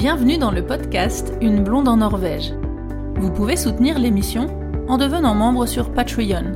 Bienvenue 0.00 0.38
dans 0.38 0.50
le 0.50 0.64
podcast 0.64 1.34
Une 1.42 1.62
blonde 1.62 1.86
en 1.86 1.98
Norvège. 1.98 2.54
Vous 3.16 3.30
pouvez 3.30 3.54
soutenir 3.54 3.98
l'émission 3.98 4.46
en 4.88 4.96
devenant 4.96 5.34
membre 5.34 5.66
sur 5.66 5.92
Patreon. 5.92 6.52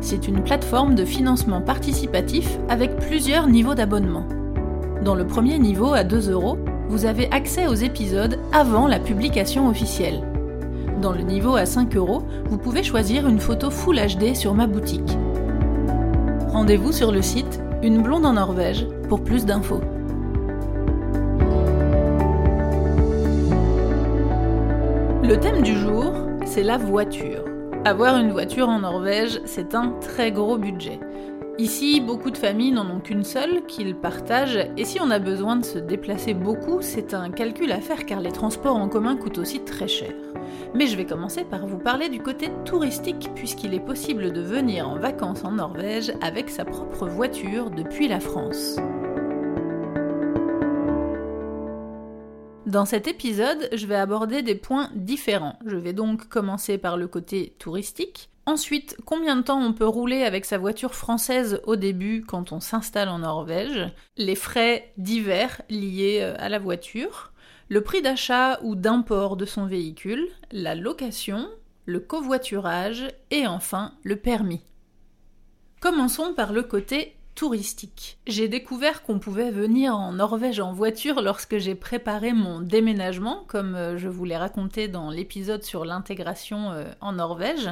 C'est 0.00 0.26
une 0.26 0.42
plateforme 0.42 0.96
de 0.96 1.04
financement 1.04 1.60
participatif 1.60 2.58
avec 2.68 2.96
plusieurs 2.96 3.46
niveaux 3.46 3.76
d'abonnement. 3.76 4.26
Dans 5.04 5.14
le 5.14 5.24
premier 5.24 5.60
niveau 5.60 5.94
à 5.94 6.02
2 6.02 6.32
euros, 6.32 6.58
vous 6.88 7.04
avez 7.04 7.30
accès 7.30 7.68
aux 7.68 7.74
épisodes 7.74 8.40
avant 8.50 8.88
la 8.88 8.98
publication 8.98 9.68
officielle. 9.68 10.24
Dans 11.00 11.12
le 11.12 11.22
niveau 11.22 11.54
à 11.54 11.66
5 11.66 11.94
euros, 11.94 12.24
vous 12.46 12.58
pouvez 12.58 12.82
choisir 12.82 13.28
une 13.28 13.38
photo 13.38 13.70
Full 13.70 14.00
HD 14.00 14.34
sur 14.34 14.54
ma 14.54 14.66
boutique. 14.66 15.16
Rendez-vous 16.48 16.90
sur 16.90 17.12
le 17.12 17.22
site 17.22 17.60
Une 17.84 18.02
blonde 18.02 18.26
en 18.26 18.32
Norvège 18.32 18.88
pour 19.08 19.22
plus 19.22 19.46
d'infos. 19.46 19.82
Le 25.28 25.38
thème 25.38 25.60
du 25.60 25.76
jour, 25.76 26.14
c'est 26.46 26.62
la 26.62 26.78
voiture. 26.78 27.44
Avoir 27.84 28.16
une 28.16 28.32
voiture 28.32 28.70
en 28.70 28.78
Norvège, 28.78 29.42
c'est 29.44 29.74
un 29.74 29.90
très 30.00 30.32
gros 30.32 30.56
budget. 30.56 31.00
Ici, 31.58 32.00
beaucoup 32.00 32.30
de 32.30 32.38
familles 32.38 32.72
n'en 32.72 32.88
ont 32.88 33.00
qu'une 33.00 33.24
seule, 33.24 33.66
qu'ils 33.66 33.94
partagent, 33.94 34.70
et 34.78 34.86
si 34.86 34.98
on 35.02 35.10
a 35.10 35.18
besoin 35.18 35.56
de 35.56 35.66
se 35.66 35.78
déplacer 35.78 36.32
beaucoup, 36.32 36.80
c'est 36.80 37.12
un 37.12 37.28
calcul 37.28 37.70
à 37.72 37.82
faire 37.82 38.06
car 38.06 38.20
les 38.20 38.32
transports 38.32 38.76
en 38.76 38.88
commun 38.88 39.16
coûtent 39.16 39.36
aussi 39.36 39.60
très 39.60 39.86
cher. 39.86 40.14
Mais 40.74 40.86
je 40.86 40.96
vais 40.96 41.04
commencer 41.04 41.44
par 41.44 41.66
vous 41.66 41.78
parler 41.78 42.08
du 42.08 42.20
côté 42.20 42.48
touristique, 42.64 43.28
puisqu'il 43.34 43.74
est 43.74 43.84
possible 43.84 44.32
de 44.32 44.40
venir 44.40 44.88
en 44.88 44.98
vacances 44.98 45.44
en 45.44 45.52
Norvège 45.52 46.10
avec 46.22 46.48
sa 46.48 46.64
propre 46.64 47.06
voiture 47.06 47.68
depuis 47.68 48.08
la 48.08 48.20
France. 48.20 48.78
Dans 52.68 52.84
cet 52.84 53.08
épisode, 53.08 53.70
je 53.72 53.86
vais 53.86 53.94
aborder 53.94 54.42
des 54.42 54.54
points 54.54 54.90
différents. 54.94 55.58
Je 55.64 55.76
vais 55.76 55.94
donc 55.94 56.28
commencer 56.28 56.76
par 56.76 56.98
le 56.98 57.08
côté 57.08 57.54
touristique. 57.58 58.28
Ensuite, 58.44 58.94
combien 59.06 59.36
de 59.36 59.40
temps 59.40 59.58
on 59.58 59.72
peut 59.72 59.86
rouler 59.86 60.22
avec 60.22 60.44
sa 60.44 60.58
voiture 60.58 60.94
française 60.94 61.62
au 61.64 61.76
début 61.76 62.22
quand 62.28 62.52
on 62.52 62.60
s'installe 62.60 63.08
en 63.08 63.20
Norvège 63.20 63.90
Les 64.18 64.34
frais 64.34 64.92
divers 64.98 65.62
liés 65.70 66.18
euh, 66.20 66.34
à 66.38 66.50
la 66.50 66.58
voiture 66.58 67.32
le 67.70 67.80
prix 67.80 68.02
d'achat 68.02 68.60
ou 68.62 68.74
d'import 68.74 69.38
de 69.38 69.46
son 69.46 69.64
véhicule, 69.64 70.28
la 70.52 70.74
location, 70.74 71.48
le 71.86 72.00
covoiturage 72.00 73.08
et 73.30 73.46
enfin 73.46 73.94
le 74.02 74.16
permis. 74.16 74.60
Commençons 75.80 76.34
par 76.34 76.52
le 76.52 76.64
côté 76.64 77.16
J'ai 78.26 78.48
découvert 78.48 79.02
qu'on 79.02 79.20
pouvait 79.20 79.52
venir 79.52 79.94
en 79.94 80.12
Norvège 80.12 80.58
en 80.58 80.72
voiture 80.72 81.22
lorsque 81.22 81.58
j'ai 81.58 81.76
préparé 81.76 82.32
mon 82.32 82.60
déménagement, 82.60 83.44
comme 83.46 83.76
euh, 83.76 83.96
je 83.96 84.08
vous 84.08 84.24
l'ai 84.24 84.36
raconté 84.36 84.88
dans 84.88 85.10
l'épisode 85.10 85.62
sur 85.62 85.84
l'intégration 85.84 86.72
euh, 86.72 86.84
en 87.00 87.12
Norvège. 87.12 87.70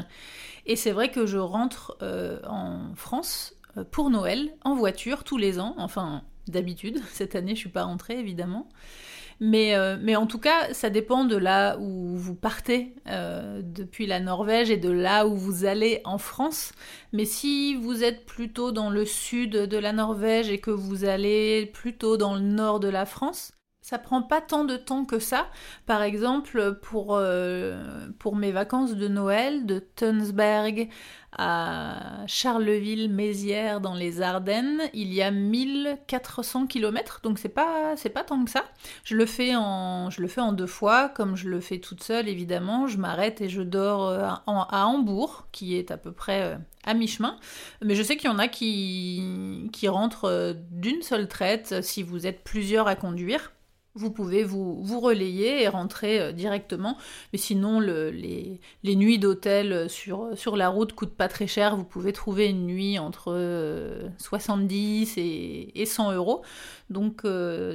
Et 0.67 0.77
c'est 0.77 0.93
vrai 0.93 1.11
que 1.11 1.27
je 1.27 1.39
rentre 1.39 1.97
euh, 2.03 2.39
en 2.49 2.95
France 2.95 3.55
pour 3.91 4.09
Noël 4.11 4.55
en 4.63 4.77
voiture 4.77 5.25
tous 5.25 5.37
les 5.37 5.59
ans, 5.59 5.75
enfin 5.79 6.23
d'habitude. 6.47 7.01
Cette 7.13 7.35
année, 7.35 7.57
je 7.57 7.61
suis 7.61 7.69
pas 7.69 7.85
rentrée 7.85 8.21
évidemment. 8.21 8.69
Mais, 9.41 9.75
euh, 9.75 9.99
mais 10.01 10.17
en 10.17 10.27
tout 10.27 10.39
cas, 10.39 10.73
ça 10.73 10.89
dépend 10.89 11.25
de 11.25 11.37
là 11.37 11.77
où 11.79 12.17
vous 12.17 12.35
partez 12.35 12.95
euh, 13.07 13.61
depuis 13.63 14.07
la 14.07 14.19
Norvège 14.21 14.71
et 14.71 14.79
de 14.79 14.91
là 14.91 15.27
où 15.27 15.37
vous 15.37 15.65
allez 15.67 16.01
en 16.05 16.19
France. 16.19 16.73
Mais 17.13 17.27
si 17.27 17.77
vous 17.77 18.03
êtes 18.03 18.25
plutôt 18.25 18.73
dans 18.73 18.89
le 18.89 19.05
sud 19.05 19.51
de 19.53 19.77
la 19.79 19.93
Norvège 19.93 20.51
et 20.51 20.59
que 20.59 20.71
vous 20.71 21.05
allez 21.05 21.67
plutôt 21.67 22.17
dans 22.17 22.35
le 22.35 22.41
nord 22.41 22.81
de 22.81 22.89
la 22.89 23.05
France, 23.05 23.53
ça 23.87 23.99
prend 23.99 24.21
pas 24.21 24.41
tant 24.41 24.65
de 24.65 24.77
temps 24.77 25.05
que 25.05 25.21
ça. 25.21 25.47
Par 25.87 26.03
exemple, 26.03 26.77
pour, 26.83 27.15
euh, 27.15 28.09
pour 28.19 28.35
mes 28.35 28.51
vacances 28.51 28.97
de 28.97 29.07
Noël, 29.07 29.65
de 29.65 29.79
Tunsberg 29.79 30.89
à 31.39 32.25
Charleville-Mézières 32.27 33.81
dans 33.81 33.95
les 33.95 34.23
Ardennes, 34.23 34.83
il 34.93 35.15
y 35.15 35.23
a 35.23 35.31
1400 35.31 36.67
km, 36.67 37.21
donc 37.23 37.39
c'est 37.39 37.49
pas 37.49 37.95
c'est 37.97 38.09
pas 38.09 38.25
tant 38.25 38.45
que 38.45 38.51
ça. 38.51 38.65
Je 39.05 39.15
le 39.15 39.25
fais 39.25 39.55
en 39.55 40.11
je 40.11 40.21
le 40.21 40.27
fais 40.27 40.41
en 40.41 40.53
deux 40.53 40.67
fois, 40.67 41.09
comme 41.09 41.37
je 41.37 41.49
le 41.49 41.61
fais 41.61 41.79
toute 41.79 42.03
seule 42.03 42.29
évidemment. 42.29 42.89
Je 42.89 42.99
m'arrête 42.99 43.41
et 43.41 43.49
je 43.49 43.63
dors 43.63 44.09
euh, 44.09 44.27
à, 44.49 44.87
Hambourg, 44.87 45.47
qui 45.53 45.77
est 45.77 45.93
à 45.93 45.97
peu 45.97 46.11
près 46.11 46.43
euh, 46.43 46.57
à 46.85 46.95
mi-chemin. 46.95 47.37
Mais 47.85 47.95
je 47.95 48.03
sais 48.03 48.17
qu'il 48.17 48.29
y 48.31 48.33
en 48.33 48.41
a 48.41 48.49
qui 48.49 49.69
qui 49.73 49.87
rentrent 49.87 50.57
d'une 50.73 51.03
seule 51.03 51.29
traite 51.29 51.83
si 51.83 52.03
vous 52.03 52.27
êtes 52.27 52.43
plusieurs 52.43 52.89
à 52.89 52.97
conduire 52.97 53.53
vous 53.97 54.11
pouvez 54.11 54.45
vous, 54.45 54.83
vous 54.83 55.01
relayer 55.01 55.63
et 55.63 55.69
rentrer 55.69 56.21
euh, 56.21 56.33
directement. 56.33 56.97
Mais 57.33 57.39
sinon, 57.39 57.81
les, 57.81 58.61
nuits 58.85 59.19
d'hôtel 59.19 59.73
euh, 59.73 59.89
sur, 59.89 60.37
sur 60.37 60.57
la 60.57 60.69
route 60.69 60.93
coûtent 60.93 61.17
pas 61.17 61.29
très 61.29 61.47
cher. 61.47 61.77
Vous 61.77 61.85
pouvez 61.85 62.13
trouver 62.13 62.47
une 62.47 62.67
nuit 62.67 62.99
entre 62.99 64.09
70 64.19 65.17
euh, 65.17 65.21
et, 65.21 65.83
et 65.83 65.87
100 65.87 66.13
euros. 66.13 66.43
Donc 66.89 67.23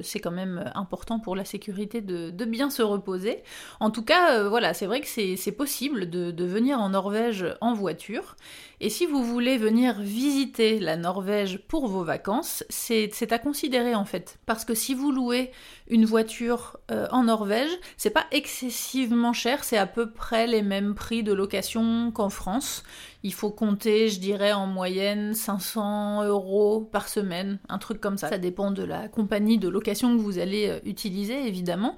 c'est 0.03 0.21
quand 0.21 0.31
même 0.31 0.71
important 0.73 1.19
pour 1.19 1.35
la 1.35 1.43
sécurité 1.43 1.99
de, 1.99 2.45
bien 2.45 2.69
se 2.69 2.81
reposer. 2.81 3.43
En 3.81 3.91
tout 3.91 4.03
cas, 4.03 4.47
voilà, 4.47 4.73
c'est 4.73 4.85
vrai 4.85 5.01
que 5.01 5.07
c'est 5.07 5.51
possible 5.51 6.09
de, 6.09 6.31
de 6.31 6.45
venir 6.45 6.79
en 6.79 6.89
Norvège 6.89 7.45
en 7.59 7.73
voiture. 7.73 8.37
Et 8.83 8.89
si 8.89 9.05
vous 9.05 9.23
voulez 9.23 9.57
venir 9.57 9.99
visiter 9.99 10.79
la 10.79 10.95
Norvège 10.95 11.59
pour 11.67 11.87
vos 11.87 12.03
vacances, 12.03 12.63
c'est 12.69 13.31
à 13.31 13.37
considérer 13.37 13.95
en 13.95 14.05
fait. 14.05 14.39
Parce 14.45 14.65
que 14.65 14.73
si 14.73 14.95
vous 14.95 15.11
louez 15.11 15.51
une 15.87 16.05
voiture 16.11 16.77
euh, 16.91 17.07
en 17.11 17.23
Norvège, 17.23 17.69
c'est 17.95 18.09
pas 18.09 18.25
excessivement 18.31 19.31
cher, 19.31 19.63
c'est 19.63 19.77
à 19.77 19.87
peu 19.87 20.11
près 20.11 20.45
les 20.45 20.61
mêmes 20.61 20.93
prix 20.93 21.23
de 21.23 21.31
location 21.31 22.11
qu'en 22.11 22.29
France. 22.29 22.83
Il 23.23 23.33
faut 23.33 23.49
compter, 23.49 24.09
je 24.09 24.19
dirais, 24.19 24.51
en 24.51 24.67
moyenne 24.67 25.33
500 25.33 26.25
euros 26.25 26.81
par 26.81 27.07
semaine, 27.07 27.59
un 27.69 27.77
truc 27.77 28.01
comme 28.01 28.17
ça. 28.17 28.27
Ça 28.27 28.37
dépend 28.37 28.71
de 28.71 28.83
la 28.83 29.07
compagnie 29.07 29.57
de 29.57 29.69
location 29.69 30.15
que 30.15 30.21
vous 30.21 30.37
allez 30.37 30.67
euh, 30.67 30.79
utiliser, 30.83 31.47
évidemment. 31.47 31.95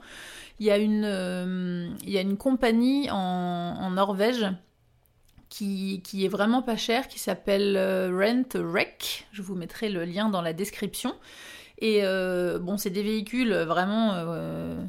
Il 0.59 0.68
y 0.68 0.72
a 0.72 0.78
une, 0.78 1.06
euh, 1.06 1.90
il 2.03 2.12
y 2.12 2.18
a 2.19 2.22
une 2.22 2.38
compagnie 2.38 3.09
en, 3.09 3.90
Norvège 3.90 4.45
qui, 5.50 6.01
est 6.13 6.28
vraiment 6.28 6.62
pas 6.62 6.78
cher, 6.78 7.07
qui 7.07 7.18
s'appelle 7.18 7.78
Rent 7.78 8.62
Rec. 8.74 9.28
Je 9.31 9.41
vous 9.41 9.56
mettrai 9.56 9.90
le 9.90 10.06
lien 10.06 10.30
dans 10.30 10.41
la 10.41 10.53
description. 10.53 11.16
Et 11.83 11.99
euh, 12.03 12.59
bon, 12.59 12.77
c'est 12.77 12.89
des 12.89 13.03
véhicules 13.03 13.53
vraiment 13.53 14.13
euh, 14.13 14.81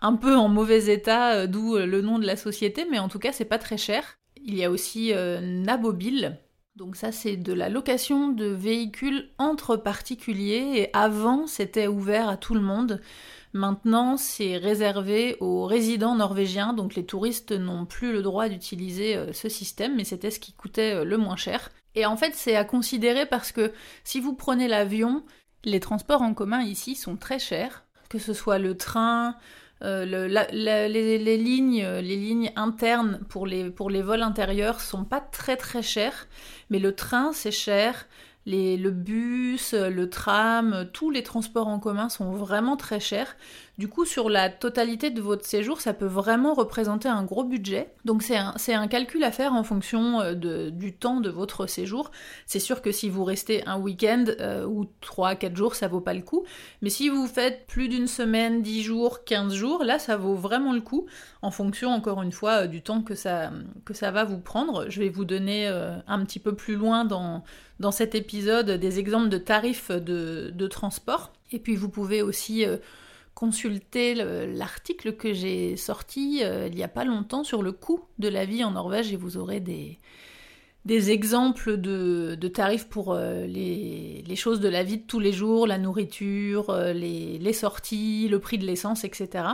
un 0.00 0.14
peu 0.14 0.36
en 0.36 0.48
mauvais 0.48 0.86
état, 0.86 1.46
d'où 1.48 1.76
le 1.76 2.00
nom 2.00 2.18
de 2.18 2.26
la 2.26 2.36
société, 2.36 2.86
mais 2.90 3.00
en 3.00 3.08
tout 3.08 3.18
cas, 3.18 3.32
c'est 3.32 3.44
pas 3.44 3.58
très 3.58 3.76
cher. 3.76 4.18
Il 4.36 4.56
y 4.56 4.64
a 4.64 4.70
aussi 4.70 5.12
Nabobil. 5.42 6.38
Donc 6.76 6.94
ça, 6.94 7.10
c'est 7.10 7.36
de 7.36 7.52
la 7.52 7.68
location 7.68 8.28
de 8.28 8.46
véhicules 8.46 9.30
entre 9.38 9.74
particuliers. 9.74 10.74
Et 10.76 10.90
avant, 10.92 11.48
c'était 11.48 11.88
ouvert 11.88 12.28
à 12.28 12.36
tout 12.36 12.54
le 12.54 12.60
monde. 12.60 13.00
Maintenant, 13.54 14.16
c'est 14.16 14.56
réservé 14.58 15.36
aux 15.40 15.64
résidents 15.64 16.14
norvégiens, 16.14 16.74
donc 16.74 16.94
les 16.94 17.06
touristes 17.06 17.52
n'ont 17.52 17.86
plus 17.86 18.12
le 18.12 18.22
droit 18.22 18.48
d'utiliser 18.48 19.16
euh, 19.16 19.32
ce 19.32 19.48
système, 19.48 19.96
mais 19.96 20.04
c'était 20.04 20.30
ce 20.30 20.38
qui 20.38 20.52
coûtait 20.52 20.96
euh, 20.96 21.04
le 21.04 21.16
moins 21.16 21.36
cher. 21.36 21.70
Et 21.94 22.04
en 22.04 22.16
fait, 22.16 22.34
c'est 22.34 22.56
à 22.56 22.64
considérer 22.64 23.24
parce 23.24 23.50
que 23.50 23.72
si 24.04 24.20
vous 24.20 24.34
prenez 24.34 24.68
l'avion, 24.68 25.24
les 25.64 25.80
transports 25.80 26.22
en 26.22 26.34
commun 26.34 26.62
ici 26.62 26.94
sont 26.94 27.16
très 27.16 27.38
chers, 27.38 27.84
que 28.08 28.18
ce 28.18 28.32
soit 28.32 28.58
le 28.58 28.76
train, 28.76 29.36
euh, 29.82 30.04
les, 30.04 31.36
lignes, 31.36 31.86
les 31.86 32.16
lignes 32.16 32.52
internes 32.56 33.20
pour 33.28 33.46
les, 33.46 33.70
pour 33.70 33.90
les 33.90 34.02
vols 34.02 34.22
intérieurs 34.22 34.80
sont 34.80 35.04
pas 35.04 35.20
très 35.20 35.56
très 35.56 35.82
chères, 35.82 36.26
mais 36.70 36.78
le 36.78 36.94
train 36.94 37.32
c'est 37.32 37.52
cher, 37.52 38.06
le 38.46 38.90
bus, 38.90 39.74
le 39.74 40.08
tram, 40.08 40.88
tous 40.92 41.10
les 41.10 41.22
transports 41.22 41.68
en 41.68 41.78
commun 41.78 42.08
sont 42.08 42.32
vraiment 42.32 42.76
très 42.76 43.00
chers. 43.00 43.36
Du 43.78 43.86
coup, 43.86 44.04
sur 44.04 44.28
la 44.28 44.50
totalité 44.50 45.10
de 45.10 45.20
votre 45.20 45.46
séjour, 45.46 45.80
ça 45.80 45.94
peut 45.94 46.04
vraiment 46.04 46.52
représenter 46.52 47.08
un 47.08 47.22
gros 47.22 47.44
budget. 47.44 47.94
Donc 48.04 48.24
c'est 48.24 48.36
un, 48.74 48.88
calcul 48.88 49.22
à 49.22 49.30
faire 49.30 49.52
en 49.52 49.62
fonction 49.62 50.20
euh, 50.20 50.70
du 50.70 50.92
temps 50.92 51.20
de 51.20 51.30
votre 51.30 51.68
séjour. 51.68 52.10
C'est 52.44 52.58
sûr 52.58 52.82
que 52.82 52.90
si 52.90 53.08
vous 53.08 53.22
restez 53.22 53.64
un 53.68 53.78
week-end 53.78 54.24
euh, 54.40 54.66
ou 54.66 54.86
3-4 55.00 55.54
jours, 55.54 55.76
ça 55.76 55.86
vaut 55.86 56.00
pas 56.00 56.12
le 56.12 56.22
coup. 56.22 56.44
Mais 56.82 56.90
si 56.90 57.08
vous 57.08 57.28
faites 57.28 57.68
plus 57.68 57.86
d'une 57.86 58.08
semaine, 58.08 58.62
10 58.62 58.82
jours, 58.82 59.22
15 59.24 59.54
jours, 59.54 59.84
là, 59.84 60.00
ça 60.00 60.16
vaut 60.16 60.34
vraiment 60.34 60.72
le 60.72 60.80
coup, 60.80 61.06
en 61.42 61.52
fonction, 61.52 61.90
encore 61.90 62.20
une 62.22 62.32
fois, 62.32 62.64
euh, 62.64 62.66
du 62.66 62.82
temps 62.82 63.02
que 63.02 63.14
ça, 63.14 63.52
que 63.84 63.94
ça 63.94 64.10
va 64.10 64.24
vous 64.24 64.38
prendre. 64.38 64.90
Je 64.90 64.98
vais 64.98 65.08
vous 65.08 65.24
donner 65.24 65.68
un 65.68 66.24
petit 66.24 66.40
peu 66.40 66.56
plus 66.56 66.74
loin 66.74 67.04
dans, 67.04 67.44
dans 67.78 67.92
cet 67.92 68.16
épisode 68.16 68.72
des 68.72 68.98
exemples 68.98 69.28
de 69.28 69.38
tarifs 69.38 69.92
de, 69.92 70.50
de 70.52 70.66
transport. 70.66 71.32
Et 71.52 71.60
puis 71.60 71.76
vous 71.76 71.88
pouvez 71.88 72.22
aussi 72.22 72.64
consulter 73.38 74.16
l'article 74.16 75.12
que 75.12 75.32
j'ai 75.32 75.76
sorti 75.76 76.40
euh, 76.42 76.66
il 76.66 76.74
n'y 76.74 76.82
a 76.82 76.88
pas 76.88 77.04
longtemps 77.04 77.44
sur 77.44 77.62
le 77.62 77.70
coût 77.70 78.00
de 78.18 78.26
la 78.26 78.44
vie 78.44 78.64
en 78.64 78.72
Norvège 78.72 79.12
et 79.12 79.16
vous 79.16 79.36
aurez 79.36 79.60
des, 79.60 80.00
des 80.84 81.12
exemples 81.12 81.76
de, 81.76 82.36
tarifs 82.48 82.88
pour 82.88 83.12
euh, 83.12 83.46
les, 83.46 84.34
choses 84.34 84.58
de 84.58 84.68
la 84.68 84.82
vie 84.82 84.98
de 84.98 85.06
tous 85.06 85.20
les 85.20 85.30
jours, 85.30 85.68
la 85.68 85.78
nourriture, 85.78 86.70
euh, 86.70 86.92
les, 86.92 87.52
sorties, 87.52 88.26
le 88.28 88.40
prix 88.40 88.58
de 88.58 88.66
l'essence, 88.66 89.04
etc. 89.04 89.44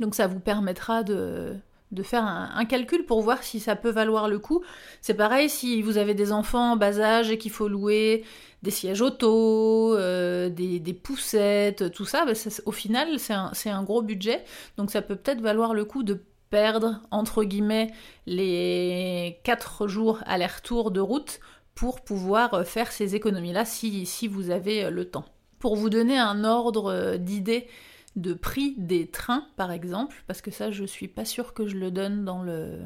Donc 0.00 0.14
ça 0.14 0.26
vous 0.26 0.40
permettra 0.40 1.02
de, 1.02 1.54
de 1.92 2.02
faire 2.02 2.24
un, 2.24 2.64
calcul 2.64 3.04
pour 3.04 3.20
voir 3.22 3.42
si 3.42 3.60
ça 3.60 3.76
peut 3.76 3.90
valoir 3.90 4.28
le 4.28 4.38
coup. 4.38 4.62
C'est 5.00 5.14
pareil 5.14 5.48
si 5.48 5.82
vous 5.82 5.98
avez 5.98 6.14
des 6.14 6.32
enfants 6.32 6.72
en 6.72 6.76
bas 6.76 6.98
âge 6.98 7.30
et 7.30 7.38
qu'il 7.38 7.52
faut 7.52 7.68
louer 7.68 8.24
des 8.62 8.70
sièges 8.70 9.02
auto, 9.02 9.94
euh, 9.94 10.48
des, 10.48 10.92
poussettes, 10.94 11.92
tout 11.92 12.04
ça, 12.04 12.24
bah, 12.24 12.32
au 12.64 12.72
final 12.72 13.18
c'est 13.18 13.70
un, 13.70 13.82
gros 13.84 14.02
budget. 14.02 14.44
Donc 14.76 14.90
ça 14.90 15.02
peut 15.02 15.16
peut-être 15.16 15.40
valoir 15.40 15.74
le 15.74 15.84
coup 15.84 16.02
de 16.02 16.20
perdre, 16.50 17.00
entre 17.10 17.44
guillemets, 17.44 17.92
les 18.26 19.38
4 19.44 19.86
jours 19.86 20.20
aller-retour 20.26 20.90
de 20.90 21.00
route 21.00 21.40
pour 21.74 22.00
pouvoir 22.00 22.66
faire 22.66 22.90
ces 22.90 23.14
économies-là 23.14 23.64
si, 23.64 24.06
si 24.06 24.26
vous 24.26 24.50
avez 24.50 24.90
le 24.90 25.04
temps. 25.04 25.24
Pour 25.58 25.76
vous 25.76 25.90
donner 25.90 26.18
un 26.18 26.44
ordre 26.44 27.16
d'idée 27.16 27.68
de 28.16 28.34
prix 28.34 28.74
des 28.78 29.06
trains, 29.08 29.46
par 29.56 29.70
exemple, 29.70 30.16
parce 30.26 30.40
que 30.40 30.50
ça, 30.50 30.70
je 30.70 30.84
suis 30.84 31.08
pas 31.08 31.24
sûre 31.24 31.54
que 31.54 31.66
je 31.66 31.76
le 31.76 31.90
donne 31.90 32.24
dans 32.24 32.42
le 32.42 32.80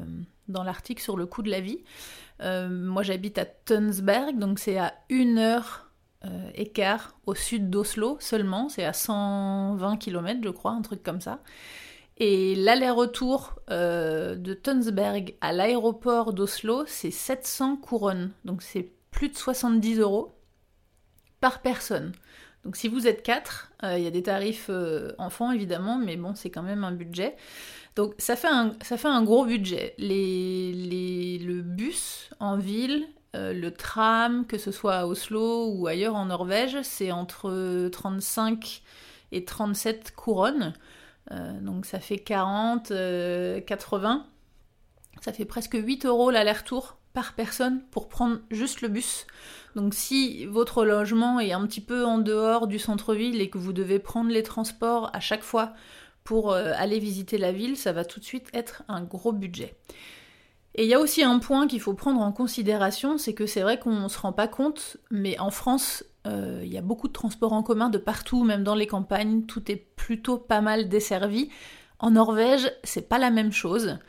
dans 0.47 0.63
l'article 0.63 1.01
sur 1.01 1.15
le 1.15 1.25
coût 1.25 1.41
de 1.41 1.49
la 1.49 1.61
vie. 1.61 1.79
Euh, 2.41 2.69
moi, 2.69 3.03
j'habite 3.03 3.37
à 3.37 3.45
Tunsberg, 3.45 4.37
donc 4.37 4.59
c'est 4.59 4.77
à 4.77 4.93
une 5.09 5.37
heure 5.37 5.89
euh, 6.25 6.51
écart 6.53 7.15
au 7.25 7.33
sud 7.33 7.69
d'Oslo 7.69 8.17
seulement, 8.19 8.69
c'est 8.69 8.85
à 8.85 8.93
120 8.93 9.97
km, 9.97 10.39
je 10.43 10.49
crois, 10.49 10.71
un 10.71 10.81
truc 10.81 11.01
comme 11.01 11.21
ça. 11.21 11.39
Et 12.17 12.53
l'aller-retour 12.55 13.55
euh, 13.71 14.35
de 14.35 14.53
Tunsberg 14.53 15.35
à 15.41 15.53
l'aéroport 15.53 16.33
d'Oslo, 16.33 16.83
c'est 16.85 17.11
700 17.11 17.77
couronnes, 17.77 18.31
donc 18.45 18.61
c'est 18.61 18.91
plus 19.09 19.29
de 19.29 19.35
70 19.35 19.99
euros 19.99 20.31
par 21.39 21.61
personne. 21.61 22.11
Donc 22.63 22.75
si 22.75 22.87
vous 22.87 23.07
êtes 23.07 23.23
4, 23.23 23.71
euh, 23.83 23.97
il 23.97 24.03
y 24.03 24.07
a 24.07 24.11
des 24.11 24.23
tarifs 24.23 24.67
euh, 24.69 25.13
enfants 25.17 25.51
évidemment, 25.51 25.97
mais 25.97 26.15
bon, 26.15 26.35
c'est 26.35 26.49
quand 26.49 26.61
même 26.61 26.83
un 26.83 26.91
budget. 26.91 27.35
Donc 27.95 28.13
ça 28.19 28.35
fait 28.35 28.47
un, 28.47 29.23
gros 29.23 29.45
budget. 29.45 29.95
Le 29.97 31.61
bus 31.61 32.29
en 32.39 32.57
ville, 32.57 33.07
euh, 33.35 33.53
le 33.53 33.71
tram, 33.71 34.45
que 34.45 34.57
ce 34.57 34.71
soit 34.71 34.95
à 34.95 35.05
Oslo 35.07 35.71
ou 35.73 35.87
ailleurs 35.87 36.15
en 36.15 36.25
Norvège, 36.25 36.77
c'est 36.83 37.11
entre 37.11 37.89
35 37.91 38.83
et 39.31 39.43
37 39.43 40.13
couronnes. 40.15 40.73
donc 41.61 41.85
ça 41.85 41.99
fait 41.99 42.19
40, 42.19 42.93
80. 43.65 44.25
Ça 45.21 45.33
fait 45.33 45.45
presque 45.45 45.73
8 45.73 46.05
euros 46.05 46.31
l'aller-retour 46.31 46.97
par 47.13 47.33
personne 47.33 47.81
pour 47.91 48.07
prendre 48.07 48.39
juste 48.49 48.81
le 48.81 48.87
bus. 48.87 49.27
Donc 49.75 49.93
si 49.93 50.45
votre 50.45 50.85
logement 50.85 51.39
est 51.39 51.53
un 51.53 51.65
petit 51.65 51.81
peu 51.81 52.05
en 52.05 52.17
dehors 52.17 52.67
du 52.67 52.79
centre-ville 52.79 53.41
et 53.41 53.49
que 53.49 53.57
vous 53.57 53.73
devez 53.73 53.99
prendre 53.99 54.29
les 54.29 54.43
transports 54.43 55.09
à 55.13 55.19
chaque 55.19 55.43
fois 55.43 55.73
pour 56.23 56.51
euh, 56.51 56.71
aller 56.75 56.99
visiter 56.99 57.37
la 57.37 57.51
ville, 57.51 57.77
ça 57.77 57.93
va 57.93 58.05
tout 58.05 58.19
de 58.19 58.25
suite 58.25 58.47
être 58.53 58.83
un 58.87 59.01
gros 59.01 59.31
budget. 59.31 59.75
Et 60.75 60.83
il 60.83 60.89
y 60.89 60.93
a 60.93 60.99
aussi 60.99 61.23
un 61.23 61.39
point 61.39 61.67
qu'il 61.67 61.81
faut 61.81 61.93
prendre 61.93 62.21
en 62.21 62.31
considération, 62.31 63.17
c'est 63.17 63.33
que 63.33 63.45
c'est 63.45 63.61
vrai 63.61 63.77
qu'on 63.77 64.03
ne 64.03 64.07
se 64.07 64.17
rend 64.17 64.31
pas 64.31 64.47
compte, 64.47 64.97
mais 65.09 65.37
en 65.39 65.51
France, 65.51 66.05
euh, 66.27 66.61
il 66.63 66.71
y 66.71 66.77
a 66.77 66.81
beaucoup 66.81 67.09
de 67.09 67.13
transports 67.13 67.51
en 67.51 67.63
commun 67.63 67.89
de 67.89 67.97
partout, 67.97 68.43
même 68.43 68.63
dans 68.63 68.75
les 68.75 68.87
campagnes, 68.87 69.43
tout 69.43 69.69
est 69.69 69.75
plutôt 69.75 70.37
pas 70.37 70.61
mal 70.61 70.87
desservi. 70.87 71.49
En 71.99 72.11
Norvège, 72.11 72.71
c'est 72.83 73.09
pas 73.09 73.17
la 73.17 73.31
même 73.31 73.51
chose. 73.51 73.99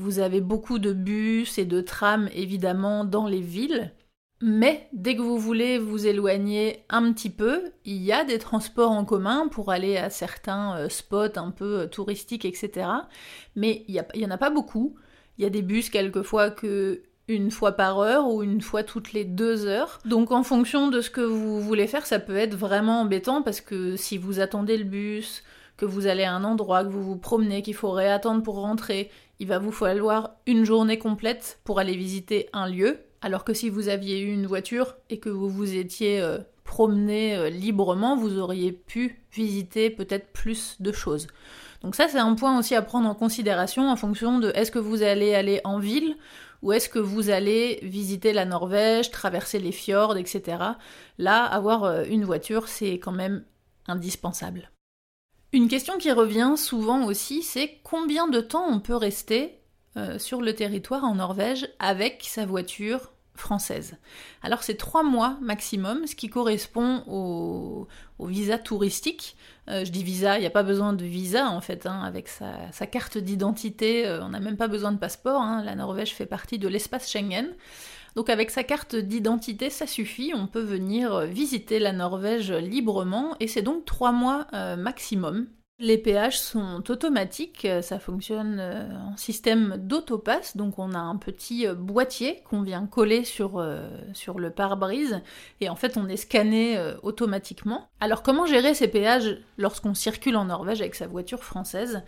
Vous 0.00 0.18
avez 0.18 0.40
beaucoup 0.40 0.78
de 0.78 0.94
bus 0.94 1.58
et 1.58 1.66
de 1.66 1.82
trams 1.82 2.30
évidemment 2.34 3.04
dans 3.04 3.26
les 3.26 3.42
villes, 3.42 3.92
mais 4.40 4.88
dès 4.94 5.14
que 5.14 5.20
vous 5.20 5.38
voulez 5.38 5.76
vous 5.76 6.06
éloigner 6.06 6.86
un 6.88 7.12
petit 7.12 7.28
peu, 7.28 7.70
il 7.84 8.02
y 8.02 8.10
a 8.10 8.24
des 8.24 8.38
transports 8.38 8.92
en 8.92 9.04
commun 9.04 9.48
pour 9.48 9.70
aller 9.70 9.98
à 9.98 10.08
certains 10.08 10.78
euh, 10.78 10.88
spots 10.88 11.36
un 11.36 11.50
peu 11.50 11.80
euh, 11.80 11.86
touristiques, 11.86 12.46
etc. 12.46 12.88
Mais 13.56 13.84
il 13.88 14.02
n'y 14.14 14.24
en 14.24 14.30
a 14.30 14.38
pas 14.38 14.48
beaucoup. 14.48 14.94
Il 15.36 15.44
y 15.44 15.46
a 15.46 15.50
des 15.50 15.60
bus 15.60 15.90
quelquefois 15.90 16.48
que 16.48 17.02
une 17.28 17.50
fois 17.50 17.72
par 17.72 17.98
heure 17.98 18.26
ou 18.26 18.42
une 18.42 18.62
fois 18.62 18.82
toutes 18.82 19.12
les 19.12 19.26
deux 19.26 19.66
heures. 19.66 19.98
Donc 20.06 20.30
en 20.30 20.42
fonction 20.42 20.88
de 20.88 21.02
ce 21.02 21.10
que 21.10 21.20
vous 21.20 21.60
voulez 21.60 21.86
faire, 21.86 22.06
ça 22.06 22.20
peut 22.20 22.36
être 22.36 22.54
vraiment 22.54 23.02
embêtant 23.02 23.42
parce 23.42 23.60
que 23.60 23.96
si 23.96 24.16
vous 24.16 24.40
attendez 24.40 24.78
le 24.78 24.84
bus, 24.84 25.44
que 25.80 25.84
vous 25.84 26.06
allez 26.06 26.24
à 26.24 26.34
un 26.34 26.44
endroit, 26.44 26.84
que 26.84 26.90
vous 26.90 27.02
vous 27.02 27.16
promenez, 27.16 27.62
qu'il 27.62 27.74
faut 27.74 27.90
réattendre 27.90 28.42
pour 28.42 28.56
rentrer, 28.56 29.10
il 29.40 29.48
va 29.48 29.58
vous 29.58 29.72
falloir 29.72 30.36
une 30.46 30.64
journée 30.64 30.98
complète 30.98 31.58
pour 31.64 31.80
aller 31.80 31.96
visiter 31.96 32.48
un 32.52 32.68
lieu 32.68 33.00
alors 33.22 33.44
que 33.44 33.54
si 33.54 33.68
vous 33.68 33.88
aviez 33.88 34.20
eu 34.20 34.32
une 34.32 34.46
voiture 34.46 34.96
et 35.08 35.18
que 35.18 35.28
vous 35.28 35.48
vous 35.48 35.74
étiez 35.74 36.20
euh, 36.20 36.38
promené 36.64 37.36
euh, 37.36 37.50
librement, 37.50 38.16
vous 38.16 38.38
auriez 38.38 38.72
pu 38.72 39.22
visiter 39.32 39.90
peut-être 39.90 40.32
plus 40.32 40.76
de 40.80 40.92
choses. 40.92 41.26
Donc 41.82 41.94
ça 41.94 42.08
c'est 42.08 42.18
un 42.18 42.34
point 42.34 42.58
aussi 42.58 42.74
à 42.74 42.82
prendre 42.82 43.08
en 43.08 43.14
considération 43.14 43.90
en 43.90 43.96
fonction 43.96 44.38
de 44.38 44.52
est-ce 44.54 44.70
que 44.70 44.78
vous 44.78 45.02
allez 45.02 45.34
aller 45.34 45.60
en 45.64 45.78
ville 45.78 46.16
ou 46.62 46.72
est-ce 46.72 46.90
que 46.90 46.98
vous 46.98 47.30
allez 47.30 47.80
visiter 47.82 48.34
la 48.34 48.44
Norvège, 48.44 49.10
traverser 49.10 49.58
les 49.58 49.72
fjords, 49.72 50.18
etc. 50.18 50.58
Là, 51.16 51.44
avoir 51.44 51.84
euh, 51.84 52.04
une 52.08 52.24
voiture, 52.24 52.68
c'est 52.68 52.98
quand 52.98 53.12
même 53.12 53.44
indispensable. 53.86 54.70
Une 55.52 55.68
question 55.68 55.98
qui 55.98 56.12
revient 56.12 56.54
souvent 56.56 57.04
aussi, 57.06 57.42
c'est 57.42 57.80
combien 57.82 58.28
de 58.28 58.40
temps 58.40 58.66
on 58.68 58.78
peut 58.78 58.94
rester 58.94 59.58
euh, 59.96 60.18
sur 60.18 60.40
le 60.40 60.54
territoire 60.54 61.02
en 61.02 61.16
Norvège 61.16 61.68
avec 61.80 62.24
sa 62.24 62.46
voiture 62.46 63.12
française. 63.34 63.96
Alors 64.42 64.62
c'est 64.62 64.76
trois 64.76 65.02
mois 65.02 65.38
maximum, 65.40 66.06
ce 66.06 66.14
qui 66.14 66.28
correspond 66.28 67.02
au, 67.08 67.88
visa 68.20 68.58
touristique. 68.58 69.36
Euh, 69.68 69.84
je 69.84 69.90
dis 69.90 70.04
visa, 70.04 70.38
il 70.38 70.42
n'y 70.42 70.46
a 70.46 70.50
pas 70.50 70.62
besoin 70.62 70.92
de 70.92 71.04
visa 71.04 71.50
en 71.50 71.60
fait, 71.60 71.86
hein, 71.86 72.00
avec 72.04 72.28
sa, 72.28 72.86
carte 72.86 73.18
d'identité, 73.18 74.06
euh, 74.06 74.22
on 74.22 74.28
n'a 74.28 74.40
même 74.40 74.56
pas 74.56 74.68
besoin 74.68 74.92
de 74.92 74.98
passeport, 74.98 75.40
hein. 75.40 75.64
la 75.64 75.74
Norvège 75.74 76.14
fait 76.14 76.26
partie 76.26 76.60
de 76.60 76.68
l'espace 76.68 77.10
Schengen. 77.10 77.48
Donc 78.16 78.28
avec 78.28 78.50
sa 78.50 78.64
carte 78.64 78.96
d'identité, 78.96 79.70
ça 79.70 79.86
suffit, 79.86 80.32
on 80.34 80.46
peut 80.46 80.60
venir 80.62 81.20
visiter 81.26 81.78
la 81.78 81.92
Norvège 81.92 82.50
librement, 82.52 83.36
et 83.40 83.46
c'est 83.46 83.62
donc 83.62 83.84
trois 83.84 84.12
mois 84.12 84.46
maximum. 84.76 85.46
Les 85.82 85.96
péages 85.96 86.38
sont 86.38 86.90
automatiques, 86.90 87.66
ça 87.80 87.98
fonctionne 87.98 88.58
euh, 88.60 88.86
en 88.98 89.16
système 89.16 89.78
d'autopasse, 89.78 90.54
donc 90.54 90.78
on 90.78 90.92
a 90.92 90.98
un 90.98 91.16
petit 91.16 91.66
euh, 91.66 91.72
boîtier 91.74 92.42
qu'on 92.44 92.60
vient 92.60 92.86
coller 92.86 93.24
sur, 93.24 93.58
euh, 93.58 93.88
sur 94.12 94.38
le 94.38 94.50
pare-brise 94.50 95.22
et 95.62 95.70
en 95.70 95.76
fait 95.76 95.96
on 95.96 96.06
est 96.06 96.18
scanné 96.18 96.78
automatiquement. 97.02 97.88
Alors 97.98 98.22
comment 98.22 98.44
gérer 98.44 98.74
ces 98.74 98.88
péages 98.88 99.38
lorsqu'on 99.56 99.94
circule 99.94 100.36
en 100.36 100.44
Norvège 100.44 100.82
avec 100.82 100.94
sa 100.94 101.06
voiture 101.06 101.44
française? 101.44 102.02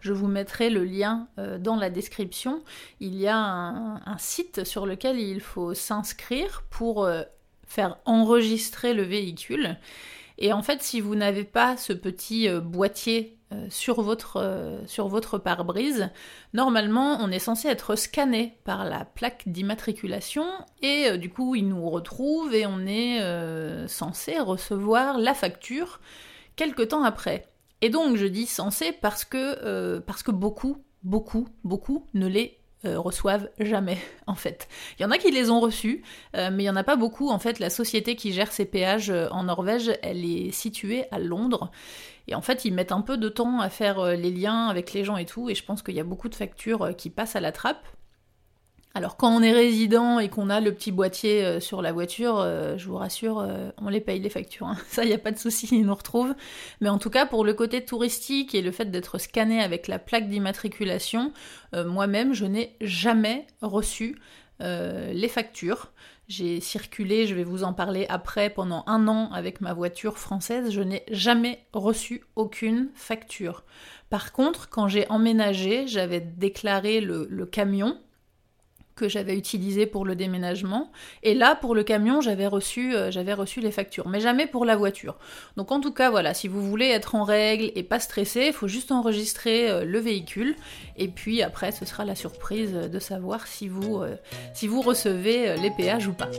Je 0.00 0.14
vous 0.14 0.28
mettrai 0.28 0.70
le 0.70 0.84
lien 0.84 1.28
dans 1.58 1.76
la 1.76 1.90
description. 1.90 2.62
Il 3.00 3.14
y 3.14 3.26
a 3.26 3.36
un 3.36 4.18
site 4.18 4.64
sur 4.64 4.86
lequel 4.86 5.18
il 5.18 5.40
faut 5.40 5.74
s'inscrire 5.74 6.62
pour 6.70 7.08
faire 7.66 7.98
enregistrer 8.04 8.94
le 8.94 9.02
véhicule. 9.02 9.76
Et 10.38 10.52
en 10.52 10.62
fait, 10.62 10.82
si 10.82 11.00
vous 11.00 11.16
n'avez 11.16 11.44
pas 11.44 11.76
ce 11.76 11.92
petit 11.92 12.48
euh, 12.48 12.60
boîtier 12.60 13.36
euh, 13.52 13.66
sur 13.70 14.00
votre, 14.02 14.36
euh, 14.36 14.86
sur 14.86 15.08
votre 15.08 15.36
pare-brise, 15.36 16.10
normalement, 16.54 17.18
on 17.20 17.30
est 17.32 17.40
censé 17.40 17.66
être 17.68 17.96
scanné 17.96 18.56
par 18.64 18.84
la 18.84 19.04
plaque 19.04 19.42
d'immatriculation 19.46 20.46
et 20.80 21.18
du 21.18 21.28
coup, 21.28 21.56
il 21.56 21.68
nous 21.68 21.90
retrouve 21.90 22.54
et 22.54 22.66
on 22.66 22.86
est 22.86 23.18
censé 23.88 24.38
recevoir 24.38 25.18
la 25.18 25.34
facture 25.34 26.00
quelque 26.54 26.82
temps 26.82 27.02
après. 27.02 27.46
Et 27.80 27.90
donc, 27.90 28.16
je 28.16 28.26
dis 28.26 28.46
censé 28.46 28.92
parce 28.92 29.24
que, 29.24 29.98
parce 30.00 30.22
que 30.22 30.30
beaucoup, 30.30 30.84
beaucoup, 31.02 31.48
beaucoup 31.64 32.06
ne 32.14 32.26
les 32.26 32.58
euh, 32.84 32.98
reçoivent 32.98 33.48
jamais, 33.58 33.98
en 34.28 34.36
fait. 34.36 34.68
Il 34.98 35.02
y 35.02 35.04
en 35.04 35.10
a 35.10 35.18
qui 35.18 35.32
les 35.32 35.50
ont 35.50 35.58
reçus, 35.58 36.02
euh, 36.36 36.50
mais 36.52 36.62
il 36.62 36.66
n'y 36.66 36.70
en 36.70 36.76
a 36.76 36.84
pas 36.84 36.94
beaucoup. 36.94 37.28
En 37.28 37.40
fait, 37.40 37.58
la 37.58 37.70
société 37.70 38.14
qui 38.14 38.32
gère 38.32 38.52
ces 38.52 38.66
péages 38.66 39.10
euh, 39.10 39.28
en 39.30 39.42
Norvège, 39.42 39.90
elle 40.02 40.24
est 40.24 40.52
située 40.52 41.04
à 41.10 41.18
Londres. 41.18 41.72
Et 42.28 42.36
en 42.36 42.40
fait, 42.40 42.64
ils 42.64 42.72
mettent 42.72 42.92
un 42.92 43.00
peu 43.00 43.16
de 43.16 43.28
temps 43.28 43.60
à 43.60 43.68
faire 43.68 44.04
les 44.04 44.30
liens 44.30 44.68
avec 44.68 44.92
les 44.92 45.02
gens 45.02 45.16
et 45.16 45.24
tout, 45.24 45.48
et 45.48 45.54
je 45.54 45.64
pense 45.64 45.82
qu'il 45.82 45.94
y 45.94 46.00
a 46.00 46.04
beaucoup 46.04 46.28
de 46.28 46.34
factures 46.34 46.94
qui 46.96 47.10
passent 47.10 47.36
à 47.36 47.40
la 47.40 47.52
trappe. 47.52 47.84
Alors 48.94 49.16
quand 49.16 49.30
on 49.30 49.42
est 49.42 49.52
résident 49.52 50.18
et 50.18 50.28
qu'on 50.28 50.48
a 50.48 50.60
le 50.60 50.72
petit 50.72 50.92
boîtier 50.92 51.44
euh, 51.44 51.60
sur 51.60 51.82
la 51.82 51.92
voiture, 51.92 52.40
euh, 52.40 52.76
je 52.78 52.88
vous 52.88 52.96
rassure, 52.96 53.38
euh, 53.38 53.70
on 53.76 53.88
les 53.88 54.00
paye 54.00 54.18
les 54.18 54.30
factures. 54.30 54.66
Hein. 54.66 54.78
Ça, 54.88 55.04
il 55.04 55.08
n'y 55.08 55.14
a 55.14 55.18
pas 55.18 55.30
de 55.30 55.38
souci, 55.38 55.68
ils 55.72 55.84
nous 55.84 55.94
retrouvent. 55.94 56.34
Mais 56.80 56.88
en 56.88 56.98
tout 56.98 57.10
cas, 57.10 57.26
pour 57.26 57.44
le 57.44 57.52
côté 57.52 57.84
touristique 57.84 58.54
et 58.54 58.62
le 58.62 58.72
fait 58.72 58.90
d'être 58.90 59.18
scanné 59.18 59.62
avec 59.62 59.88
la 59.88 59.98
plaque 59.98 60.28
d'immatriculation, 60.28 61.32
moi-même, 61.74 62.32
je 62.32 62.46
n'ai 62.46 62.76
jamais 62.80 63.46
reçu 63.60 64.18
les 64.60 65.28
factures. 65.28 65.92
J'ai 66.28 66.60
circulé, 66.60 67.26
je 67.26 67.34
vais 67.34 67.44
vous 67.44 67.62
en 67.62 67.72
parler 67.72 68.06
après, 68.08 68.50
pendant 68.50 68.84
un 68.86 69.06
an 69.06 69.30
avec 69.32 69.60
ma 69.60 69.74
voiture 69.74 70.18
française, 70.18 70.70
je 70.70 70.80
n'ai 70.80 71.04
jamais 71.10 71.60
reçu 71.72 72.24
aucune 72.36 72.88
facture. 72.94 73.64
Par 74.10 74.32
contre, 74.32 74.68
quand 74.68 74.88
j'ai 74.88 75.08
emménagé, 75.08 75.86
j'avais 75.86 76.20
déclaré 76.20 77.00
le 77.00 77.46
camion 77.46 77.98
que 78.98 79.08
j'avais 79.08 79.36
utilisé 79.36 79.86
pour 79.86 80.04
le 80.04 80.16
déménagement. 80.16 80.90
Et 81.22 81.34
là, 81.34 81.54
pour 81.54 81.74
le 81.74 81.84
camion, 81.84 82.20
j'avais 82.20 82.46
reçu, 82.46 82.94
euh, 82.94 83.10
j'avais 83.10 83.32
reçu 83.32 83.60
les 83.60 83.70
factures, 83.70 84.08
mais 84.08 84.20
jamais 84.20 84.46
pour 84.46 84.64
la 84.64 84.76
voiture. 84.76 85.16
Donc 85.56 85.72
en 85.72 85.80
tout 85.80 85.92
cas, 85.92 86.10
voilà, 86.10 86.34
si 86.34 86.48
vous 86.48 86.62
voulez 86.62 86.88
être 86.88 87.14
en 87.14 87.24
règle 87.24 87.70
et 87.74 87.82
pas 87.82 88.00
stressé, 88.00 88.46
il 88.48 88.52
faut 88.52 88.68
juste 88.68 88.92
enregistrer 88.92 89.70
euh, 89.70 89.84
le 89.84 89.98
véhicule. 90.00 90.56
Et 90.96 91.08
puis 91.08 91.42
après, 91.42 91.72
ce 91.72 91.84
sera 91.84 92.04
la 92.04 92.14
surprise 92.14 92.72
de 92.72 92.98
savoir 92.98 93.46
si 93.46 93.68
vous, 93.68 94.02
euh, 94.02 94.16
si 94.52 94.66
vous 94.66 94.82
recevez 94.82 95.56
les 95.56 95.70
péages 95.70 96.08
ou 96.08 96.12
pas. 96.12 96.30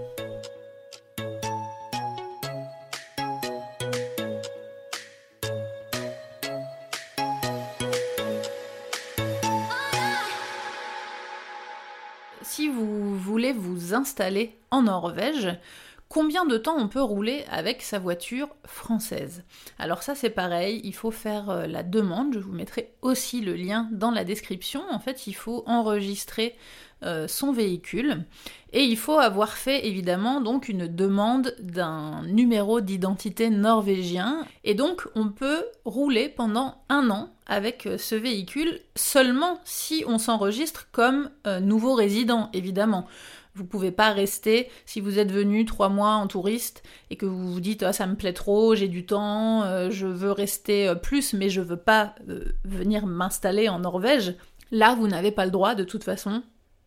Vous 14.00 14.02
installer 14.02 14.58
en 14.72 14.84
Norvège, 14.84 15.58
combien 16.08 16.46
de 16.46 16.58
temps 16.58 16.78
on 16.78 16.88
peut 16.88 17.02
rouler 17.02 17.44
avec 17.52 17.82
sa 17.82 18.00
voiture 18.00 18.50
française? 18.66 19.44
Alors 19.78 20.04
ça 20.04 20.16
c'est 20.16 20.30
pareil, 20.30 20.82
il 20.84 20.96
faut 20.96 21.12
faire 21.12 21.50
euh, 21.50 21.68
la 21.68 21.84
demande, 21.84 22.34
je 22.34 22.40
vous 22.40 22.54
mettrai 22.54 22.94
aussi 23.02 23.42
le 23.42 23.56
lien 23.56 23.90
dans 23.92 24.12
la 24.12 24.24
description. 24.24 24.82
En 24.90 25.00
fait, 25.00 25.28
il 25.28 25.34
faut 25.34 25.64
enregistrer 25.68 26.56
euh, 27.04 27.28
son 27.28 27.52
véhicule. 27.54 28.26
Et 28.74 28.84
il 28.84 28.98
faut 28.98 29.20
avoir 29.20 29.54
fait 29.54 29.88
évidemment 29.88 30.42
donc 30.42 30.68
une 30.70 30.88
demande 30.88 31.56
d'un 31.60 32.24
numéro 32.24 32.82
d'identité 32.82 33.50
norvégien. 33.50 34.46
Et 34.64 34.76
donc 34.76 35.08
on 35.16 35.30
peut 35.30 35.66
rouler 35.86 36.30
pendant 36.30 36.76
un 36.90 37.10
an 37.10 37.30
avec 37.48 37.86
euh, 37.86 37.98
ce 37.98 38.16
véhicule 38.16 38.80
seulement 38.96 39.60
si 39.64 40.04
on 40.08 40.18
s'enregistre 40.18 40.88
comme 40.92 41.30
nouveau 41.62 41.96
résident 41.96 42.50
évidemment. 42.54 43.08
Vous 43.60 43.66
pouvez 43.66 43.92
pas 43.92 44.12
rester, 44.14 44.70
si 44.86 45.02
vous 45.02 45.20
êtes 45.20 45.34
venu 45.34 45.66
trois 45.66 45.90
mois 45.90 46.14
en 46.14 46.28
touriste 46.28 46.82
et 47.10 47.18
que 47.18 47.26
vous 47.26 47.52
vous 47.52 47.60
dites 47.60 47.84
ah, 47.84 47.92
ça 47.92 48.08
me 48.08 48.16
plaît 48.16 48.32
trop, 48.32 48.74
j'ai 48.74 48.88
du 48.88 49.06
temps, 49.06 49.64
euh, 49.64 49.90
je 49.92 50.08
veux 50.08 50.32
rester 50.32 50.88
euh, 50.88 50.96
plus, 50.96 51.34
mais 51.34 51.50
je 51.50 51.60
veux 51.60 51.76
pas 51.76 52.16
euh, 52.30 52.46
venir 52.64 53.06
m'installer 53.06 53.68
en 53.68 53.80
Norvège. 53.80 54.36
Là, 54.72 54.96
vous 54.96 55.10
n'avez 55.10 55.32
pas 55.32 55.44
le 55.44 55.52
droit 55.52 55.76
de 55.76 55.84
toute 55.84 56.06
façon, 56.06 56.42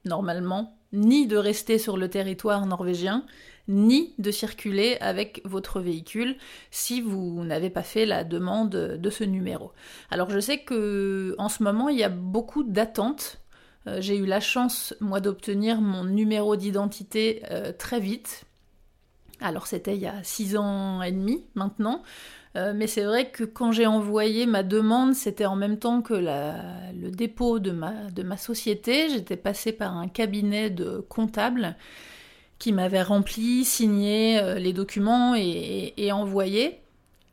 normalement, 0.06 0.78
ni 0.94 1.26
de 1.26 1.36
rester 1.36 1.76
sur 1.76 1.98
le 1.98 2.08
territoire 2.08 2.64
norvégien, 2.64 3.26
ni 3.68 4.14
de 4.18 4.30
circuler 4.30 4.96
avec 5.02 5.42
votre 5.44 5.78
véhicule 5.78 6.36
si 6.70 7.02
vous 7.02 7.44
n'avez 7.44 7.68
pas 7.68 7.82
fait 7.82 8.06
la 8.06 8.24
demande 8.24 8.70
de 8.70 9.10
ce 9.10 9.24
numéro. 9.24 9.72
Alors 10.10 10.30
je 10.30 10.40
sais 10.40 10.58
que 10.58 11.34
en 11.36 11.50
ce 11.50 11.62
moment 11.62 11.90
il 11.90 11.98
y 11.98 12.02
a 12.02 12.08
beaucoup 12.08 12.64
d'attentes 12.64 13.41
euh, 13.86 14.00
j'ai 14.00 14.16
eu 14.16 14.26
la 14.26 14.40
chance, 14.40 14.94
moi, 15.00 15.20
d'obtenir 15.20 15.80
mon 15.80 16.04
numéro 16.04 16.56
d'identité 16.56 17.42
euh, 17.50 17.72
très 17.72 18.00
vite. 18.00 18.44
Alors 19.40 19.66
c'était 19.66 19.96
il 19.96 20.00
y 20.00 20.06
a 20.06 20.22
six 20.22 20.56
ans 20.56 21.02
et 21.02 21.10
demi 21.10 21.44
maintenant. 21.54 22.02
Euh, 22.54 22.72
mais 22.76 22.86
c'est 22.86 23.02
vrai 23.02 23.30
que 23.30 23.44
quand 23.44 23.72
j'ai 23.72 23.86
envoyé 23.86 24.46
ma 24.46 24.62
demande, 24.62 25.14
c'était 25.14 25.46
en 25.46 25.56
même 25.56 25.78
temps 25.78 26.02
que 26.02 26.14
le 26.14 27.10
dépôt 27.10 27.58
de 27.58 27.72
ma, 27.72 28.36
société. 28.36 29.08
J'étais 29.08 29.36
passée 29.36 29.72
par 29.72 29.96
un 29.96 30.06
cabinet 30.06 30.70
de 30.70 31.04
comptable 31.08 31.76
qui 32.58 32.72
m'avait 32.72 33.02
rempli, 33.02 33.64
signé 33.64 34.40
les 34.60 34.72
documents 34.72 35.34
et 35.34 36.12
envoyé. 36.12 36.81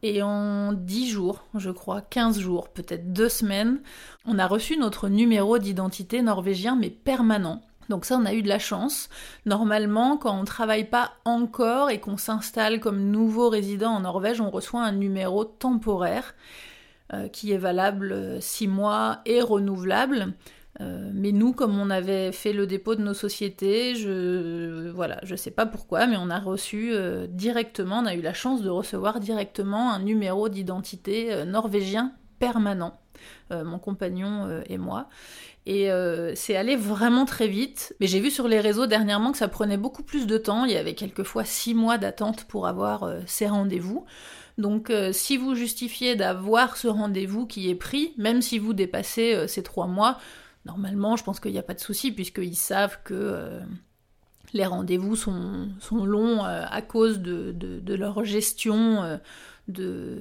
Et 0.02 0.22
en 0.22 0.72
10 0.74 1.10
jours, 1.10 1.44
je 1.56 1.72
crois, 1.72 2.02
15 2.02 2.40
jours, 2.40 2.70
peut-être 2.70 3.12
2 3.12 3.28
semaines, 3.28 3.82
on 4.26 4.40
a 4.40 4.48
reçu 4.48 4.78
notre 4.78 5.10
numéro 5.10 5.58
d'identité 5.58 6.22
norvégien, 6.22 6.78
mais 6.78 6.90
permanent. 6.90 7.62
Donc 7.90 8.06
ça, 8.06 8.18
on 8.18 8.26
a 8.26 8.34
eu 8.34 8.42
de 8.42 8.48
la 8.48 8.60
chance. 8.60 9.10
Normalement, 9.46 10.16
quand 10.16 10.38
on 10.38 10.42
ne 10.42 10.46
travaille 10.46 10.86
pas 10.86 11.12
encore 11.26 11.90
et 11.90 12.00
qu'on 12.00 12.18
s'installe 12.18 12.80
comme 12.80 13.10
nouveau 13.12 13.50
résident 13.50 13.92
en 13.92 14.02
Norvège, 14.02 14.42
on 14.42 14.52
reçoit 14.52 14.84
un 14.84 14.92
numéro 14.92 15.44
temporaire 15.44 16.36
euh, 17.14 17.28
qui 17.28 17.52
est 17.52 17.58
valable 17.58 18.38
6 18.40 18.68
mois 18.68 19.20
et 19.26 19.42
renouvelable. 19.42 20.34
Euh, 20.82 21.10
mais 21.14 21.32
nous, 21.32 21.52
comme 21.52 21.78
on 21.78 21.90
avait 21.90 22.32
fait 22.32 22.54
le 22.54 22.66
dépôt 22.66 22.96
de 22.96 23.02
nos 23.02 23.14
sociétés, 23.14 23.96
je 23.96 24.90
voilà, 24.92 25.20
je 25.24 25.36
sais 25.36 25.52
pas 25.52 25.66
pourquoi, 25.66 26.08
mais 26.08 26.16
on 26.18 26.30
a 26.30 26.40
reçu 26.40 26.92
euh, 26.94 27.28
directement, 27.28 28.00
on 28.00 28.06
a 28.06 28.16
eu 28.16 28.22
la 28.22 28.34
chance 28.34 28.62
de 28.62 28.70
recevoir 28.70 29.20
directement 29.20 29.92
un 29.92 30.00
numéro 30.00 30.48
d'identité 30.48 31.34
euh, 31.34 31.46
norvégien 31.46 32.14
permanent, 32.40 32.98
mon 33.52 33.80
compagnon 33.80 34.62
et 34.70 34.78
moi. 34.78 35.10
Et 35.66 35.90
c'est 36.36 36.56
allé 36.56 36.78
vraiment 36.78 37.26
très 37.26 37.50
vite. 37.50 37.94
Mais 38.00 38.08
j'ai 38.08 38.22
vu 38.22 38.32
sur 38.32 38.48
les 38.48 38.62
réseaux 38.62 38.88
dernièrement 38.88 39.34
que 39.34 39.38
ça 39.38 39.50
prenait 39.50 39.76
beaucoup 39.76 40.04
plus 40.04 40.26
de 40.26 40.38
temps. 40.38 40.64
Il 40.64 40.72
y 40.72 40.78
avait 40.78 40.94
quelquefois 40.94 41.44
six 41.44 41.74
mois 41.74 41.98
d'attente 41.98 42.46
pour 42.46 42.66
avoir 42.66 43.14
ces 43.26 43.46
rendez-vous. 43.46 44.06
Donc 44.58 44.90
si 45.12 45.36
vous 45.36 45.54
justifiez 45.54 46.16
d'avoir 46.16 46.78
ce 46.78 46.88
rendez-vous 46.88 47.46
qui 47.46 47.70
est 47.70 47.76
pris, 47.76 48.14
même 48.18 48.42
si 48.42 48.58
vous 48.58 48.74
dépassez 48.74 49.50
ces 49.50 49.64
trois 49.64 49.88
mois, 49.88 50.18
Normalement, 50.66 51.16
je 51.16 51.24
pense 51.24 51.40
qu'il 51.40 51.52
n'y 51.52 51.60
a 51.60 51.64
pas 51.64 51.74
de 51.74 51.80
souci, 51.80 52.12
puisqu'ils 52.12 52.56
savent 52.56 53.00
que 53.04 53.14
euh, 53.14 53.60
les 54.54 54.66
rendez-vous 54.66 55.16
sont, 55.16 55.70
longs 55.92 56.44
euh, 56.46 56.64
à 56.70 56.82
cause 56.82 57.20
de, 57.20 57.94
leur 57.96 58.26
gestion 58.26 59.04
euh, 59.04 59.18
de, 59.68 60.20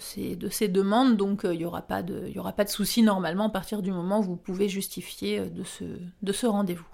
ces, 0.00 0.68
demandes, 0.68 1.16
donc 1.16 1.42
il 1.44 1.58
n'y 1.58 1.64
aura 1.64 1.82
pas 1.82 2.02
de, 2.02 2.30
de 2.32 2.68
souci 2.68 3.02
normalement 3.02 3.46
à 3.46 3.50
partir 3.50 3.82
du 3.82 3.92
moment 3.92 4.20
où 4.20 4.22
vous 4.22 4.36
pouvez 4.36 4.68
justifier 4.68 5.42
de 5.50 6.32
ce, 6.32 6.46
rendez-vous. 6.46 6.86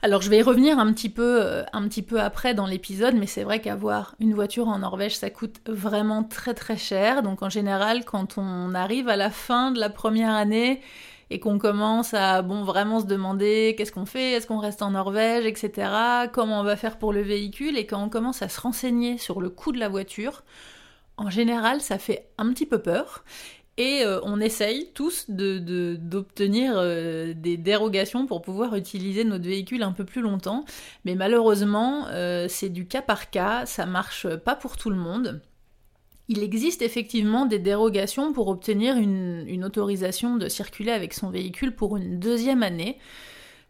Alors 0.00 0.22
je 0.22 0.30
vais 0.30 0.38
y 0.38 0.42
revenir 0.42 0.78
un 0.78 0.92
petit 0.92 1.08
peu, 1.08 1.64
un 1.72 1.88
petit 1.88 2.02
peu 2.02 2.20
après 2.20 2.54
dans 2.54 2.66
l'épisode, 2.66 3.16
mais 3.16 3.26
c'est 3.26 3.42
vrai 3.42 3.60
qu'avoir 3.60 4.14
une 4.20 4.32
voiture 4.32 4.68
en 4.68 4.78
Norvège, 4.78 5.16
ça 5.16 5.28
coûte 5.28 5.60
vraiment 5.66 6.22
très 6.22 6.54
très 6.54 6.76
cher. 6.76 7.24
Donc 7.24 7.42
en 7.42 7.50
général, 7.50 8.04
quand 8.04 8.38
on 8.38 8.74
arrive 8.74 9.08
à 9.08 9.16
la 9.16 9.30
fin 9.30 9.72
de 9.72 9.80
la 9.80 9.90
première 9.90 10.34
année 10.34 10.80
et 11.30 11.40
qu'on 11.40 11.58
commence 11.58 12.14
à 12.14 12.42
bon 12.42 12.62
vraiment 12.62 13.00
se 13.00 13.06
demander 13.06 13.74
qu'est-ce 13.76 13.92
qu'on 13.92 14.06
fait, 14.06 14.32
est-ce 14.32 14.46
qu'on 14.46 14.58
reste 14.58 14.82
en 14.82 14.92
Norvège, 14.92 15.46
etc. 15.46 15.90
Comment 16.32 16.60
on 16.60 16.64
va 16.64 16.76
faire 16.76 16.98
pour 16.98 17.12
le 17.12 17.22
véhicule? 17.22 17.76
Et 17.76 17.86
quand 17.86 18.02
on 18.02 18.08
commence 18.08 18.42
à 18.42 18.48
se 18.48 18.60
renseigner 18.60 19.18
sur 19.18 19.40
le 19.40 19.50
coût 19.50 19.72
de 19.72 19.78
la 19.78 19.88
voiture, 19.88 20.42
en 21.16 21.30
général 21.30 21.80
ça 21.80 21.98
fait 21.98 22.30
un 22.38 22.52
petit 22.52 22.66
peu 22.66 22.80
peur. 22.80 23.24
Et 23.78 24.02
euh, 24.04 24.18
on 24.24 24.40
essaye 24.40 24.90
tous 24.92 25.26
d'obtenir 25.30 26.74
de, 26.74 26.78
euh, 26.80 27.34
des 27.34 27.56
dérogations 27.56 28.26
pour 28.26 28.42
pouvoir 28.42 28.74
utiliser 28.74 29.22
notre 29.22 29.44
véhicule 29.44 29.84
un 29.84 29.92
peu 29.92 30.04
plus 30.04 30.20
longtemps. 30.20 30.64
Mais 31.04 31.14
malheureusement, 31.14 32.08
euh, 32.08 32.46
c'est 32.48 32.70
du 32.70 32.88
cas 32.88 33.02
par 33.02 33.30
cas, 33.30 33.66
ça 33.66 33.86
marche 33.86 34.26
pas 34.38 34.56
pour 34.56 34.76
tout 34.76 34.90
le 34.90 34.96
monde. 34.96 35.40
Il 36.28 36.42
existe 36.42 36.82
effectivement 36.82 37.46
des 37.46 37.58
dérogations 37.58 38.34
pour 38.34 38.48
obtenir 38.48 38.96
une, 38.96 39.64
autorisation 39.64 40.36
de 40.36 40.48
circuler 40.48 40.92
avec 40.92 41.14
son 41.14 41.30
véhicule 41.30 41.74
pour 41.74 41.96
une 41.96 42.18
deuxième 42.18 42.62
année. 42.62 42.98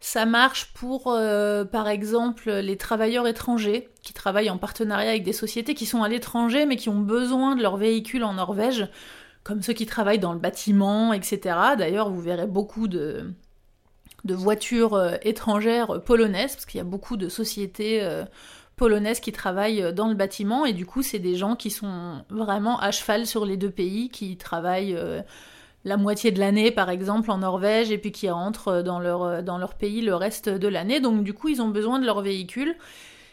Ça 0.01 0.27
marche 0.27 0.73
pour, 0.75 1.13
euh, 1.13 1.65
par 1.65 1.89
exemple, 1.89 2.51
les 2.51 2.77
travailleurs 2.77 3.29
étrangers 3.29 3.89
qui 4.03 4.13
travaillent 4.13 4.51
en 4.51 4.59
partenariat 4.59 5.11
avec 5.11 5.25
des 5.25 5.33
sociétés 5.33 5.75
qui 5.75 5.87
sont 5.87 6.03
à 6.03 6.09
l'étranger 6.09 6.67
mais 6.67 6.77
qui 6.77 6.89
ont 6.89 7.01
besoin 7.01 7.55
de 7.55 7.63
leur 7.63 7.77
véhicule 7.77 8.25
en 8.25 8.35
Norvège, 8.35 8.89
comme 9.45 9.63
ceux 9.63 9.73
qui 9.73 9.87
travaillent 9.87 10.19
dans 10.19 10.33
le 10.33 10.39
bâtiment, 10.39 11.13
etc. 11.13 11.57
D'ailleurs, 11.79 12.11
vous 12.11 12.21
verrez 12.21 12.47
beaucoup 12.47 12.89
de, 12.89 13.35
voitures 14.25 14.95
euh, 14.95 15.15
étrangères 15.23 16.03
polonaises, 16.05 16.55
parce 16.55 16.67
qu'il 16.67 16.79
y 16.79 16.81
a 16.81 16.85
beaucoup 16.85 17.17
de 17.17 17.29
sociétés 17.29 18.03
euh, 18.03 18.25
polonaises 18.79 19.21
qui 19.21 19.33
travaillent 19.33 19.83
euh, 19.83 19.93
dans 19.93 20.09
le 20.09 20.15
bâtiment 20.15 20.65
et 20.65 20.73
du 20.73 20.87
coup 20.87 21.03
c'est 21.03 21.19
des 21.19 21.35
gens 21.35 21.57
qui 21.57 21.71
sont 21.71 22.25
vraiment 22.31 22.81
à 22.81 22.91
cheval 22.91 23.27
sur 23.27 23.45
les 23.45 23.59
deux 23.59 23.71
pays, 23.71 24.09
qui 24.09 24.39
travaillent 24.39 24.95
euh, 24.97 25.21
la 25.85 25.99
moitié 25.99 26.31
de 26.31 26.39
l'année 26.39 26.71
par 26.71 26.89
exemple 26.89 27.31
en 27.31 27.39
Norvège 27.39 27.91
et 27.91 27.99
puis 27.99 28.13
qui 28.13 28.31
rentrent 28.31 28.69
euh, 28.69 28.83
dans 28.83 28.99
leur, 28.99 29.75
pays 29.75 30.01
le 30.01 30.15
reste 30.15 30.49
de 30.49 30.69
l'année. 30.69 31.01
Donc 31.01 31.25
du 31.25 31.35
coup 31.35 31.49
ils 31.49 31.61
ont 31.61 31.69
besoin 31.69 31.99
de 31.99 32.07
leur 32.07 32.23
véhicule. 32.23 32.75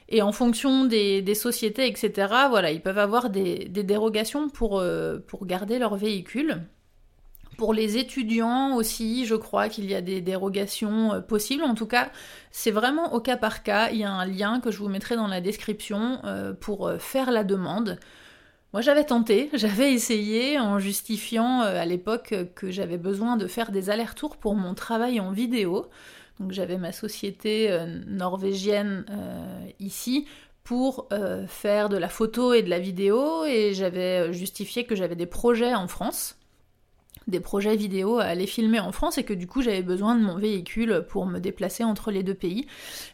Et 0.07 0.21
en 0.21 0.31
fonction 0.31 0.85
des, 0.85 1.33
sociétés, 1.33 1.87
etc., 1.87 2.11
voilà, 2.47 2.69
ils 2.69 2.81
peuvent 2.81 2.99
avoir 2.99 3.31
des, 3.31 3.65
des 3.65 3.81
dérogations 3.81 4.49
pour 4.49 4.83
garder 5.47 5.79
leur 5.79 5.95
véhicule. 5.95 6.61
Pour 7.57 7.74
les 7.74 7.97
étudiants 7.97 8.75
aussi, 8.75 9.25
je 9.25 9.35
crois 9.35 9.69
qu'il 9.69 9.89
y 9.89 9.95
a 9.95 10.01
des 10.01 10.21
dérogations 10.21 11.13
euh, 11.13 11.19
possibles. 11.21 11.63
En 11.63 11.75
tout 11.75 11.85
cas, 11.85 12.12
c'est 12.51 12.71
vraiment 12.71 13.13
au 13.13 13.19
cas 13.19 13.38
par 13.38 13.63
cas. 13.63 13.89
Il 13.91 13.97
y 13.97 14.03
a 14.03 14.12
un 14.12 14.25
lien 14.25 14.59
que 14.59 14.71
je 14.71 14.77
vous 14.79 14.89
mettrai 14.89 15.15
dans 15.15 15.27
la 15.27 15.41
description 15.41 16.19
euh, 16.25 16.53
pour 16.53 16.88
euh, 16.88 16.97
faire 16.97 17.31
la 17.31 17.43
demande. 17.43 17.97
Moi, 18.74 18.81
j'avais 18.81 19.05
tenté, 19.05 19.50
j'avais 19.53 19.93
essayé 19.93 20.59
en 20.59 20.79
justifiant 20.79 21.62
à 21.62 21.85
l'époque 21.85 22.33
que 22.55 22.71
j'avais 22.71 22.97
besoin 22.97 23.38
de 23.38 23.47
faire 23.47 23.71
des 23.71 23.89
allers-retours 23.89 24.38
pour 24.38 24.55
mon 24.55 24.74
travail 24.74 25.19
en 25.19 25.31
vidéo. 25.31 25.88
Donc 26.39 26.51
j'avais 26.51 26.77
ma 26.77 26.91
société 26.91 27.74
norvégienne 28.07 29.05
ici 29.79 30.27
pour 30.65 31.07
faire 31.47 31.88
de 31.88 31.95
la 31.95 32.09
photo 32.09 32.53
et 32.53 32.62
de 32.62 32.69
la 32.69 32.79
vidéo 32.79 33.45
et 33.45 33.74
j'avais 33.74 34.33
justifié 34.33 34.83
que 34.83 34.97
j'avais 34.97 35.15
des 35.15 35.27
projets 35.27 35.74
en 35.74 35.88
France 35.88 36.35
des 37.27 37.39
projets 37.39 37.75
vidéo 37.75 38.20
à 38.20 38.25
aller 38.25 38.48
filmer 38.48 38.79
en 38.79 38.91
France 38.91 39.17
et 39.17 39.24
que 39.24 39.34
du 39.34 39.48
coup 39.48 39.62
j'avais 39.62 39.82
besoin 39.82 40.15
de 40.15 40.24
mon 40.24 40.38
véhicule 40.38 41.05
pour 41.10 41.25
me 41.25 41.39
déplacer 41.39 41.84
entre 41.84 42.12
les 42.12 42.24
deux 42.24 42.34
pays. 42.34 42.67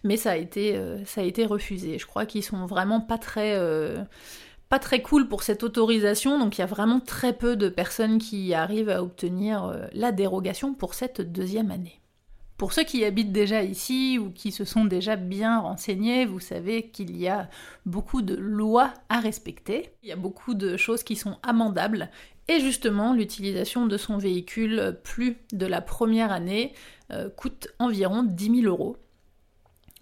Mais 0.04 0.18
ça 0.18 0.32
a 0.32 0.38
été, 0.38 0.76
euh, 0.76 1.04
ça 1.06 1.22
a 1.22 1.24
été 1.24 1.46
refusé. 1.46 1.98
Je 1.98 2.06
crois 2.06 2.26
qu'ils 2.26 2.44
sont 2.44 2.66
vraiment 2.66 3.02
pas 3.02 3.18
très, 3.18 3.56
euh, 3.56 4.04
pas 4.70 4.80
très 4.80 5.02
cool 5.02 5.28
pour 5.28 5.44
cette 5.44 5.64
autorisation, 5.64 6.40
donc 6.40 6.58
il 6.58 6.62
y 6.62 6.64
a 6.64 6.68
vraiment 6.68 7.00
très 7.00 7.34
peu 7.34 7.56
de 7.56 7.70
personnes 7.70 8.18
qui 8.18 8.54
arrivent 8.54 8.90
à 8.90 9.04
obtenir 9.04 9.66
euh, 9.66 9.86
la 9.94 10.12
dérogation 10.12 10.74
pour 10.74 10.94
cette 10.94 11.22
deuxième 11.22 11.72
année. 11.72 12.02
Pour 12.62 12.74
ceux 12.74 12.84
qui 12.84 13.04
habitent 13.04 13.32
déjà 13.32 13.64
ici 13.64 14.20
ou 14.20 14.30
qui 14.30 14.52
se 14.52 14.66
sont 14.66 14.86
déjà 14.86 15.16
bien 15.16 15.60
renseignés, 15.62 16.28
vous 16.28 16.40
savez 16.40 16.92
qu'il 16.92 17.18
y 17.18 17.28
a 17.28 17.50
beaucoup 17.88 18.22
de 18.22 18.36
lois 18.36 18.94
à 19.10 19.20
respecter. 19.20 19.90
Il 20.04 20.10
y 20.10 20.12
a 20.12 20.16
beaucoup 20.16 20.54
de 20.54 20.78
choses 20.78 21.02
qui 21.02 21.16
sont 21.16 21.38
amendables. 21.42 22.12
Et 22.52 22.60
justement, 22.60 23.14
l'utilisation 23.14 23.86
de 23.86 23.96
son 23.96 24.18
véhicule 24.18 24.98
plus 25.04 25.38
de 25.54 25.66
la 25.66 25.80
première 25.80 26.34
année 26.34 26.74
euh, 27.10 27.30
coûte 27.30 27.70
environ 27.80 28.24
10 28.24 28.62
000 28.64 28.68
euros. 28.68 28.98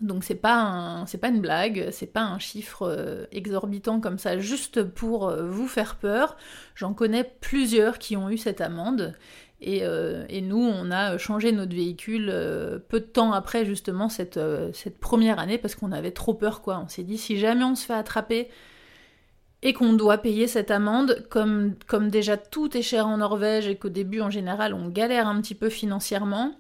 Donc 0.02 0.24
c'est 0.24 0.34
pas 0.34 1.06
pas 1.22 1.28
une 1.28 1.42
blague, 1.42 1.90
c'est 1.92 2.08
pas 2.08 2.24
un 2.24 2.40
chiffre 2.40 2.84
euh, 2.84 3.26
exorbitant 3.32 4.00
comme 4.00 4.18
ça 4.18 4.40
juste 4.40 4.82
pour 4.82 5.28
euh, 5.28 5.48
vous 5.48 5.68
faire 5.68 5.98
peur. 5.98 6.38
J'en 6.74 6.96
connais 6.96 7.24
plusieurs 7.24 8.00
qui 8.00 8.18
ont 8.18 8.32
eu 8.32 8.38
cette 8.38 8.62
amende 8.62 9.14
euh, 9.68 10.26
et, 10.30 10.42
nous, 10.42 10.62
on 10.62 10.92
a 10.92 11.18
changé 11.18 11.52
notre 11.52 11.76
véhicule 11.76 12.30
euh, 12.32 12.80
peu 12.80 13.00
de 13.00 13.06
temps 13.06 13.34
après 13.34 13.66
justement 13.66 14.10
cette, 14.10 14.38
euh, 14.38 14.72
cette 14.74 15.00
première 15.00 15.40
année 15.40 15.58
parce 15.58 15.76
qu'on 15.76 15.92
avait 15.92 16.12
trop 16.12 16.34
peur 16.34 16.62
quoi. 16.62 16.82
On 16.84 16.88
s'est 16.88 17.04
dit 17.04 17.18
si 17.18 17.38
jamais 17.38 17.64
on 17.64 17.76
se 17.76 17.86
fait 17.86 17.94
attraper 17.94 18.50
et 19.62 19.74
qu'on 19.74 19.94
doit 19.94 20.18
payer 20.18 20.48
cette 20.48 20.72
amende, 20.72 21.26
comme, 21.30 21.76
comme 21.88 22.10
déjà 22.10 22.38
tout 22.38 22.78
est 22.78 22.82
cher 22.82 23.08
en 23.08 23.18
Norvège 23.18 23.68
et 23.68 23.76
qu'au 23.76 23.90
début 23.90 24.22
en 24.22 24.30
général 24.30 24.74
on 24.74 24.88
galère 24.88 25.28
un 25.28 25.42
petit 25.42 25.56
peu 25.56 25.70
financièrement, 25.70 26.54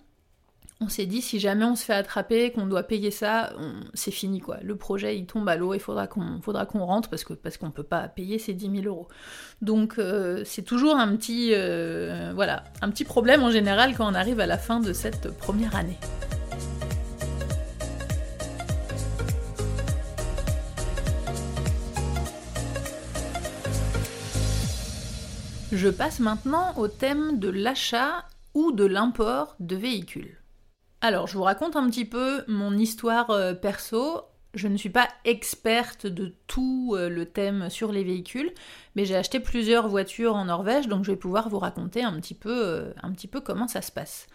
on 0.81 0.87
s'est 0.87 1.05
dit 1.05 1.21
si 1.21 1.39
jamais 1.39 1.65
on 1.65 1.75
se 1.75 1.83
fait 1.83 1.93
attraper, 1.93 2.51
qu'on 2.51 2.65
doit 2.65 2.83
payer 2.83 3.11
ça, 3.11 3.51
c'est 3.93 4.11
fini 4.11 4.39
quoi. 4.39 4.57
Le 4.63 4.77
projet 4.77 5.17
il 5.17 5.25
tombe 5.25 5.47
à 5.49 5.57
l'eau, 5.57 5.73
il 5.73 5.79
faudra 5.79 6.07
qu'on 6.07 6.85
rentre 6.85 7.09
parce 7.09 7.25
que 7.25 7.33
parce 7.33 7.57
qu'on 7.57 7.71
peut 7.71 7.83
pas 7.83 8.07
payer 8.07 8.39
ces 8.39 8.53
10 8.53 8.81
000 8.83 8.85
euros. 8.85 9.09
Donc 9.61 9.99
euh, 9.99 10.41
c'est 10.45 10.61
toujours 10.61 10.95
un 10.95 11.15
petit 11.17 11.51
euh, 11.53 12.31
voilà 12.33 12.63
un 12.81 12.89
petit 12.89 13.03
problème 13.03 13.43
en 13.43 13.51
général 13.51 13.93
quand 13.95 14.09
on 14.09 14.15
arrive 14.15 14.39
à 14.39 14.45
la 14.45 14.57
fin 14.57 14.79
de 14.79 14.93
cette 14.93 15.35
première 15.37 15.75
année. 15.75 15.97
Je 25.71 25.87
passe 25.87 26.19
maintenant 26.19 26.73
au 26.77 26.87
thème 26.87 27.37
de 27.37 27.47
l'achat 27.47 28.25
ou 28.55 28.71
de 28.71 28.85
l'import 28.85 29.55
de 29.59 29.75
véhicules. 29.75 30.39
Alors, 31.01 31.27
je 31.27 31.37
vous 31.37 31.43
raconte 31.43 31.75
un 31.75 31.87
petit 31.87 32.05
peu 32.05 32.43
mon 32.47 32.75
histoire 32.75 33.29
euh, 33.29 33.53
perso. 33.53 34.23
Je 34.55 34.67
ne 34.67 34.77
suis 34.77 34.89
pas 34.89 35.07
experte 35.25 36.07
de 36.07 36.33
tout 36.47 36.95
euh, 36.97 37.07
le 37.07 37.27
thème 37.27 37.69
sur 37.69 37.91
les 37.91 38.03
véhicules, 38.03 38.51
mais 38.95 39.05
j'ai 39.05 39.15
acheté 39.15 39.39
plusieurs 39.39 39.87
voitures 39.87 40.35
en 40.35 40.45
Norvège, 40.45 40.87
donc 40.87 41.05
je 41.05 41.11
vais 41.11 41.17
pouvoir 41.17 41.49
vous 41.49 41.59
raconter 41.59 42.03
un 42.03 42.19
petit 42.19 42.33
peu, 42.33 42.65
euh, 42.65 42.91
un 43.03 43.11
petit 43.11 43.27
peu 43.27 43.39
comment 43.39 43.67
ça 43.67 43.83
se 43.83 43.91
passe. 43.91 44.25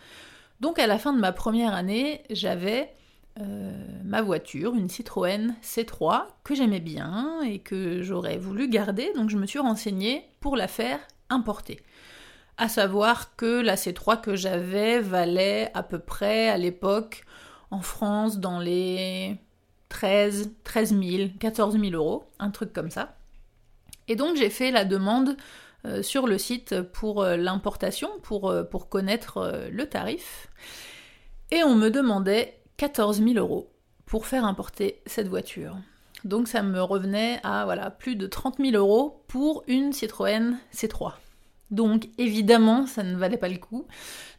Donc 0.61 0.79
à 0.79 0.87
la 0.87 0.99
fin 0.99 1.13
de 1.13 1.19
ma 1.19 1.33
première 1.33 1.75
année, 1.75 2.23
j'avais 2.31 2.95
ma 4.05 4.23
voiture, 4.23 4.77
une 4.77 4.89
Citroën 4.89 5.57
C3, 5.61 6.23
que 6.45 6.55
j'aimais 6.55 6.79
bien 6.79 7.41
et 7.43 7.59
que 7.59 8.01
j'aurais 8.01 8.39
voulu 8.39 8.69
garder, 8.69 9.13
donc 9.17 9.29
je 9.29 9.37
me 9.37 9.45
suis 9.45 9.59
renseignée 9.59 10.25
pour 10.39 10.57
la 10.57 10.69
faire 10.69 11.01
importer 11.35 11.81
à 12.57 12.69
savoir 12.69 13.37
que 13.37 13.61
la 13.61 13.75
C3 13.75 14.21
que 14.21 14.37
j'avais 14.37 15.01
valait 15.01 15.71
à 15.75 15.83
peu 15.83 15.99
près 15.99 16.49
à 16.49 16.57
l'époque 16.57 17.25
en 17.71 17.81
France 17.81 18.39
dans 18.39 18.61
les 18.61 19.37
13, 19.89 20.53
13 20.63 21.01
000, 21.01 21.29
14 21.41 21.79
000 21.79 21.93
euros, 21.93 22.25
un 22.39 22.51
truc 22.51 22.73
comme 22.73 22.91
ça. 22.91 23.17
Et 24.07 24.17
donc 24.17 24.37
j'ai 24.37 24.51
fait 24.51 24.71
la 24.71 24.85
demande 24.85 25.37
euh, 25.85 26.03
sur 26.03 26.27
le 26.27 26.39
site 26.39 26.81
pour 26.83 27.23
euh, 27.23 27.37
l'importation, 27.37 28.09
pour, 28.23 28.51
euh, 28.51 28.65
connaître 28.65 29.69
le 29.71 29.87
tarif. 29.87 30.49
Et 31.51 31.63
on 31.65 31.75
me 31.75 31.91
demandait 31.91 32.61
14 32.77 33.23
000 33.23 33.35
euros 33.35 33.71
pour 34.07 34.27
faire 34.27 34.45
importer 34.45 35.03
cette 35.07 35.29
voiture. 35.29 35.77
Donc 36.25 36.49
ça 36.49 36.63
me 36.63 36.81
revenait 36.81 37.41
à 37.43 37.65
voilà, 37.65 37.91
plus 37.91 38.17
de 38.17 38.27
30 38.27 38.59
000 38.59 38.77
euros 38.77 39.25
pour 39.29 39.65
une 39.67 39.93
Citroën 39.93 40.57
C3. 40.73 41.13
Donc 41.75 42.09
évidemment, 42.19 42.87
ça 42.87 43.03
ne 43.03 43.17
valait 43.17 43.37
pas 43.37 43.49
le 43.49 43.59
coup. 43.59 43.87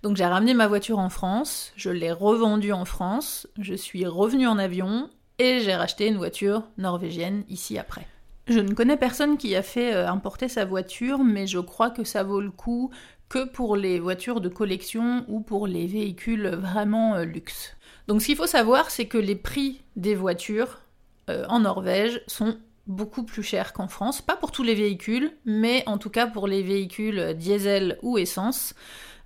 Donc 0.04 0.16
j'ai 0.16 0.26
ramené 0.26 0.54
ma 0.54 0.68
voiture 0.68 1.00
en 1.00 1.10
France, 1.10 1.74
je 1.76 1.90
l'ai 1.90 2.12
revendue 2.12 2.72
en 2.72 2.86
France, 2.86 3.48
je 3.60 3.74
suis 3.74 4.06
revenue 4.06 4.48
en 4.48 4.58
avion 4.58 5.10
et 5.38 5.60
j'ai 5.60 5.76
racheté 5.76 6.08
une 6.08 6.16
voiture 6.16 6.64
norvégienne 6.78 7.44
ici 7.50 7.78
après. 7.78 8.08
Je 8.48 8.60
ne 8.60 8.74
connais 8.74 8.96
personne 8.96 9.38
qui 9.38 9.54
a 9.56 9.64
fait 9.64 9.94
euh, 9.94 10.08
importer 10.08 10.48
sa 10.48 10.64
voiture, 10.64 11.20
mais 11.24 11.46
je 11.46 11.60
crois 11.60 11.90
que 11.90 12.04
ça 12.06 12.24
vaut 12.24 12.40
le 12.40 12.52
coup 12.52 12.92
que 13.28 13.44
pour 13.44 13.76
les 13.76 14.00
voitures 14.00 14.40
de 14.40 14.50
collection 14.50 15.26
ou 15.28 15.42
pour 15.42 15.68
les 15.68 15.88
véhicules 15.88 16.48
vraiment 16.50 17.16
euh, 17.16 17.26
luxe. 17.26 17.76
Donc 18.08 18.22
ce 18.22 18.28
qu'il 18.28 18.36
faut 18.38 18.48
savoir, 18.48 18.92
c'est 18.92 19.08
que 19.08 19.18
les 19.18 19.36
prix 19.36 19.82
des 19.98 20.16
voitures 20.16 20.82
euh, 21.30 21.44
en 21.50 21.62
Norvège 21.62 22.22
sont 22.28 22.58
beaucoup 22.88 23.24
plus 23.24 23.44
cher 23.44 23.74
qu'en 23.74 23.88
France. 23.88 24.22
Pas 24.22 24.36
pour 24.36 24.52
tous 24.52 24.64
les 24.64 24.76
véhicules, 24.76 25.32
mais 25.46 25.84
en 25.88 25.98
tout 25.98 26.10
cas 26.10 26.28
pour 26.28 26.48
les 26.48 26.62
véhicules 26.62 27.34
diesel 27.36 27.98
ou 28.02 28.18
essence, 28.18 28.76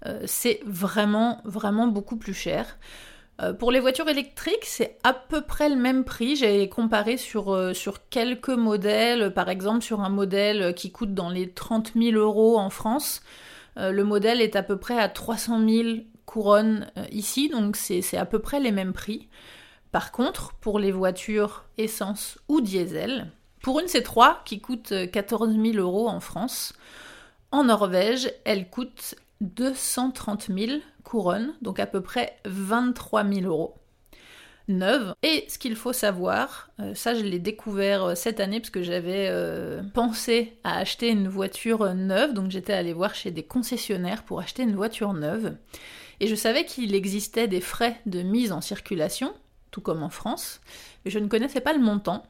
euh, 0.05 0.21
c'est 0.25 0.61
vraiment, 0.65 1.41
vraiment 1.43 1.87
beaucoup 1.87 2.17
plus 2.17 2.33
cher. 2.33 2.77
Euh, 3.41 3.53
pour 3.53 3.71
les 3.71 3.79
voitures 3.79 4.07
électriques, 4.07 4.65
c'est 4.65 4.97
à 5.03 5.13
peu 5.13 5.41
près 5.41 5.69
le 5.69 5.75
même 5.75 6.03
prix. 6.03 6.35
J'ai 6.35 6.67
comparé 6.69 7.17
sur, 7.17 7.53
euh, 7.53 7.73
sur 7.73 8.09
quelques 8.09 8.49
modèles, 8.49 9.33
par 9.33 9.49
exemple 9.49 9.81
sur 9.83 10.01
un 10.01 10.09
modèle 10.09 10.73
qui 10.73 10.91
coûte 10.91 11.13
dans 11.13 11.29
les 11.29 11.51
30 11.51 11.93
000 11.95 12.17
euros 12.17 12.57
en 12.57 12.69
France. 12.69 13.21
le 13.77 14.03
modèle 14.03 14.41
est 14.41 14.57
à 14.57 14.63
peu 14.63 14.77
près 14.77 14.99
à 14.99 15.07
300 15.07 15.65
000 15.65 15.99
couronnes 16.25 16.91
ici, 17.11 17.47
donc 17.47 17.77
c'est 17.77 18.17
à 18.17 18.25
peu 18.25 18.39
près 18.39 18.59
les 18.59 18.73
mêmes 18.73 18.91
prix. 18.91 19.29
Par 19.93 20.11
contre, 20.11 20.53
pour 20.55 20.79
les 20.79 20.91
voitures 20.91 21.63
essence 21.77 22.37
ou 22.49 22.59
diesel, 22.59 23.31
pour 23.61 23.79
une 23.79 23.87
C3 23.87 24.37
qui 24.45 24.61
coûte 24.61 24.93
14 25.11 25.55
000 25.55 25.77
euros 25.77 26.07
en 26.07 26.19
France, 26.19 26.73
en 27.51 27.63
Norvège, 27.63 28.31
elle 28.45 28.69
coûte 28.69 29.15
230 29.41 30.49
000 30.55 30.79
couronnes, 31.03 31.53
donc 31.61 31.79
à 31.79 31.87
peu 31.87 32.01
près 32.01 32.37
23 32.45 33.25
000 33.25 33.41
euros 33.47 33.75
neuve. 34.69 35.13
Et 35.23 35.45
ce 35.49 35.57
qu'il 35.57 35.75
faut 35.75 35.93
savoir, 35.93 36.69
euh, 36.79 36.93
ça 36.95 37.15
je 37.15 37.23
l'ai 37.23 37.39
découvert 37.39 38.03
euh, 38.03 38.15
cette 38.15 38.39
année 38.39 38.59
parce 38.59 38.69
que 38.69 38.83
j'avais 38.83 39.27
euh, 39.29 39.81
pensé 39.93 40.57
à 40.63 40.77
acheter 40.77 41.09
une 41.09 41.27
voiture 41.27 41.93
neuve, 41.95 42.33
donc 42.33 42.51
j'étais 42.51 42.73
allée 42.73 42.93
voir 42.93 43.15
chez 43.15 43.31
des 43.31 43.43
concessionnaires 43.43 44.23
pour 44.23 44.39
acheter 44.39 44.63
une 44.63 44.75
voiture 44.75 45.13
neuve. 45.13 45.55
Et 46.19 46.27
je 46.27 46.35
savais 46.35 46.65
qu'il 46.65 46.95
existait 46.95 47.47
des 47.47 47.61
frais 47.61 47.99
de 48.05 48.21
mise 48.21 48.51
en 48.51 48.61
circulation, 48.61 49.33
tout 49.71 49.81
comme 49.81 50.03
en 50.03 50.09
France, 50.09 50.61
mais 51.03 51.11
je 51.11 51.19
ne 51.19 51.27
connaissais 51.27 51.61
pas 51.61 51.73
le 51.73 51.79
montant. 51.79 52.23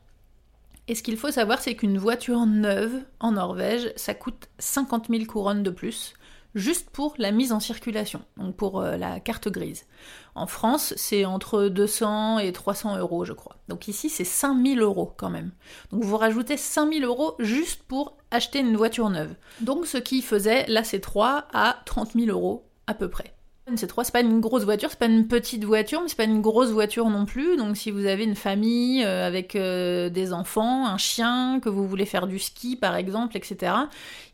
Et 0.90 0.96
ce 0.96 1.04
qu'il 1.04 1.18
faut 1.18 1.30
savoir, 1.30 1.62
c'est 1.62 1.76
qu'une 1.76 2.00
voiture 2.00 2.48
neuve 2.48 3.04
en 3.20 3.34
Norvège, 3.34 3.94
ça 3.96 4.16
coûte 4.16 4.50
50 4.58 5.06
000 5.08 5.26
couronnes 5.26 5.62
de 5.62 5.70
plus, 5.70 6.16
juste 6.56 6.90
pour 6.90 7.14
la 7.20 7.32
mise 7.32 7.52
en 7.52 7.60
circulation, 7.60 8.24
donc 8.38 8.56
pour 8.56 8.82
euh, 8.82 8.98
la 8.98 9.20
carte 9.20 9.50
grise. 9.50 9.86
En 10.34 10.48
France, 10.48 10.96
c'est 10.98 11.26
entre 11.26 11.68
200 11.68 12.40
et 12.40 12.52
300 12.52 12.98
euros, 12.98 13.24
je 13.24 13.34
crois. 13.34 13.58
Donc 13.68 13.88
ici, 13.88 14.10
c'est 14.10 14.24
5 14.24 14.66
000 14.66 14.80
euros 14.80 15.14
quand 15.16 15.30
même. 15.30 15.52
Donc 15.92 16.04
vous 16.04 16.18
rajoutez 16.18 16.58
5 16.58 16.92
000 16.92 17.06
euros 17.06 17.36
juste 17.38 17.84
pour 17.84 18.18
acheter 18.32 18.58
une 18.58 18.76
voiture 18.76 19.12
neuve. 19.12 19.36
Donc 19.62 19.86
ce 19.86 20.00
qui 20.00 20.24
faisait 20.24 20.66
la 20.68 20.82
C3 20.82 21.44
à 21.54 21.84
30 21.86 22.14
000 22.14 22.36
euros 22.36 22.66
à 22.88 22.96
peu 22.96 23.12
près. 23.12 23.36
Une 23.70 23.76
C3, 23.76 24.04
c'est 24.04 24.12
pas 24.12 24.22
une 24.22 24.40
grosse 24.40 24.64
voiture, 24.64 24.90
c'est 24.90 25.00
pas 25.00 25.06
une 25.06 25.28
petite 25.28 25.64
voiture, 25.64 26.02
mais 26.02 26.08
c'est 26.08 26.18
pas 26.18 26.24
une 26.24 26.42
grosse 26.42 26.70
voiture 26.70 27.10
non 27.10 27.26
plus. 27.26 27.56
Donc 27.56 27.78
si 27.78 27.92
vous 27.92 28.06
avez 28.06 28.24
une 28.24 28.36
famille 28.36 29.04
euh, 29.04 29.28
avec 29.28 29.56
euh, 29.56 30.10
des 30.10 30.34
enfants, 30.34 30.88
un 30.88 30.98
chien, 30.98 31.60
que 31.60 31.70
vous 31.70 31.88
voulez 31.88 32.06
faire 32.06 32.26
du 32.26 32.40
ski 32.40 32.76
par 32.76 32.96
exemple, 32.96 33.38
etc., 33.38 33.74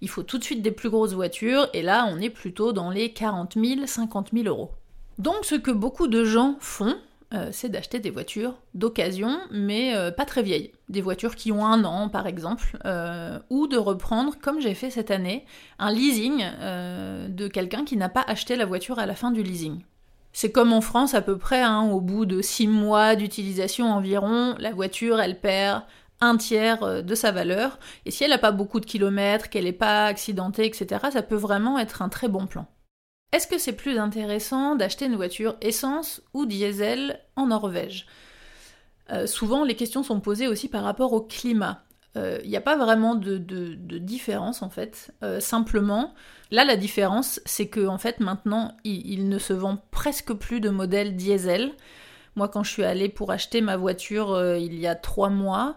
il 0.02 0.10
faut 0.10 0.24
tout 0.24 0.38
de 0.38 0.44
suite 0.44 0.62
des 0.62 0.72
plus 0.72 0.90
grosses 0.90 1.14
voitures. 1.14 1.68
Et 1.74 1.82
là, 1.82 2.08
on 2.10 2.20
est 2.20 2.30
plutôt 2.30 2.72
dans 2.72 2.90
les 2.90 3.12
40 3.12 3.56
000, 3.56 3.86
50 3.86 4.30
000 4.34 4.48
euros. 4.48 4.72
Donc 5.18 5.44
ce 5.44 5.56
que 5.56 5.72
beaucoup 5.72 6.08
de 6.08 6.24
gens 6.24 6.56
font, 6.60 6.96
euh, 7.34 7.50
c'est 7.52 7.70
d'acheter 7.70 8.00
des 8.00 8.12
voitures 8.12 8.56
d'occasion, 8.76 9.40
mais 9.52 9.96
euh, 9.96 10.12
pas 10.12 10.26
très 10.26 10.44
vieilles. 10.44 10.72
Des 10.90 11.02
voitures 11.02 11.36
qui 11.36 11.52
ont 11.52 11.66
un 11.66 11.84
an, 11.84 12.08
par 12.08 12.28
exemple, 12.28 12.78
euh, 12.86 13.40
ou 13.50 13.68
de 13.68 13.78
reprendre, 13.78 14.36
comme 14.40 14.62
j'ai 14.62 14.76
fait 14.76 14.92
cette 14.92 15.10
année, 15.10 15.46
un 15.80 15.92
leasing 15.92 16.44
de 17.30 17.48
quelqu'un 17.48 17.84
qui 17.84 17.98
n'a 17.98 18.10
pas 18.10 18.24
acheté 18.28 18.56
la 18.56 18.66
voiture 18.66 19.00
à 19.00 19.06
la 19.06 19.16
fin 19.16 19.32
du 19.32 19.42
leasing. 19.42 19.82
C'est 20.34 20.52
comme 20.52 20.74
en 20.74 20.82
France 20.82 21.14
à 21.14 21.22
peu 21.22 21.38
près, 21.38 21.62
hein, 21.62 21.90
au 21.92 22.02
bout 22.02 22.26
de 22.26 22.42
six 22.42 22.68
mois 22.68 23.16
d'utilisation 23.16 23.92
environ, 23.92 24.56
la 24.60 24.72
voiture, 24.72 25.20
elle 25.20 25.40
perd 25.40 25.84
un 26.22 26.38
tiers 26.38 27.04
de 27.04 27.16
sa 27.16 27.32
valeur, 27.32 27.80
et 28.06 28.12
si 28.12 28.24
elle 28.24 28.30
n'a 28.30 28.38
pas 28.38 28.52
beaucoup 28.52 28.80
de 28.80 28.86
kilomètres, 28.86 29.50
qu'elle 29.50 29.66
n'est 29.66 29.74
pas 29.74 30.06
accidentée, 30.06 30.66
etc., 30.66 31.02
ça 31.12 31.22
peut 31.22 31.36
vraiment 31.36 31.80
être 31.80 32.02
un 32.02 32.10
très 32.10 32.28
bon 32.28 32.48
plan. 32.48 32.68
Est-ce 33.36 33.48
que 33.48 33.58
c'est 33.58 33.74
plus 33.74 33.98
intéressant 33.98 34.78
d'acheter 34.78 35.08
une 35.08 35.18
voiture 35.18 35.58
essence 35.60 36.22
ou 36.34 36.46
diesel 36.46 37.20
en 37.36 37.48
Norvège? 37.48 38.08
Euh, 39.12 39.28
Souvent, 39.28 39.66
les 39.66 39.76
questions 39.76 40.04
sont 40.04 40.22
posées 40.22 40.48
aussi 40.48 40.70
par 40.70 40.86
rapport 40.86 41.12
au 41.12 41.20
climat. 41.20 41.84
Il 42.16 42.22
euh, 42.22 42.42
n'y 42.46 42.56
a 42.56 42.62
pas 42.62 42.78
vraiment 42.78 43.14
de, 43.14 43.38
différence 43.98 44.62
en 44.62 44.70
fait. 44.70 45.12
Euh, 45.22 45.42
simplement, 45.42 46.14
là 46.50 46.64
la 46.64 46.78
différence, 46.78 47.42
c'est 47.44 47.68
que 47.68 47.86
en 47.86 47.98
fait 47.98 48.22
maintenant, 48.22 48.78
il, 48.86 49.28
ne 49.28 49.38
se 49.38 49.52
vend 49.52 49.80
presque 49.92 50.32
plus 50.32 50.62
de 50.62 50.70
modèles 50.70 51.18
diesel. 51.18 51.74
Moi, 52.38 52.48
quand 52.48 52.64
je 52.64 52.72
suis 52.72 52.86
allée 52.86 53.10
pour 53.10 53.32
acheter 53.32 53.60
ma 53.60 53.76
voiture 53.76 54.56
il 54.56 54.80
y 54.80 54.88
a 54.88 54.96
trois 54.96 55.30
mois, 55.30 55.76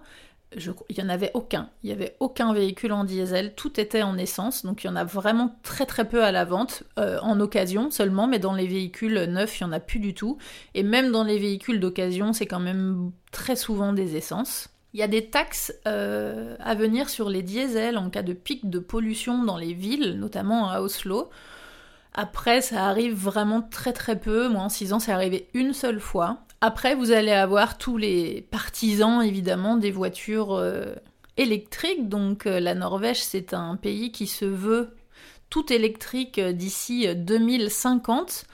il 0.56 0.96
n'y 0.96 1.04
en 1.04 1.08
avait 1.08 1.30
aucun. 1.34 1.68
Il 1.82 1.88
n'y 1.88 1.92
avait 1.92 2.16
aucun 2.20 2.52
véhicule 2.52 2.92
en 2.92 3.04
diesel, 3.04 3.54
tout 3.54 3.78
était 3.78 4.02
en 4.02 4.16
essence, 4.16 4.64
donc 4.64 4.82
il 4.82 4.86
y 4.86 4.90
en 4.90 4.96
a 4.96 5.04
vraiment 5.04 5.56
très 5.62 5.84
très 5.84 6.06
peu 6.06 6.24
à 6.24 6.32
la 6.32 6.44
vente, 6.44 6.84
euh, 6.98 7.18
en 7.20 7.38
occasion 7.40 7.90
seulement, 7.90 8.26
mais 8.26 8.38
dans 8.38 8.54
les 8.54 8.66
véhicules 8.66 9.24
neufs, 9.24 9.60
il 9.60 9.64
n'y 9.64 9.70
en 9.70 9.72
a 9.72 9.80
plus 9.80 10.00
du 10.00 10.14
tout. 10.14 10.38
Et 10.74 10.82
même 10.82 11.12
dans 11.12 11.24
les 11.24 11.38
véhicules 11.38 11.80
d'occasion, 11.80 12.32
c'est 12.32 12.46
quand 12.46 12.60
même 12.60 13.12
très 13.30 13.56
souvent 13.56 13.92
des 13.92 14.16
essences. 14.16 14.70
Il 14.94 15.00
y 15.00 15.02
a 15.02 15.08
des 15.08 15.26
taxes 15.26 15.74
euh, 15.86 16.56
à 16.60 16.74
venir 16.74 17.10
sur 17.10 17.28
les 17.28 17.42
diesels 17.42 17.98
en 17.98 18.08
cas 18.08 18.22
de 18.22 18.32
pic 18.32 18.70
de 18.70 18.78
pollution 18.78 19.44
dans 19.44 19.58
les 19.58 19.74
villes, 19.74 20.16
notamment 20.18 20.70
à 20.70 20.80
Oslo. 20.80 21.28
Après, 22.14 22.62
ça 22.62 22.86
arrive 22.86 23.14
vraiment 23.14 23.60
très 23.60 23.92
très 23.92 24.18
peu. 24.18 24.48
Moi, 24.48 24.62
en 24.62 24.68
6 24.70 24.94
ans, 24.94 24.98
c'est 24.98 25.12
arrivé 25.12 25.48
une 25.52 25.74
seule 25.74 26.00
fois. 26.00 26.38
Après, 26.60 26.94
vous 26.94 27.12
allez 27.12 27.32
avoir 27.32 27.78
tous 27.78 27.96
les 27.96 28.42
partisans, 28.50 29.22
évidemment, 29.22 29.76
des 29.76 29.92
voitures 29.92 30.54
euh, 30.54 30.94
électriques. 31.36 32.08
Donc, 32.08 32.46
euh, 32.46 32.58
la 32.58 32.74
Norvège, 32.74 33.22
c'est 33.22 33.54
un 33.54 33.76
pays 33.76 34.10
qui 34.10 34.26
se 34.26 34.44
veut 34.44 34.96
tout 35.50 35.72
électrique 35.72 36.38
euh, 36.38 36.52
d'ici 36.52 37.06
2050 37.14 38.46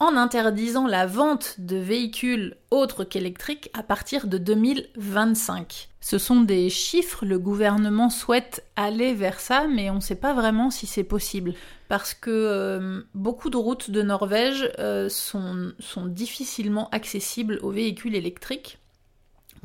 en 0.00 0.16
interdisant 0.16 0.86
la 0.86 1.06
vente 1.06 1.56
de 1.58 1.76
véhicules 1.76 2.56
autres 2.70 3.04
qu'électriques 3.04 3.70
à 3.74 3.82
partir 3.82 4.26
de 4.26 4.38
2025. 4.38 5.90
Ce 6.00 6.16
sont 6.16 6.40
des 6.40 6.70
chiffres, 6.70 7.26
le 7.26 7.38
gouvernement 7.38 8.08
souhaite 8.08 8.64
aller 8.76 9.12
vers 9.14 9.38
ça, 9.38 9.68
mais 9.68 9.90
on 9.90 9.96
ne 9.96 10.00
sait 10.00 10.14
pas 10.14 10.32
vraiment 10.32 10.70
si 10.70 10.86
c'est 10.86 11.04
possible. 11.04 11.52
Parce 11.88 12.14
que 12.14 12.30
euh, 12.30 13.02
beaucoup 13.14 13.50
de 13.50 13.58
routes 13.58 13.90
de 13.90 14.00
Norvège 14.00 14.72
euh, 14.78 15.10
sont, 15.10 15.74
difficilement 16.06 16.88
accessibles 16.90 17.58
aux 17.62 17.70
véhicules 17.70 18.14
électriques, 18.14 18.78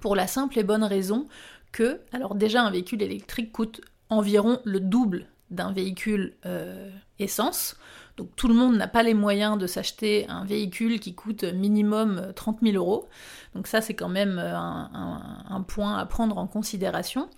pour 0.01 0.17
la 0.17 0.27
simple 0.27 0.59
et 0.59 0.63
bonne 0.63 0.83
raison 0.83 1.27
que, 1.71 2.01
alors 2.11 2.35
déjà 2.35 2.61
un 2.61 2.71
véhicule 2.71 3.01
électrique 3.01 3.53
coûte 3.53 3.79
environ 4.09 4.59
le 4.65 4.81
double 4.81 5.27
d'un 5.51 5.71
véhicule 5.71 6.33
euh, 6.45 6.89
essence. 7.19 7.77
Donc 8.17 8.29
tout 8.35 8.47
le 8.47 8.53
monde 8.53 8.77
n'a 8.77 8.87
pas 8.87 9.03
les 9.03 9.13
moyens 9.13 9.57
de 9.57 9.67
s'acheter 9.67 10.25
un 10.29 10.45
véhicule 10.45 10.99
qui 10.99 11.13
coûte 11.15 11.43
minimum 11.43 12.31
30 12.35 12.59
000 12.61 12.75
euros. 12.75 13.07
Donc 13.53 13.67
ça 13.67 13.81
c'est 13.81 13.93
quand 13.93 14.09
même 14.09 14.39
euh, 14.39 14.55
un, 14.55 15.61
point 15.67 15.97
à 15.97 16.05
prendre 16.05 16.37
en 16.37 16.47
considération. 16.47 17.29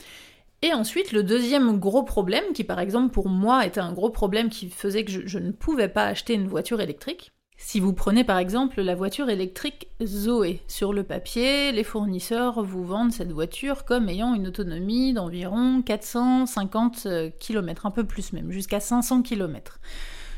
Et 0.64 0.74
ensuite, 0.74 1.12
le 1.12 1.22
deuxième 1.22 1.80
gros 1.80 2.04
problème, 2.04 2.44
qui 2.54 2.64
par 2.64 2.80
exemple 2.80 3.14
pour 3.14 3.30
moi 3.30 3.66
était 3.66 3.80
un 3.80 3.94
gros 3.94 4.10
problème 4.10 4.50
qui 4.50 4.70
faisait 4.70 5.06
que 5.06 5.12
je 5.12 5.40
ne 5.40 5.52
pouvais 5.52 5.88
pas 5.88 6.06
acheter 6.06 6.34
une 6.34 6.48
voiture 6.48 6.82
électrique, 6.82 7.32
si 7.60 7.80
vous 7.80 7.92
prenez 7.92 8.24
par 8.24 8.38
exemple 8.38 8.82
la 8.82 8.94
voiture 8.94 9.30
électrique 9.30 9.88
Zoé, 10.04 10.62
sur 10.68 10.94
le 10.94 11.04
papier, 11.04 11.72
les 11.72 11.84
fournisseurs 11.84 12.64
vous 12.64 12.86
vendent 12.86 13.12
cette 13.12 13.32
voiture 13.32 13.84
comme 13.84 14.10
ayant 14.10 14.36
une 14.36 14.48
autonomie 14.48 15.14
d'environ 15.14 15.82
450 15.82 17.08
km, 17.40 17.86
un 17.88 17.92
peu 17.92 18.04
plus 18.04 18.32
même, 18.32 18.52
jusqu'à 18.52 18.80
500 18.80 19.24
km. 19.24 19.80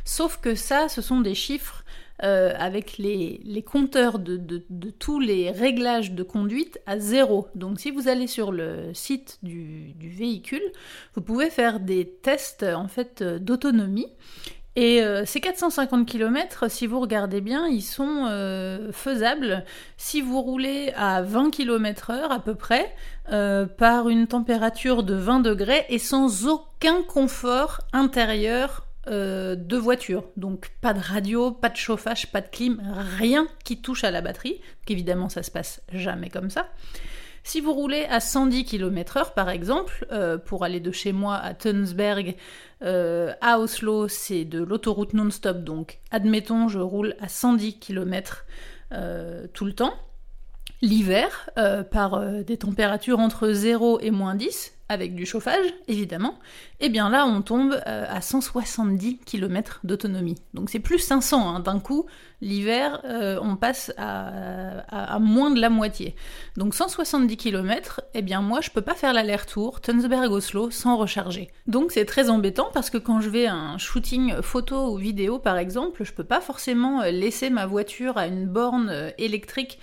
Sauf 0.10 0.38
que 0.38 0.56
ça, 0.56 0.90
ce 0.90 1.04
sont 1.04 1.22
des 1.22 1.36
chiffres 1.36 1.86
euh, 2.24 2.52
avec 2.58 2.98
les, 2.98 3.64
compteurs 3.64 4.18
de, 4.18 4.58
tous 4.98 5.20
les 5.20 5.52
réglages 5.52 6.14
de 6.14 6.24
conduite 6.24 6.80
à 6.88 6.98
zéro. 6.98 7.48
Donc 7.54 7.80
si 7.80 7.92
vous 7.92 8.08
allez 8.08 8.26
sur 8.26 8.52
le 8.52 8.92
site 8.96 9.38
du, 9.44 9.94
véhicule, 10.00 10.64
vous 11.14 11.22
pouvez 11.22 11.52
faire 11.52 11.80
des 11.80 12.10
tests 12.10 12.64
en 12.64 12.88
fait 12.88 13.22
d'autonomie 13.22 14.08
et 14.76 15.04
euh, 15.04 15.26
ces 15.26 15.42
450 15.42 16.08
km, 16.08 16.72
si 16.72 16.88
vous 16.88 17.00
regardez 17.00 17.42
bien, 17.42 17.68
ils 17.68 17.84
sont 17.84 18.26
euh, 18.30 18.92
faisables 18.92 19.64
si 19.98 20.22
vous 20.22 20.42
roulez 20.42 20.92
à 20.96 21.22
20 21.22 21.52
km/h 21.52 22.32
à 22.32 22.40
peu 22.40 22.56
près, 22.56 22.96
euh, 23.32 23.68
par 23.68 24.10
une 24.10 24.26
température 24.26 25.04
de 25.04 25.14
20 25.14 25.42
degrés 25.42 25.86
et 25.90 26.00
sans 26.00 26.48
aucun 26.48 27.04
confort 27.04 27.82
intérieur 27.94 28.89
de 29.10 29.78
voiture. 29.78 30.24
Donc 30.38 30.72
pas 30.82 30.94
de 30.94 31.00
radio, 31.00 31.52
pas 31.52 31.70
de 31.70 31.76
chauffage, 31.78 32.32
pas 32.32 32.42
de 32.42 32.48
clim, 32.48 32.82
rien 33.18 33.48
qui 33.64 33.82
touche 33.82 34.04
à 34.04 34.12
la 34.12 34.22
batterie. 34.22 34.62
Évidemment, 34.88 35.30
ça 35.30 35.44
se 35.44 35.52
passe 35.52 35.82
jamais 35.92 36.30
comme 36.30 36.50
ça. 36.50 36.68
Si 37.44 37.62
vous 37.62 37.74
roulez 37.74 38.06
à 38.10 38.20
110 38.20 38.66
km/h 38.66 39.34
par 39.34 39.50
exemple, 39.50 40.06
euh, 40.12 40.38
pour 40.38 40.64
aller 40.64 40.80
de 40.80 40.92
chez 40.92 41.14
moi 41.14 41.36
à 41.36 41.54
Tunsberg 41.54 42.36
euh, 42.84 43.34
à 43.42 43.60
Oslo, 43.60 44.08
c'est 44.08 44.46
de 44.46 44.62
l'autoroute 44.62 45.14
non-stop, 45.14 45.64
donc 45.64 46.00
admettons 46.12 46.68
je 46.68 46.80
roule 46.80 47.16
à 47.20 47.28
110 47.28 47.80
km 47.80 48.46
euh, 48.92 49.48
tout 49.54 49.66
le 49.66 49.74
temps. 49.74 49.94
L'hiver, 50.82 51.50
par 51.92 52.22
des 52.44 52.58
températures 52.58 53.20
entre 53.20 53.52
0 53.52 54.00
et 54.00 54.12
moins 54.12 54.36
10, 54.36 54.80
avec 54.90 55.14
du 55.14 55.28
chauffage, 55.28 55.66
évidemment, 55.88 56.40
et 56.80 56.88
eh 56.88 56.90
bien 56.90 57.10
là, 57.10 57.28
on 57.28 57.44
tombe 57.44 57.80
euh, 57.86 58.06
à 58.10 58.22
170 58.22 59.20
km 59.20 59.82
d'autonomie. 59.84 60.36
Donc 60.56 60.72
c'est 60.72 60.80
plus 60.80 60.98
500 60.98 61.48
hein. 61.48 61.60
d'un 61.60 61.80
coup. 61.80 62.08
L'hiver, 62.42 63.02
euh, 63.06 63.38
on 63.42 63.56
passe 63.56 63.94
à, 63.98 65.20
moins 65.20 65.52
de 65.52 65.62
la 65.62 65.70
moitié. 65.70 66.16
Donc 66.58 66.74
170 66.74 67.38
km, 67.38 68.02
eh 68.16 68.24
bien 68.24 68.42
moi, 68.42 68.62
je 68.62 68.72
peux 68.72 68.82
pas 68.82 68.96
faire 68.96 69.14
l'aller-retour 69.14 69.80
Tunsberg-Oslo 69.82 70.72
sans 70.72 70.98
recharger. 70.98 71.52
Donc 71.68 71.92
c'est 71.92 72.06
très 72.06 72.30
embêtant 72.32 72.70
parce 72.74 72.90
que 72.90 72.98
quand 72.98 73.22
je 73.22 73.30
vais 73.30 73.46
à 73.46 73.54
un 73.54 73.78
shooting 73.78 74.42
photo 74.42 74.94
ou 74.94 74.98
vidéo, 74.98 75.38
par 75.38 75.58
exemple, 75.58 76.04
je 76.04 76.14
peux 76.14 76.24
pas 76.24 76.42
forcément 76.42 77.02
euh, 77.02 77.12
laisser 77.12 77.52
ma 77.52 77.68
voiture 77.68 78.18
à 78.18 78.26
une 78.26 78.48
borne 78.48 79.12
électrique 79.20 79.80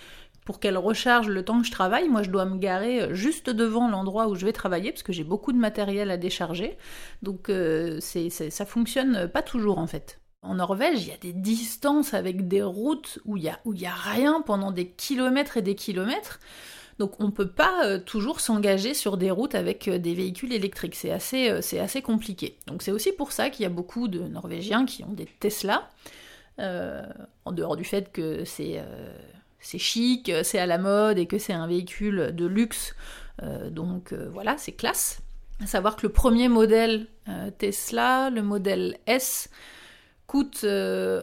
pour 0.47 0.61
qu'elle 0.61 0.79
recharge 0.79 1.29
le 1.29 1.45
temps 1.45 1.61
que 1.61 1.67
je 1.67 1.73
travaille. 1.73 2.09
Moi, 2.09 2.23
je 2.23 2.31
dois 2.31 2.47
me 2.47 2.57
garer 2.57 3.03
euh, 3.03 3.15
juste 3.15 3.51
devant 3.51 3.89
l'endroit 3.89 4.29
où 4.29 4.37
je 4.37 4.47
vais 4.47 4.53
travailler 4.53 4.93
parce 4.93 5.03
que 5.03 5.13
j'ai 5.13 5.25
beaucoup 5.25 5.53
de 5.53 5.59
matériel 5.59 6.11
à 6.11 6.17
décharger. 6.17 6.79
Donc, 7.21 7.51
euh, 7.51 7.99
ça 8.01 8.65
fonctionne 8.65 9.29
pas 9.29 9.43
toujours 9.43 9.79
en 9.79 9.87
fait. 9.87 10.21
En 10.43 10.55
Norvège, 10.55 11.03
il 11.03 11.09
y 11.09 11.13
a 11.13 11.17
des 11.17 11.33
distances 11.33 12.15
avec 12.15 12.47
des 12.47 12.63
routes 12.63 13.19
où 13.25 13.37
il 13.37 13.43
y 13.43 13.49
a, 13.49 13.59
a 13.59 13.95
rien 13.95 14.41
pendant 14.41 14.71
des 14.71 14.89
kilomètres 14.89 15.57
et 15.57 15.63
des 15.63 15.75
kilomètres. 15.75 16.39
Donc 17.01 17.21
on 17.21 17.27
ne 17.27 17.31
peut 17.31 17.51
pas 17.51 17.85
euh, 17.85 17.99
toujours 17.99 18.41
s'engager 18.41 18.95
sur 18.95 19.17
des 19.17 19.33
routes 19.33 19.57
avec 19.57 19.91
des 19.91 20.15
véhicules 20.15 20.53
électriques. 20.53 20.95
C'est 20.95 21.11
assez, 21.11 21.61
c'est 21.61 21.81
assez 21.81 22.01
compliqué. 22.01 22.57
Donc 22.69 22.83
c'est 22.83 22.93
aussi 22.93 23.11
pour 23.11 23.33
ça 23.33 23.51
qu'il 23.51 23.65
y 23.65 23.67
a 23.67 23.71
beaucoup 23.71 24.07
de 24.07 24.21
Norvégiens 24.21 24.87
qui 24.87 25.03
ont 25.03 25.13
des 25.13 25.27
Tesla. 25.27 25.91
en 26.59 27.53
dehors 27.53 27.77
du 27.77 27.85
fait 27.85 28.13
que 28.13 28.45
c'est 28.45 28.81
c'est 29.61 29.79
chic, 29.79 30.31
c'est 30.43 30.59
à 30.59 30.67
la 30.67 30.79
mode 30.79 31.19
et 31.19 31.27
que 31.27 31.39
c'est 31.39 31.53
un 31.53 31.67
véhicule 31.67 32.33
de 32.35 32.47
luxe. 32.47 32.95
Euh, 33.43 33.71
donc 33.71 34.13
euh, 34.13 34.29
voilà, 34.33 34.57
c'est 34.59 34.73
classe. 34.73 35.21
À 35.63 35.67
savoir 35.67 35.97
que 35.97 36.07
le 36.07 36.13
premier 36.13 36.49
modèle 36.49 37.07
euh, 37.29 37.51
Tesla, 37.51 38.31
le 38.31 38.43
modèle 38.43 38.99
S, 39.07 39.49
coûte 40.27 40.67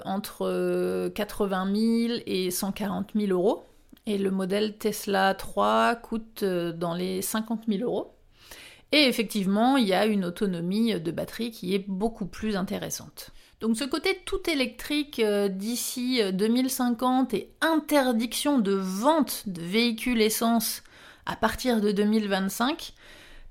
entre 0.05 1.09
80 1.09 2.07
000 2.07 2.19
et 2.25 2.51
140 2.51 3.11
000 3.15 3.31
euros. 3.31 3.65
Et 4.05 4.17
le 4.17 4.31
modèle 4.31 4.77
Tesla 4.77 5.33
3 5.33 5.95
coûte 5.95 6.43
dans 6.43 6.93
les 6.93 7.21
50 7.21 7.63
000 7.67 7.83
euros. 7.83 8.15
Et 8.93 9.07
effectivement, 9.07 9.75
il 9.75 9.87
y 9.87 9.93
a 9.93 10.05
une 10.05 10.23
autonomie 10.23 10.99
de 10.99 11.11
batterie 11.11 11.51
qui 11.51 11.75
est 11.75 11.83
beaucoup 11.87 12.27
plus 12.27 12.55
intéressante. 12.55 13.31
Donc 13.63 13.77
ce 13.77 13.85
côté 13.85 14.19
tout 14.25 14.49
électrique 14.49 15.19
euh, 15.19 15.47
d'ici 15.47 16.21
2050 16.33 17.33
euh, 17.33 17.37
et 17.37 17.49
interdiction 17.61 18.59
de 18.59 18.73
vente 18.73 19.43
de 19.45 19.61
véhicules 19.61 20.21
essence 20.21 20.83
à 21.25 21.37
partir 21.37 21.79
de 21.79 21.93
2025, 21.93 22.91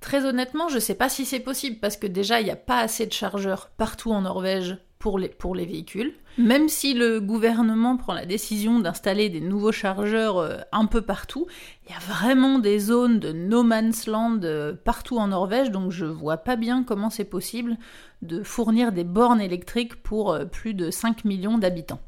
très 0.01 0.27
honnêtement, 0.27 0.69
je 0.69 0.75
ne 0.75 0.81
sais 0.81 0.97
pas 0.97 1.09
si 1.09 1.25
c'est 1.25 1.41
possible 1.41 1.79
parce 1.81 1.97
que 1.97 2.07
déjà 2.07 2.43
il 2.43 2.45
n'y 2.45 2.51
a 2.51 2.57
pas 2.57 2.81
assez 2.81 3.07
de 3.07 3.13
chargeurs 3.15 3.71
partout 3.79 4.13
en 4.13 4.21
Norvège 4.21 4.77
pour 5.03 5.19
les, 5.19 5.67
véhicules. 5.67 6.15
Même 6.39 6.69
si 6.69 6.95
le 6.95 7.21
gouvernement 7.21 7.97
prend 7.97 8.15
la 8.15 8.25
décision 8.25 8.79
d'installer 8.79 9.29
des 9.29 9.41
nouveaux 9.41 9.73
chargeurs 9.73 10.39
euh, 10.39 10.59
un 10.71 10.87
peu 10.87 11.03
partout, 11.03 11.47
il 11.85 11.93
y 11.93 11.95
a 11.95 11.99
vraiment 11.99 12.59
des 12.59 12.79
zones 12.79 13.19
de 13.19 13.33
no 13.33 13.63
man's 13.63 14.07
land 14.07 14.41
partout 14.85 15.19
en 15.19 15.29
Norvège, 15.29 15.71
donc 15.71 15.91
je 15.91 16.07
vois 16.07 16.39
pas 16.39 16.57
bien 16.57 16.85
comment 16.85 17.11
c'est 17.11 17.25
possible 17.25 17.77
de 18.23 18.43
fournir 18.43 18.93
des 18.93 19.05
bornes 19.05 19.41
électriques 19.41 20.03
pour 20.03 20.33
euh, 20.33 20.45
plus 20.45 20.75
de 20.75 20.91
5 20.91 21.25
millions 21.25 21.59
d'habitants. 21.59 22.01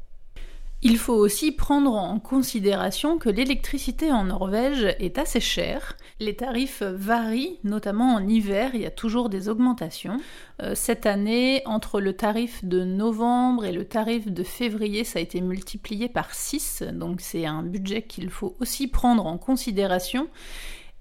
Il 0.81 0.97
faut 0.97 1.15
aussi 1.15 1.51
prendre 1.51 1.95
en 1.95 2.19
considération 2.19 3.17
que 3.17 3.29
l'électricité 3.29 4.11
en 4.11 4.25
Norvège 4.25 4.95
est 4.99 5.17
assez 5.17 5.39
chère. 5.39 5.97
Les 6.21 6.35
tarifs 6.37 6.81
varient, 6.81 7.59
notamment 7.65 8.13
en 8.15 8.25
hiver, 8.25 8.71
il 8.73 8.81
y 8.81 8.85
a 8.85 8.91
toujours 8.91 9.27
des 9.27 9.49
augmentations. 9.49 10.17
Euh, 10.61 10.73
cette 10.73 11.05
année, 11.05 11.61
entre 11.65 11.99
le 11.99 12.13
tarif 12.13 12.63
de 12.63 12.85
novembre 12.85 13.65
et 13.65 13.73
le 13.73 13.83
tarif 13.83 14.27
de 14.31 14.43
février, 14.43 15.03
ça 15.03 15.19
a 15.19 15.21
été 15.21 15.41
multiplié 15.41 16.07
par 16.07 16.33
6, 16.33 16.83
donc 16.93 17.19
c'est 17.19 17.45
un 17.45 17.63
budget 17.63 18.03
qu'il 18.03 18.29
faut 18.29 18.55
aussi 18.61 18.87
prendre 18.87 19.25
en 19.25 19.37
considération. 19.37 20.29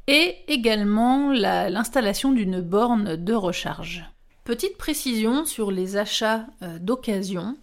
Et 0.08 0.36
également 0.48 1.32
l'installation 1.32 2.32
d'une 2.32 2.60
borne 2.60 3.14
de 3.14 3.34
recharge. 3.34 4.04
Petite 4.42 4.76
précision 4.76 5.46
sur 5.46 5.70
les 5.70 5.96
achats 5.96 6.46
euh, 6.62 6.78
d'occasion. 6.80 7.56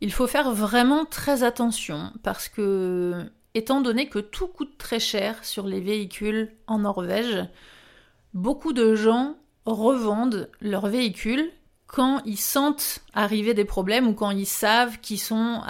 Il 0.00 0.12
faut 0.12 0.26
faire 0.26 0.52
vraiment 0.52 1.04
très 1.04 1.44
attention 1.44 2.12
parce 2.22 2.48
que, 2.48 3.30
étant 3.54 3.80
donné 3.80 4.08
que 4.08 4.18
tout 4.18 4.46
coûte 4.46 4.78
très 4.78 5.00
cher 5.00 5.44
sur 5.44 5.66
les 5.66 5.80
véhicules 5.80 6.52
en 6.66 6.80
Norvège, 6.80 7.44
beaucoup 8.34 8.72
de 8.72 8.94
gens 8.94 9.36
revendent 9.66 10.48
leurs 10.60 10.86
véhicules 10.86 11.50
quand 11.86 12.22
ils 12.24 12.38
sentent 12.38 13.00
arriver 13.14 13.52
des 13.52 13.64
problèmes 13.64 14.06
ou 14.06 14.14
quand 14.14 14.30
ils 14.30 14.46
savent 14.46 15.00
qu'ils 15.00 15.18
sont 15.18 15.60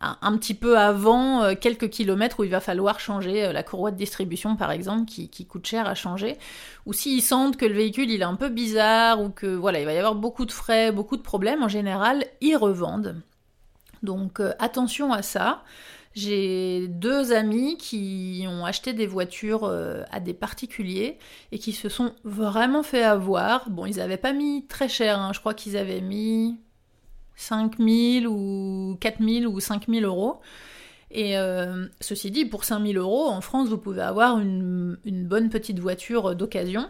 un 0.00 0.38
petit 0.38 0.54
peu 0.54 0.78
avant 0.78 1.42
euh, 1.42 1.54
quelques 1.54 1.90
kilomètres 1.90 2.40
où 2.40 2.44
il 2.44 2.50
va 2.50 2.60
falloir 2.60 3.00
changer 3.00 3.44
euh, 3.44 3.52
la 3.52 3.62
courroie 3.62 3.90
de 3.90 3.96
distribution 3.96 4.56
par 4.56 4.70
exemple 4.70 5.04
qui, 5.04 5.46
coûte 5.46 5.66
cher 5.66 5.86
à 5.86 5.94
changer. 5.94 6.38
Ou 6.86 6.94
s'ils 6.94 7.22
sentent 7.22 7.58
que 7.58 7.66
le 7.66 7.74
véhicule 7.74 8.10
il 8.10 8.22
est 8.22 8.24
un 8.24 8.36
peu 8.36 8.48
bizarre 8.48 9.20
ou 9.20 9.28
que 9.28 9.46
voilà 9.46 9.80
il 9.80 9.84
va 9.84 9.92
y 9.92 9.98
avoir 9.98 10.14
beaucoup 10.14 10.46
de 10.46 10.52
frais 10.52 10.90
beaucoup 10.90 11.18
de 11.18 11.22
problèmes 11.22 11.62
en 11.62 11.68
général 11.68 12.24
ils 12.40 12.56
revendent. 12.56 13.20
Donc 14.02 14.40
euh, 14.40 14.54
attention 14.58 15.12
à 15.12 15.20
ça 15.20 15.62
j'ai 16.14 16.88
deux 16.88 17.32
amis 17.32 17.76
qui 17.76 18.44
ont 18.48 18.64
acheté 18.64 18.92
des 18.92 19.06
voitures 19.06 19.64
à 20.10 20.20
des 20.20 20.34
particuliers 20.34 21.18
et 21.52 21.58
qui 21.58 21.72
se 21.72 21.88
sont 21.88 22.14
vraiment 22.24 22.82
fait 22.82 23.04
avoir. 23.04 23.70
Bon, 23.70 23.86
ils 23.86 23.96
n'avaient 23.98 24.16
pas 24.16 24.32
mis 24.32 24.66
très 24.66 24.88
cher, 24.88 25.20
hein. 25.20 25.32
je 25.32 25.40
crois 25.40 25.54
qu'ils 25.54 25.76
avaient 25.76 26.00
mis 26.00 26.58
5000 27.36 28.28
ou 28.28 28.96
4000 29.00 29.46
ou 29.46 29.60
5000 29.60 30.04
euros. 30.04 30.40
Et 31.10 31.36
euh, 31.36 31.86
ceci 32.00 32.30
dit, 32.30 32.44
pour 32.44 32.64
5000 32.64 32.96
euros, 32.98 33.28
en 33.28 33.40
France, 33.40 33.68
vous 33.68 33.78
pouvez 33.78 34.02
avoir 34.02 34.38
une, 34.38 34.96
bonne 35.04 35.48
petite 35.48 35.80
voiture 35.80 36.36
d'occasion. 36.36 36.88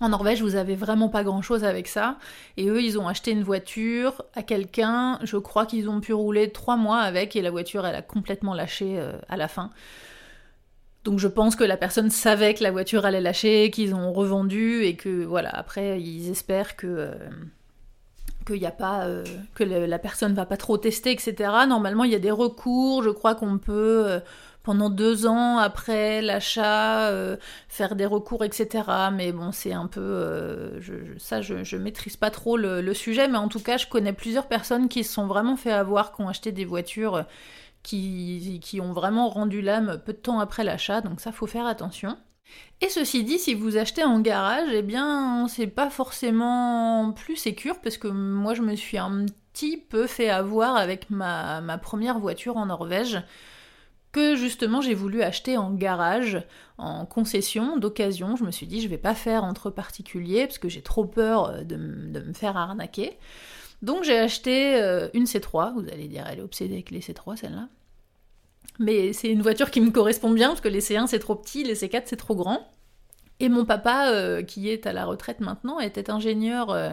En 0.00 0.08
Norvège, 0.08 0.40
vous 0.40 0.56
avez 0.56 0.76
vraiment 0.76 1.10
pas 1.10 1.22
grand 1.22 1.42
chose 1.42 1.62
avec 1.62 1.86
ça. 1.86 2.16
Et 2.56 2.68
eux, 2.68 2.82
ils 2.82 2.98
ont 2.98 3.06
acheté 3.06 3.32
une 3.32 3.42
voiture 3.42 4.22
à 4.34 4.42
quelqu'un. 4.42 5.18
Je 5.22 5.36
crois 5.36 5.66
qu'ils 5.66 5.90
ont 5.90 6.00
pu 6.00 6.14
rouler 6.14 6.50
trois 6.50 6.76
mois 6.76 7.00
avec 7.00 7.36
et 7.36 7.42
la 7.42 7.50
voiture, 7.50 7.86
elle 7.86 7.94
a 7.94 8.02
complètement 8.02 8.54
lâché 8.54 8.98
euh, 8.98 9.12
à 9.28 9.36
la 9.36 9.46
fin. 9.46 9.70
Donc 11.04 11.18
je 11.18 11.28
pense 11.28 11.54
que 11.54 11.64
la 11.64 11.76
personne 11.76 12.10
savait 12.10 12.54
que 12.54 12.62
la 12.62 12.70
voiture 12.70 13.04
allait 13.04 13.20
lâcher, 13.20 13.70
qu'ils 13.70 13.94
ont 13.94 14.12
revendu 14.12 14.82
et 14.84 14.96
que 14.96 15.24
voilà, 15.24 15.50
après 15.50 16.00
ils 16.00 16.30
espèrent 16.30 16.76
que, 16.76 16.86
euh, 16.86 17.14
qu'il 18.46 18.64
a 18.66 18.70
pas 18.70 19.06
euh, 19.06 19.24
que 19.54 19.64
la 19.64 19.98
personne 19.98 20.34
va 20.34 20.46
pas 20.46 20.58
trop 20.58 20.76
tester, 20.78 21.10
etc. 21.12 21.34
Normalement, 21.68 22.04
il 22.04 22.12
y 22.12 22.14
a 22.14 22.18
des 22.18 22.30
recours. 22.30 23.02
Je 23.02 23.10
crois 23.10 23.34
qu'on 23.34 23.58
peut 23.58 24.20
pendant 24.62 24.90
deux 24.90 25.26
ans 25.26 25.58
après 25.58 26.22
l'achat 26.22 27.08
euh, 27.08 27.36
faire 27.68 27.96
des 27.96 28.06
recours, 28.06 28.44
etc. 28.44 28.84
Mais 29.12 29.32
bon, 29.32 29.52
c'est 29.52 29.72
un 29.72 29.86
peu 29.86 30.80
ça, 31.18 31.40
je, 31.42 31.76
maîtrise 31.76 32.16
pas 32.16 32.30
trop 32.30 32.56
le, 32.56 32.94
sujet, 32.94 33.28
mais 33.28 33.38
en 33.38 33.48
tout 33.48 33.60
cas, 33.60 33.76
je 33.76 33.86
connais 33.86 34.12
plusieurs 34.12 34.48
personnes 34.48 34.88
qui 34.88 35.04
se 35.04 35.12
sont 35.12 35.26
vraiment 35.26 35.56
fait 35.56 35.72
avoir, 35.72 36.14
qui 36.14 36.22
ont 36.22 36.28
acheté 36.28 36.52
des 36.52 36.64
voitures 36.64 37.24
qui, 37.82 38.60
qui 38.62 38.80
ont 38.80 38.92
vraiment 38.92 39.28
rendu 39.28 39.62
l'âme 39.62 40.00
peu 40.04 40.12
de 40.12 40.18
temps 40.18 40.40
après 40.40 40.64
l'achat. 40.64 41.00
Donc 41.00 41.20
ça, 41.20 41.32
faut 41.32 41.46
faire 41.46 41.66
attention. 41.66 42.16
Et 42.80 42.88
ceci 42.88 43.24
dit, 43.24 43.38
si 43.38 43.54
vous 43.54 43.76
achetez 43.76 44.04
en 44.04 44.20
garage, 44.20 44.68
eh 44.72 44.82
bien, 44.82 45.46
c'est 45.48 45.66
pas 45.66 45.90
forcément 45.90 47.12
plus 47.12 47.36
sécure 47.36 47.78
parce 47.80 47.98
que 47.98 48.08
moi, 48.08 48.54
je 48.54 48.62
me 48.62 48.74
suis 48.74 48.98
un 48.98 49.26
petit 49.52 49.76
peu 49.76 50.06
fait 50.06 50.30
avoir 50.30 50.76
avec 50.76 51.10
ma, 51.10 51.78
première 51.82 52.18
voiture 52.18 52.56
en 52.56 52.66
Norvège 52.66 53.22
que 54.12 54.36
justement 54.36 54.80
j'ai 54.80 54.94
voulu 54.94 55.22
acheter 55.22 55.56
en 55.56 55.70
garage, 55.72 56.42
en 56.78 57.06
concession, 57.06 57.76
d'occasion. 57.76 58.36
Je 58.36 58.44
me 58.44 58.50
suis 58.50 58.66
dit, 58.66 58.80
je 58.80 58.88
vais 58.88 58.98
pas 58.98 59.14
faire 59.14 59.44
entre 59.44 59.70
particuliers 59.70 60.46
parce 60.46 60.58
que 60.58 60.68
j'ai 60.68 60.82
trop 60.82 61.04
peur 61.04 61.64
de, 61.64 61.76
me 61.76 62.32
faire 62.32 62.56
arnaquer. 62.56 63.18
Donc 63.82 64.04
j'ai 64.04 64.18
acheté 64.18 64.76
euh, 64.80 65.08
une 65.14 65.24
C3. 65.24 65.74
Vous 65.74 65.88
allez 65.92 66.08
dire, 66.08 66.24
elle 66.30 66.40
est 66.40 66.42
obsédée 66.42 66.74
avec 66.74 66.90
les 66.90 67.00
C3, 67.00 67.36
celle-là. 67.36 67.68
Mais 68.78 69.12
c'est 69.12 69.28
une 69.28 69.42
voiture 69.42 69.70
qui 69.70 69.80
me 69.80 69.90
correspond 69.90 70.30
bien 70.30 70.48
parce 70.48 70.62
que 70.62 70.68
les 70.68 70.80
C1 70.80 71.06
c'est 71.06 71.18
trop 71.18 71.34
petit, 71.34 71.64
les 71.64 71.74
C4 71.74 72.02
c'est 72.06 72.16
trop 72.16 72.34
grand. 72.34 72.66
Et 73.40 73.48
mon 73.48 73.64
papa, 73.64 74.10
euh, 74.10 74.42
qui 74.42 74.68
est 74.68 74.86
à 74.86 74.92
la 74.92 75.06
retraite 75.06 75.40
maintenant, 75.40 75.80
était 75.80 76.10
ingénieur 76.10 76.70
euh, 76.70 76.90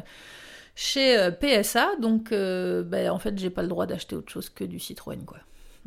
chez 0.75 1.17
euh, 1.17 1.29
PSA, 1.29 1.95
donc 1.99 2.31
ben, 2.31 3.09
en 3.09 3.19
fait 3.19 3.37
j'ai 3.37 3.49
pas 3.49 3.61
le 3.61 3.67
droit 3.67 3.85
d'acheter 3.85 4.15
autre 4.15 4.31
chose 4.31 4.49
que 4.49 4.63
du 4.63 4.79
Citroën 4.79 5.23
quoi. 5.25 5.39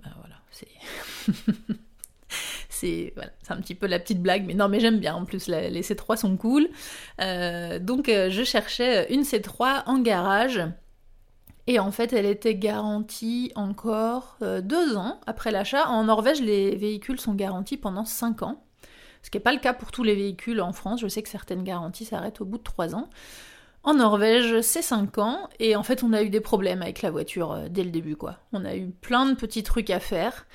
Ben, 0.02 0.10
voilà, 0.18 0.36
c'est. 0.50 0.68
c'est 2.68 3.12
voilà, 3.14 3.30
un 3.48 3.56
petit 3.56 3.74
peu 3.74 3.86
la 3.86 3.98
petite 3.98 4.22
blague, 4.22 4.44
mais 4.46 4.54
non, 4.54 4.68
mais 4.68 4.80
j'aime 4.80 4.98
bien. 4.98 5.14
En 5.14 5.24
plus, 5.24 5.48
les 5.48 5.82
C3 5.82 6.16
sont 6.16 6.36
cool. 6.36 6.68
donc, 7.18 8.06
je 8.06 8.42
cherchais 8.44 9.12
une 9.12 9.22
C3 9.22 9.84
en 9.86 9.98
garage 9.98 10.62
et 11.70 11.78
en 11.78 11.92
fait, 11.92 12.12
elle 12.12 12.26
était 12.26 12.56
garantie 12.56 13.52
encore 13.54 14.36
euh, 14.42 14.60
deux 14.60 14.96
ans 14.96 15.20
après 15.28 15.52
l'achat. 15.52 15.88
En 15.88 16.02
Norvège, 16.02 16.40
les 16.40 16.74
véhicules 16.74 17.20
sont 17.20 17.34
garantis 17.34 17.76
pendant 17.76 18.04
cinq 18.04 18.42
ans. 18.42 18.64
Ce 19.22 19.30
qui 19.30 19.36
n'est 19.36 19.42
pas 19.42 19.52
le 19.52 19.60
cas 19.60 19.72
pour 19.72 19.92
tous 19.92 20.02
les 20.02 20.16
véhicules 20.16 20.60
en 20.60 20.72
France. 20.72 21.00
Je 21.00 21.06
sais 21.06 21.22
que 21.22 21.28
certaines 21.28 21.62
garanties 21.62 22.04
s'arrêtent 22.04 22.40
au 22.40 22.44
bout 22.44 22.58
de 22.58 22.64
trois 22.64 22.96
ans. 22.96 23.08
En 23.84 23.94
Norvège, 23.94 24.62
c'est 24.62 24.82
5 24.82 25.18
ans, 25.18 25.48
et 25.58 25.74
en 25.74 25.82
fait, 25.82 26.02
on 26.02 26.12
a 26.12 26.22
eu 26.22 26.28
des 26.28 26.40
problèmes 26.40 26.82
avec 26.82 27.00
la 27.00 27.10
voiture 27.12 27.52
euh, 27.52 27.68
dès 27.70 27.84
le 27.84 27.90
début, 27.90 28.16
quoi. 28.16 28.38
On 28.52 28.64
a 28.64 28.74
eu 28.74 28.90
plein 28.90 29.24
de 29.24 29.34
petits 29.34 29.62
trucs 29.62 29.90
à 29.90 30.00
faire, 30.00 30.46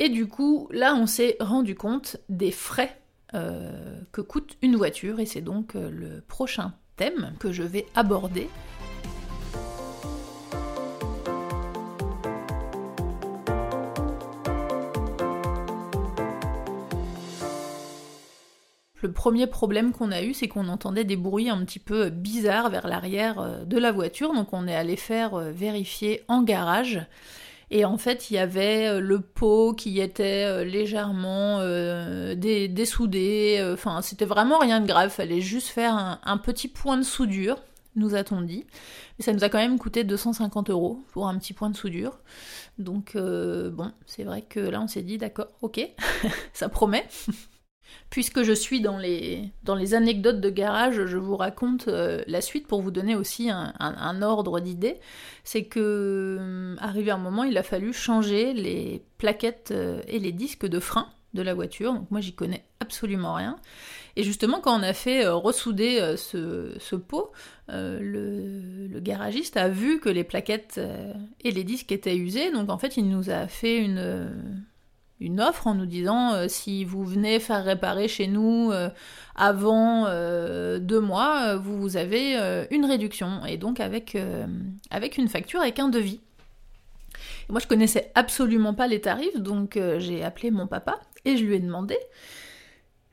et 0.00 0.08
du 0.08 0.26
coup, 0.26 0.68
là, 0.72 0.96
on 0.96 1.06
s'est 1.06 1.36
rendu 1.38 1.76
compte 1.76 2.16
des 2.28 2.50
frais 2.50 3.00
euh, 3.34 4.00
que 4.10 4.20
coûte 4.20 4.56
une 4.62 4.74
voiture, 4.74 5.20
et 5.20 5.26
c'est 5.26 5.42
donc 5.42 5.74
le 5.74 6.20
prochain 6.26 6.72
thème 6.96 7.34
que 7.38 7.52
je 7.52 7.62
vais 7.62 7.86
aborder. 7.94 8.48
Le 19.02 19.12
premier 19.12 19.46
problème 19.46 19.92
qu'on 19.92 20.12
a 20.12 20.22
eu, 20.22 20.34
c'est 20.34 20.48
qu'on 20.48 20.68
entendait 20.68 21.04
des 21.04 21.16
bruits 21.16 21.48
un 21.48 21.64
petit 21.64 21.78
peu 21.78 22.10
bizarres 22.10 22.68
vers 22.68 22.86
l'arrière 22.86 23.40
euh, 23.40 23.64
de 23.64 23.78
la 23.78 23.92
voiture, 23.92 24.34
donc 24.34 24.52
on 24.52 24.68
est 24.68 24.74
allé 24.74 24.96
faire 24.96 25.34
euh, 25.34 25.52
vérifier 25.52 26.22
en 26.28 26.42
garage. 26.42 27.00
Et 27.70 27.84
en 27.84 27.98
fait, 27.98 28.30
il 28.30 28.34
y 28.34 28.38
avait 28.38 28.88
euh, 28.88 29.00
le 29.00 29.20
pot 29.20 29.74
qui 29.74 30.00
était 30.00 30.64
légèrement 30.64 31.60
dessoudé. 32.34 33.70
Enfin, 33.72 34.02
c'était 34.02 34.24
vraiment 34.24 34.58
rien 34.58 34.80
de 34.80 34.86
grave. 34.86 35.10
Fallait 35.10 35.40
juste 35.40 35.68
faire 35.68 36.20
un, 36.22 36.38
petit 36.38 36.68
point 36.68 36.96
de 36.96 37.02
soudure, 37.02 37.62
nous 37.96 38.14
a-t-on 38.14 38.40
dit. 38.42 38.66
Mais 39.18 39.24
ça 39.24 39.32
nous 39.32 39.44
a 39.44 39.48
quand 39.48 39.58
même 39.58 39.78
coûté 39.78 40.04
250 40.04 40.70
euros 40.70 41.02
pour 41.12 41.28
un 41.28 41.38
petit 41.38 41.52
point 41.52 41.70
de 41.70 41.76
soudure. 41.76 42.18
Donc, 42.78 43.16
bon, 43.16 43.92
c'est 44.06 44.24
vrai 44.24 44.42
que 44.42 44.60
là, 44.60 44.80
on 44.80 44.88
s'est 44.88 45.02
dit, 45.02 45.18
d'accord, 45.18 45.48
ok, 45.62 45.80
ça 46.52 46.68
promet. 46.68 47.06
Puisque 48.10 48.42
je 48.42 48.52
suis 48.52 48.80
dans 48.80 48.98
les, 48.98 49.52
dans 49.62 49.76
les 49.76 49.94
anecdotes 49.94 50.40
de 50.40 50.50
garage, 50.50 51.06
je 51.06 51.16
vous 51.16 51.36
raconte 51.36 51.86
euh, 51.86 52.22
la 52.26 52.40
suite 52.40 52.66
pour 52.66 52.82
vous 52.82 52.90
donner 52.90 53.14
aussi 53.14 53.50
un, 53.50 54.22
ordre 54.22 54.58
d'idée. 54.58 54.98
C'est 55.44 55.64
que, 55.64 56.38
euh, 56.40 56.76
arrivé 56.80 57.12
un 57.12 57.18
moment, 57.18 57.44
il 57.44 57.56
a 57.56 57.62
fallu 57.62 57.92
changer 57.92 58.52
les 58.52 59.04
plaquettes 59.18 59.70
euh, 59.70 60.02
et 60.08 60.18
les 60.18 60.32
disques 60.32 60.66
de 60.66 60.80
frein 60.80 61.08
de 61.34 61.42
la 61.42 61.54
voiture. 61.54 61.94
Donc 61.94 62.10
moi, 62.10 62.20
j'y 62.20 62.34
connais 62.34 62.64
absolument 62.80 63.34
rien. 63.34 63.56
Et 64.16 64.24
justement, 64.24 64.58
quand 64.60 64.76
on 64.76 64.82
a 64.82 64.92
fait 64.92 65.28
ressouder 65.28 66.16
ce, 66.16 66.96
pot, 66.96 67.30
le, 67.68 68.88
le, 68.88 69.00
garagiste 69.00 69.56
a 69.56 69.68
vu 69.68 70.00
que 70.00 70.08
les 70.08 70.24
plaquettes 70.24 70.80
et 71.44 71.52
les 71.52 71.62
disques 71.62 71.92
étaient 71.92 72.16
usés. 72.16 72.50
Donc 72.50 72.70
en 72.70 72.78
fait, 72.78 72.96
il 72.96 73.08
nous 73.08 73.30
a 73.30 73.46
fait 73.46 73.78
une 73.78 74.64
une 75.20 75.40
offre 75.40 75.66
en 75.66 75.74
nous 75.74 75.86
disant 75.86 76.32
euh, 76.32 76.46
si 76.48 76.84
vous 76.84 77.04
venez 77.04 77.38
faire 77.38 77.62
réparer 77.62 78.08
chez 78.08 78.26
nous 78.26 78.70
euh, 78.72 78.88
avant 79.36 80.06
euh, 80.06 80.78
deux 80.78 81.00
mois, 81.00 81.56
vous 81.56 81.96
avez 81.96 82.66
une 82.70 82.84
réduction 82.84 83.44
et 83.46 83.56
donc 83.56 83.80
avec, 83.80 84.16
avec 84.90 85.18
une 85.18 85.28
facture 85.28 85.60
avec 85.60 85.78
un 85.78 85.88
devis. 85.88 86.20
moi 87.48 87.60
je 87.60 87.66
connaissais 87.66 88.10
absolument 88.14 88.74
pas 88.74 88.86
les 88.86 89.00
tarifs 89.00 89.38
donc 89.38 89.78
j'ai 89.98 90.22
appelé 90.22 90.50
mon 90.50 90.66
papa 90.66 91.00
et 91.24 91.36
je 91.36 91.44
lui 91.44 91.54
ai 91.56 91.60
demandé. 91.60 91.96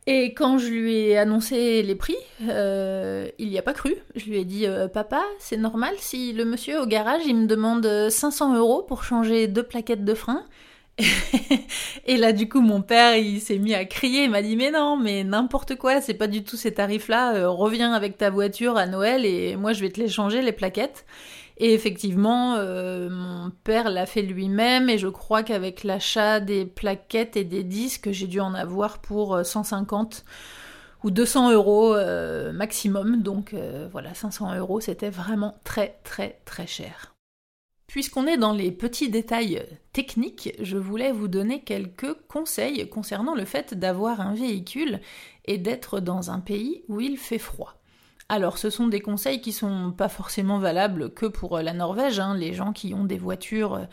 Et 0.10 0.34
quand 0.34 0.58
je 0.58 0.68
lui 0.70 0.96
ai 0.96 1.18
annoncé 1.18 1.84
les 1.84 1.96
prix, 1.96 2.16
il 2.40 3.50
n'y 3.50 3.58
a 3.58 3.62
pas 3.62 3.74
cru. 3.74 3.96
Je 4.16 4.26
lui 4.26 4.38
ai 4.38 4.46
dit 4.46 4.66
Papa, 4.94 5.22
c'est 5.40 5.58
normal 5.58 5.96
si 5.98 6.34
le 6.34 6.46
monsieur 6.46 6.82
au 6.82 6.86
garage 6.86 7.24
il 7.26 7.36
me 7.36 7.46
demande 7.46 8.10
500 8.10 8.56
euros 8.56 8.84
pour 8.84 9.04
changer 9.04 9.48
deux 9.48 9.64
plaquettes 9.64 10.06
de 10.06 10.14
frein. 10.14 10.46
et 12.06 12.18
là, 12.18 12.34
du 12.34 12.50
coup, 12.50 12.62
mon 12.62 12.82
père, 12.82 13.16
il 13.16 13.40
s'est 13.40 13.60
mis 13.60 13.74
à 13.74 13.86
crier. 13.86 14.24
Il 14.24 14.32
m'a 14.32 14.42
dit 14.42 14.56
Mais 14.56 14.72
non, 14.72 14.98
mais 14.98 15.24
n'importe 15.24 15.76
quoi, 15.76 16.02
c'est 16.02 16.14
pas 16.14 16.28
du 16.28 16.44
tout 16.44 16.58
ces 16.58 16.74
tarifs-là. 16.74 17.36
Euh, 17.36 17.50
reviens 17.50 17.94
avec 17.94 18.18
ta 18.18 18.30
voiture 18.30 18.78
à 18.78 18.88
Noël 18.88 19.26
et 19.26 19.56
moi, 19.56 19.74
je 19.74 19.82
vais 19.82 19.90
te 19.90 20.00
les 20.00 20.10
changer, 20.10 20.42
les 20.42 20.52
plaquettes. 20.52 21.06
Et 21.60 21.74
effectivement, 21.74 22.56
euh, 22.58 23.10
mon 23.10 23.50
père 23.64 23.90
l'a 23.90 24.06
fait 24.06 24.22
lui-même 24.22 24.90
et 24.90 25.00
je 25.00 25.08
crois 25.08 25.42
qu'avec 25.42 25.84
l'achat 25.84 26.40
des 26.40 26.66
plaquettes 26.66 27.36
et 27.36 27.44
des 27.44 27.64
disques, 27.64 28.12
j'ai 28.12 28.28
dû 28.28 28.40
en 28.40 28.54
avoir 28.54 29.00
pour 29.00 29.44
150 29.44 30.24
euh, 30.26 31.08
ou 31.08 31.12
200 31.12 31.52
euros 31.52 31.96
maximum. 32.54 33.24
Donc 33.24 33.56
voilà, 33.92 34.14
500 34.14 34.56
euros, 34.56 34.80
c'était 34.82 35.10
vraiment 35.10 35.56
très 35.64 36.00
très 36.04 36.40
très 36.46 36.68
cher. 36.68 37.17
Puisqu'on 37.88 38.28
est 38.28 38.38
dans 38.38 38.52
les 38.52 38.72
petits 38.72 39.10
détails 39.10 39.66
techniques, 39.94 40.54
je 40.60 40.78
voulais 40.78 41.14
vous 41.14 41.30
donner 41.30 41.64
quelques 41.64 42.14
conseils 42.28 42.90
concernant 42.90 43.34
le 43.34 43.46
fait 43.46 43.74
d'avoir 43.74 44.20
un 44.20 44.36
véhicule 44.36 45.00
et 45.46 45.58
d'être 45.58 46.02
dans 46.02 46.30
un 46.30 46.42
pays 46.42 46.84
où 46.90 47.00
il 47.00 47.18
fait 47.18 47.40
froid. 47.40 47.77
Alors, 48.30 48.58
ce 48.58 48.70
sont 48.70 48.88
des 48.88 49.00
conseils 49.00 49.40
qui 49.40 49.54
sont 49.54 49.94
pas 49.94 50.10
forcément 50.10 50.60
valables 50.60 51.14
que 51.14 51.26
pour 51.26 51.56
euh, 51.58 51.62
la 51.62 51.72
Norvège. 51.72 52.20
Hein. 52.20 52.36
Les 52.36 52.54
gens 52.54 52.74
qui 52.74 52.94
ont 52.94 53.06
des 53.06 53.18
voitures, 53.18 53.76
euh, 53.76 53.86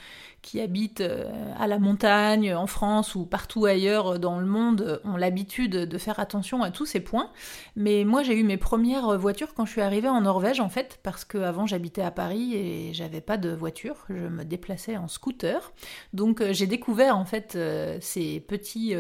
qui 0.43 0.61
habitent 0.61 1.03
euh, 1.03 1.31
à 1.57 1.69
la 1.69 1.79
montagne, 1.79 2.53
en 2.53 2.67
France 2.67 3.15
ou 3.15 3.27
partout 3.27 3.65
ailleurs 3.65 4.19
dans 4.19 4.41
le 4.41 4.47
monde, 4.47 5.01
ont 5.05 5.17
l'habitude 5.17 5.71
de 5.73 5.99
faire 5.99 6.19
attention 6.19 6.65
à 6.65 6.73
tous 6.73 6.85
ces 6.85 6.99
points. 6.99 7.31
Mais 7.77 8.05
moi, 8.05 8.25
j'ai 8.25 8.37
eu 8.37 8.43
mes 8.43 8.57
premières 8.57 9.17
voitures 9.17 9.55
quand 9.55 9.67
je 9.67 9.71
suis 9.71 9.81
arrivée 9.81 10.09
en 10.09 10.23
Norvège, 10.23 10.59
en 10.59 10.69
fait, 10.69 10.99
parce 11.05 11.25
qu'avant 11.25 11.67
j'habitais 11.67 12.03
à 12.03 12.11
Paris 12.11 12.57
et 12.57 12.93
j'avais 12.93 13.21
pas 13.21 13.37
de 13.37 13.51
voiture. 13.51 14.05
Je 14.09 14.27
me 14.27 14.45
déplaçais 14.45 14.97
en 14.97 15.07
scooter. 15.07 15.73
Donc, 16.13 16.43
j'ai 16.51 16.67
découvert 16.67 17.17
en 17.17 17.25
fait 17.25 17.57
ces 18.01 18.41
petits 18.41 18.95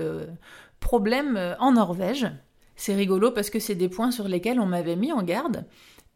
problèmes 0.78 1.56
en 1.58 1.72
Norvège. 1.72 2.28
C'est 2.76 2.94
rigolo 2.94 3.30
parce 3.30 3.50
que 3.50 3.58
c'est 3.58 3.74
des 3.74 3.88
points 3.88 4.10
sur 4.10 4.28
lesquels 4.28 4.60
on 4.60 4.66
m'avait 4.66 4.96
mis 4.96 5.12
en 5.12 5.22
garde. 5.22 5.64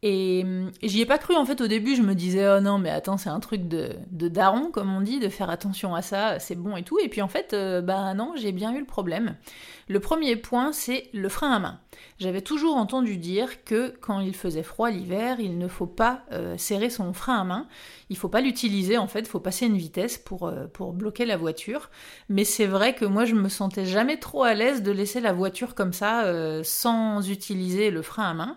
Et, 0.03 0.45
j'y 0.81 1.01
ai 1.01 1.07
pas 1.07 1.19
cru 1.19 1.35
en 1.35 1.45
fait 1.45 1.61
au 1.61 1.67
début, 1.67 1.97
je 1.97 2.03
me 2.03 2.15
disais 2.15 2.49
oh 2.49 2.61
non 2.61 2.79
mais 2.79 2.91
attends 2.91 3.17
c'est 3.17 3.31
un 3.31 3.41
truc 3.41 3.67
de, 3.67 3.97
de, 4.13 4.29
daron 4.29 4.71
comme 4.71 4.95
on 4.95 5.01
dit, 5.01 5.19
de 5.19 5.29
faire 5.29 5.51
attention 5.51 5.97
à 5.97 6.03
ça, 6.03 6.39
c'est 6.39 6.55
bon 6.55 6.77
et 6.77 6.85
tout. 6.85 7.01
Et 7.01 7.09
puis 7.09 7.21
en 7.21 7.27
fait 7.27 7.53
euh, 7.53 7.81
bah 7.83 8.15
non 8.15 8.35
j'ai 8.37 8.53
bien 8.53 8.73
eu 8.73 8.79
le 8.79 8.87
problème. 8.87 9.35
Le 9.89 10.01
premier 10.01 10.37
point 10.37 10.73
c'est 10.73 11.09
le 11.13 11.29
frein 11.29 11.51
à 11.53 11.59
main. 11.59 11.81
J'avais 12.19 12.43
toujours 12.43 12.77
entendu 12.77 13.17
dire 13.17 13.65
que 13.65 13.95
quand 14.01 14.21
il 14.21 14.35
faisait 14.35 14.63
froid 14.63 14.91
l'hiver, 14.91 15.41
il 15.41 15.59
ne 15.59 15.69
faut 15.69 15.87
pas 15.87 16.23
euh, 16.33 16.57
serrer 16.57 16.91
son 16.91 17.13
frein 17.13 17.41
à 17.41 17.45
main, 17.45 17.67
il 18.11 18.17
faut 18.17 18.29
pas 18.29 18.41
l'utiliser 18.41 18.99
en 18.99 19.09
fait, 19.09 19.21
il 19.21 19.27
faut 19.27 19.41
passer 19.41 19.67
une 19.67 19.77
vitesse 19.77 20.19
pour, 20.19 20.47
euh, 20.47 20.67
pour 20.67 20.93
bloquer 20.93 21.25
la 21.27 21.37
voiture. 21.37 21.91
Mais 22.29 22.45
c'est 22.45 22.67
vrai 22.67 22.95
que 22.95 23.05
moi 23.05 23.25
je 23.25 23.35
me 23.35 23.49
sentais 23.49 23.87
jamais 23.87 24.19
trop 24.19 24.45
à 24.45 24.55
l'aise 24.55 24.83
de 24.83 24.93
laisser 24.93 25.21
la 25.21 25.33
voiture 25.33 25.75
comme 25.75 25.93
ça 25.93 26.33
sans 26.63 27.29
utiliser 27.31 27.91
le 27.91 28.03
frein 28.03 28.31
à 28.31 28.35
main. 28.35 28.57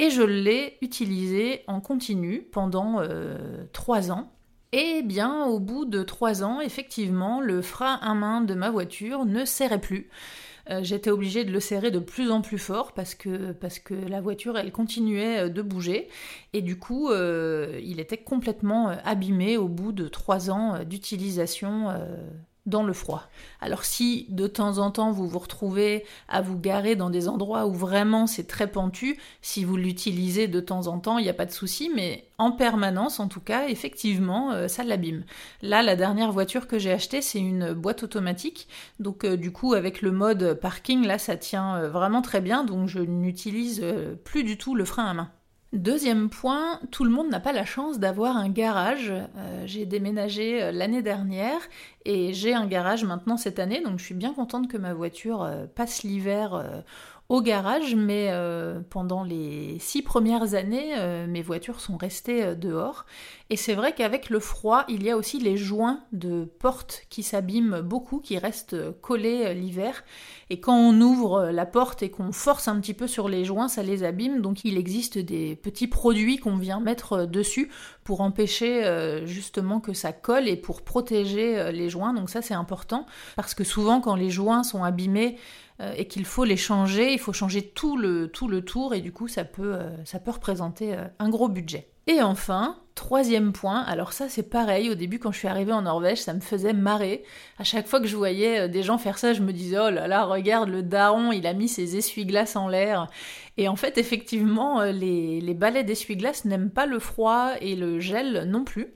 Et 0.00 0.10
je 0.10 0.22
l'ai 0.22 0.78
utilisé 0.80 1.62
en 1.66 1.80
continu 1.80 2.42
pendant 2.52 3.00
euh, 3.00 3.64
trois 3.72 4.12
ans. 4.12 4.32
Et 4.70 5.02
bien, 5.02 5.44
au 5.46 5.58
bout 5.58 5.86
de 5.86 6.02
trois 6.02 6.44
ans, 6.44 6.60
effectivement, 6.60 7.40
le 7.40 7.62
frein 7.62 7.94
à 7.94 8.14
main 8.14 8.40
de 8.40 8.54
ma 8.54 8.70
voiture 8.70 9.24
ne 9.24 9.44
serrait 9.44 9.80
plus. 9.80 10.08
Euh, 10.70 10.80
j'étais 10.82 11.10
obligée 11.10 11.44
de 11.44 11.50
le 11.50 11.60
serrer 11.60 11.90
de 11.90 11.98
plus 11.98 12.30
en 12.30 12.40
plus 12.40 12.58
fort 12.58 12.92
parce 12.92 13.14
que, 13.14 13.54
la 14.08 14.20
voiture, 14.20 14.58
elle 14.58 14.72
continuait 14.72 15.46
euh, 15.46 15.48
de 15.48 15.62
bouger. 15.62 16.08
Et 16.52 16.62
du 16.62 16.78
coup, 16.78 17.12
il 17.12 18.00
était 18.00 18.18
complètement 18.18 18.88
abîmé 19.04 19.56
au 19.56 19.68
bout 19.68 19.92
de 19.92 20.08
trois 20.08 20.50
ans 20.50 20.82
d'utilisation 20.84 21.88
dans 22.68 22.82
le 22.82 22.92
froid. 22.92 23.24
Alors 23.60 23.84
si 23.84 24.26
de 24.28 24.46
temps 24.46 24.78
en 24.78 24.90
temps 24.90 25.10
vous 25.10 25.26
vous 25.26 25.38
retrouvez 25.38 26.04
à 26.28 26.40
vous 26.40 26.58
garer 26.58 26.96
dans 26.96 27.10
des 27.10 27.28
endroits 27.28 27.66
où 27.66 27.72
vraiment 27.72 28.26
c'est 28.26 28.46
très 28.46 28.66
pentu, 28.66 29.18
si 29.42 29.64
vous 29.64 29.76
l'utilisez 29.76 30.48
de 30.48 30.60
temps 30.60 30.86
en 30.86 30.98
temps, 30.98 31.18
il 31.18 31.24
n'y 31.24 31.30
a 31.30 31.34
pas 31.34 31.46
de 31.46 31.52
souci, 31.52 31.90
mais 31.94 32.28
en 32.38 32.52
permanence 32.52 33.20
en 33.20 33.28
tout 33.28 33.40
cas, 33.40 33.68
effectivement, 33.68 34.52
euh, 34.52 34.68
ça 34.68 34.84
l'abîme. 34.84 35.24
Là, 35.62 35.82
la 35.82 35.96
dernière 35.96 36.30
voiture 36.30 36.66
que 36.68 36.78
j'ai 36.78 36.92
achetée, 36.92 37.22
c'est 37.22 37.40
une 37.40 37.72
boîte 37.72 38.02
automatique, 38.02 38.68
donc 39.00 39.24
euh, 39.24 39.36
du 39.36 39.50
coup 39.50 39.74
avec 39.74 40.02
le 40.02 40.12
mode 40.12 40.54
parking, 40.54 41.06
là 41.06 41.18
ça 41.18 41.36
tient 41.36 41.76
euh, 41.76 41.88
vraiment 41.88 42.22
très 42.22 42.40
bien, 42.40 42.64
donc 42.64 42.88
je 42.88 43.00
n'utilise 43.00 43.84
plus 44.24 44.44
du 44.44 44.58
tout 44.58 44.74
le 44.74 44.84
frein 44.84 45.06
à 45.06 45.14
main. 45.14 45.30
Deuxième 45.74 46.30
point, 46.30 46.80
tout 46.90 47.04
le 47.04 47.10
monde 47.10 47.28
n'a 47.28 47.40
pas 47.40 47.52
la 47.52 47.66
chance 47.66 47.98
d'avoir 47.98 48.38
un 48.38 48.48
garage. 48.48 49.10
Euh, 49.12 49.62
j'ai 49.66 49.84
déménagé 49.84 50.62
euh, 50.62 50.72
l'année 50.72 51.02
dernière 51.02 51.60
et 52.06 52.32
j'ai 52.32 52.54
un 52.54 52.66
garage 52.66 53.04
maintenant 53.04 53.36
cette 53.36 53.58
année, 53.58 53.82
donc 53.82 53.98
je 53.98 54.04
suis 54.06 54.14
bien 54.14 54.32
contente 54.32 54.68
que 54.68 54.78
ma 54.78 54.94
voiture 54.94 55.42
euh, 55.42 55.66
passe 55.66 56.04
l'hiver 56.04 56.82
au 57.30 57.42
garage, 57.42 57.94
mais 57.94 58.28
euh, 58.30 58.80
pendant 58.88 59.22
les 59.22 59.76
six 59.80 60.00
premières 60.00 60.54
années, 60.54 60.94
euh, 60.96 61.26
mes 61.26 61.42
voitures 61.42 61.78
sont 61.78 61.98
restées 61.98 62.42
euh, 62.42 62.54
dehors. 62.54 63.04
Et 63.50 63.56
c'est 63.56 63.74
vrai 63.74 63.94
qu'avec 63.94 64.30
le 64.30 64.40
froid, 64.40 64.84
il 64.88 65.02
y 65.02 65.10
a 65.10 65.16
aussi 65.16 65.38
les 65.38 65.58
joints 65.58 66.00
de 66.12 66.44
porte 66.58 67.02
qui 67.10 67.22
s'abîment 67.22 67.82
beaucoup, 67.82 68.20
qui 68.20 68.38
restent 68.38 68.76
collés 69.02 69.52
l'hiver. 69.54 70.04
Et 70.48 70.58
quand 70.58 70.74
on 70.74 70.98
ouvre 71.02 71.50
la 71.50 71.66
porte 71.66 72.02
et 72.02 72.10
qu'on 72.10 72.32
force 72.32 72.66
un 72.66 72.80
petit 72.80 72.94
peu 72.94 73.06
sur 73.06 73.28
les 73.28 73.44
joints, 73.44 73.68
ça 73.68 73.82
les 73.82 74.04
abîme. 74.04 74.40
Donc 74.40 74.64
il 74.64 74.78
existe 74.78 75.18
des 75.18 75.54
petits 75.56 75.86
produits 75.86 76.38
qu'on 76.38 76.56
vient 76.56 76.80
mettre 76.80 77.26
dessus 77.26 77.70
pour 78.04 78.20
empêcher 78.20 79.22
justement 79.24 79.80
que 79.80 79.94
ça 79.94 80.12
colle 80.12 80.46
et 80.46 80.56
pour 80.56 80.82
protéger 80.82 81.72
les 81.72 81.88
joints. 81.88 82.12
Donc 82.12 82.28
ça 82.28 82.42
c'est 82.42 82.54
important 82.54 83.06
parce 83.34 83.54
que 83.54 83.64
souvent 83.64 84.02
quand 84.02 84.14
les 84.14 84.30
joints 84.30 84.62
sont 84.62 84.84
abîmés, 84.84 85.38
et 85.96 86.06
qu'il 86.08 86.24
faut 86.24 86.44
les 86.44 86.56
changer, 86.56 87.12
il 87.12 87.20
faut 87.20 87.32
changer 87.32 87.62
tout 87.62 87.96
le, 87.96 88.28
tout 88.28 88.48
le 88.48 88.62
tour 88.62 88.94
et 88.94 89.00
du 89.00 89.12
coup 89.12 89.28
ça 89.28 89.44
peut, 89.44 89.74
euh, 89.74 90.04
ça 90.04 90.18
peut 90.18 90.32
représenter 90.32 90.94
euh, 90.94 91.04
un 91.20 91.28
gros 91.28 91.48
budget. 91.48 91.88
Et 92.08 92.20
enfin, 92.20 92.78
troisième 92.96 93.52
point, 93.52 93.82
alors 93.82 94.12
ça 94.12 94.28
c'est 94.28 94.42
pareil, 94.42 94.90
au 94.90 94.96
début 94.96 95.20
quand 95.20 95.30
je 95.30 95.38
suis 95.38 95.46
arrivée 95.46 95.72
en 95.72 95.82
Norvège, 95.82 96.22
ça 96.22 96.34
me 96.34 96.40
faisait 96.40 96.72
marrer. 96.72 97.22
À 97.58 97.64
chaque 97.64 97.86
fois 97.86 98.00
que 98.00 98.08
je 98.08 98.16
voyais 98.16 98.68
des 98.68 98.82
gens 98.82 98.98
faire 98.98 99.18
ça, 99.18 99.34
je 99.34 99.42
me 99.42 99.52
disais 99.52 99.78
oh 99.78 99.90
là 99.90 100.08
là, 100.08 100.24
regarde 100.24 100.68
le 100.68 100.82
daron, 100.82 101.30
il 101.30 101.46
a 101.46 101.52
mis 101.52 101.68
ses 101.68 101.96
essuie-glaces 101.96 102.56
en 102.56 102.66
l'air. 102.66 103.06
Et 103.56 103.68
en 103.68 103.76
fait, 103.76 103.98
effectivement, 103.98 104.82
les, 104.82 105.40
les 105.40 105.54
balais 105.54 105.84
d'essuie-glaces 105.84 106.44
n'aiment 106.44 106.70
pas 106.70 106.86
le 106.86 106.98
froid 106.98 107.52
et 107.60 107.76
le 107.76 108.00
gel 108.00 108.44
non 108.48 108.64
plus. 108.64 108.94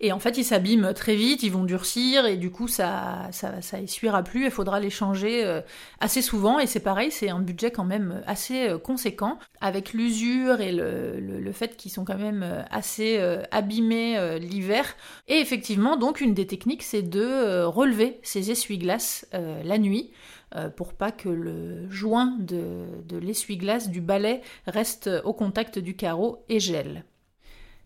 Et 0.00 0.12
en 0.12 0.18
fait, 0.18 0.36
ils 0.38 0.44
s'abîment 0.44 0.92
très 0.94 1.16
vite, 1.16 1.42
ils 1.42 1.52
vont 1.52 1.64
durcir 1.64 2.26
et 2.26 2.36
du 2.36 2.50
coup, 2.50 2.68
ça, 2.68 3.28
ça, 3.32 3.60
ça 3.62 3.80
essuiera 3.80 4.22
plus. 4.22 4.44
Il 4.44 4.50
faudra 4.50 4.80
les 4.80 4.90
changer 4.90 5.44
euh, 5.44 5.60
assez 6.00 6.22
souvent. 6.22 6.58
Et 6.58 6.66
c'est 6.66 6.80
pareil, 6.80 7.10
c'est 7.10 7.30
un 7.30 7.40
budget 7.40 7.70
quand 7.70 7.84
même 7.84 8.22
assez 8.26 8.68
euh, 8.68 8.78
conséquent. 8.78 9.38
Avec 9.60 9.92
l'usure 9.92 10.60
et 10.60 10.72
le, 10.72 11.52
fait 11.52 11.76
qu'ils 11.76 11.90
sont 11.90 12.04
quand 12.04 12.18
même 12.18 12.42
euh, 12.42 12.62
assez 12.70 13.18
abîmés 13.50 14.38
l'hiver. 14.38 14.84
Et 15.28 15.38
effectivement, 15.38 15.96
donc, 15.96 16.20
une 16.20 16.34
des 16.34 16.46
techniques, 16.46 16.82
c'est 16.82 17.02
de 17.02 17.64
relever 17.64 18.18
ces 18.22 18.50
essuie-glaces 18.50 19.26
la 19.32 19.78
nuit. 19.78 20.10
pour 20.76 20.94
pas 20.94 21.12
que 21.12 21.28
le 21.28 21.90
joint 21.90 22.36
de, 22.38 22.86
de 23.08 23.16
l'essuie-glace 23.16 23.88
du 23.90 24.00
balai 24.00 24.42
reste 24.66 25.10
au 25.24 25.32
contact 25.32 25.78
du 25.78 25.96
carreau 25.96 26.44
et 26.48 26.60
gèle. 26.60 27.04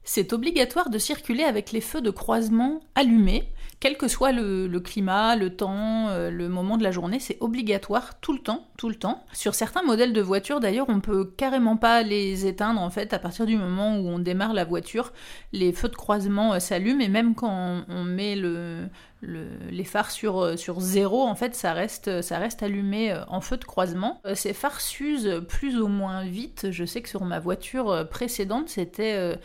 C'est 0.03 0.33
obligatoire 0.33 0.91
de 0.91 0.99
circuler 0.99 1.45
avec 1.45 1.73
les 1.73 1.81
feux 1.81 2.01
de 2.01 2.11
croisement 2.11 2.81
allumés, 2.95 3.53
quel 3.81 3.97
que 3.97 4.09
soit 4.09 4.33
le, 4.33 4.69
climat, 4.79 5.37
le 5.37 5.57
temps, 5.57 6.09
euh, 6.09 6.31
le 6.31 6.51
moment 6.51 6.77
de 6.77 6.83
la 6.83 6.91
journée, 6.91 7.19
c'est 7.19 7.39
obligatoire 7.41 8.21
tout 8.21 8.35
le 8.35 8.39
temps, 8.39 8.67
tout 8.77 8.91
le 8.91 8.95
temps. 8.95 9.25
Sur 9.33 9.55
certains 9.55 9.83
modèles 9.83 10.13
de 10.13 10.21
voitures, 10.21 10.61
d'ailleurs, 10.61 10.91
on 10.91 11.01
peut 11.01 11.25
carrément 11.25 11.79
pas 11.79 12.03
les 12.03 12.47
éteindre 12.47 12.81
en 12.81 12.91
fait 12.91 13.15
à 13.15 13.19
partir 13.19 13.47
du 13.47 13.57
moment 13.57 13.97
où 13.97 14.09
on 14.09 14.19
démarre 14.19 14.53
la 14.53 14.65
voiture, 14.65 15.13
les 15.53 15.73
feux 15.73 15.89
de 15.89 15.97
croisement 15.97 16.53
euh, 16.53 16.59
s'allument 16.59 17.01
et 17.01 17.09
même 17.09 17.35
quand 17.35 17.85
on, 17.89 18.05
met 18.05 18.37
les 18.37 19.85
phares 19.85 20.11
sur, 20.11 20.41
euh, 20.41 20.57
sur 20.57 20.81
zéro, 20.81 21.23
en 21.23 21.35
fait, 21.35 21.55
ça 21.55 21.73
reste, 21.73 22.21
ça 22.21 22.39
reste 22.39 22.63
allumé 22.63 23.15
en 23.29 23.41
feu 23.41 23.57
de 23.57 23.65
croisement. 23.65 24.21
Ces 24.35 24.53
phares 24.53 24.83
s'usent 24.83 25.43
plus 25.49 25.81
ou 25.81 25.89
moins 25.89 26.25
vite. 26.25 26.67
Je 26.71 26.85
sais 26.85 27.01
que 27.01 27.09
sur 27.09 27.25
ma 27.25 27.39
voiture 27.39 28.09
précédente, 28.11 28.69
c'était 28.69 29.39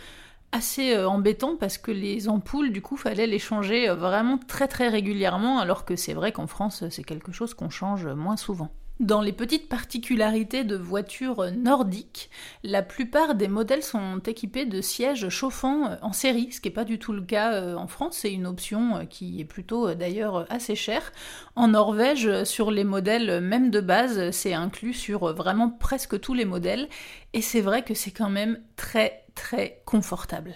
assez 0.55 0.95
euh, 0.95 1.09
embêtant 1.09 1.57
parce 1.57 1.77
que 1.77 1.91
les 1.91 2.29
ampoules, 2.29 2.71
du 2.71 2.81
coup, 2.81 2.95
fallait 2.95 3.27
les 3.27 3.39
changer 3.39 3.89
euh, 3.89 3.95
vraiment 3.95 4.37
très 4.37 4.67
très 4.67 4.87
régulièrement, 4.87 5.59
alors 5.59 5.83
que 5.83 5.95
c'est 5.95 6.13
vrai 6.13 6.31
qu'en 6.31 6.47
France, 6.47 6.83
c'est 6.89 7.03
quelque 7.03 7.33
chose 7.33 7.53
qu'on 7.53 7.69
change 7.69 8.07
moins 8.07 8.37
souvent. 8.37 8.71
Dans 9.01 9.19
les 9.19 9.33
petites 9.33 9.67
particularités 9.67 10.63
de 10.63 10.77
voitures 10.77 11.51
nordiques, 11.51 12.29
la 12.63 12.81
plupart 12.81 13.35
des 13.35 13.49
modèles 13.49 13.83
sont 13.83 14.19
équipés 14.19 14.63
de 14.63 14.79
sièges 14.79 15.27
chauffants 15.27 15.91
euh, 15.91 15.95
en 16.01 16.13
série, 16.13 16.53
ce 16.53 16.61
qui 16.61 16.69
n'est 16.69 16.73
pas 16.73 16.85
du 16.85 16.97
tout 16.97 17.11
le 17.11 17.21
cas 17.21 17.55
euh, 17.55 17.75
en 17.75 17.87
France. 17.87 18.19
C'est 18.21 18.31
une 18.31 18.47
option 18.47 18.95
euh, 18.95 19.03
qui 19.03 19.41
est 19.41 19.45
plutôt 19.45 19.93
d'ailleurs 19.93 20.49
assez 20.49 20.75
chère. 20.75 21.11
En 21.57 21.67
Norvège, 21.67 22.45
sur 22.45 22.71
les 22.71 22.85
modèles 22.85 23.41
même 23.41 23.69
de 23.69 23.81
base, 23.81 24.31
c'est 24.31 24.53
inclus 24.53 24.93
sur 24.93 25.33
vraiment 25.33 25.69
presque 25.69 26.17
tous 26.21 26.33
les 26.33 26.45
modèles. 26.45 26.87
Et 27.33 27.41
c'est 27.41 27.61
vrai 27.61 27.83
que 27.83 27.93
c'est 27.93 28.11
quand 28.11 28.29
même 28.29 28.61
très 28.77 29.24
très 29.35 29.81
confortable. 29.85 30.53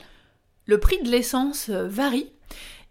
Le 0.65 0.79
prix 0.79 1.01
de 1.03 1.09
l'essence 1.09 1.69
varie 1.69 2.31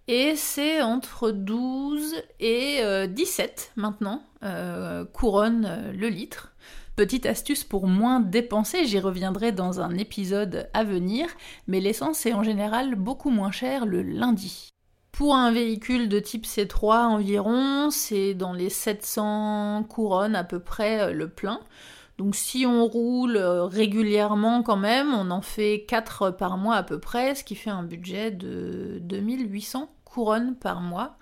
et 0.09 0.37
c'est 0.37 0.81
entre 0.81 1.31
12 1.31 2.15
et 2.41 2.81
17 3.09 3.73
euh, 3.77 3.81
maintenant, 3.81 4.23
euh, 4.43 5.05
couronne 5.05 5.67
euh, 5.67 5.93
le 5.93 6.09
litre. 6.09 6.55
Petite 6.97 7.27
astuce 7.27 7.63
pour 7.63 7.87
moins 7.87 8.19
dépenser, 8.19 8.87
j'y 8.87 8.99
reviendrai 8.99 9.53
dans 9.53 9.81
un 9.81 9.97
épisode 9.99 10.71
à 10.73 10.83
venir, 10.83 11.29
mais 11.67 11.79
l'essence 11.79 12.25
est 12.25 12.33
en 12.33 12.43
général 12.43 12.95
beaucoup 12.95 13.29
moins 13.29 13.51
chère 13.51 13.85
le 13.85 14.03
lundi. 14.03 14.71
Pour 15.13 15.35
un 15.35 15.53
véhicule 15.53 16.09
de 16.09 16.21
type 16.21 16.47
C3 16.47 17.05
environ, 17.05 17.91
c'est 17.91 18.33
dans 18.33 18.55
les 18.55 18.71
700 18.71 19.85
couronnes 19.91 20.37
à 20.37 20.45
peu 20.45 20.59
près 20.59 21.13
le 21.13 21.29
plein. 21.29 21.61
Donc 22.19 22.35
si 22.35 22.67
on 22.67 22.85
roule 22.85 23.39
régulièrement 23.39 24.65
quand 24.65 24.77
même, 24.77 25.15
on 25.15 25.31
en 25.31 25.41
fait 25.41 25.85
4 25.87 26.33
par 26.33 26.59
mois 26.59 26.75
à 26.75 26.83
peu 26.83 26.99
près, 26.99 27.37
ce 27.37 27.45
qui 27.45 27.55
fait 27.55 27.71
un 27.71 27.85
budget 27.85 28.33
de 28.33 28.99
2800 29.03 29.89
couronnes 30.05 30.57
par 30.57 30.81
mois 30.81 31.17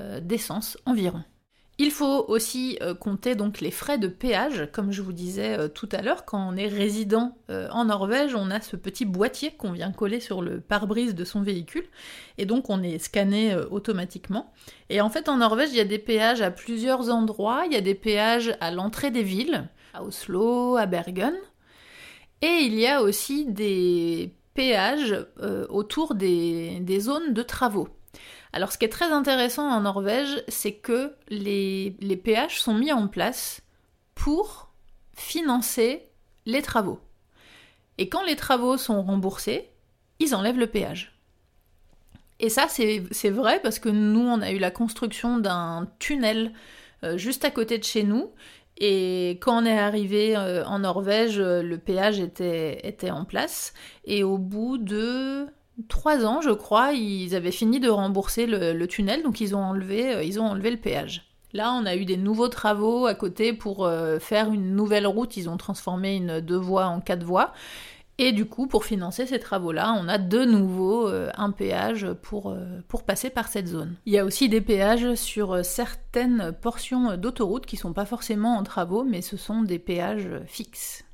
euh, 0.00 0.20
d'essence 0.20 0.78
environ. 0.86 1.22
Il 1.80 1.90
faut 1.90 2.24
aussi 2.28 2.78
euh, 2.82 2.94
compter 2.94 3.34
donc 3.34 3.60
les 3.60 3.70
frais 3.70 3.98
de 3.98 4.08
péage, 4.08 4.68
comme 4.72 4.90
je 4.90 5.02
vous 5.02 5.12
disais 5.12 5.58
euh, 5.58 5.68
tout 5.68 5.88
à 5.92 6.02
l'heure, 6.02 6.24
quand 6.24 6.48
on 6.48 6.56
est 6.56 6.66
résident 6.66 7.36
en 7.48 7.84
Norvège, 7.86 8.34
on 8.34 8.50
a 8.50 8.60
ce 8.60 8.76
petit 8.76 9.04
boîtier 9.04 9.52
qu'on 9.52 9.72
vient 9.72 9.92
coller 9.92 10.20
sur 10.20 10.42
le 10.42 10.60
pare-brise 10.60 11.14
de 11.14 11.24
son 11.24 11.42
véhicule, 11.42 11.86
et 12.36 12.46
donc 12.46 12.70
on 12.70 12.82
est 12.82 12.98
scanné 12.98 13.56
automatiquement. 13.70 14.52
Et 14.88 15.00
en 15.00 15.10
fait 15.10 15.28
en 15.28 15.38
Norvège, 15.38 15.70
il 15.70 15.76
y 15.76 15.80
a 15.80 15.84
des 15.84 15.98
péages 15.98 16.42
à 16.42 16.50
plusieurs 16.50 17.10
endroits, 17.10 17.64
il 17.66 17.72
y 17.72 17.76
a 17.76 17.80
des 17.80 17.94
péages 17.94 18.54
à 18.60 18.70
l'entrée 18.70 19.10
des 19.10 19.22
villes, 19.22 19.68
à 19.94 20.02
Oslo, 20.02 20.76
à 20.76 20.86
Bergen, 20.86 21.34
et 22.42 22.60
il 22.62 22.74
y 22.74 22.86
a 22.86 23.02
aussi 23.02 23.46
des 23.46 24.34
péages 24.54 25.16
autour 25.68 26.14
des 26.14 27.00
zones 27.00 27.32
de 27.32 27.42
travaux. 27.42 27.88
Alors 28.52 28.72
ce 28.72 28.78
qui 28.78 28.84
est 28.84 28.90
très 28.90 29.12
intéressant 29.12 29.68
en 29.68 29.80
Norvège, 29.80 30.42
c'est 30.48 30.72
que 30.72 31.14
les, 31.28 31.96
les 32.00 32.16
péages 32.16 32.60
sont 32.60 32.74
mis 32.74 32.92
en 32.92 33.08
place 33.08 33.60
pour 34.14 34.70
financer 35.14 36.08
les 36.46 36.62
travaux. 36.62 37.00
Et 37.98 38.08
quand 38.08 38.22
les 38.22 38.36
travaux 38.36 38.76
sont 38.76 39.02
remboursés, 39.02 39.68
ils 40.18 40.34
enlèvent 40.34 40.58
le 40.58 40.66
péage. 40.66 41.12
Et 42.40 42.48
ça, 42.48 42.68
c'est 42.68 43.30
vrai 43.30 43.60
parce 43.60 43.78
que 43.80 43.88
nous, 43.88 44.20
on 44.20 44.40
a 44.40 44.52
eu 44.52 44.58
la 44.58 44.70
construction 44.70 45.38
d'un 45.38 45.88
tunnel 45.98 46.52
euh, 47.02 47.18
juste 47.18 47.44
à 47.44 47.50
côté 47.50 47.78
de 47.78 47.84
chez 47.84 48.04
nous. 48.04 48.30
Et 48.80 49.38
quand 49.40 49.62
on 49.62 49.66
est 49.66 49.78
arrivé 49.78 50.36
euh, 50.36 50.64
en 50.64 50.80
Norvège, 50.80 51.38
le 51.38 51.76
péage 51.76 52.20
était, 52.20 52.86
était 52.86 53.10
en 53.10 53.24
place. 53.24 53.74
Et 54.04 54.22
au 54.22 54.38
bout 54.38 54.78
de 54.78 55.46
trois 55.88 56.24
ans, 56.24 56.40
je 56.40 56.50
crois, 56.50 56.92
ils 56.92 57.34
avaient 57.34 57.52
fini 57.52 57.78
de 57.80 57.88
rembourser 57.88 58.46
le, 58.46 58.86
tunnel, 58.86 59.22
donc 59.22 59.40
ils 59.40 59.54
ont 59.54 59.62
enlevé, 59.62 60.14
euh, 60.14 60.22
ils 60.24 60.40
ont 60.40 60.46
enlevé 60.46 60.70
le 60.70 60.76
péage. 60.76 61.24
Là, 61.52 61.72
on 61.72 61.86
a 61.86 61.96
eu 61.96 62.04
des 62.04 62.16
nouveaux 62.16 62.48
travaux 62.48 63.06
à 63.06 63.14
côté 63.14 63.52
pour 63.52 63.86
euh, 63.86 64.18
faire 64.18 64.52
une 64.52 64.74
nouvelle 64.74 65.06
route. 65.06 65.36
Ils 65.36 65.48
ont 65.48 65.56
transformé 65.56 66.16
une 66.16 66.40
deux 66.40 66.56
voies 66.56 66.86
en 66.86 67.00
quatre 67.00 67.24
voies. 67.24 67.52
Et 68.18 68.32
du 68.32 68.46
coup, 68.46 68.66
pour 68.66 68.84
financer 68.84 69.26
ces 69.26 69.38
travaux-là, 69.38 69.94
on 69.96 70.08
a 70.08 70.18
de 70.18 70.44
nouveau 70.44 71.08
euh, 71.08 71.30
un 71.36 71.52
péage 71.52 72.06
pour, 72.22 72.56
pour 72.88 73.04
passer 73.04 73.30
par 73.30 73.48
cette 73.48 73.68
zone. 73.68 73.94
Il 74.06 74.12
y 74.12 74.18
a 74.18 74.24
aussi 74.24 74.48
des 74.48 74.60
péages 74.60 75.14
sur 75.14 75.64
certaines 75.64 76.52
portions 76.60 77.16
d'autoroute 77.16 77.66
qui 77.66 77.76
sont 77.76 77.92
pas 77.92 78.06
forcément 78.06 78.56
en 78.56 78.64
travaux, 78.64 79.04
mais 79.04 79.22
ce 79.22 79.36
sont 79.36 79.62
des 79.62 79.78
péages 79.78 80.30
fixes. 80.46 81.04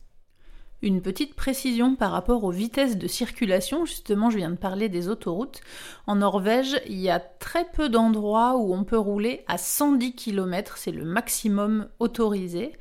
Une 0.84 1.00
petite 1.00 1.34
précision 1.34 1.96
par 1.96 2.12
rapport 2.12 2.44
aux 2.44 2.50
vitesses 2.50 2.98
de 2.98 3.06
circulation, 3.06 3.86
justement 3.86 4.28
je 4.28 4.36
viens 4.36 4.50
de 4.50 4.56
parler 4.56 4.90
des 4.90 5.08
autoroutes. 5.08 5.62
En 6.06 6.16
Norvège, 6.16 6.78
il 6.86 7.00
y 7.00 7.08
a 7.08 7.20
très 7.20 7.64
peu 7.64 7.88
d'endroits 7.88 8.58
où 8.58 8.74
on 8.74 8.84
peut 8.84 8.98
rouler 8.98 9.44
à 9.48 9.56
110 9.56 10.14
km, 10.14 10.76
c'est 10.76 10.92
le 10.92 11.06
maximum 11.06 11.88
autorisé. 12.00 12.74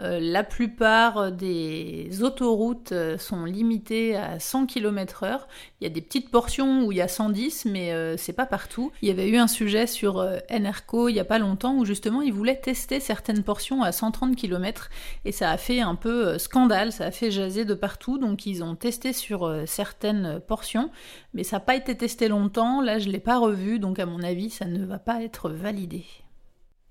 Euh, 0.00 0.20
la 0.20 0.44
plupart 0.44 1.32
des 1.32 2.22
autoroutes 2.22 2.92
euh, 2.92 3.18
sont 3.18 3.44
limitées 3.44 4.16
à 4.16 4.38
100 4.38 4.66
km/h. 4.66 5.40
Il 5.80 5.84
y 5.84 5.86
a 5.86 5.90
des 5.90 6.00
petites 6.00 6.30
portions 6.30 6.84
où 6.84 6.92
il 6.92 6.98
y 6.98 7.00
a 7.00 7.08
110, 7.08 7.64
mais 7.64 7.92
euh, 7.92 8.16
c'est 8.16 8.32
pas 8.32 8.46
partout. 8.46 8.92
Il 9.02 9.08
y 9.08 9.10
avait 9.10 9.28
eu 9.28 9.36
un 9.36 9.48
sujet 9.48 9.86
sur 9.86 10.24
NRCO 10.50 11.08
il 11.08 11.14
y 11.14 11.20
a 11.20 11.24
pas 11.24 11.38
longtemps 11.38 11.74
où 11.76 11.84
justement 11.84 12.22
ils 12.22 12.32
voulaient 12.32 12.60
tester 12.60 13.00
certaines 13.00 13.42
portions 13.42 13.82
à 13.82 13.92
130 13.92 14.36
km 14.36 14.90
et 15.24 15.32
ça 15.32 15.50
a 15.50 15.56
fait 15.56 15.80
un 15.80 15.94
peu 15.94 16.38
scandale, 16.38 16.92
ça 16.92 17.06
a 17.06 17.10
fait 17.10 17.30
jaser 17.30 17.64
de 17.64 17.74
partout. 17.74 18.18
Donc 18.18 18.46
ils 18.46 18.62
ont 18.62 18.76
testé 18.76 19.12
sur 19.12 19.52
certaines 19.66 20.40
portions, 20.46 20.90
mais 21.34 21.42
ça 21.42 21.56
n'a 21.56 21.60
pas 21.60 21.74
été 21.74 21.96
testé 21.96 22.28
longtemps. 22.28 22.80
Là, 22.80 22.98
je 22.98 23.08
l'ai 23.08 23.20
pas 23.20 23.38
revu, 23.38 23.78
donc 23.78 23.98
à 23.98 24.06
mon 24.06 24.22
avis, 24.22 24.50
ça 24.50 24.64
ne 24.64 24.84
va 24.84 24.98
pas 24.98 25.22
être 25.22 25.50
validé. 25.50 26.04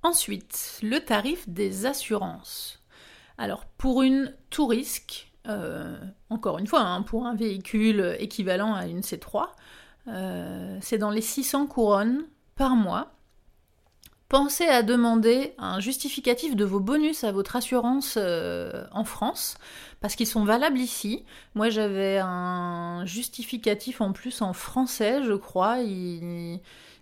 Ensuite, 0.04 0.80
le 0.84 1.00
tarif 1.00 1.48
des 1.50 1.86
assurances. 1.86 2.82
Alors 3.38 3.66
pour 3.66 4.02
une 4.02 4.34
Tourisque, 4.50 5.32
euh, 5.48 5.96
encore 6.30 6.58
une 6.58 6.68
fois, 6.68 6.82
hein, 6.82 7.02
pour 7.02 7.26
un 7.26 7.36
véhicule 7.36 8.16
équivalent 8.20 8.74
à 8.74 8.88
une 8.88 9.02
C3, 9.02 9.50
euh, 10.08 10.78
c'est 10.82 10.98
dans 10.98 11.12
les 11.12 11.22
600 11.22 11.68
couronnes 11.68 12.26
par 12.56 12.76
mois. 12.76 13.12
Pensez 14.30 14.66
à 14.66 14.84
demander 14.84 15.54
un 15.58 15.80
justificatif 15.80 16.56
de 16.58 16.66
vos 16.66 16.82
bonus 16.82 17.24
à 17.24 17.32
votre 17.32 17.56
assurance 17.56 18.16
euh, 18.18 18.84
en 18.92 19.06
France, 19.06 19.58
parce 20.02 20.16
qu'ils 20.16 20.28
sont 20.28 20.44
valables 20.44 20.80
ici. 20.80 21.24
Moi 21.56 21.70
j'avais 21.70 22.18
un 22.18 23.06
justificatif 23.06 24.02
en 24.02 24.12
plus 24.12 24.42
en 24.42 24.52
français, 24.52 25.24
je 25.24 25.34
crois. 25.34 25.78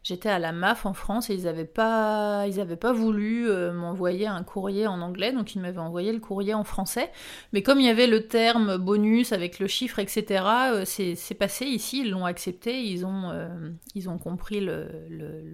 J'étais 0.05 0.29
à 0.29 0.37
la 0.37 0.51
MAF 0.51 0.85
en 0.85 0.93
France 0.93 1.31
et 1.31 1.33
ils 1.33 1.45
n'avaient 1.45 1.65
pas, 1.65 2.45
pas 2.79 2.93
voulu 2.93 3.49
euh, 3.49 3.73
m'envoyer 3.73 4.27
un 4.27 4.43
courrier 4.43 4.85
en 4.85 5.01
anglais, 5.01 5.31
donc 5.31 5.55
ils 5.55 5.59
m'avaient 5.59 5.79
envoyé 5.79 6.13
le 6.13 6.19
courrier 6.19 6.53
en 6.53 6.63
français. 6.63 7.11
Mais 7.53 7.63
comme 7.63 7.79
il 7.79 7.87
y 7.87 7.89
avait 7.89 8.05
le 8.05 8.27
terme 8.27 8.77
bonus 8.77 9.31
avec 9.31 9.57
le 9.57 9.65
chiffre, 9.65 9.97
etc., 9.97 10.43
euh, 10.73 10.83
c'est 10.85 11.33
passé 11.33 11.65
ici, 11.65 12.01
ils 12.01 12.11
l'ont 12.11 12.25
accepté, 12.25 12.83
ils 12.83 13.03
ont, 13.03 13.31
euh, 13.31 13.47
ils 13.95 14.07
ont 14.07 14.19
compris 14.19 14.59
le, 14.59 14.85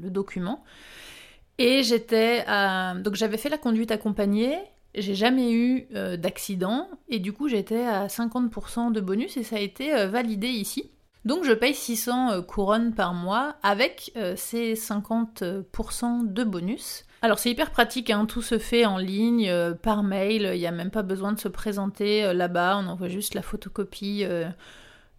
document. 0.10 0.66
Et 1.58 1.82
j'étais. 1.84 2.44
Donc 3.02 3.16
j'avais 3.16 3.38
fait 3.38 3.48
la 3.48 3.58
conduite 3.58 3.92
accompagnée, 3.92 4.58
j'ai 4.96 5.16
jamais 5.16 5.54
eu 5.54 5.88
d'accident, 6.18 6.90
et 7.08 7.20
du 7.20 7.32
coup 7.32 7.48
j'étais 7.48 7.86
à 7.86 8.08
50% 8.08 8.92
de 8.92 9.00
bonus 9.00 9.38
et 9.38 9.44
ça 9.44 9.56
a 9.56 9.60
été 9.60 10.08
validé 10.08 10.50
ici. 10.50 10.92
Donc 11.24 11.44
je 11.44 11.54
paye 11.54 11.76
600 11.76 12.32
euh, 12.32 12.42
couronnes 12.42 12.94
par 12.94 13.14
mois 13.14 13.56
avec 13.62 14.12
euh, 14.16 14.34
ces 14.36 14.74
50% 14.74 16.34
de 16.34 16.44
bonus. 16.44 17.06
Alors 17.22 17.38
c'est 17.38 17.52
hyper 17.52 17.70
pratique, 17.70 18.10
hein. 18.10 18.26
tout 18.26 18.42
se 18.42 18.58
fait 18.58 18.86
en 18.86 18.98
ligne, 18.98 19.48
euh, 19.48 19.74
par 19.76 20.02
mail, 20.02 20.50
il 20.54 20.60
n'y 20.60 20.66
a 20.66 20.72
même 20.72 20.90
pas 20.90 21.04
besoin 21.04 21.32
de 21.32 21.40
se 21.40 21.48
présenter 21.48 22.34
là-bas, 22.34 22.80
on 22.84 22.88
envoie 22.88 23.10
juste 23.10 23.36
la 23.36 23.44
photocopie 23.44 24.26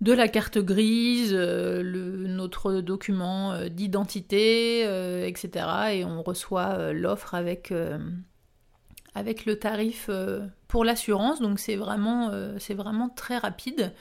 de 0.01 0.13
la 0.13 0.27
carte 0.27 0.59
grise, 0.59 1.33
notre 1.33 2.81
document 2.81 3.57
d'identité, 3.69 4.81
etc. 5.29 5.67
Et 5.93 6.05
on 6.05 6.25
reçoit 6.25 6.93
l'offre 6.93 7.37
avec, 7.37 7.73
avec 9.15 9.47
le 9.47 9.61
tarif 9.61 10.11
pour 10.67 10.85
l'assurance, 10.85 11.41
donc 11.41 11.61
c'est 11.61 11.77
vraiment, 11.77 12.33
c'est 12.59 12.75
vraiment 12.75 13.11
très 13.11 13.39
rapide. 13.39 13.93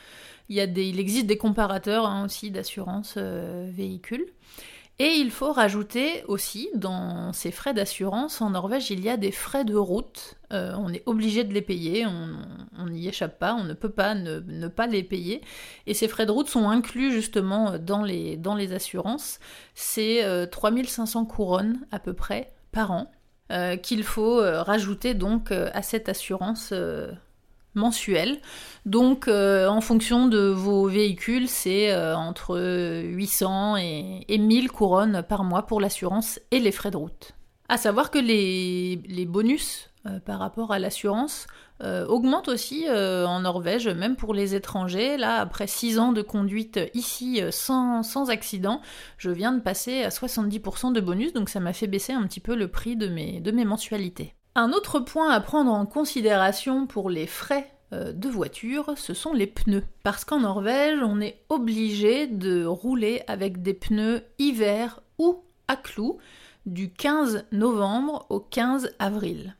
Il, 0.53 0.99
existe 0.99 1.27
des 1.27 1.37
comparateurs 1.37 2.05
hein, 2.05 2.25
aussi 2.25 2.51
d'assurance 2.51 3.13
euh, 3.15 3.69
véhicule. 3.71 4.25
Et 4.99 5.13
il 5.15 5.31
faut 5.31 5.53
rajouter 5.53 6.23
aussi 6.27 6.69
dans 6.75 7.31
ces 7.31 7.51
frais 7.51 7.73
d'assurance, 7.73 8.41
en 8.41 8.49
Norvège, 8.51 8.91
il 8.91 8.99
y 8.99 9.09
a 9.09 9.15
des 9.15 9.31
frais 9.31 9.63
de 9.63 9.75
route. 9.75 10.35
Euh, 10.51 10.73
on 10.77 10.93
est 10.93 11.03
obligé 11.05 11.45
de 11.45 11.53
les 11.53 11.61
payer, 11.61 12.05
on 12.05 12.87
n'y 12.87 13.07
échappe 13.07 13.39
pas, 13.39 13.55
on 13.55 13.63
ne 13.63 13.73
peut 13.73 13.89
pas 13.89 14.13
ne, 14.13 14.67
pas 14.67 14.87
les 14.87 15.03
payer. 15.03 15.41
Et 15.87 15.93
ces 15.93 16.09
frais 16.09 16.25
de 16.25 16.31
route 16.31 16.49
sont 16.49 16.69
inclus 16.69 17.11
justement 17.13 17.79
dans 17.79 18.03
les, 18.03 18.35
dans 18.35 18.53
les 18.53 18.73
assurances. 18.73 19.39
C'est 19.73 20.23
3500 20.51 21.21
euh, 21.21 21.25
couronnes 21.25 21.79
à 21.91 21.99
peu 21.99 22.13
près 22.13 22.51
par 22.71 22.91
an 22.91 23.09
qu'il 23.83 24.03
faut 24.05 24.37
rajouter 24.41 25.13
donc 25.13 25.51
à 25.51 25.81
cette 25.81 26.07
assurance 26.07 26.73
mensuel. 27.75 28.39
Donc 28.85 29.27
euh, 29.27 29.67
en 29.67 29.81
fonction 29.81 30.27
de 30.27 30.39
vos 30.39 30.87
véhicules, 30.87 31.47
c'est 31.47 31.91
euh, 31.91 32.15
entre 32.15 32.59
800 33.03 33.77
et, 33.77 34.25
et, 34.27 34.37
1000 34.37 34.71
couronnes 34.71 35.23
par 35.27 35.43
mois 35.43 35.63
pour 35.63 35.81
l'assurance 35.81 36.39
et 36.51 36.59
les 36.59 36.71
frais 36.71 36.91
de 36.91 36.97
route. 36.97 37.33
À 37.69 37.77
savoir 37.77 38.11
que 38.11 38.19
les, 38.19 39.25
bonus 39.25 39.89
par 40.25 40.39
rapport 40.39 40.71
à 40.71 40.79
l'assurance 40.79 41.47
augmente 41.79 42.47
aussi 42.47 42.85
en 42.89 43.39
Norvège, 43.39 43.87
même 43.87 44.15
pour 44.17 44.33
les 44.33 44.55
étrangers. 44.55 45.15
Là, 45.15 45.37
après 45.37 45.67
6 45.67 45.99
ans 45.99 46.11
de 46.11 46.21
conduite 46.21 46.79
ici 46.93 47.39
sans, 47.49 48.03
sans, 48.03 48.29
accident, 48.29 48.81
je 49.17 49.31
viens 49.31 49.53
de 49.53 49.61
passer 49.61 50.03
à 50.03 50.09
70% 50.09 50.91
de 50.91 50.99
bonus, 50.99 51.31
donc 51.31 51.47
ça 51.47 51.61
m'a 51.61 51.71
fait 51.71 51.87
baisser 51.87 52.11
un 52.11 52.23
petit 52.23 52.41
peu 52.41 52.55
le 52.55 52.67
prix 52.67 52.97
de 52.97 53.07
mes, 53.07 53.39
de 53.39 53.51
mes 53.51 53.63
mensualités. 53.63 54.35
Un 54.53 54.73
autre 54.73 54.99
point 54.99 55.29
à 55.29 55.39
prendre 55.39 55.71
en 55.71 55.85
considération 55.85 56.85
pour 56.85 57.09
les 57.09 57.25
frais 57.25 57.71
euh, 57.93 58.11
de 58.11 58.27
voiture, 58.27 58.93
ce 58.97 59.13
sont 59.13 59.33
les 59.33 59.47
pneus. 59.47 59.85
Parce 60.03 60.25
qu'en 60.25 60.41
Norvège, 60.41 60.99
on 61.03 61.21
est 61.21 61.41
obligé 61.47 62.27
de 62.27 62.65
rouler 62.65 63.21
avec 63.27 63.61
des 63.61 63.73
pneus 63.73 64.23
hiver 64.39 64.99
ou 65.17 65.41
à 65.69 65.77
clous 65.77 66.17
du 66.65 66.91
15 66.91 67.45
novembre 67.53 68.25
au 68.29 68.41
15 68.41 68.93
avril. 68.99 69.55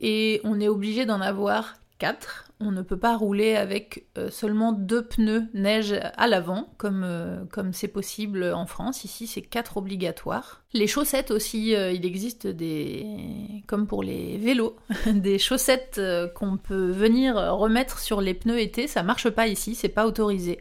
Et 0.00 0.40
on 0.44 0.58
est 0.58 0.68
obligé 0.68 1.04
d'en 1.04 1.20
avoir 1.20 1.74
4 2.00 2.50
on 2.62 2.72
ne 2.72 2.82
peut 2.82 2.98
pas 2.98 3.16
rouler 3.16 3.56
avec 3.56 4.04
euh, 4.18 4.30
seulement 4.30 4.72
deux 4.72 5.02
pneus 5.02 5.44
neige 5.54 5.94
à 6.16 6.26
l'avant, 6.28 6.68
comme 6.76 7.02
euh, 7.04 7.42
comme 7.50 7.72
c'est 7.72 7.88
possible 7.88 8.44
en 8.54 8.66
France. 8.66 9.04
Ici, 9.04 9.26
c'est 9.26 9.40
quatre 9.40 9.78
obligatoires. 9.78 10.62
Les 10.74 10.86
chaussettes 10.86 11.30
aussi, 11.30 11.74
euh, 11.74 11.90
il 11.90 12.04
existe 12.04 12.46
des, 12.46 13.06
comme 13.66 13.86
pour 13.86 14.02
les 14.02 14.36
vélos, 14.36 14.76
des 15.06 15.38
chaussettes 15.38 16.00
qu'on 16.34 16.58
peut 16.58 16.90
venir 16.90 17.36
remettre 17.36 17.98
sur 17.98 18.20
les 18.20 18.34
pneus 18.34 18.60
été. 18.60 18.86
Ça 18.86 19.02
marche 19.02 19.30
pas 19.30 19.46
ici, 19.46 19.74
c'est 19.74 19.88
pas 19.88 20.06
autorisé. 20.06 20.60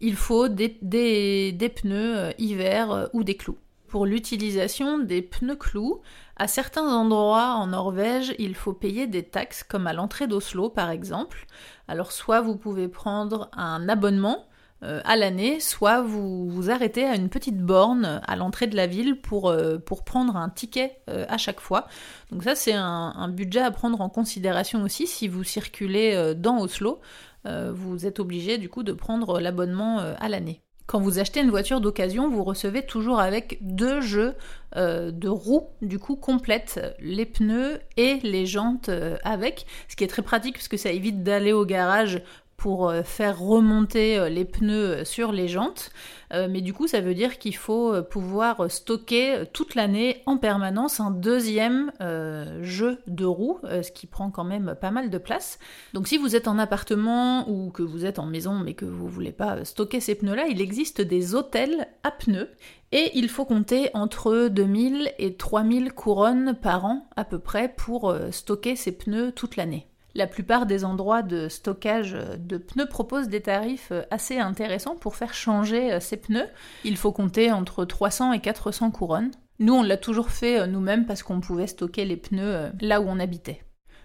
Il 0.00 0.16
faut 0.16 0.48
des, 0.48 0.76
des 0.82 1.68
pneus 1.68 2.32
hiver 2.38 3.08
ou 3.12 3.22
des 3.22 3.36
clous. 3.36 3.58
Pour 3.88 4.06
l'utilisation 4.06 4.98
des 4.98 5.22
pneus 5.22 5.56
clous, 5.56 6.02
à 6.38 6.46
certains 6.46 6.86
endroits 6.86 7.54
en 7.54 7.68
Norvège, 7.68 8.34
il 8.38 8.54
faut 8.54 8.72
payer 8.72 9.06
des 9.06 9.24
taxes, 9.24 9.64
comme 9.64 9.86
à 9.86 9.92
l'entrée 9.92 10.26
d'Oslo 10.26 10.70
par 10.70 10.90
exemple. 10.90 11.46
Alors 11.88 12.12
soit 12.12 12.40
vous 12.40 12.56
pouvez 12.56 12.88
prendre 12.88 13.50
un 13.52 13.88
abonnement 13.88 14.46
euh, 14.84 15.00
à 15.04 15.16
l'année, 15.16 15.58
soit 15.58 16.02
vous 16.02 16.48
vous 16.48 16.70
arrêtez 16.70 17.04
à 17.04 17.16
une 17.16 17.28
petite 17.28 17.58
borne 17.58 18.20
à 18.24 18.36
l'entrée 18.36 18.68
de 18.68 18.76
la 18.76 18.86
ville 18.86 19.20
pour, 19.20 19.50
euh, 19.50 19.78
prendre 20.06 20.36
un 20.36 20.48
ticket 20.48 21.00
euh, 21.10 21.26
à 21.28 21.38
chaque 21.38 21.58
fois. 21.58 21.88
Donc 22.30 22.44
ça 22.44 22.54
c'est 22.54 22.74
un, 22.74 23.28
budget 23.28 23.60
à 23.60 23.72
prendre 23.72 24.00
en 24.00 24.08
considération 24.08 24.82
aussi 24.82 25.08
si 25.08 25.26
vous 25.26 25.42
circulez 25.42 26.34
dans 26.36 26.60
Oslo. 26.60 27.00
vous 27.44 28.06
êtes 28.06 28.20
obligé 28.20 28.58
du 28.58 28.68
coup 28.68 28.84
de 28.84 28.92
prendre 28.92 29.40
l'abonnement 29.40 29.98
à 29.98 30.28
l'année. 30.28 30.62
Quand 30.88 31.00
vous 31.00 31.18
achetez 31.18 31.40
une 31.40 31.50
voiture 31.50 31.82
d'occasion, 31.82 32.30
vous 32.30 32.42
recevez 32.42 32.80
toujours 32.80 33.20
avec 33.20 33.58
deux 33.60 34.00
jeux 34.00 34.34
euh, 34.74 35.10
de 35.10 35.28
roues, 35.28 35.68
du 35.82 35.98
coup, 35.98 36.16
complètes, 36.16 36.80
les 36.98 37.26
pneus 37.26 37.78
et 37.98 38.20
les 38.22 38.46
jantes 38.46 38.88
euh, 38.88 39.18
avec, 39.22 39.66
ce 39.88 39.96
qui 39.96 40.04
est 40.04 40.08
très 40.08 40.22
pratique 40.22 40.54
parce 40.54 40.66
que 40.66 40.78
ça 40.78 40.90
évite 40.90 41.22
d'aller 41.22 41.52
au 41.52 41.66
garage 41.66 42.22
pour 42.58 42.90
euh, 42.90 43.02
faire 43.04 43.38
remonter 43.38 44.18
euh, 44.18 44.28
les 44.28 44.44
pneus 44.44 44.98
euh, 44.98 45.04
sur 45.04 45.32
les 45.32 45.48
jantes. 45.48 45.90
mais 46.30 46.60
du 46.60 46.74
coup, 46.74 46.86
ça 46.86 47.00
veut 47.00 47.14
dire 47.14 47.38
qu'il 47.38 47.56
faut 47.56 48.02
pouvoir 48.02 48.70
stocker 48.70 49.44
toute 49.54 49.74
l'année 49.74 50.22
en 50.26 50.36
permanence 50.36 51.00
un 51.00 51.10
deuxième 51.10 51.90
jeu 52.60 52.98
de 53.06 53.24
roues, 53.24 53.60
ce 53.62 53.90
qui 53.90 54.06
prend 54.06 54.30
quand 54.30 54.44
même 54.44 54.76
pas 54.78 54.90
mal 54.90 55.08
de 55.08 55.16
place. 55.16 55.58
Donc 55.94 56.06
si 56.06 56.18
vous 56.18 56.36
êtes 56.36 56.46
en 56.46 56.58
appartement 56.58 57.48
ou 57.48 57.70
que 57.70 57.82
vous 57.82 58.04
êtes 58.04 58.18
en 58.18 58.26
maison 58.26 58.58
mais 58.58 58.74
que 58.74 58.84
vous 58.84 59.08
voulez 59.08 59.32
pas 59.32 59.64
stocker 59.64 60.00
ces 60.00 60.16
pneus-là, 60.16 60.48
il 60.48 60.60
existe 60.60 61.00
des 61.00 61.34
hôtels 61.34 61.88
à 62.02 62.10
pneus 62.10 62.50
et 62.92 63.10
il 63.14 63.30
faut 63.30 63.46
compter 63.46 63.88
entre 63.94 64.48
2000 64.48 65.10
et 65.18 65.34
3000 65.34 65.94
couronnes 65.94 66.58
par 66.60 66.84
an 66.84 67.08
à 67.16 67.24
peu 67.24 67.38
près 67.38 67.72
pour 67.74 68.14
stocker 68.32 68.76
ces 68.76 68.92
pneus 68.92 69.32
toute 69.32 69.56
l'année. 69.56 69.87
La 70.14 70.26
plupart 70.26 70.66
des 70.66 70.84
endroits 70.84 71.22
de 71.22 71.48
stockage 71.48 72.16
de 72.38 72.56
pneus 72.56 72.88
proposent 72.88 73.28
des 73.28 73.42
tarifs 73.42 73.92
assez 74.10 74.38
intéressants 74.38 74.96
pour 74.96 75.16
faire 75.16 75.34
changer 75.34 75.92
euh, 75.92 76.00
ces 76.00 76.16
pneus. 76.16 76.48
Il 76.84 76.96
faut 76.96 77.12
compter 77.12 77.52
entre 77.52 77.84
300 77.84 78.32
et 78.32 78.40
400 78.40 78.90
couronnes. 78.90 79.30
Nous, 79.58 79.74
on 79.74 79.82
l'a 79.82 79.96
toujours 79.96 80.30
fait 80.30 80.60
euh, 80.60 80.66
nous-mêmes 80.66 81.06
parce 81.06 81.22
qu'on 81.22 81.40
pouvait 81.40 81.66
stocker 81.66 82.04
les 82.04 82.16
pneus 82.16 82.42
euh, 82.42 82.70
là 82.80 83.00
où 83.00 83.04
on 83.06 83.20
habitait. 83.20 83.62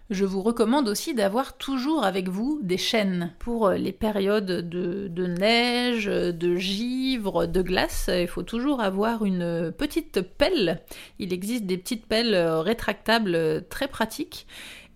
Je 0.09 0.25
vous 0.25 0.41
recommande 0.41 0.89
aussi 0.89 1.15
d'avoir 1.15 1.57
toujours 1.57 2.03
avec 2.03 2.27
vous 2.27 2.59
des 2.61 2.77
chaînes 2.77 3.33
pour 3.39 3.69
les 3.69 3.93
périodes 3.93 4.45
de, 4.45 5.07
de, 5.07 5.25
neige, 5.25 6.05
de 6.05 6.55
givre, 6.57 7.47
de 7.47 7.61
glace. 7.61 8.09
Il 8.13 8.27
faut 8.27 8.43
toujours 8.43 8.81
avoir 8.81 9.23
une 9.23 9.71
petite 9.71 10.21
pelle. 10.21 10.81
Il 11.19 11.31
existe 11.31 11.65
des 11.65 11.77
petites 11.77 12.05
pelles 12.05 12.35
rétractables 12.35 13.65
très 13.69 13.87
pratiques 13.87 14.45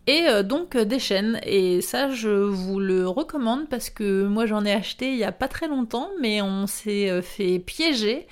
et 0.08 0.28
euh, 0.28 0.41
donc 0.41 0.76
euh, 0.76 0.86
des 0.86 0.99
chaînes. 0.99 1.39
Et 1.43 1.82
ça, 1.82 2.10
je 2.10 2.30
vous 2.30 2.80
le 2.80 3.08
recommande 3.08 3.70
parce 3.70 3.89
que 3.89 4.26
moi 4.26 4.45
j'en 4.45 4.66
ai 4.66 4.72
acheté 4.72 5.12
il 5.12 5.18
y 5.18 5.24
a 5.24 5.32
pas 5.32 5.47
très 5.47 5.68
longtemps, 5.68 6.10
mais 6.20 6.41
on 6.41 6.66
s'est 6.66 7.10
euh, 7.10 7.22
fait 7.22 7.60
piéger. 7.60 8.28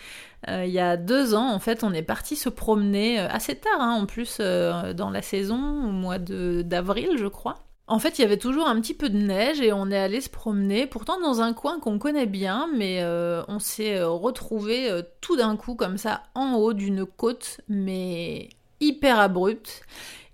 il 0.47 0.69
y 0.69 0.79
a 0.79 0.95
deux 0.95 1.33
ans, 1.33 1.51
en 1.51 1.59
fait, 1.59 1.83
on 1.83 1.91
est 1.91 2.03
parti 2.03 2.35
se 2.35 2.49
promener 2.49 3.19
assez 3.19 3.55
tard, 3.55 3.81
hein, 3.81 3.97
en 3.99 4.05
plus 4.05 4.39
dans 4.39 5.09
la 5.09 5.21
saison, 5.23 5.57
au 5.57 5.91
mois 5.91 6.19
d'avril, 6.19 7.17
je 7.17 7.25
crois. 7.25 7.55
En 7.87 7.97
fait, 7.97 8.19
il 8.19 8.21
y 8.21 8.25
avait 8.25 8.37
toujours 8.37 8.67
un 8.67 8.79
petit 8.79 8.93
peu 8.93 9.09
de 9.09 9.17
neige 9.17 9.59
et 9.59 9.73
on 9.73 9.89
est 9.89 9.97
allé 9.97 10.21
se 10.21 10.29
promener, 10.29 10.85
pourtant 10.85 11.19
dans 11.19 11.41
un 11.41 11.53
coin 11.53 11.79
qu'on 11.79 11.97
connaît 11.97 12.27
bien, 12.27 12.69
mais 12.75 13.03
on 13.47 13.57
s'est 13.57 14.03
retrouvé 14.03 14.87
tout 15.19 15.35
d'un 15.35 15.57
coup 15.57 15.73
comme 15.73 15.97
ça 15.97 16.21
en 16.35 16.53
haut 16.53 16.73
d'une 16.73 17.07
côte, 17.07 17.61
mais 17.67 18.49
hyper 18.79 19.19
abrupte 19.19 19.81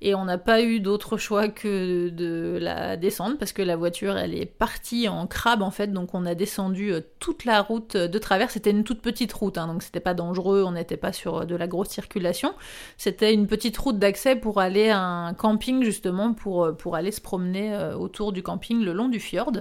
et 0.04 0.16
on 0.16 0.26
n'a 0.26 0.40
pas 0.40 0.64
eu 0.64 0.80
d'autre 0.80 1.18
choix 1.18 1.48
que 1.48 2.10
de 2.10 2.58
la 2.60 2.98
descendre 2.98 3.38
parce 3.38 3.54
que 3.54 3.62
la 3.62 3.76
voiture 3.76 4.18
elle 4.18 4.34
est 4.34 4.48
partie 4.48 5.08
en 5.08 5.28
crabe 5.28 5.62
en 5.62 5.70
fait. 5.70 5.94
Donc 5.94 6.16
on 6.16 6.26
a 6.26 6.34
descendu 6.34 6.92
euh, 6.92 7.02
toute 7.20 7.46
la 7.46 7.62
route 7.62 7.96
de 7.96 8.20
travers 8.20 8.50
c'était 8.50 8.72
une 8.72 8.84
toute 8.84 9.02
petite 9.02 9.32
route 9.32 9.60
hein, 9.60 9.68
donc 9.68 9.84
c'était 9.84 10.00
pas 10.00 10.16
dangereux. 10.16 10.64
On 10.66 10.72
n'était 10.72 10.98
pas 10.98 11.14
sur 11.14 11.46
de 11.46 11.56
la 11.56 11.68
grosse 11.68 11.90
circulation. 11.90 12.56
C'était 12.98 13.32
une 13.32 13.46
petite 13.46 13.78
route 13.78 14.00
d'accès 14.00 14.36
pour 14.36 14.60
aller 14.60 14.90
à 14.90 15.00
un 15.00 15.34
camping 15.36 15.84
justement 15.84 16.34
pour, 16.34 16.66
euh, 16.66 16.72
pour 16.72 16.96
aller 16.96 17.12
se 17.12 17.22
promener 17.22 17.76
euh, 17.76 17.96
autour 17.96 18.32
du 18.32 18.42
camping 18.42 18.84
le 18.84 18.94
long 18.94 19.08
du 19.08 19.20
fjord. 19.20 19.54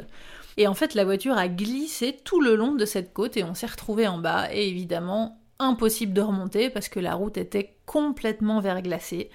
Et 0.57 0.67
en 0.67 0.75
fait 0.75 0.95
la 0.95 1.05
voiture 1.05 1.37
a 1.37 1.49
glissé 1.49 2.17
tout 2.25 2.41
le 2.41 2.57
long 2.57 2.73
de 2.73 2.87
cette 2.87 3.13
côte 3.13 3.37
et 3.37 3.45
on 3.45 3.53
s'est 3.53 3.67
retrouvé 3.67 4.09
en 4.09 4.17
bas. 4.17 4.49
Et 4.55 4.69
évidemment 4.69 5.37
impossible 5.59 6.15
de 6.15 6.23
remonter 6.23 6.71
parce 6.71 6.89
que 6.89 6.99
la 6.99 7.15
route 7.15 7.37
était 7.37 7.77
complètement 7.85 8.61
verglacée. 8.61 9.29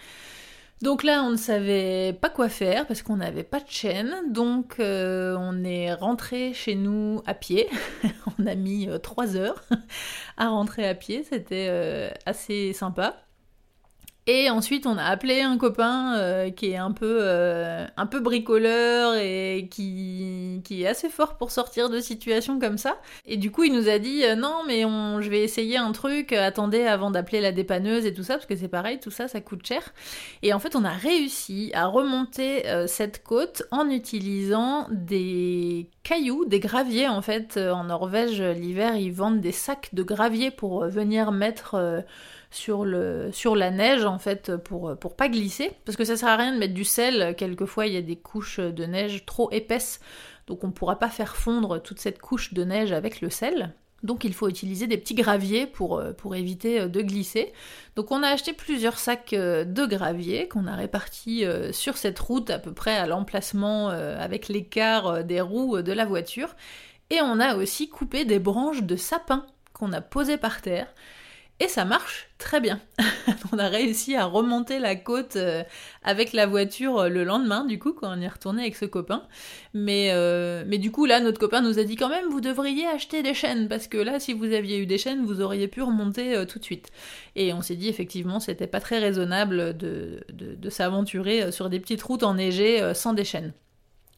Donc 0.82 1.04
là, 1.04 1.24
on 1.24 1.32
ne 1.32 1.38
savait 1.38 2.14
pas 2.20 2.30
quoi 2.30 2.50
faire 2.50 2.86
parce 2.86 3.02
qu'on 3.02 3.18
n'avait 3.18 3.44
pas 3.44 3.60
de 3.60 3.70
chaîne. 3.70 4.14
Donc 4.32 4.76
euh, 4.80 5.36
on 5.40 5.64
est 5.64 5.94
rentré 5.94 6.54
chez 6.54 6.76
nous 6.76 7.22
à 7.26 7.34
pied. 7.34 7.70
on 8.40 8.46
a 8.46 8.56
mis 8.56 8.90
euh, 8.90 8.98
trois 8.98 9.38
heures 9.38 9.64
à 10.38 10.50
rentrer 10.50 10.88
à 10.88 10.94
pied. 10.94 11.24
C'était 11.24 11.68
euh, 11.70 12.10
assez 12.26 12.74
sympa. 12.74 13.25
Et 14.28 14.50
ensuite, 14.50 14.88
on 14.88 14.98
a 14.98 15.04
appelé 15.04 15.42
un 15.42 15.56
copain 15.56 16.18
euh, 16.18 16.50
qui 16.50 16.72
est 16.72 16.78
un 16.78 16.92
peu, 16.92 17.20
euh, 17.22 17.86
un 17.96 18.08
peu 18.08 18.20
bricoleur 18.20 19.14
et 19.18 19.68
qui, 19.70 20.62
qui 20.64 20.82
est 20.82 20.88
assez 20.88 21.10
fort 21.10 21.38
pour 21.38 21.52
sortir 21.52 21.92
de 21.92 22.00
situations 22.00 22.60
comme 22.60 22.80
ça. 22.80 22.98
Et 23.28 23.38
du 23.38 23.52
coup, 23.52 23.66
il 23.66 23.74
nous 23.74 23.88
a 23.88 24.00
dit 24.00 24.24
euh, 24.24 24.36
non, 24.36 24.64
mais 24.66 24.82
je 24.82 25.30
vais 25.30 25.44
essayer 25.44 25.78
un 25.78 25.92
truc. 25.92 26.34
Attendez 26.34 26.86
avant 26.88 27.12
d'appeler 27.12 27.40
la 27.40 27.52
dépanneuse 27.52 28.08
et 28.08 28.16
tout 28.16 28.24
ça, 28.24 28.34
parce 28.34 28.48
que 28.48 28.56
c'est 28.56 28.68
pareil, 28.68 29.00
tout 29.00 29.12
ça, 29.12 29.28
ça 29.28 29.42
coûte 29.42 29.64
cher. 29.64 29.94
Et 30.42 30.54
en 30.54 30.60
fait, 30.60 30.76
on 30.76 30.84
a 30.84 30.94
réussi 30.94 31.70
à 31.76 31.86
remonter 31.86 32.64
cette 32.88 33.24
côte 33.24 33.62
en 33.70 33.92
utilisant 33.92 34.88
des 34.90 35.88
cailloux, 36.02 36.46
des 36.46 36.60
graviers. 36.60 37.08
En 37.08 37.22
fait, 37.22 37.58
en 37.58 37.84
Norvège, 37.84 38.42
l'hiver, 38.42 38.96
ils 38.96 39.14
vendent 39.14 39.42
des 39.42 39.52
sacs 39.52 39.90
de 39.94 40.02
gravier 40.02 40.50
pour 40.50 40.86
venir 40.88 41.32
mettre 41.32 42.04
sur, 42.56 42.86
le, 42.86 43.30
sur 43.32 43.56
la 43.56 43.72
neige 43.72 44.06
en 44.06 44.20
fait 44.20 44.56
pour, 44.58 44.96
pour 44.98 45.16
pas 45.16 45.30
glisser. 45.30 45.72
Parce 45.86 45.96
que 45.98 46.06
ça 46.06 46.18
sert 46.18 46.30
à 46.30 46.38
rien 46.38 46.54
de 46.54 46.58
mettre 46.58 46.74
du 46.74 46.84
sel, 46.84 47.36
quelquefois 47.38 47.88
il 47.88 47.94
y 47.94 47.98
a 47.98 48.02
des 48.02 48.16
couches 48.16 48.60
de 48.60 48.86
neige 48.86 49.26
trop 49.26 49.52
épaisses, 49.52 50.00
donc 50.48 50.64
on 50.64 50.72
pourra 50.72 50.98
pas 51.00 51.10
faire 51.10 51.36
fondre 51.36 51.82
toute 51.82 52.00
cette 52.00 52.20
couche 52.20 52.54
de 52.54 52.64
neige 52.64 52.92
avec 52.92 53.22
le 53.22 53.30
sel. 53.30 53.74
Donc 54.04 54.24
il 54.24 54.34
faut 54.34 54.48
utiliser 54.48 54.86
des 54.86 54.98
petits 54.98 55.16
graviers 55.16 55.66
pour, 55.66 56.04
pour 56.18 56.36
éviter 56.36 56.88
de 56.88 57.02
glisser. 57.02 57.54
Donc 57.96 58.12
on 58.12 58.22
a 58.22 58.28
acheté 58.28 58.54
plusieurs 58.54 59.00
sacs 59.00 59.32
de 59.34 59.86
gravier 59.86 60.48
qu'on 60.48 60.68
a 60.68 60.76
répartis 60.76 61.44
sur 61.72 61.98
cette 61.98 62.20
route 62.20 62.52
à 62.52 62.60
peu 62.60 62.72
près 62.72 62.96
à 62.96 63.08
l'emplacement 63.08 63.88
avec 63.90 64.48
l'écart 64.48 65.24
des 65.24 65.42
roues 65.42 65.82
de 65.82 65.92
la 65.92 66.06
voiture. 66.06 66.56
Et 67.10 67.20
on 67.22 67.40
a 67.40 67.56
aussi 67.56 67.90
coupé 67.90 68.26
des 68.26 68.38
branches 68.38 68.84
de 68.84 68.96
sapin 68.96 69.46
qu'on 69.74 69.92
a 69.94 70.02
posées 70.02 70.38
par 70.38 70.62
terre. 70.62 70.88
Et 71.62 71.70
ça 71.70 71.86
marche 71.86 72.28
très 72.38 72.60
bien. 72.60 72.82
on 73.54 73.60
a 73.60 73.70
réussi 73.70 74.16
à 74.18 74.26
remonter 74.26 74.78
la 74.78 74.98
côte 74.98 75.38
euh, 75.38 75.64
avec 76.04 76.34
la 76.34 76.48
voiture 76.48 77.00
euh, 77.00 77.10
le 77.10 77.24
lendemain, 77.24 77.64
du 77.64 77.80
coup, 77.80 77.94
quand 77.94 78.14
on 78.14 78.20
est 78.20 78.28
retourné 78.28 78.64
avec 78.64 78.76
ce 78.76 78.84
copain. 78.84 79.24
Mais, 79.74 80.10
euh, 80.12 80.66
mais 80.68 80.78
du 80.78 80.92
coup, 80.92 81.06
là, 81.06 81.22
notre 81.22 81.40
copain 81.40 81.62
nous 81.62 81.80
a 81.80 81.86
dit 81.86 81.96
quand 81.96 82.10
même, 82.10 82.28
vous 82.30 82.42
devriez 82.42 82.86
acheter 82.88 83.24
des 83.24 83.34
chaînes, 83.34 83.70
parce 83.70 83.88
que 83.88 83.98
là, 83.98 84.20
si 84.20 84.34
vous 84.34 84.52
aviez 84.52 84.80
eu 84.80 84.86
des 84.86 84.98
chaînes, 84.98 85.26
vous 85.26 85.40
auriez 85.40 85.70
pu 85.70 85.82
remonter 85.82 86.46
tout 86.46 86.60
de 86.60 86.64
suite. 86.66 86.90
Et 87.38 87.54
on 87.54 87.62
s'est 87.62 87.78
dit, 87.78 87.88
effectivement, 87.88 88.42
c'était 88.42 88.68
pas 88.68 88.82
très 88.82 89.00
raisonnable 89.00 89.78
de, 89.78 90.26
de 90.34 90.70
s'aventurer 90.70 91.54
sur 91.54 91.70
des 91.70 91.80
petites 91.80 92.04
routes 92.04 92.24
enneigées 92.24 92.94
sans 92.94 93.14
des 93.14 93.24
chaînes. 93.24 93.54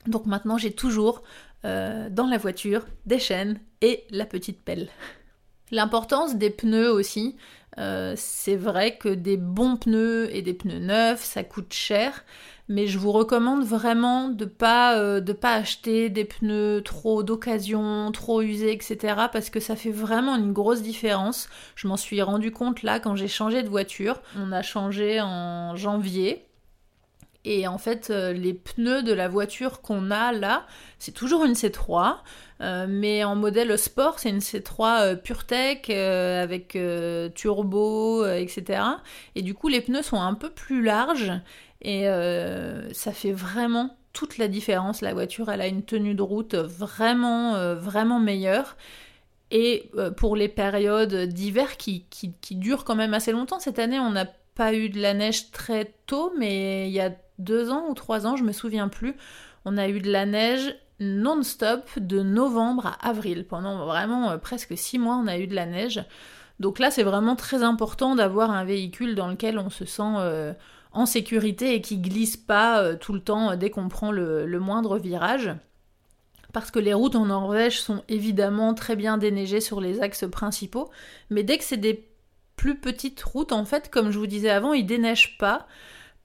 Donc 0.07 0.25
maintenant, 0.25 0.57
j'ai 0.57 0.71
toujours 0.71 1.21
dans 1.63 2.27
la 2.29 2.37
voiture 2.37 2.85
des 3.05 3.19
chaînes 3.19 3.59
et 3.81 4.05
la 4.09 4.25
petite 4.25 4.61
pelle. 4.63 4.89
L'importance 5.71 6.35
des 6.35 6.49
pneus 6.49 6.91
aussi, 6.91 7.35
euh, 7.77 8.13
c'est 8.15 8.55
vrai 8.55 8.97
que 8.97 9.09
des 9.09 9.37
bons 9.37 9.77
pneus 9.77 10.33
et 10.35 10.41
des 10.41 10.53
pneus 10.53 10.79
neufs, 10.79 11.23
ça 11.23 11.43
coûte 11.43 11.73
cher, 11.73 12.23
mais 12.69 12.87
je 12.87 12.97
vous 12.97 13.11
recommande 13.11 13.63
vraiment 13.63 14.29
de 14.29 14.45
pas 14.45 14.97
euh, 14.97 15.21
pas 15.21 15.53
acheter 15.53 16.09
des 16.09 16.25
pneus 16.25 16.81
trop 16.83 17.21
d'occasion, 17.21 18.11
trop 18.11 18.41
usés, 18.41 18.73
etc. 18.73 19.15
parce 19.31 19.49
que 19.49 19.59
ça 19.59 19.75
fait 19.75 19.91
vraiment 19.91 20.35
une 20.35 20.53
grosse 20.53 20.81
différence. 20.81 21.49
Je 21.75 21.87
m'en 21.87 21.97
suis 21.97 22.21
rendu 22.21 22.51
compte 22.51 22.81
là 22.81 22.99
quand 22.99 23.15
j'ai 23.15 23.27
changé 23.27 23.61
de 23.61 23.69
voiture. 23.69 24.21
On 24.37 24.51
a 24.51 24.61
changé 24.61 25.21
en 25.21 25.75
janvier. 25.75 26.47
Et 27.45 27.65
en 27.65 27.77
fait, 27.77 28.09
euh, 28.09 28.33
les 28.33 28.53
pneus 28.53 29.03
de 29.03 29.13
la 29.13 29.29
voiture 29.29 29.81
qu'on 29.81 30.11
a 30.11 30.33
là, 30.33 30.65
c'est 30.99 31.13
toujours 31.13 31.45
une 31.45 31.53
C3. 31.53 32.17
Euh, 32.61 32.87
mais 32.89 33.23
en 33.23 33.35
modèle 33.35 33.77
sport, 33.77 34.19
c'est 34.19 34.29
une 34.29 34.39
C3 34.39 35.01
euh, 35.01 35.15
PureTech 35.15 35.89
euh, 35.89 36.41
avec 36.41 36.77
turbo, 37.35 38.25
etc. 38.25 38.81
Et 39.35 39.41
du 39.41 39.53
coup, 39.53 39.67
les 39.67 39.81
pneus 39.81 40.03
sont 40.03 40.19
un 40.19 40.33
peu 40.33 40.49
plus 40.49 40.83
larges 40.83 41.33
et 41.81 42.05
ça 42.93 43.11
fait 43.11 43.31
vraiment 43.31 43.95
toute 44.13 44.37
la 44.37 44.47
différence. 44.47 45.01
La 45.01 45.13
voiture, 45.13 45.49
elle 45.51 45.61
a 45.61 45.67
une 45.67 45.83
tenue 45.83 46.15
de 46.15 46.23
route 46.23 46.55
vraiment, 46.55 47.75
vraiment 47.75 48.19
meilleure. 48.19 48.75
Et 49.51 49.91
pour 50.17 50.35
les 50.35 50.49
périodes 50.49 51.13
d'hiver 51.27 51.77
qui, 51.77 52.05
durent 52.51 52.83
quand 52.83 52.95
même 52.95 53.13
assez 53.13 53.31
longtemps, 53.31 53.59
cette 53.59 53.79
année, 53.79 53.99
on 53.99 54.09
n'a 54.11 54.25
pas 54.55 54.73
eu 54.73 54.89
de 54.89 54.99
la 54.99 55.13
neige 55.13 55.51
très 55.51 55.93
tôt, 56.07 56.33
mais 56.37 56.89
il 56.89 56.93
y 56.93 56.99
a 56.99 57.11
deux 57.37 57.69
ans 57.69 57.85
ou 57.89 57.93
trois 57.93 58.25
ans, 58.25 58.35
je 58.35 58.43
me 58.43 58.51
souviens 58.51 58.87
plus, 58.87 59.15
on 59.65 59.77
a 59.77 59.87
eu 59.87 59.99
de 59.99 60.11
la 60.11 60.25
neige 60.25 60.75
non-stop 60.99 61.99
de 61.99 62.21
novembre 62.21 62.87
à 62.87 63.09
avril. 63.09 63.45
Pendant 63.45 63.85
vraiment 63.85 64.31
euh, 64.31 64.37
presque 64.37 64.77
six 64.77 64.99
mois, 64.99 65.15
on 65.15 65.27
a 65.27 65.37
eu 65.37 65.47
de 65.47 65.55
la 65.55 65.65
neige. 65.65 66.03
Donc 66.59 66.79
là, 66.79 66.89
c'est 66.89 67.03
vraiment 67.03 67.35
très 67.35 67.63
important 67.63 68.15
d'avoir 68.15 68.51
un 68.51 68.65
véhicule 68.65 69.15
dans 69.15 69.27
lequel 69.27 69.59
on 69.59 69.69
se 69.69 69.85
sent 69.85 70.15
euh, 70.17 70.53
en 70.91 71.05
sécurité 71.05 71.75
et 71.75 71.81
qui 71.81 71.99
glisse 71.99 72.37
pas 72.37 72.81
euh, 72.81 72.95
tout 72.95 73.13
le 73.13 73.19
temps 73.19 73.55
dès 73.55 73.69
qu'on 73.69 73.89
prend 73.89 74.11
le, 74.11 74.59
moindre 74.59 74.97
virage. 74.97 75.51
Parce 76.53 76.71
que 76.71 76.79
les 76.79 76.93
routes 76.93 77.15
en 77.15 77.27
Norvège 77.27 77.79
sont 77.79 78.03
évidemment 78.07 78.73
très 78.73 78.95
bien 78.95 79.17
déneigées 79.17 79.61
sur 79.61 79.81
les 79.81 80.01
axes 80.01 80.25
principaux, 80.31 80.89
mais 81.29 81.43
dès 81.43 81.57
que 81.57 81.63
c'est 81.63 81.77
des 81.77 82.07
plus 82.55 82.79
petites 82.79 83.21
routes, 83.21 83.51
en 83.51 83.65
fait, 83.65 83.91
comme 83.91 84.09
je 84.09 84.17
vous 84.17 84.25
disais 84.25 84.49
avant, 84.49 84.73
ils 84.73 84.85
déneigent 84.85 85.37
pas 85.37 85.67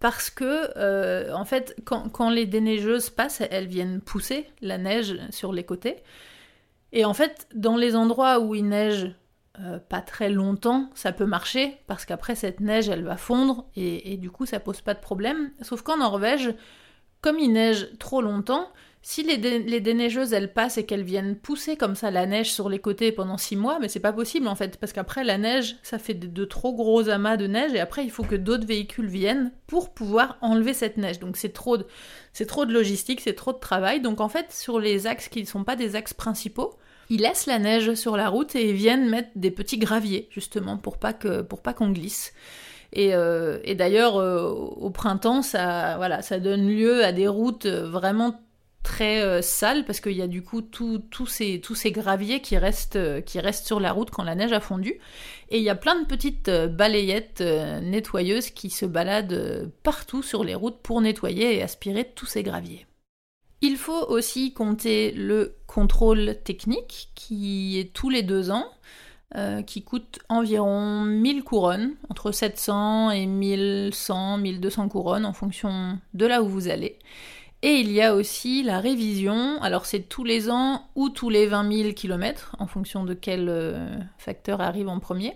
parce 0.02 0.30
que 0.30 0.68
euh, 0.76 1.32
en 1.32 1.44
fait 1.44 1.76
quand, 1.84 2.28
les 2.28 2.44
déneigeuses 2.44 3.08
passent, 3.08 3.40
elles 3.52 3.68
viennent 3.68 4.00
pousser 4.00 4.48
la 4.60 4.76
neige 4.76 5.16
sur 5.30 5.52
les 5.52 5.62
côtés. 5.62 6.02
Et 6.90 7.04
en 7.04 7.14
fait, 7.14 7.46
dans 7.54 7.76
les 7.76 7.94
endroits 7.94 8.40
où 8.40 8.56
il 8.56 8.68
neige 8.68 9.14
euh, 9.60 9.78
pas 9.78 10.00
très 10.00 10.28
longtemps, 10.28 10.90
ça 10.94 11.12
peut 11.12 11.24
marcher 11.24 11.78
parce 11.86 12.04
qu'après 12.04 12.34
cette 12.34 12.58
neige, 12.58 12.88
elle 12.88 13.04
va 13.04 13.16
fondre 13.16 13.66
et, 13.76 14.16
du 14.16 14.28
coup, 14.28 14.44
ça 14.44 14.58
pose 14.58 14.80
pas 14.80 14.94
de 14.94 15.00
problème. 15.00 15.52
Sauf 15.62 15.82
qu'en 15.82 15.98
Norvège, 15.98 16.52
comme 17.20 17.38
il 17.38 17.52
neige 17.52 17.88
trop 18.00 18.20
longtemps, 18.20 18.72
si 19.04 19.24
les, 19.24 19.36
déneigeuses 19.80 20.32
elles 20.32 20.52
passent 20.52 20.78
et 20.78 20.86
qu'elles 20.86 21.02
viennent 21.02 21.34
pousser 21.34 21.76
comme 21.76 21.96
ça 21.96 22.12
la 22.12 22.24
neige 22.24 22.52
sur 22.52 22.68
les 22.68 22.78
côtés 22.78 23.10
pendant 23.10 23.36
six 23.36 23.56
mois, 23.56 23.80
mais 23.80 23.88
c'est 23.88 23.98
pas 23.98 24.12
possible 24.12 24.46
en 24.46 24.54
fait, 24.54 24.78
parce 24.78 24.92
qu'après 24.92 25.24
la 25.24 25.38
neige, 25.38 25.76
ça 25.82 25.98
fait 25.98 26.14
de, 26.14 26.44
trop 26.44 26.72
gros 26.72 27.08
amas 27.08 27.36
de 27.36 27.48
neige 27.48 27.74
et 27.74 27.80
après 27.80 28.04
il 28.04 28.12
faut 28.12 28.22
que 28.22 28.36
d'autres 28.36 28.66
véhicules 28.66 29.08
viennent 29.08 29.50
pour 29.66 29.92
pouvoir 29.92 30.38
enlever 30.40 30.72
cette 30.72 30.98
neige. 30.98 31.18
Donc 31.18 31.36
c'est 31.36 31.52
trop 31.52 31.78
de, 31.78 31.86
trop 32.46 32.64
de 32.64 32.72
logistique, 32.72 33.20
c'est 33.20 33.34
trop 33.34 33.52
de 33.52 33.58
travail. 33.58 34.00
Donc 34.00 34.20
en 34.20 34.28
fait 34.28 34.52
sur 34.52 34.78
les 34.78 35.08
axes 35.08 35.28
qui 35.28 35.40
ne 35.40 35.48
sont 35.48 35.64
pas 35.64 35.74
des 35.74 35.96
axes 35.96 36.14
principaux, 36.14 36.78
ils 37.10 37.22
laissent 37.22 37.46
la 37.46 37.58
neige 37.58 37.94
sur 37.94 38.16
la 38.16 38.28
route 38.28 38.54
et 38.54 38.70
ils 38.70 38.76
viennent 38.76 39.08
mettre 39.08 39.30
des 39.34 39.50
petits 39.50 39.78
graviers 39.78 40.28
justement 40.30 40.76
pour 40.76 40.98
pas 40.98 41.12
que 41.12 41.42
pour 41.42 41.60
qu'on 41.62 41.90
glisse. 41.90 42.32
Et, 42.94 43.14
euh, 43.14 43.58
d'ailleurs, 43.74 44.18
euh, 44.18 44.50
au 44.50 44.90
printemps, 44.90 45.40
ça, 45.40 45.96
voilà, 45.96 46.20
ça 46.20 46.38
donne 46.38 46.68
lieu 46.68 47.02
à 47.02 47.12
des 47.12 47.26
routes 47.26 47.66
vraiment 47.66 48.38
très 48.82 49.22
euh, 49.22 49.42
sale 49.42 49.84
parce 49.84 50.00
qu'il 50.00 50.16
y 50.16 50.22
a 50.22 50.26
du 50.26 50.42
coup 50.42 50.60
tous 50.60 51.26
ces, 51.26 51.60
tous 51.60 51.74
ces 51.74 51.92
graviers 51.92 52.40
qui 52.40 52.56
restent, 52.56 52.96
euh, 52.96 53.20
qui 53.20 53.40
restent 53.40 53.66
sur 53.66 53.80
la 53.80 53.92
route 53.92 54.10
quand 54.10 54.24
la 54.24 54.34
neige 54.34 54.52
a 54.52 54.60
fondu. 54.60 54.98
Et 55.50 55.58
il 55.58 55.62
y 55.62 55.70
a 55.70 55.74
plein 55.74 56.00
de 56.00 56.06
petites 56.06 56.48
euh, 56.48 56.68
balayettes 56.68 57.40
nettoyeuses 57.40 58.50
qui 58.50 58.70
se 58.70 58.86
baladent 58.86 59.70
partout 59.82 60.22
sur 60.22 60.44
les 60.44 60.54
routes 60.54 60.78
pour 60.82 61.00
nettoyer 61.00 61.56
et 61.56 61.62
aspirer 61.62 62.10
tous 62.14 62.26
ces 62.26 62.42
graviers. 62.42 62.86
Il 63.60 63.76
faut 63.76 64.06
aussi 64.08 64.52
compter 64.52 65.12
le 65.12 65.54
contrôle 65.68 66.36
technique 66.42 67.10
qui 67.14 67.78
est 67.78 67.92
tous 67.92 68.10
les 68.10 68.22
deux 68.22 68.50
ans. 68.50 68.66
qui 69.66 69.82
coûte 69.82 70.18
environ 70.28 71.04
1000 71.06 71.42
couronnes, 71.42 71.94
entre 72.10 72.32
700 72.32 73.12
et 73.12 73.24
1100, 73.24 74.36
1200 74.36 74.88
couronnes 74.90 75.24
en 75.24 75.32
fonction 75.32 75.98
de 76.12 76.26
là 76.26 76.42
où 76.42 76.48
vous 76.48 76.68
allez. 76.68 76.98
Et 77.64 77.74
il 77.74 77.92
y 77.92 78.02
a 78.02 78.14
aussi 78.14 78.64
la 78.64 78.80
révision, 78.80 79.62
alors 79.62 79.86
c'est 79.86 80.00
tous 80.00 80.24
les 80.24 80.50
ans 80.50 80.88
ou 80.96 81.10
tous 81.10 81.30
les 81.30 81.46
20 81.46 81.72
000 81.72 81.92
km, 81.92 82.56
en 82.58 82.66
fonction 82.66 83.04
de 83.04 83.14
quel 83.14 83.48
euh, 83.48 83.88
facteur 84.18 84.60
arrive 84.60 84.88
en 84.88 84.98
premier. 84.98 85.34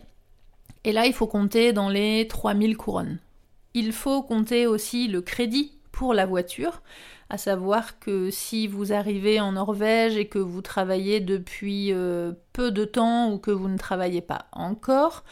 Et 0.82 0.92
là, 0.92 1.06
il 1.06 1.12
faut 1.12 1.28
compter 1.28 1.72
dans 1.72 1.88
les 1.88 2.26
3000 2.26 2.76
couronnes. 2.76 3.18
Il 3.74 3.92
faut 3.92 4.22
compter 4.22 4.66
aussi 4.66 5.06
le 5.06 5.20
crédit 5.20 5.72
pour 5.92 6.14
la 6.14 6.26
voiture, 6.26 6.82
à 7.30 7.38
savoir 7.38 8.00
que 8.00 8.30
si 8.30 8.66
vous 8.66 8.92
arrivez 8.92 9.38
en 9.38 9.52
Norvège 9.52 10.16
et 10.16 10.26
que 10.26 10.38
vous 10.38 10.62
travaillez 10.62 11.20
depuis 11.20 11.92
euh, 11.92 12.32
peu 12.52 12.72
de 12.72 12.84
temps 12.84 13.32
ou 13.32 13.38
que 13.38 13.52
vous 13.52 13.68
ne 13.68 13.78
travaillez 13.78 14.20
pas 14.20 14.46
encore, 14.52 15.22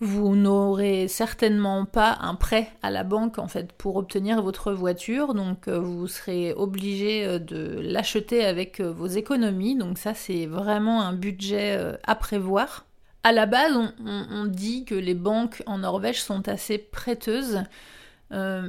vous 0.00 0.34
n'aurez 0.34 1.08
certainement 1.08 1.84
pas 1.84 2.16
un 2.22 2.34
prêt 2.34 2.72
à 2.82 2.90
la 2.90 3.04
banque 3.04 3.38
en 3.38 3.48
fait 3.48 3.72
pour 3.72 3.96
obtenir 3.96 4.40
votre 4.40 4.72
voiture, 4.72 5.34
donc 5.34 5.68
euh, 5.68 5.78
vous 5.78 6.06
serez 6.08 6.54
obligé 6.54 7.26
euh, 7.26 7.38
de 7.38 7.78
l'acheter 7.82 8.46
avec 8.46 8.80
euh, 8.80 8.90
vos 8.90 9.08
économies. 9.08 9.76
Donc 9.76 9.98
ça 9.98 10.14
c'est 10.14 10.46
vraiment 10.46 11.02
un 11.02 11.12
budget 11.12 11.78
à 12.04 12.14
prévoir. 12.14 12.86
À 13.22 13.32
la 13.32 13.44
base, 13.44 13.76
on, 14.02 14.46
dit 14.46 14.86
que 14.86 14.94
les 14.94 15.14
banques 15.14 15.62
en 15.66 15.78
Norvège 15.78 16.22
sont 16.22 16.48
assez 16.48 16.78
prêteuses, 16.78 17.62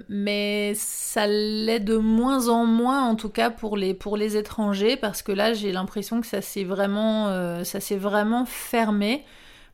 mais 0.09 0.73
ça 0.75 1.25
l'est 1.25 1.79
de 1.79 1.95
moins 1.95 2.49
en 2.49 2.65
moins, 2.65 3.07
en 3.07 3.15
tout 3.15 3.29
cas 3.29 3.49
pour 3.49 3.77
les, 3.77 3.95
étrangers, 4.35 4.97
parce 4.97 5.21
que 5.21 5.31
là 5.31 5.53
j'ai 5.53 5.71
l'impression 5.71 6.19
que 6.19 6.27
ça 6.27 6.41
s'est 6.41 6.65
vraiment 6.65 8.45
fermé. 8.45 9.23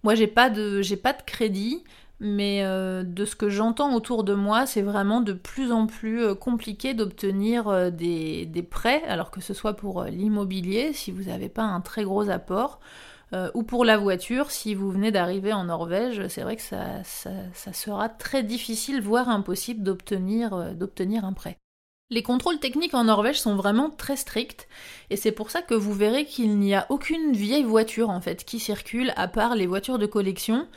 Moi, 0.03 0.15
j'ai 0.15 0.27
pas 0.27 0.49
de, 0.49 0.81
pas 0.95 1.13
de 1.13 1.21
crédit, 1.23 1.83
mais 2.19 2.63
euh, 2.63 3.03
de 3.03 3.25
ce 3.25 3.35
que 3.35 3.49
j'entends 3.49 3.93
autour 3.93 4.23
de 4.23 4.33
moi, 4.33 4.65
c'est 4.65 4.81
vraiment 4.81 5.21
de 5.21 5.33
plus 5.33 5.71
en 5.71 5.85
plus 5.85 6.23
euh, 6.23 6.35
compliqué 6.35 6.93
d'obtenir 6.93 7.67
euh, 7.67 7.89
des, 7.91 8.67
prêts, 8.69 9.03
alors 9.07 9.31
que 9.31 9.41
ce 9.41 9.53
soit 9.53 9.75
pour 9.75 10.03
l'immobilier, 10.03 10.93
si 10.93 11.11
vous 11.11 11.23
n'avez 11.25 11.49
pas 11.49 11.63
un 11.63 11.81
très 11.81 12.03
gros 12.03 12.29
apport, 12.29 12.79
ou 13.55 13.63
pour 13.63 13.83
la 13.83 13.97
voiture, 13.97 14.51
si 14.51 14.73
vous 14.73 14.89
venez 14.89 15.11
d'arriver 15.11 15.51
en 15.51 15.65
Norvège, 15.65 16.29
c'est 16.29 16.43
vrai 16.43 16.55
que 16.55 16.61
ça, 16.61 17.03
ça, 17.03 17.73
sera 17.73 18.07
très 18.07 18.41
difficile, 18.41 19.01
voire 19.01 19.27
impossible 19.27 19.83
d'obtenir 19.83 20.53
un 21.25 21.33
prêt. 21.33 21.57
Les 22.09 22.23
contrôles 22.23 22.59
techniques 22.59 22.93
en 22.93 23.03
Norvège 23.03 23.37
sont 23.37 23.57
vraiment 23.57 23.89
très 23.89 24.15
stricts 24.15 24.69
et 25.09 25.17
c'est 25.17 25.33
pour 25.33 25.51
ça 25.51 25.61
que 25.61 25.73
vous 25.73 25.93
verrez 25.93 26.23
qu'il 26.23 26.57
n'y 26.57 26.73
a 26.73 26.85
aucune 26.89 27.33
vieille 27.33 27.65
voiture 27.65 28.09
en 28.09 28.21
fait 28.21 28.45
qui 28.45 28.59
circule 28.61 29.11
à 29.17 29.27
part 29.27 29.55
les 29.55 29.67
voitures 29.67 29.99
de 29.99 30.05
collection 30.05 30.69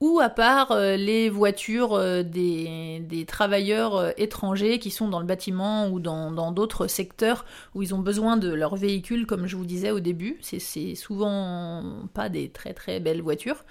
ou 0.00 0.18
à 0.18 0.30
part 0.30 0.72
euh, 0.72 0.96
les 0.96 1.28
voitures 1.28 1.92
euh, 1.92 2.22
des, 2.22 3.24
travailleurs 3.26 3.96
euh, 3.96 4.10
étrangers 4.16 4.78
qui 4.78 4.90
sont 4.90 5.08
dans 5.08 5.20
le 5.20 5.26
bâtiment 5.26 5.88
ou 5.88 6.00
dans 6.00 6.52
d'autres 6.52 6.86
secteurs 6.86 7.44
où 7.74 7.82
ils 7.82 7.94
ont 7.94 7.98
besoin 7.98 8.38
de 8.38 8.50
leurs 8.52 8.76
véhicules, 8.76 9.26
comme 9.26 9.46
je 9.46 9.56
vous 9.56 9.66
disais 9.66 9.90
au 9.90 10.00
début. 10.00 10.38
C'est 10.40 10.94
souvent 10.94 11.82
pas 12.14 12.30
des 12.30 12.48
très 12.48 12.72
très 12.72 12.98
belles 12.98 13.20
voitures. 13.20 13.64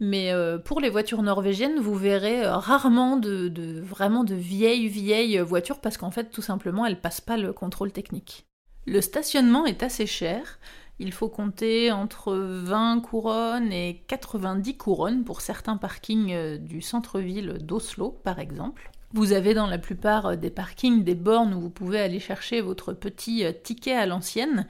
Mais 0.00 0.32
pour 0.64 0.80
les 0.80 0.90
voitures 0.90 1.22
norvégiennes, 1.22 1.78
vous 1.78 1.94
verrez 1.94 2.46
rarement 2.46 3.16
de, 3.16 3.48
de, 3.48 3.80
vraiment 3.80 4.24
de 4.24 4.34
vieilles 4.34 4.88
vieilles 4.88 5.38
voitures 5.38 5.80
parce 5.80 5.96
qu'en 5.96 6.10
fait, 6.10 6.30
tout 6.30 6.42
simplement, 6.42 6.86
elles 6.86 7.00
passent 7.00 7.20
pas 7.20 7.36
le 7.36 7.52
contrôle 7.52 7.92
technique. 7.92 8.46
Le 8.86 9.00
stationnement 9.00 9.66
est 9.66 9.82
assez 9.82 10.06
cher. 10.06 10.58
Il 10.98 11.12
faut 11.12 11.28
compter 11.28 11.90
entre 11.92 12.34
20 12.34 13.00
couronnes 13.00 13.72
et 13.72 14.02
90 14.06 14.76
couronnes 14.76 15.24
pour 15.24 15.40
certains 15.40 15.76
parkings 15.76 16.32
euh, 16.32 16.58
du 16.58 16.80
centre-ville 16.80 17.58
d'Oslo, 17.60 18.10
par 18.22 18.38
exemple. 18.38 18.90
Vous 19.12 19.32
avez 19.32 19.54
dans 19.54 19.68
la 19.68 19.78
plupart 19.78 20.36
des 20.36 20.50
parkings 20.50 21.04
des 21.04 21.14
bornes 21.14 21.54
où 21.54 21.60
vous 21.60 21.70
pouvez 21.70 22.00
aller 22.00 22.18
chercher 22.18 22.60
votre 22.60 22.92
petit 22.92 23.44
ticket 23.62 23.94
à 23.94 24.06
l'ancienne 24.06 24.66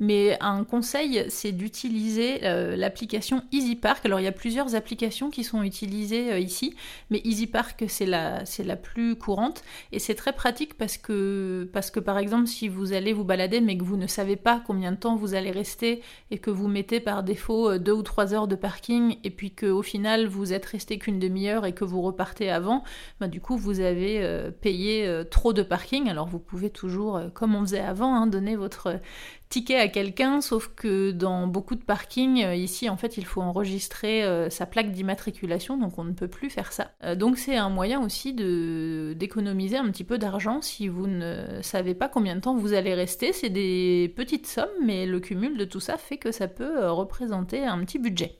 mais 0.00 0.36
un 0.40 0.64
conseil, 0.64 1.24
c'est 1.28 1.52
d'utiliser 1.52 2.44
euh, 2.44 2.76
l'application 2.76 3.42
EasyPark. 3.52 4.04
Alors 4.06 4.20
il 4.20 4.24
y 4.24 4.28
a 4.28 4.32
plusieurs 4.32 4.74
applications 4.74 5.30
qui 5.30 5.42
sont 5.42 5.62
utilisées 5.62 6.32
euh, 6.32 6.38
ici, 6.38 6.76
mais 7.10 7.20
EasyPark 7.24 7.84
c'est 7.88 8.06
la, 8.06 8.44
c'est 8.44 8.64
la 8.64 8.76
plus 8.76 9.16
courante 9.16 9.62
et 9.92 9.98
c'est 9.98 10.14
très 10.14 10.32
pratique 10.32 10.74
parce 10.78 10.96
que, 10.98 11.68
parce 11.72 11.90
que 11.90 12.00
par 12.00 12.18
exemple 12.18 12.46
si 12.46 12.68
vous 12.68 12.92
allez 12.92 13.12
vous 13.12 13.24
balader 13.24 13.60
mais 13.60 13.76
que 13.76 13.84
vous 13.84 13.96
ne 13.96 14.06
savez 14.06 14.36
pas 14.36 14.62
combien 14.64 14.92
de 14.92 14.96
temps 14.96 15.16
vous 15.16 15.34
allez 15.34 15.50
rester 15.50 16.02
et 16.30 16.38
que 16.38 16.50
vous 16.50 16.68
mettez 16.68 17.00
par 17.00 17.22
défaut 17.24 17.70
euh, 17.70 17.78
deux 17.78 17.92
ou 17.92 18.02
trois 18.02 18.34
heures 18.34 18.48
de 18.48 18.56
parking 18.56 19.16
et 19.24 19.30
puis 19.30 19.50
qu'au 19.50 19.82
final 19.82 20.26
vous 20.26 20.52
êtes 20.52 20.66
resté 20.66 20.98
qu'une 20.98 21.18
demi-heure 21.18 21.66
et 21.66 21.72
que 21.72 21.84
vous 21.84 22.02
repartez 22.02 22.50
avant, 22.50 22.84
bah, 23.20 23.26
du 23.26 23.40
coup 23.40 23.56
vous 23.56 23.80
avez 23.80 24.48
payé 24.60 25.22
trop 25.30 25.52
de 25.52 25.62
parking. 25.62 26.08
Alors 26.08 26.26
vous 26.26 26.38
pouvez 26.38 26.70
toujours, 26.70 27.20
comme 27.34 27.54
on 27.54 27.62
faisait 27.62 27.80
avant, 27.80 28.14
hein, 28.14 28.26
donner 28.26 28.56
votre 28.56 29.00
ticket 29.48 29.76
à 29.76 29.88
quelqu'un, 29.88 30.40
sauf 30.40 30.68
que 30.74 31.10
dans 31.10 31.46
beaucoup 31.46 31.74
de 31.74 31.82
parkings, 31.82 32.44
euh, 32.44 32.54
ici, 32.54 32.88
en 32.88 32.96
fait, 32.96 33.16
il 33.16 33.24
faut 33.24 33.40
enregistrer 33.40 34.22
euh, 34.24 34.50
sa 34.50 34.66
plaque 34.66 34.92
d'immatriculation, 34.92 35.76
donc 35.76 35.98
on 35.98 36.04
ne 36.04 36.12
peut 36.12 36.28
plus 36.28 36.50
faire 36.50 36.72
ça. 36.72 36.90
Euh, 37.04 37.14
donc 37.14 37.38
c'est 37.38 37.56
un 37.56 37.70
moyen 37.70 38.02
aussi 38.04 38.34
d'économiser 38.34 39.76
un 39.76 39.90
petit 39.90 40.04
peu 40.04 40.18
d'argent 40.18 40.60
si 40.60 40.88
vous 40.88 41.06
ne 41.06 41.60
savez 41.62 41.94
pas 41.94 42.08
combien 42.08 42.36
de 42.36 42.40
temps 42.40 42.56
vous 42.56 42.72
allez 42.72 42.94
rester. 42.94 43.32
C'est 43.32 43.50
des 43.50 44.12
petites 44.16 44.46
sommes, 44.46 44.68
mais 44.84 45.06
le 45.06 45.20
cumul 45.20 45.56
de 45.56 45.64
tout 45.64 45.80
ça 45.80 45.96
fait 45.96 46.18
que 46.18 46.32
ça 46.32 46.48
peut 46.48 46.88
représenter 46.90 47.64
un 47.64 47.84
petit 47.84 47.98
budget. 47.98 48.38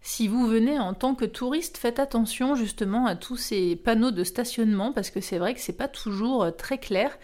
Si 0.00 0.28
vous 0.28 0.46
venez 0.46 0.78
en 0.78 0.94
tant 0.94 1.16
que 1.16 1.24
touriste, 1.24 1.76
faites 1.76 1.98
attention 1.98 2.54
justement 2.54 3.06
à 3.06 3.16
tous 3.16 3.36
ces 3.36 3.74
panneaux 3.74 4.12
de 4.12 4.22
stationnement 4.22 4.92
parce 4.92 5.10
que 5.10 5.20
c'est 5.20 5.38
vrai 5.38 5.54
que 5.54 5.60
c'est 5.60 5.76
pas 5.76 5.88
toujours 5.88 6.54
très 6.56 6.78
clair 6.78 7.18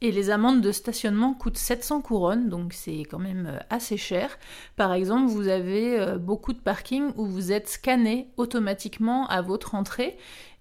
et 0.00 0.12
les 0.12 0.30
amendes 0.30 0.60
de 0.60 0.70
stationnement 0.70 1.34
coûtent 1.34 1.58
700 1.58 2.02
couronnes, 2.02 2.48
donc 2.48 2.72
c'est 2.72 3.00
quand 3.00 3.18
même 3.18 3.46
euh, 3.46 3.58
assez 3.68 3.96
cher. 3.96 4.38
Par 4.76 4.92
exemple, 4.92 5.26
vous 5.26 5.48
avez 5.48 5.98
euh, 5.98 6.18
beaucoup 6.18 6.52
de 6.52 6.60
parkings 6.60 7.12
où 7.16 7.26
vous 7.26 7.50
êtes 7.50 7.68
scanné 7.68 8.28
automatiquement 8.36 9.26
à 9.26 9.42
votre 9.42 9.74
entrée 9.74 10.16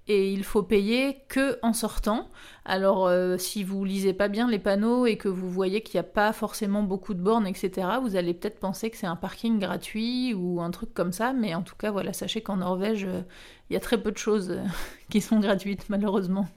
et 0.07 0.31
il 0.31 0.43
faut 0.43 0.63
payer 0.63 1.17
que 1.27 1.59
en 1.61 1.73
sortant. 1.73 2.29
Alors 2.65 3.07
euh, 3.07 3.37
si 3.37 3.63
vous 3.63 3.83
lisez 3.85 4.13
pas 4.13 4.27
bien 4.27 4.49
les 4.49 4.57
panneaux 4.57 5.05
et 5.05 5.17
que 5.17 5.27
vous 5.27 5.49
voyez 5.49 5.81
qu'il 5.81 5.97
n'y 5.97 5.99
a 5.99 6.03
pas 6.03 6.33
forcément 6.33 6.81
beaucoup 6.81 7.13
de 7.13 7.21
bornes, 7.21 7.45
etc., 7.45 7.87
vous 8.01 8.15
allez 8.15 8.33
peut-être 8.33 8.59
penser 8.59 8.89
que 8.89 8.97
c'est 8.97 9.05
un 9.05 9.17
parking 9.17 9.59
gratuit 9.59 10.33
ou 10.33 10.61
un 10.61 10.71
truc 10.71 10.93
comme 10.93 11.11
ça, 11.11 11.33
mais 11.33 11.53
en 11.53 11.61
tout 11.61 11.75
cas 11.75 11.91
voilà, 11.91 12.13
sachez 12.13 12.41
qu'en 12.41 12.57
Norvège, 12.57 13.07
il 13.69 13.73
y 13.73 13.77
a 13.77 13.81
très 13.81 14.01
peu 14.01 14.11
de 14.11 14.17
choses 14.17 14.57
qui 15.09 15.21
sont 15.21 15.39
gratuites 15.39 15.89
malheureusement. 15.89 16.47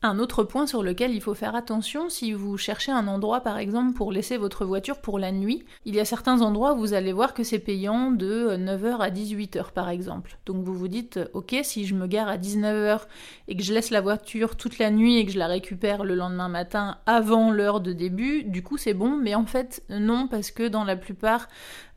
Un 0.00 0.20
autre 0.20 0.44
point 0.44 0.68
sur 0.68 0.84
lequel 0.84 1.12
il 1.12 1.20
faut 1.20 1.34
faire 1.34 1.56
attention, 1.56 2.08
si 2.08 2.32
vous 2.32 2.56
cherchez 2.56 2.92
un 2.92 3.08
endroit 3.08 3.40
par 3.40 3.58
exemple 3.58 3.94
pour 3.94 4.12
laisser 4.12 4.36
votre 4.36 4.64
voiture 4.64 5.00
pour 5.00 5.18
la 5.18 5.32
nuit, 5.32 5.64
il 5.86 5.96
y 5.96 5.98
a 5.98 6.04
certains 6.04 6.40
endroits 6.40 6.74
où 6.74 6.78
vous 6.78 6.94
allez 6.94 7.12
voir 7.12 7.34
que 7.34 7.42
c'est 7.42 7.58
payant 7.58 8.12
de 8.12 8.56
9h 8.56 8.98
à 9.00 9.10
18h 9.10 9.72
par 9.72 9.88
exemple. 9.88 10.38
Donc 10.46 10.62
vous 10.62 10.74
vous 10.74 10.86
dites, 10.86 11.18
ok, 11.32 11.56
si 11.64 11.84
je 11.84 11.96
me 11.96 12.06
gare 12.06 12.28
à 12.28 12.38
19h 12.38 13.00
et 13.48 13.56
que 13.56 13.62
je 13.64 13.74
laisse 13.74 13.90
la 13.90 14.00
voiture 14.00 14.56
toute 14.56 14.78
la 14.78 14.92
nuit 14.92 15.18
et 15.18 15.26
que 15.26 15.32
je 15.32 15.38
la 15.38 15.48
récupère 15.48 16.04
le 16.04 16.14
lendemain 16.14 16.48
matin 16.48 16.98
avant 17.04 17.50
l'heure 17.50 17.80
de 17.80 17.92
début, 17.92 18.44
du 18.44 18.62
coup 18.62 18.76
c'est 18.76 18.94
bon, 18.94 19.16
mais 19.16 19.34
en 19.34 19.46
fait 19.46 19.82
non, 19.90 20.28
parce 20.28 20.52
que 20.52 20.68
dans 20.68 20.84
la 20.84 20.94
plupart 20.94 21.48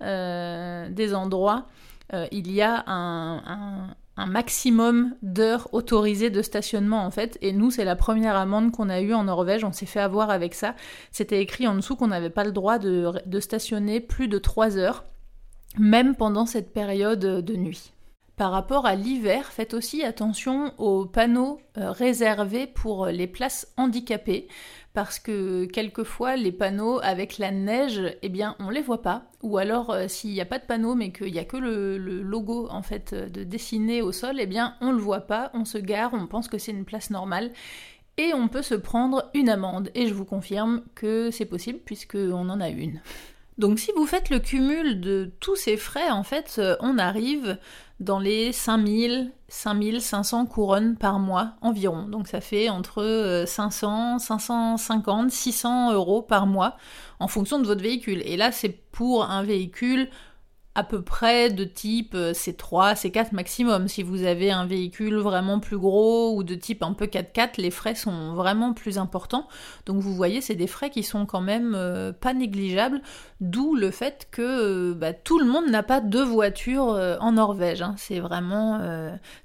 euh, 0.01 0.89
des 0.89 1.13
endroits, 1.13 1.67
euh, 2.13 2.25
il 2.31 2.51
y 2.51 2.63
a 2.63 2.83
un 2.87 3.93
maximum 4.17 5.15
d'heures 5.21 5.67
autorisées 5.73 6.29
de 6.29 6.41
stationnement 6.41 7.05
en 7.05 7.11
fait. 7.11 7.37
Et 7.41 7.53
nous, 7.53 7.71
c'est 7.71 7.85
la 7.85 7.95
première 7.95 8.35
amende 8.35 8.71
qu'on 8.71 8.89
a 8.89 9.01
eue 9.01 9.13
en 9.13 9.23
Norvège. 9.23 9.63
On 9.63 9.71
s'est 9.71 9.85
fait 9.85 9.99
avoir 9.99 10.29
avec 10.29 10.53
ça. 10.53 10.75
C'était 11.11 11.41
écrit 11.41 11.67
en 11.67 11.75
dessous 11.75 11.95
qu'on 11.95 12.07
n'avait 12.07 12.29
pas 12.29 12.43
le 12.43 12.51
droit 12.51 12.77
de, 12.77 13.11
de 13.25 13.39
stationner 13.39 13.99
plus 13.99 14.27
de 14.27 14.37
3 14.37 14.77
heures, 14.77 15.05
même 15.77 16.15
pendant 16.15 16.45
cette 16.45 16.73
période 16.73 17.19
de 17.19 17.55
nuit. 17.55 17.93
Par 18.41 18.51
rapport 18.51 18.87
à 18.87 18.95
l'hiver, 18.95 19.51
faites 19.51 19.75
aussi 19.75 20.03
attention 20.03 20.73
aux 20.79 21.05
panneaux 21.05 21.59
euh, 21.77 21.91
réservés 21.91 22.65
pour 22.65 23.05
les 23.05 23.27
places 23.27 23.67
handicapées 23.77 24.47
parce 24.93 25.19
que 25.19 25.65
quelquefois 25.65 26.35
les 26.35 26.51
panneaux 26.51 26.99
avec 27.01 27.37
la 27.37 27.51
neige, 27.51 28.01
eh 28.21 28.29
bien 28.29 28.55
on 28.59 28.69
les 28.69 28.81
voit 28.81 29.01
pas. 29.01 29.23
Ou 29.41 29.57
alors 29.57 29.91
euh, 29.91 30.07
s'il 30.07 30.31
n'y 30.31 30.41
a 30.41 30.45
pas 30.45 30.59
de 30.59 30.65
panneau 30.65 30.95
mais 30.95 31.11
qu'il 31.11 31.31
n'y 31.31 31.39
a 31.39 31.45
que 31.45 31.57
le, 31.57 31.97
logo 31.97 32.67
en 32.69 32.81
fait 32.81 33.13
de 33.13 33.43
dessiné 33.43 34.01
au 34.01 34.11
sol, 34.11 34.37
eh 34.39 34.47
bien 34.47 34.75
on 34.81 34.91
le 34.91 34.97
voit 34.97 35.21
pas, 35.21 35.51
on 35.53 35.65
se 35.65 35.77
gare, 35.77 36.13
on 36.13 36.27
pense 36.27 36.47
que 36.47 36.57
c'est 36.57 36.71
une 36.71 36.85
place 36.85 37.09
normale 37.09 37.51
et 38.17 38.33
on 38.33 38.47
peut 38.47 38.61
se 38.61 38.75
prendre 38.75 39.29
une 39.33 39.49
amende. 39.49 39.89
Et 39.95 40.07
je 40.07 40.13
vous 40.13 40.25
confirme 40.25 40.83
que 40.95 41.31
c'est 41.31 41.45
possible 41.45 41.79
puisqu'on 41.79 42.49
en 42.49 42.59
a 42.59 42.69
une. 42.69 43.01
Donc 43.57 43.79
si 43.79 43.91
vous 43.95 44.05
faites 44.05 44.29
le 44.29 44.39
cumul 44.39 45.01
de 45.01 45.31
tous 45.39 45.55
ces 45.55 45.77
frais, 45.77 46.09
en 46.09 46.23
fait, 46.23 46.55
euh, 46.57 46.75
on 46.79 46.97
arrive 46.97 47.57
dans 48.01 48.19
les 48.19 48.51
5000, 48.51 49.31
5500 49.47 50.47
couronnes 50.47 50.97
par 50.97 51.19
mois 51.19 51.53
environ. 51.61 52.07
Donc 52.07 52.27
ça 52.27 52.41
fait 52.41 52.67
entre 52.69 53.43
500, 53.47 54.17
550, 54.17 55.29
600 55.29 55.93
euros 55.93 56.23
par 56.23 56.47
mois 56.47 56.77
en 57.19 57.27
fonction 57.27 57.59
de 57.59 57.65
votre 57.67 57.81
véhicule. 57.81 58.23
Et 58.25 58.37
là, 58.37 58.51
c'est 58.51 58.75
pour 58.91 59.25
un 59.25 59.43
véhicule 59.43 60.09
à 60.73 60.83
peu 60.83 61.01
près 61.01 61.49
de 61.49 61.65
type 61.65 62.15
C3, 62.15 62.15
euh, 62.15 62.93
C4 62.93 63.33
maximum. 63.33 63.89
Si 63.89 64.03
vous 64.03 64.23
avez 64.23 64.51
un 64.51 64.65
véhicule 64.65 65.17
vraiment 65.17 65.59
plus 65.59 65.77
gros 65.77 66.33
ou 66.33 66.43
de 66.43 66.55
type 66.55 66.81
un 66.81 66.93
peu 66.93 67.05
4x4, 67.05 67.59
les 67.59 67.71
frais 67.71 67.93
sont 67.93 68.33
vraiment 68.35 68.73
plus 68.73 68.97
importants. 68.97 69.47
Donc 69.85 69.99
vous 69.99 70.15
voyez, 70.15 70.39
c'est 70.39 70.55
des 70.55 70.67
frais 70.67 70.89
qui 70.89 71.03
sont 71.03 71.25
quand 71.25 71.41
même 71.41 71.73
euh, 71.75 72.13
pas 72.13 72.33
négligeables, 72.33 73.01
d'où 73.41 73.75
le 73.75 73.91
fait 73.91 74.29
que 74.31 74.41
euh, 74.41 74.93
bah, 74.93 75.11
tout 75.11 75.39
le 75.39 75.45
monde 75.45 75.67
n'a 75.69 75.83
pas 75.83 75.99
deux 75.99 76.23
voitures 76.23 76.97
en 77.19 77.33
Norvège. 77.33 77.81
Hein. 77.81 77.95
C'est 77.97 78.19
vraiment... 78.19 78.79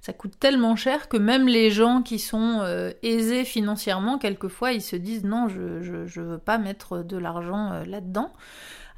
ça 0.01 0.13
coûte 0.13 0.39
tellement 0.39 0.77
cher 0.77 1.09
que 1.09 1.17
même 1.17 1.49
les 1.49 1.71
gens 1.71 2.03
qui 2.03 2.19
sont 2.19 2.63
aisés 3.03 3.45
financièrement, 3.45 4.19
quelquefois, 4.19 4.73
ils 4.73 4.83
se 4.83 4.97
disent 4.97 5.25
non, 5.25 5.49
je, 5.49 5.83
je 6.07 6.21
veux 6.21 6.39
pas 6.39 6.59
mettre 6.59 7.03
de 7.03 7.17
l'argent 7.17 7.83
là-dedans. 7.87 8.33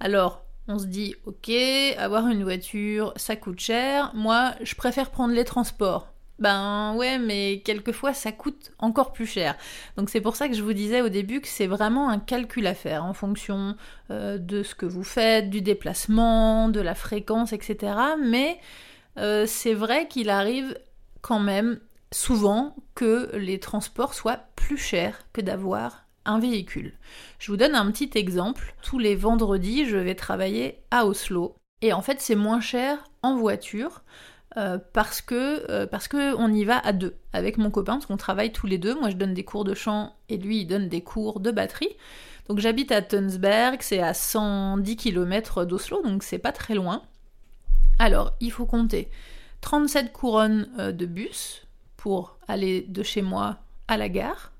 Alors, 0.01 0.45
on 0.69 0.79
se 0.79 0.87
dit, 0.87 1.15
ok, 1.25 1.51
avoir 1.99 2.29
une 2.29 2.45
voiture, 2.45 3.13
ça 3.17 3.37
coûte 3.37 3.59
cher. 3.59 4.13
Moi, 4.15 4.53
je 4.63 4.75
préfère 4.75 5.11
prendre 5.11 5.35
les 5.35 5.45
transports. 5.45 6.13
Ben 6.39 6.95
ouais, 6.95 7.19
mais 7.19 7.63
quelquefois 7.65 8.15
ça 8.15 8.31
coûte 8.31 8.71
encore 8.79 9.13
plus 9.13 9.27
cher. 9.27 9.57
Donc 9.97 10.09
c'est 10.09 10.21
pour 10.21 10.37
ça 10.37 10.49
que 10.49 10.55
je 10.55 10.63
vous 10.63 10.73
disais 10.73 11.01
au 11.01 11.09
début 11.09 11.41
que 11.41 11.49
c'est 11.49 11.67
vraiment 11.67 12.09
un 12.09 12.21
calcul 12.21 12.65
à 12.69 12.75
faire 12.75 13.05
en 13.05 13.13
fonction 13.13 13.75
euh, 14.13 14.39
de 14.39 14.63
ce 14.63 14.77
que 14.77 14.87
vous 14.87 15.03
faites, 15.03 15.51
du 15.51 15.63
déplacement, 15.63 16.69
de 16.69 16.81
la 16.81 16.95
fréquence, 16.95 17.53
etc. 17.53 17.93
Mais 18.25 18.61
euh, 19.19 19.47
c'est 19.47 19.75
vrai 19.75 20.07
qu'il 20.07 20.31
arrive 20.31 20.79
quand 21.23 21.41
même 21.41 21.81
souvent 22.13 22.77
que 22.95 23.35
les 23.37 23.59
transports 23.59 24.15
soient 24.15 24.41
plus 24.55 24.79
chers 24.79 25.19
que 25.33 25.41
d'avoir 25.41 26.05
véhicule. 26.39 26.93
Je 27.39 27.51
vous 27.51 27.57
donne 27.57 27.75
un 27.75 27.91
petit 27.91 28.11
exemple. 28.15 28.75
Tous 28.83 28.99
les 28.99 29.15
vendredis, 29.15 29.87
je 29.87 29.97
vais 29.97 30.15
travailler 30.15 30.81
à 30.91 31.07
Oslo. 31.07 31.57
Et 31.81 31.93
en 31.93 32.03
fait, 32.03 32.21
c'est 32.21 32.35
moins 32.35 32.61
cher 32.61 33.05
en 33.23 33.37
voiture 33.37 34.03
euh, 34.57 34.79
parce 34.93 35.21
que 35.21 35.71
euh, 35.71 35.87
parce 35.87 36.09
y 36.13 36.65
va 36.65 36.79
à 36.79 36.93
deux 36.93 37.17
avec 37.33 37.59
mon 37.59 37.71
copain 37.71 37.95
parce 37.95 38.07
qu'on 38.07 38.17
travaille 38.17 38.53
tous 38.53 38.67
les 38.67 38.79
deux. 38.79 38.95
Moi, 38.95 39.11
je 39.11 39.17
donne 39.17 39.35
des 39.35 39.45
cours 39.45 39.65
de 39.65 39.75
chant 39.75 40.15
et 40.29 40.37
lui, 40.37 40.61
il 40.61 40.67
donne 40.67 40.89
des 40.89 41.03
cours 41.03 41.41
de 41.41 41.51
batterie. 41.51 41.97
Donc 42.49 42.59
j'habite 42.59 42.91
à 42.93 43.03
Tunsberg, 43.03 43.79
c'est 43.83 44.01
à 44.01 44.15
110 44.15 44.97
km 44.97 45.65
d'Oslo, 45.65 46.03
donc 46.03 46.23
c'est 46.23 46.39
pas 46.39 46.53
très 46.53 46.75
loin. 46.75 47.03
Alors, 47.99 48.33
il 48.41 48.51
faut 48.51 48.65
compter 48.65 49.11
37 49.61 50.13
couronnes 50.13 50.69
euh, 50.79 50.93
de 50.93 51.05
bus 51.05 51.67
pour 51.97 52.39
aller 52.49 52.87
de 52.89 53.03
chez 53.03 53.23
moi 53.23 53.59
à 53.87 53.97
la 53.97 54.09
gare. 54.09 54.53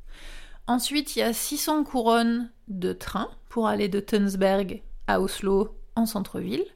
Ensuite, 0.69 1.17
il 1.17 1.21
y 1.21 1.23
a 1.23 1.33
600 1.33 1.83
couronnes 1.85 2.51
de 2.69 2.93
train 2.93 3.31
pour 3.49 3.69
aller 3.69 3.89
de 3.89 4.01
Tunsberg 4.01 4.83
à 5.07 5.23
Oslo 5.23 5.75
en 5.97 6.05
centre-ville. 6.05 6.67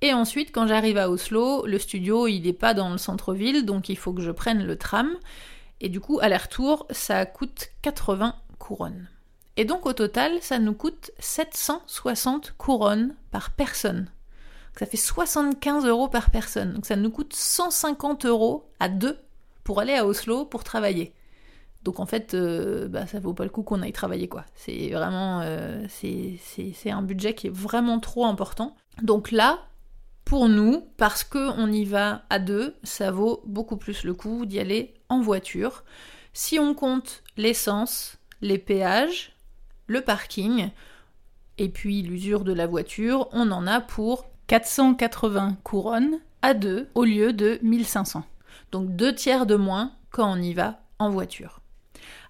Et 0.00 0.14
ensuite, 0.14 0.52
quand 0.52 0.66
j'arrive 0.66 0.96
à 0.96 1.10
Oslo, 1.10 1.66
le 1.66 1.78
studio, 1.78 2.26
il 2.28 2.44
n'est 2.44 2.54
pas 2.54 2.72
dans 2.72 2.88
le 2.88 2.96
centre-ville, 2.96 3.66
donc 3.66 3.90
il 3.90 3.98
faut 3.98 4.14
que 4.14 4.22
je 4.22 4.30
prenne 4.30 4.64
le 4.64 4.76
tram. 4.76 5.10
Et 5.82 5.90
du 5.90 6.00
coup, 6.00 6.18
aller-retour, 6.20 6.86
ça 6.90 7.26
coûte 7.26 7.68
80 7.82 8.34
couronnes. 8.58 9.06
Et 9.58 9.66
donc 9.66 9.84
au 9.84 9.92
total, 9.92 10.32
ça 10.40 10.58
nous 10.58 10.74
coûte 10.74 11.10
760 11.18 12.54
couronnes 12.56 13.14
par 13.30 13.50
personne. 13.50 14.10
ça 14.78 14.86
fait 14.86 14.96
75 14.96 15.84
euros 15.84 16.08
par 16.08 16.30
personne. 16.30 16.72
Donc 16.72 16.86
ça 16.86 16.96
nous 16.96 17.10
coûte 17.10 17.34
150 17.34 18.24
euros 18.24 18.66
à 18.80 18.88
deux 18.88 19.18
pour 19.62 19.80
aller 19.80 19.94
à 19.94 20.06
Oslo 20.06 20.46
pour 20.46 20.64
travailler. 20.64 21.12
Donc 21.86 22.00
en 22.00 22.06
fait, 22.06 22.34
euh, 22.34 22.88
bah, 22.88 23.06
ça 23.06 23.20
vaut 23.20 23.32
pas 23.32 23.44
le 23.44 23.50
coup 23.50 23.62
qu'on 23.62 23.80
aille 23.80 23.92
travailler 23.92 24.26
quoi. 24.26 24.44
C'est 24.56 24.90
vraiment, 24.90 25.40
euh, 25.42 25.86
c'est 25.88 26.90
un 26.90 27.02
budget 27.02 27.32
qui 27.34 27.46
est 27.46 27.54
vraiment 27.54 28.00
trop 28.00 28.26
important. 28.26 28.74
Donc 29.02 29.30
là, 29.30 29.60
pour 30.24 30.48
nous, 30.48 30.82
parce 30.96 31.22
qu'on 31.22 31.70
y 31.70 31.84
va 31.84 32.22
à 32.28 32.40
deux, 32.40 32.74
ça 32.82 33.12
vaut 33.12 33.40
beaucoup 33.46 33.76
plus 33.76 34.02
le 34.02 34.14
coup 34.14 34.46
d'y 34.46 34.58
aller 34.58 34.94
en 35.08 35.20
voiture. 35.20 35.84
Si 36.32 36.58
on 36.58 36.74
compte 36.74 37.22
l'essence, 37.36 38.18
les 38.40 38.58
péages, 38.58 39.36
le 39.86 40.00
parking, 40.00 40.70
et 41.56 41.68
puis 41.68 42.02
l'usure 42.02 42.42
de 42.42 42.52
la 42.52 42.66
voiture, 42.66 43.28
on 43.30 43.52
en 43.52 43.64
a 43.64 43.80
pour 43.80 44.26
480 44.48 45.58
couronnes 45.62 46.18
à 46.42 46.52
deux 46.52 46.88
au 46.96 47.04
lieu 47.04 47.32
de 47.32 47.60
1500. 47.62 48.24
Donc 48.72 48.96
deux 48.96 49.14
tiers 49.14 49.46
de 49.46 49.54
moins 49.54 49.92
quand 50.10 50.32
on 50.32 50.42
y 50.42 50.52
va 50.52 50.80
en 50.98 51.10
voiture. 51.10 51.60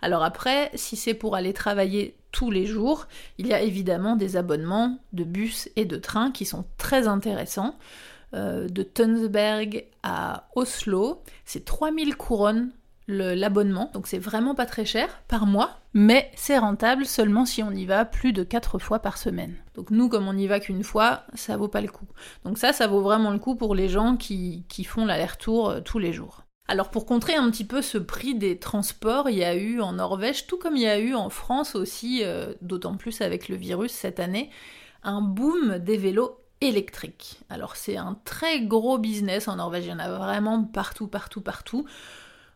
Alors 0.02 0.22
après, 0.22 0.70
si 0.74 0.96
c'est 0.96 1.14
pour 1.14 1.36
aller 1.36 1.52
travailler 1.52 2.16
tous 2.32 2.50
les 2.50 2.66
jours, 2.66 3.06
il 3.38 3.46
y 3.46 3.54
a 3.54 3.60
évidemment 3.60 4.16
des 4.16 4.36
abonnements 4.36 4.98
de 5.12 5.24
bus 5.24 5.68
et 5.76 5.84
de 5.84 5.96
trains 5.96 6.30
qui 6.30 6.44
sont 6.44 6.64
très 6.76 7.08
intéressants. 7.08 7.76
Euh, 8.34 8.68
de 8.68 8.82
Tunsberg 8.82 9.86
à 10.02 10.48
Oslo, 10.56 11.22
c'est 11.44 11.64
3000 11.64 12.16
couronnes 12.16 12.72
l'abonnement, 13.08 13.90
donc 13.94 14.08
c'est 14.08 14.18
vraiment 14.18 14.56
pas 14.56 14.66
très 14.66 14.84
cher 14.84 15.22
par 15.28 15.46
mois, 15.46 15.78
mais 15.94 16.30
c'est 16.34 16.58
rentable 16.58 17.06
seulement 17.06 17.44
si 17.44 17.62
on 17.62 17.70
y 17.70 17.86
va 17.86 18.04
plus 18.04 18.32
de 18.32 18.42
4 18.42 18.80
fois 18.80 18.98
par 18.98 19.16
semaine. 19.16 19.54
Donc 19.76 19.90
nous, 19.90 20.08
comme 20.08 20.26
on 20.26 20.34
n'y 20.34 20.48
va 20.48 20.58
qu'une 20.58 20.82
fois, 20.82 21.22
ça 21.34 21.56
vaut 21.56 21.68
pas 21.68 21.80
le 21.80 21.88
coup. 21.88 22.06
Donc 22.44 22.58
ça, 22.58 22.72
ça 22.72 22.88
vaut 22.88 23.00
vraiment 23.00 23.30
le 23.30 23.38
coup 23.38 23.54
pour 23.54 23.74
les 23.74 23.88
gens 23.88 24.16
qui, 24.16 24.64
qui 24.68 24.82
font 24.82 25.06
l'aller-retour 25.06 25.70
euh, 25.70 25.80
tous 25.80 26.00
les 26.00 26.12
jours. 26.12 26.45
Alors 26.68 26.90
pour 26.90 27.06
contrer 27.06 27.34
un 27.34 27.48
petit 27.50 27.64
peu 27.64 27.80
ce 27.80 27.98
prix 27.98 28.34
des 28.34 28.58
transports, 28.58 29.30
il 29.30 29.36
y 29.36 29.44
a 29.44 29.54
eu 29.54 29.80
en 29.80 29.92
Norvège, 29.92 30.46
tout 30.46 30.58
comme 30.58 30.76
il 30.76 30.82
y 30.82 30.88
a 30.88 30.98
eu 30.98 31.14
en 31.14 31.30
France 31.30 31.76
aussi, 31.76 32.22
euh, 32.24 32.54
d'autant 32.60 32.96
plus 32.96 33.20
avec 33.20 33.48
le 33.48 33.56
virus 33.56 33.92
cette 33.92 34.18
année, 34.18 34.50
un 35.04 35.22
boom 35.22 35.78
des 35.78 35.96
vélos 35.96 36.40
électriques. 36.60 37.40
Alors 37.50 37.76
c'est 37.76 37.96
un 37.96 38.18
très 38.24 38.62
gros 38.62 38.98
business 38.98 39.46
en 39.46 39.56
Norvège, 39.56 39.84
il 39.86 39.90
y 39.90 39.92
en 39.92 40.00
a 40.00 40.10
vraiment 40.10 40.64
partout, 40.64 41.06
partout, 41.06 41.40
partout. 41.40 41.86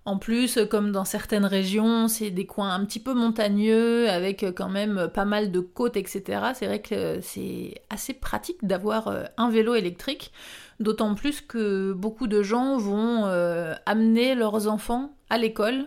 En 0.06 0.18
plus, 0.18 0.58
comme 0.70 0.92
dans 0.92 1.04
certaines 1.04 1.44
régions, 1.44 2.08
c'est 2.08 2.30
des 2.30 2.46
coins 2.46 2.74
un 2.74 2.84
petit 2.86 3.00
peu 3.00 3.12
montagneux, 3.12 4.08
avec 4.08 4.44
quand 4.56 4.70
même 4.70 5.10
pas 5.12 5.26
mal 5.26 5.52
de 5.52 5.60
côtes, 5.60 5.96
etc. 5.96 6.52
C'est 6.54 6.66
vrai 6.66 6.80
que 6.80 7.20
c'est 7.20 7.82
assez 7.90 8.14
pratique 8.14 8.64
d'avoir 8.66 9.08
euh, 9.08 9.24
un 9.36 9.50
vélo 9.50 9.74
électrique, 9.74 10.32
d'autant 10.80 11.14
plus 11.14 11.42
que 11.42 11.92
beaucoup 11.92 12.26
de 12.26 12.42
gens 12.42 12.78
vont 12.78 13.26
euh, 13.26 13.74
amener 13.86 14.34
leurs 14.34 14.66
enfants 14.66 15.14
à 15.28 15.38
l'école 15.38 15.86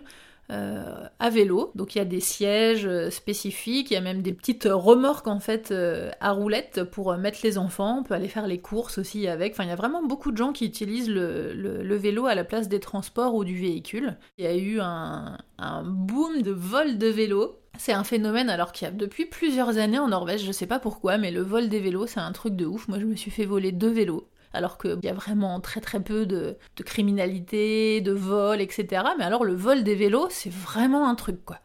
euh, 0.50 1.08
à 1.18 1.30
vélo. 1.30 1.72
Donc 1.74 1.94
il 1.94 1.98
y 1.98 2.00
a 2.00 2.04
des 2.04 2.20
sièges 2.20 2.86
euh, 2.86 3.10
spécifiques, 3.10 3.90
il 3.90 3.94
y 3.94 3.96
a 3.96 4.00
même 4.00 4.22
des 4.22 4.32
petites 4.32 4.68
remorques 4.70 5.26
en 5.26 5.40
fait 5.40 5.74
à 6.20 6.30
roulettes 6.30 6.84
pour 6.84 7.16
mettre 7.16 7.40
les 7.42 7.58
enfants. 7.58 7.98
On 7.98 8.02
peut 8.04 8.14
aller 8.14 8.28
faire 8.28 8.46
les 8.46 8.58
courses 8.58 8.98
aussi 8.98 9.26
avec. 9.26 9.52
Enfin, 9.52 9.64
il 9.64 9.70
y 9.70 9.72
a 9.72 9.76
vraiment 9.76 10.04
beaucoup 10.04 10.30
de 10.30 10.36
gens 10.36 10.52
qui 10.52 10.64
utilisent 10.64 11.10
le, 11.10 11.96
vélo 11.96 12.26
à 12.26 12.34
la 12.34 12.44
place 12.44 12.68
des 12.68 12.80
transports 12.80 13.34
ou 13.34 13.44
du 13.44 13.58
véhicule. 13.58 14.16
Il 14.38 14.44
y 14.44 14.48
a 14.48 14.54
eu 14.54 14.78
un, 14.80 15.38
boom 15.84 16.42
de 16.42 16.52
vol 16.52 16.98
de 16.98 17.08
vélo. 17.08 17.58
C'est 17.76 17.92
un 17.92 18.04
phénomène 18.04 18.50
alors 18.50 18.70
qu'il 18.70 18.86
y 18.86 18.88
a 18.88 18.92
depuis 18.92 19.26
plusieurs 19.26 19.78
années 19.78 19.98
en 19.98 20.06
Norvège, 20.06 20.44
je 20.44 20.52
sais 20.52 20.68
pas 20.68 20.78
pourquoi, 20.78 21.18
mais 21.18 21.32
le 21.32 21.40
vol 21.40 21.68
des 21.68 21.80
vélos 21.80 22.06
c'est 22.06 22.20
un 22.20 22.30
truc 22.30 22.54
de 22.54 22.66
ouf. 22.66 22.86
Moi 22.86 23.00
je 23.00 23.04
me 23.04 23.16
suis 23.16 23.32
fait 23.32 23.46
voler 23.46 23.72
deux 23.72 23.90
vélos 23.90 24.28
alors 24.54 24.78
qu'il 24.78 24.98
y 25.02 25.08
a 25.08 25.12
vraiment 25.12 25.60
très 25.60 25.80
très 25.80 26.00
peu 26.00 26.26
de, 26.26 26.56
criminalité, 26.84 28.00
de 28.00 28.12
vol, 28.12 28.60
etc. 28.60 29.02
Mais 29.18 29.24
alors 29.24 29.44
le 29.44 29.54
vol 29.54 29.84
des 29.84 29.94
vélos, 29.94 30.28
c'est 30.30 30.52
vraiment 30.52 31.08
un 31.08 31.14
truc 31.14 31.44
quoi. 31.44 31.58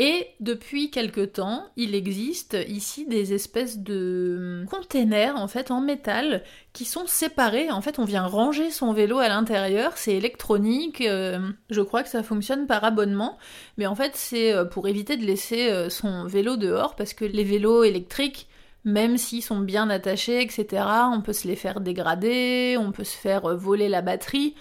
Et 0.00 0.28
depuis 0.38 0.92
quelque 0.92 1.24
temps, 1.24 1.64
il 1.76 1.96
existe 1.96 2.56
ici 2.68 3.04
des 3.04 3.34
espèces 3.34 3.78
de 3.78 4.64
containers 4.70 5.34
en 5.34 5.48
fait 5.48 5.72
en 5.72 5.80
métal 5.80 6.44
qui 6.72 6.84
sont 6.84 7.08
séparés. 7.08 7.72
En 7.72 7.80
fait, 7.80 7.98
on 7.98 8.04
vient 8.04 8.24
ranger 8.24 8.70
son 8.70 8.92
vélo 8.92 9.18
à 9.18 9.26
l'intérieur, 9.26 9.98
c'est 9.98 10.14
électronique. 10.14 11.00
Euh, 11.00 11.40
je 11.68 11.80
crois 11.80 12.04
que 12.04 12.08
ça 12.08 12.22
fonctionne 12.22 12.68
par 12.68 12.84
abonnement, 12.84 13.38
mais 13.76 13.88
en 13.88 13.96
fait, 13.96 14.12
c'est 14.14 14.52
euh, 14.52 14.64
pour 14.64 14.86
éviter 14.86 15.16
de 15.16 15.24
laisser 15.26 15.68
euh, 15.68 15.90
son 15.90 16.26
vélo 16.26 16.56
dehors 16.56 16.94
parce 16.94 17.12
que 17.12 17.24
les 17.24 17.44
vélos 17.44 17.82
électriques 17.82 18.46
même 18.88 19.18
s'ils 19.18 19.42
sont 19.42 19.60
bien 19.60 19.90
attachés, 19.90 20.42
etc. 20.42 20.82
On 21.12 21.20
peut 21.20 21.34
se 21.34 21.46
les 21.46 21.56
faire 21.56 21.80
dégrader, 21.80 22.76
on 22.78 22.90
peut 22.90 23.04
se 23.04 23.16
faire 23.16 23.44
euh, 23.44 23.54
voler 23.54 23.88
la 23.88 24.00
batterie. 24.00 24.54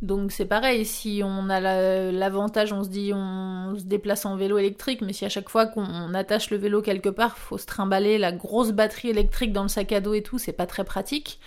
Donc 0.00 0.32
c'est 0.32 0.46
pareil, 0.46 0.86
si 0.86 1.22
on 1.24 1.50
a 1.50 1.60
l'avantage, 2.12 2.72
on 2.72 2.84
se 2.84 2.88
dit 2.88 3.12
on 3.12 3.74
se 3.76 3.84
déplace 3.84 4.24
en 4.24 4.36
vélo 4.36 4.56
électrique, 4.56 5.02
mais 5.02 5.12
si 5.12 5.24
à 5.24 5.28
chaque 5.28 5.48
fois 5.48 5.66
qu'on 5.66 6.14
attache 6.14 6.50
le 6.50 6.56
vélo 6.56 6.82
quelque 6.82 7.08
part, 7.08 7.36
faut 7.36 7.58
se 7.58 7.66
trimballer 7.66 8.16
la 8.16 8.30
grosse 8.30 8.70
batterie 8.70 9.10
électrique 9.10 9.52
dans 9.52 9.64
le 9.64 9.68
sac 9.68 9.92
à 9.92 10.00
dos 10.00 10.14
et 10.14 10.22
tout, 10.22 10.38
c'est 10.38 10.52
pas 10.52 10.66
très 10.66 10.84
pratique. 10.84 11.40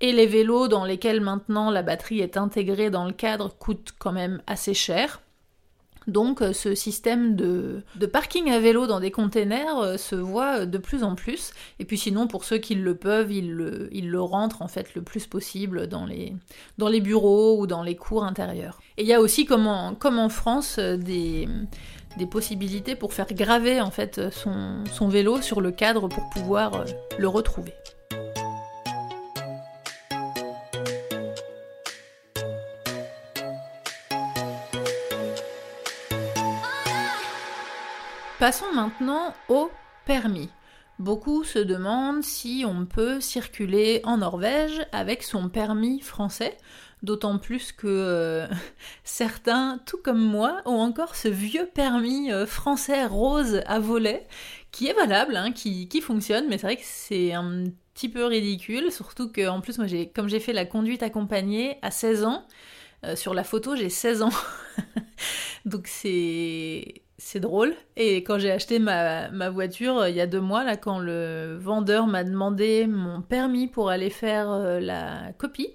Et 0.00 0.12
les 0.12 0.26
vélos 0.26 0.68
dans 0.68 0.84
lesquels 0.84 1.22
maintenant 1.22 1.70
la 1.70 1.82
batterie 1.82 2.20
est 2.20 2.36
intégrée 2.36 2.90
dans 2.90 3.06
le 3.06 3.12
cadre 3.12 3.56
coûtent 3.58 3.94
quand 3.98 4.12
même 4.12 4.42
assez 4.46 4.74
cher. 4.74 5.22
Donc 6.08 6.40
euh, 6.40 6.54
ce 6.54 6.74
système 6.74 7.36
de, 7.36 7.82
parking 8.10 8.50
à 8.50 8.58
vélo 8.58 8.86
dans 8.86 8.98
des 8.98 9.10
containers 9.10 9.78
euh, 9.78 9.96
se 9.98 10.16
voit 10.16 10.64
de 10.64 10.78
plus 10.78 11.04
en 11.04 11.14
plus. 11.14 11.52
Et 11.78 11.84
puis 11.84 11.98
sinon, 11.98 12.26
pour 12.26 12.44
ceux 12.44 12.56
qui 12.56 12.74
le 12.74 12.96
peuvent, 12.96 13.30
ils 13.30 13.52
le, 13.52 14.20
rentrent 14.20 14.62
en 14.62 14.68
fait 14.68 14.94
le 14.94 15.02
plus 15.02 15.26
possible 15.26 15.86
dans 15.86 16.06
les, 16.06 17.00
bureaux 17.00 17.60
ou 17.60 17.66
dans 17.66 17.82
les 17.82 17.94
cours 17.94 18.24
intérieurs. 18.24 18.80
Et 18.96 19.02
il 19.02 19.08
y 19.08 19.12
a 19.12 19.20
aussi, 19.20 19.44
comme 19.44 19.66
en, 19.66 20.28
France, 20.30 20.76
euh, 20.78 20.96
des, 20.96 21.46
possibilités 22.30 22.96
pour 22.96 23.12
faire 23.12 23.32
graver 23.32 23.80
en 23.80 23.92
fait 23.92 24.20
son 24.32 25.08
vélo 25.08 25.40
sur 25.40 25.60
le 25.60 25.70
cadre 25.70 26.08
pour 26.08 26.28
pouvoir 26.30 26.84
le 27.16 27.28
retrouver. 27.28 27.72
Passons 38.38 38.72
maintenant 38.72 39.34
au 39.48 39.68
permis. 40.06 40.48
Beaucoup 41.00 41.42
se 41.42 41.58
demandent 41.58 42.22
si 42.22 42.64
on 42.64 42.86
peut 42.86 43.20
circuler 43.20 44.00
en 44.04 44.18
Norvège 44.18 44.86
avec 44.92 45.24
son 45.24 45.48
permis 45.48 45.98
français, 45.98 46.56
d'autant 47.02 47.38
plus 47.38 47.72
que 47.72 47.88
euh, 47.88 48.46
certains, 49.02 49.80
tout 49.86 49.98
comme 50.04 50.20
moi, 50.20 50.62
ont 50.66 50.78
encore 50.78 51.16
ce 51.16 51.26
vieux 51.26 51.66
permis 51.74 52.30
euh, 52.30 52.46
français 52.46 53.06
rose 53.06 53.60
à 53.66 53.80
volet 53.80 54.28
qui 54.70 54.86
est 54.86 54.94
valable, 54.94 55.34
hein, 55.34 55.50
qui, 55.50 56.00
fonctionne, 56.00 56.46
mais 56.48 56.58
c'est 56.58 56.66
vrai 56.68 56.76
que 56.76 56.82
c'est 56.84 57.32
un 57.32 57.64
petit 57.92 58.08
peu 58.08 58.24
ridicule, 58.24 58.92
surtout 58.92 59.32
que 59.32 59.48
en 59.48 59.60
plus 59.60 59.80
j'ai 59.86 60.10
comme 60.10 60.28
j'ai 60.28 60.38
fait 60.38 60.52
la 60.52 60.64
conduite 60.64 61.02
accompagnée 61.02 61.78
à 61.82 61.90
16 61.90 62.22
ans, 62.22 62.46
euh, 63.04 63.16
sur 63.16 63.34
la 63.34 63.42
photo 63.42 63.74
j'ai 63.74 63.90
16 63.90 64.22
ans. 64.22 64.32
Donc 65.64 65.88
c'est 65.88 67.02
c'est 67.18 67.40
drôle. 67.40 67.74
Et 67.96 68.18
quand 68.18 68.38
j'ai 68.38 68.50
acheté 68.50 68.78
ma, 68.78 69.50
voiture 69.50 69.98
euh, 69.98 70.10
il 70.10 70.16
y 70.16 70.20
a 70.20 70.26
deux 70.26 70.40
mois, 70.40 70.64
là, 70.64 70.76
quand 70.76 70.98
le 70.98 71.58
vendeur 71.60 72.06
m'a 72.06 72.24
demandé 72.24 72.86
mon 72.86 73.20
permis 73.20 73.66
pour 73.66 73.90
aller 73.90 74.10
faire 74.10 74.50
euh, 74.50 74.80
la 74.80 75.32
copie, 75.36 75.68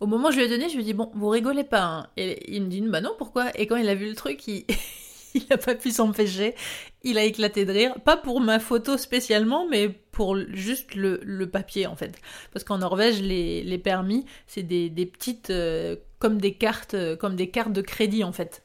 au 0.00 0.06
moment 0.06 0.28
où 0.28 0.32
je 0.32 0.38
lui 0.38 0.44
ai 0.44 0.48
donné, 0.48 0.68
je 0.68 0.74
lui 0.74 0.82
ai 0.82 0.84
dit 0.84 0.94
bon, 0.94 1.10
vous 1.14 1.28
rigolez 1.28 1.64
pas. 1.64 1.82
Hein. 1.82 2.06
Et 2.16 2.54
il 2.54 2.62
me 2.62 2.68
dit 2.68 2.80
bah 2.80 3.00
non, 3.00 3.12
pourquoi? 3.18 3.46
Et 3.58 3.66
quand 3.66 3.76
il 3.76 3.88
a 3.88 3.94
vu 3.94 4.08
le 4.08 4.14
truc, 4.14 4.46
il 4.46 4.64
il 5.34 5.44
n'a 5.50 5.58
pas 5.58 5.74
pu 5.74 5.90
s'empêcher. 5.90 6.54
Il 7.02 7.18
a 7.18 7.24
éclaté 7.24 7.64
de 7.64 7.72
rire, 7.72 7.94
pas 8.04 8.16
pour 8.16 8.40
ma 8.40 8.58
photo 8.60 8.96
spécialement, 8.96 9.66
mais 9.68 9.88
pour 9.88 10.38
juste 10.52 10.94
le, 10.94 11.44
papier 11.46 11.86
en 11.86 11.96
fait. 11.96 12.18
Parce 12.52 12.64
qu'en 12.64 12.78
Norvège, 12.78 13.20
les, 13.20 13.78
permis, 13.78 14.24
c'est 14.46 14.62
des, 14.62 14.90
petites, 15.06 15.50
euh, 15.50 15.96
comme 16.18 16.40
des 16.40 16.54
cartes, 16.54 16.96
comme 17.16 17.34
des 17.34 17.50
cartes 17.50 17.72
de 17.72 17.82
crédit 17.82 18.24
en 18.24 18.32
fait. 18.32 18.63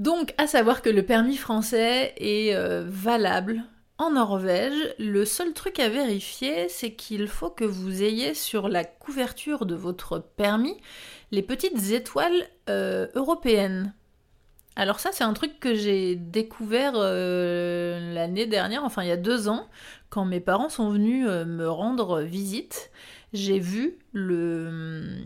Donc, 0.00 0.32
à 0.38 0.46
savoir 0.46 0.80
que 0.80 0.88
le 0.88 1.04
permis 1.04 1.36
français 1.36 2.14
est 2.16 2.54
euh, 2.56 2.84
valable 2.88 3.62
en 3.98 4.12
Norvège. 4.12 4.94
Le 4.98 5.26
seul 5.26 5.52
truc 5.52 5.78
à 5.78 5.90
vérifier, 5.90 6.70
c'est 6.70 6.94
qu'il 6.94 7.28
faut 7.28 7.50
que 7.50 7.66
vous 7.66 8.02
ayez 8.02 8.32
sur 8.32 8.70
la 8.70 8.82
couverture 8.82 9.66
de 9.66 9.74
votre 9.74 10.18
permis 10.18 10.74
les 11.32 11.42
petites 11.42 11.90
étoiles 11.90 12.48
euh, 12.70 13.08
européennes. 13.14 13.92
Alors 14.74 15.00
ça, 15.00 15.10
c'est 15.12 15.24
un 15.24 15.34
truc 15.34 15.60
que 15.60 15.74
j'ai 15.74 16.16
découvert 16.16 16.94
euh, 16.96 18.14
l'année 18.14 18.46
dernière, 18.46 18.84
enfin 18.84 19.02
il 19.02 19.08
y 19.08 19.12
a 19.12 19.18
deux 19.18 19.48
ans, 19.48 19.68
quand 20.08 20.24
mes 20.24 20.40
parents 20.40 20.70
sont 20.70 20.88
venus 20.88 21.26
me 21.26 21.68
rendre 21.68 22.22
visite. 22.22 22.90
J'ai 23.34 23.58
vu 23.58 23.98
le 24.14 25.18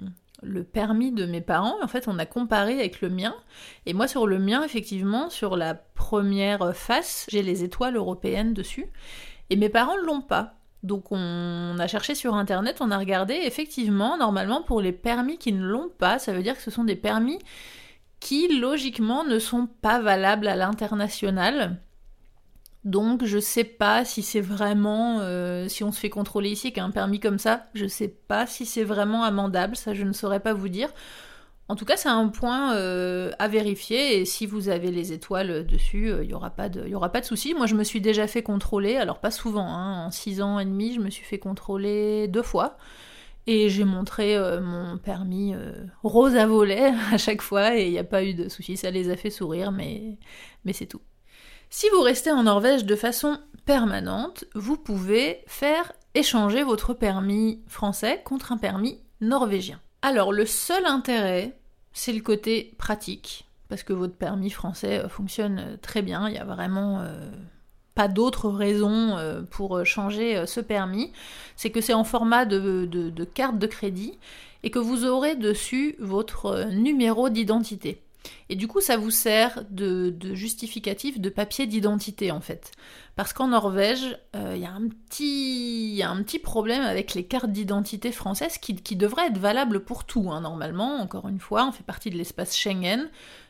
le 0.45 0.65
permis 0.65 1.13
de 1.13 1.27
mes 1.27 1.41
parents. 1.41 1.77
En 1.83 1.89
fait, 1.89 2.09
on 2.09 2.19
a 2.19 2.27
comparé 2.27 2.75
avec 2.75 3.01
le 3.01 3.11
mien. 3.11 3.35
Et 3.87 3.95
moi, 3.95 4.07
sur 4.07 4.27
le 4.27 4.39
mien, 4.39 4.63
effectivement, 4.63 5.31
sur 5.31 5.57
la 5.57 5.75
première 5.75 6.75
face, 6.77 7.27
j'ai 7.29 7.43
les 7.43 7.65
étoiles 7.65 7.97
européennes 7.97 8.55
dessus. 8.55 8.87
Et 9.51 9.57
mes 9.57 9.69
parents 9.69 9.97
ne 9.97 10.07
l'ont 10.07 10.23
pas. 10.23 10.55
Donc 10.85 11.11
on 11.11 11.79
a 11.79 11.87
cherché 11.87 12.15
sur 12.15 12.35
internet, 12.35 12.77
on 12.81 12.91
a 12.91 12.99
regardé, 12.99 13.33
effectivement, 13.35 14.19
normalement 14.19 14.63
pour 14.63 14.83
les 14.83 14.93
permis 14.93 15.39
qui 15.39 15.51
ne 15.53 15.65
l'ont 15.65 15.89
pas, 15.89 16.19
ça 16.19 16.35
veut 16.35 16.43
dire 16.43 16.57
que 16.57 16.63
ce 16.63 16.71
sont 16.71 16.85
des 16.85 16.95
permis 16.95 17.39
qui 18.21 18.49
logiquement 18.61 19.25
ne 19.25 19.39
sont 19.39 19.67
pas 19.81 19.99
valables 19.99 20.47
à 20.47 20.57
l'international 20.57 21.81
Donc 22.85 23.25
je 23.25 23.39
sais 23.39 23.65
pas 23.65 24.05
si 24.05 24.23
c'est 24.23 24.41
vraiment, 24.43 25.21
euh, 25.21 25.69
si 25.69 25.85
on 25.85 25.93
se 25.93 26.01
fait 26.01 26.11
contrôler 26.11 26.51
ici 26.51 26.73
qu'un 26.73 26.91
permis 26.91 27.19
comme 27.21 27.39
ça, 27.39 27.67
je 27.75 27.87
sais 27.87 28.09
pas 28.09 28.47
si 28.47 28.67
c'est 28.67 28.85
vraiment 28.85 29.25
amendable, 29.25 29.75
ça 29.77 29.95
je 29.95 30.05
ne 30.05 30.13
saurais 30.13 30.41
pas 30.41 30.53
vous 30.53 30.69
dire. 30.69 30.91
En 31.69 31.77
tout 31.77 31.87
cas, 31.87 31.97
c'est 31.97 32.11
un 32.11 32.29
point 32.29 32.75
euh, 32.75 33.31
à 33.39 33.49
vérifier 33.49 34.21
et 34.21 34.27
si 34.27 34.45
vous 34.45 34.69
avez 34.69 34.91
les 34.91 35.13
étoiles 35.15 35.67
dessus, 35.67 36.11
il 36.21 36.29
n'y 36.29 36.35
aura 36.35 36.51
pas 36.51 36.69
de, 36.69 36.87
y 36.87 36.93
de 36.93 37.25
souci. 37.25 37.55
Moi, 37.55 37.67
je 37.67 37.75
me 37.75 37.85
suis 37.85 38.03
déjà 38.03 38.27
fait 38.27 38.43
contrôler, 38.43 38.97
alors 38.97 39.19
pas 39.19 39.31
souvent, 39.31 39.67
hein, 39.67 40.07
en 40.07 40.11
6 40.11 40.43
ans 40.43 40.59
et 40.59 40.67
demi, 40.67 40.93
je 40.93 41.01
me 41.01 41.09
suis 41.09 41.25
fait 41.25 41.39
contrôler 41.39 42.29
deux 42.29 42.43
fois. 42.43 42.77
Et 43.47 43.69
j'ai 43.71 43.85
montré 43.85 44.37
euh, 44.37 44.61
mon 44.61 44.99
permis 44.99 45.55
euh, 45.55 45.73
rose 46.03 46.37
à 46.37 46.47
volet 46.47 46.93
à 47.13 47.19
chaque 47.19 47.43
fois 47.43 47.77
et 47.77 47.87
il 47.87 47.93
n'y 47.93 47.99
a 47.99 48.05
pas 48.05 48.25
eu 48.25 48.35
de 48.35 48.49
soucis, 48.49 48.77
ça 48.77 48.91
les 48.91 49.11
a 49.11 49.17
fait 49.17 49.31
sourire, 49.31 49.73
mais 49.73 50.19
c'est 50.73 50.87
tout. 50.87 51.01
Si 51.77 51.89
vous 51.93 52.03
restez 52.03 52.31
en 52.31 52.45
Norvège 52.45 52.85
de 52.85 52.95
façon 52.95 53.37
permanente, 53.65 54.45
vous 54.55 54.77
pouvez 54.77 55.43
faire 55.49 55.91
échanger 56.15 56.63
votre 56.63 56.95
permis 56.95 57.65
français 57.67 58.23
contre 58.25 58.53
un 58.53 58.59
permis 58.59 59.01
norvégien. 59.21 59.81
Alors 60.01 60.33
le 60.33 60.47
seul 60.47 60.87
intérêt, 60.87 61.59
c'est 61.93 62.13
le 62.13 62.21
côté 62.21 62.77
pratique, 62.79 63.49
parce 63.69 63.83
que 63.83 63.93
votre 63.93 64.15
permis 64.15 64.51
français 64.51 65.01
euh, 65.01 65.09
fonctionne 65.09 65.77
très 65.83 66.03
bien, 66.03 66.29
il 66.29 66.37
y 66.37 66.39
a 66.39 66.45
vraiment 66.45 67.03
pas 67.95 68.09
d'autre 68.09 68.49
raison 68.49 69.17
euh, 69.17 69.43
pour 69.43 69.77
euh, 69.77 69.85
changer 69.85 70.37
euh, 70.37 70.47
ce 70.47 70.61
permis, 70.61 71.13
c'est 71.57 71.71
que 71.71 71.81
c'est 71.81 71.95
en 71.95 72.05
format 72.05 72.45
de, 72.45 73.25
carte 73.35 73.59
de 73.59 73.67
crédit 73.67 74.19
et 74.63 74.71
que 74.71 74.79
vous 74.79 75.05
aurez 75.05 75.37
dessus 75.37 75.97
votre 75.99 76.71
numéro 76.73 77.29
d'identité. 77.29 78.01
Et 78.49 78.57
du 78.57 78.69
coup, 78.69 78.81
ça 78.81 78.97
vous 78.97 79.11
sert 79.11 79.65
de, 79.71 80.15
justificatif 80.35 81.21
de 81.21 81.29
papier 81.29 81.67
d'identité 81.67 82.31
en 82.31 82.41
fait. 82.41 82.73
Parce 83.17 83.33
qu'en 83.33 83.49
Norvège, 83.49 84.19
il 84.35 84.57
y, 84.57 84.67
a 84.67 84.73
un 86.11 86.23
petit 86.23 86.39
problème 86.43 86.83
avec 86.83 87.15
les 87.15 87.25
cartes 87.25 87.51
d'identité 87.51 88.11
françaises 88.11 88.59
qui, 88.59 88.75
qui 88.75 88.97
devraient 88.97 89.29
être 89.29 89.39
valables 89.39 89.85
pour 89.85 90.05
tout, 90.05 90.31
hein, 90.33 90.41
normalement. 90.41 90.97
Encore 90.97 91.29
une 91.29 91.39
fois, 91.39 91.67
on 91.69 91.73
fait 91.73 91.85
partie 91.85 92.11
de 92.11 92.17
l'espace 92.17 92.57
Schengen. 92.57 93.09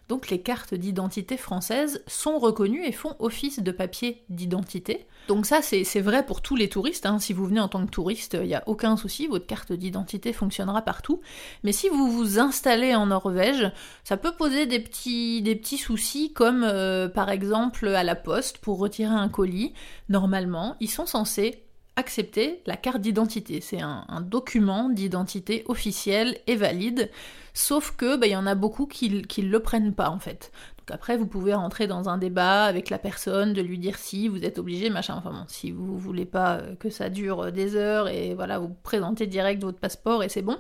Donc 0.09 0.29
les 0.29 0.41
cartes 0.41 0.75
d'identité 0.75 1.37
françaises 1.37 2.03
sont 2.07 2.39
reconnues 2.39 2.85
et 2.85 2.93
font 2.93 3.17
office 3.19 3.61
de 3.61 3.71
papier 3.71 4.23
d'identité. 4.29 5.07
Donc 5.29 5.47
ça 5.47 5.61
c'est 5.63 6.01
vrai 6.01 6.27
pour 6.27 6.43
tous 6.43 6.57
les 6.57 6.69
touristes, 6.69 7.07
hein. 7.07 7.19
si 7.19 7.33
vous 7.33 7.47
venez 7.47 7.61
en 7.61 7.69
tant 7.69 7.85
que 7.87 7.91
touriste, 7.91 8.37
il 8.41 8.49
n'y 8.49 8.55
a 8.55 8.63
aucun 8.67 8.97
souci, 8.97 9.27
votre 9.27 9.47
carte 9.47 9.73
d'identité 9.73 10.33
fonctionnera 10.33 10.83
partout. 10.83 11.21
Mais 11.63 11.73
si 11.73 11.89
vous 11.89 12.11
vous 12.11 12.39
installez 12.39 12.95
en 12.95 13.07
Norvège, 13.07 13.71
ça 14.05 14.17
peut 14.17 14.33
poser 14.37 14.67
des 14.67 14.81
petits, 14.81 15.43
soucis 15.79 16.33
comme 16.33 16.63
euh, 16.65 17.09
par 17.09 17.31
exemple 17.31 17.89
à 17.89 18.05
la 18.05 18.15
poste 18.15 18.59
pour 18.59 18.79
retirer 18.79 19.15
un 19.15 19.29
colis. 19.29 19.73
Normalement, 20.09 20.77
ils 20.81 20.91
sont 20.91 21.07
censés 21.07 21.65
accepter 21.97 22.61
la 22.67 22.77
carte 22.77 23.01
d'identité. 23.01 23.61
C'est 23.61 23.81
un, 23.81 24.05
document 24.21 24.89
d'identité 24.89 25.65
officiel 25.67 26.39
et 26.47 26.57
valide, 26.57 27.11
sauf 27.55 27.93
que 27.97 28.17
bah, 28.17 28.27
il 28.27 28.33
y 28.33 28.37
en 28.37 28.47
a 28.47 28.55
beaucoup 28.55 28.87
qui 28.87 29.11
ne 29.11 29.49
le 29.49 29.61
prennent 29.61 29.95
pas 29.95 30.11
en 30.11 30.19
fait. 30.19 30.53
Donc 30.79 30.95
après, 30.95 31.17
vous 31.17 31.27
pouvez 31.27 31.55
rentrer 31.55 31.87
dans 31.87 32.11
un 32.11 32.19
débat 32.19 32.65
avec 32.65 32.91
la 32.91 32.99
personne, 32.99 33.55
de 33.55 33.63
lui 33.63 33.79
dire 33.79 33.97
si 33.97 34.29
vous 34.29 34.45
êtes 34.45 34.59
obligé, 34.59 34.91
machin. 34.91 35.15
Enfin 35.17 35.31
bon, 35.31 35.45
si 35.49 35.71
vous 35.71 35.99
voulez 35.99 36.27
pas 36.27 36.57
euh, 36.57 36.75
que 36.77 36.91
ça 36.91 37.09
dure 37.09 37.51
des 37.53 37.75
heures 37.75 38.09
et 38.09 38.35
voilà, 38.35 38.59
vous 38.59 38.69
présentez 38.83 39.27
direct 39.27 39.63
votre 39.63 39.79
passeport 39.79 40.23
et 40.23 40.29
c'est 40.29 40.43
bon. 40.43 40.59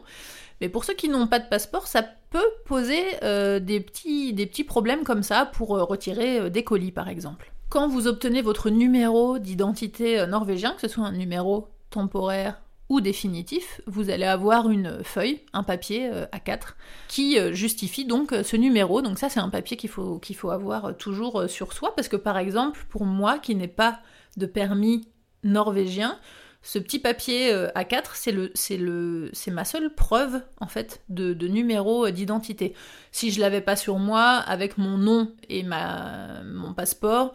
Mais 0.62 0.70
pour 0.70 0.84
ceux 0.84 0.94
qui 0.94 1.10
n'ont 1.10 1.26
pas 1.26 1.40
de 1.40 1.48
passeport, 1.48 1.86
ça 1.86 2.02
peut 2.30 2.48
poser 2.64 3.02
euh, 3.22 3.60
des, 3.60 3.80
petits, 3.80 4.64
problèmes 4.64 5.04
comme 5.04 5.22
ça 5.22 5.44
pour 5.44 5.76
euh, 5.76 5.84
retirer 5.84 6.48
des 6.48 6.64
colis 6.64 6.92
par 6.92 7.08
exemple. 7.08 7.52
Quand 7.74 7.88
vous 7.88 8.06
obtenez 8.06 8.40
votre 8.40 8.70
numéro 8.70 9.38
d'identité 9.38 10.20
euh, 10.20 10.26
norvégien, 10.26 10.74
que 10.74 10.80
ce 10.80 10.88
soit 10.88 11.04
un 11.04 11.12
numéro 11.12 11.68
temporaire 11.90 12.60
définitif, 13.00 13.80
vous 13.86 14.10
allez 14.10 14.24
avoir 14.24 14.70
une 14.70 15.02
feuille, 15.02 15.40
un 15.52 15.62
papier 15.62 16.08
euh, 16.12 16.26
A4, 16.26 16.74
qui 17.08 17.38
euh, 17.38 17.52
justifie 17.52 18.04
donc 18.04 18.34
ce 18.42 18.56
numéro. 18.56 19.02
Donc 19.02 19.18
ça, 19.18 19.28
c'est 19.28 19.40
un 19.40 19.48
papier 19.48 19.76
qu'il 19.76 19.90
faut, 19.90 20.18
qu'il 20.18 20.36
faut 20.36 20.50
avoir 20.50 20.96
toujours 20.96 21.44
sur 21.48 21.72
soi, 21.72 21.94
parce 21.94 22.08
que 22.08 22.16
par 22.16 22.38
exemple, 22.38 22.84
pour 22.88 23.04
moi 23.04 23.38
qui 23.38 23.54
n'ai 23.54 23.68
pas 23.68 24.00
de 24.36 24.46
permis 24.46 25.08
norvégien, 25.42 26.18
ce 26.62 26.78
petit 26.78 26.98
papier 26.98 27.52
A4, 27.74 28.12
c'est 28.14 28.32
le, 28.32 28.50
c'est 28.54 28.78
le, 28.78 29.28
c'est 29.34 29.50
ma 29.50 29.66
seule 29.66 29.94
preuve 29.94 30.42
en 30.62 30.66
fait 30.66 31.02
de, 31.10 31.34
de 31.34 31.46
numéro 31.46 32.08
d'identité. 32.08 32.72
Si 33.12 33.30
je 33.30 33.40
l'avais 33.40 33.60
pas 33.60 33.76
sur 33.76 33.98
moi, 33.98 34.36
avec 34.38 34.78
mon 34.78 34.96
nom 34.96 35.30
et 35.50 35.62
ma, 35.62 36.42
mon 36.42 36.72
passeport, 36.72 37.34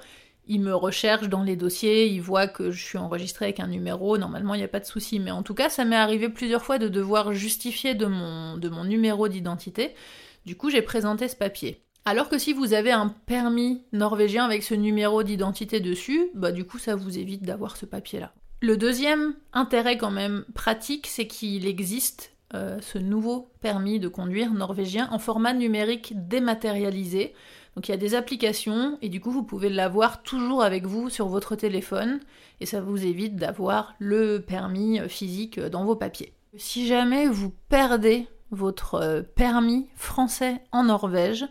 il 0.50 0.62
me 0.62 0.76
recherche 0.76 1.30
dans 1.30 1.44
les 1.44 1.56
dossiers, 1.56 2.08
il 2.08 2.22
voit 2.22 2.48
que 2.48 2.72
je 2.72 2.84
suis 2.84 2.98
enregistré 2.98 3.46
avec 3.46 3.60
un 3.60 3.68
numéro, 3.68 4.18
normalement 4.18 4.56
il 4.56 4.58
n'y 4.58 4.64
a 4.64 4.68
pas 4.68 4.80
de 4.80 4.86
souci. 4.86 5.20
Mais 5.20 5.32
en 5.32 5.44
tout 5.44 5.54
cas, 5.54 5.70
ça 5.70 5.86
m'est 5.86 5.96
arrivé 5.96 6.28
plusieurs 6.28 6.66
fois 6.66 6.80
de 6.80 6.88
devoir 6.88 7.34
justifier 7.34 7.94
de 7.96 8.08
mon, 8.08 8.58
de 8.58 8.68
mon 8.68 8.84
numéro 8.84 9.28
d'identité. 9.28 9.94
Du 10.46 10.58
coup, 10.58 10.70
j'ai 10.70 10.82
présenté 10.82 11.28
ce 11.28 11.36
papier. 11.36 11.84
Alors 12.06 12.30
que 12.30 12.40
si 12.40 12.54
vous 12.54 12.74
avez 12.74 12.92
un 12.92 13.10
permis 13.28 13.84
norvégien 13.94 14.44
avec 14.44 14.64
ce 14.64 14.74
numéro 14.74 15.22
d'identité 15.22 15.80
dessus, 15.80 16.32
bah 16.34 16.52
du 16.52 16.66
coup 16.66 16.80
ça 16.80 16.96
vous 16.96 17.20
évite 17.20 17.44
d'avoir 17.44 17.78
ce 17.78 17.86
papier-là. 17.86 18.34
Le 18.62 18.78
deuxième 18.78 19.36
intérêt 19.54 19.98
quand 19.98 20.10
même 20.10 20.46
pratique, 20.56 21.06
c'est 21.08 21.28
qu'il 21.28 21.68
existe 21.68 22.34
euh, 22.56 22.80
ce 22.82 22.98
nouveau 22.98 23.52
permis 23.62 24.00
de 24.00 24.08
conduire 24.08 24.54
norvégien 24.54 25.08
en 25.12 25.20
format 25.20 25.54
numérique 25.54 26.14
dématérialisé. 26.28 27.36
Donc 27.76 27.88
il 27.88 27.92
y 27.92 27.94
a 27.94 27.98
des 27.98 28.16
applications 28.16 28.98
et 29.02 29.10
du 29.10 29.22
coup 29.22 29.32
vous 29.32 29.44
pouvez 29.44 29.70
l'avoir 29.70 30.22
toujours 30.24 30.64
avec 30.64 30.86
vous 30.86 31.10
sur 31.10 31.28
votre 31.28 31.56
téléphone 31.56 32.20
et 32.60 32.66
ça 32.66 32.82
vous 32.82 33.06
évite 33.06 33.36
d'avoir 33.36 33.94
le 34.00 34.40
permis 34.40 35.00
physique 35.08 35.60
dans 35.60 35.86
vos 35.86 35.96
papiers. 35.96 36.34
Si 36.58 36.88
jamais 36.88 37.28
vous 37.28 37.54
perdez 37.70 38.28
votre 38.52 38.96
euh, 38.96 39.22
permis 39.22 39.88
français 39.96 40.62
en 40.72 40.84
Norvège, 40.84 41.46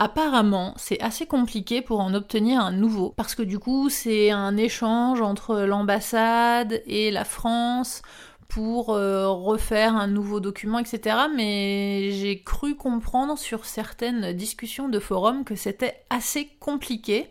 Apparemment, 0.00 0.74
c'est 0.76 1.00
assez 1.00 1.26
compliqué 1.26 1.82
pour 1.82 1.98
en 1.98 2.14
obtenir 2.14 2.60
un 2.60 2.70
nouveau, 2.70 3.12
parce 3.16 3.34
que 3.34 3.42
du 3.42 3.58
coup, 3.58 3.88
c'est 3.88 4.30
un 4.30 4.56
échange 4.56 5.20
entre 5.20 5.62
l'ambassade 5.62 6.82
et 6.86 7.10
la 7.10 7.24
France 7.24 8.02
pour 8.48 8.90
euh, 8.90 9.28
refaire 9.28 9.94
un 9.94 10.06
nouveau 10.06 10.40
document, 10.40 10.78
etc. 10.78 11.16
Mais 11.34 12.10
j'ai 12.12 12.42
cru 12.42 12.74
comprendre 12.74 13.38
sur 13.38 13.66
certaines 13.66 14.32
discussions 14.32 14.88
de 14.88 14.98
forum 14.98 15.44
que 15.44 15.54
c'était 15.54 16.02
assez 16.10 16.48
compliqué. 16.58 17.28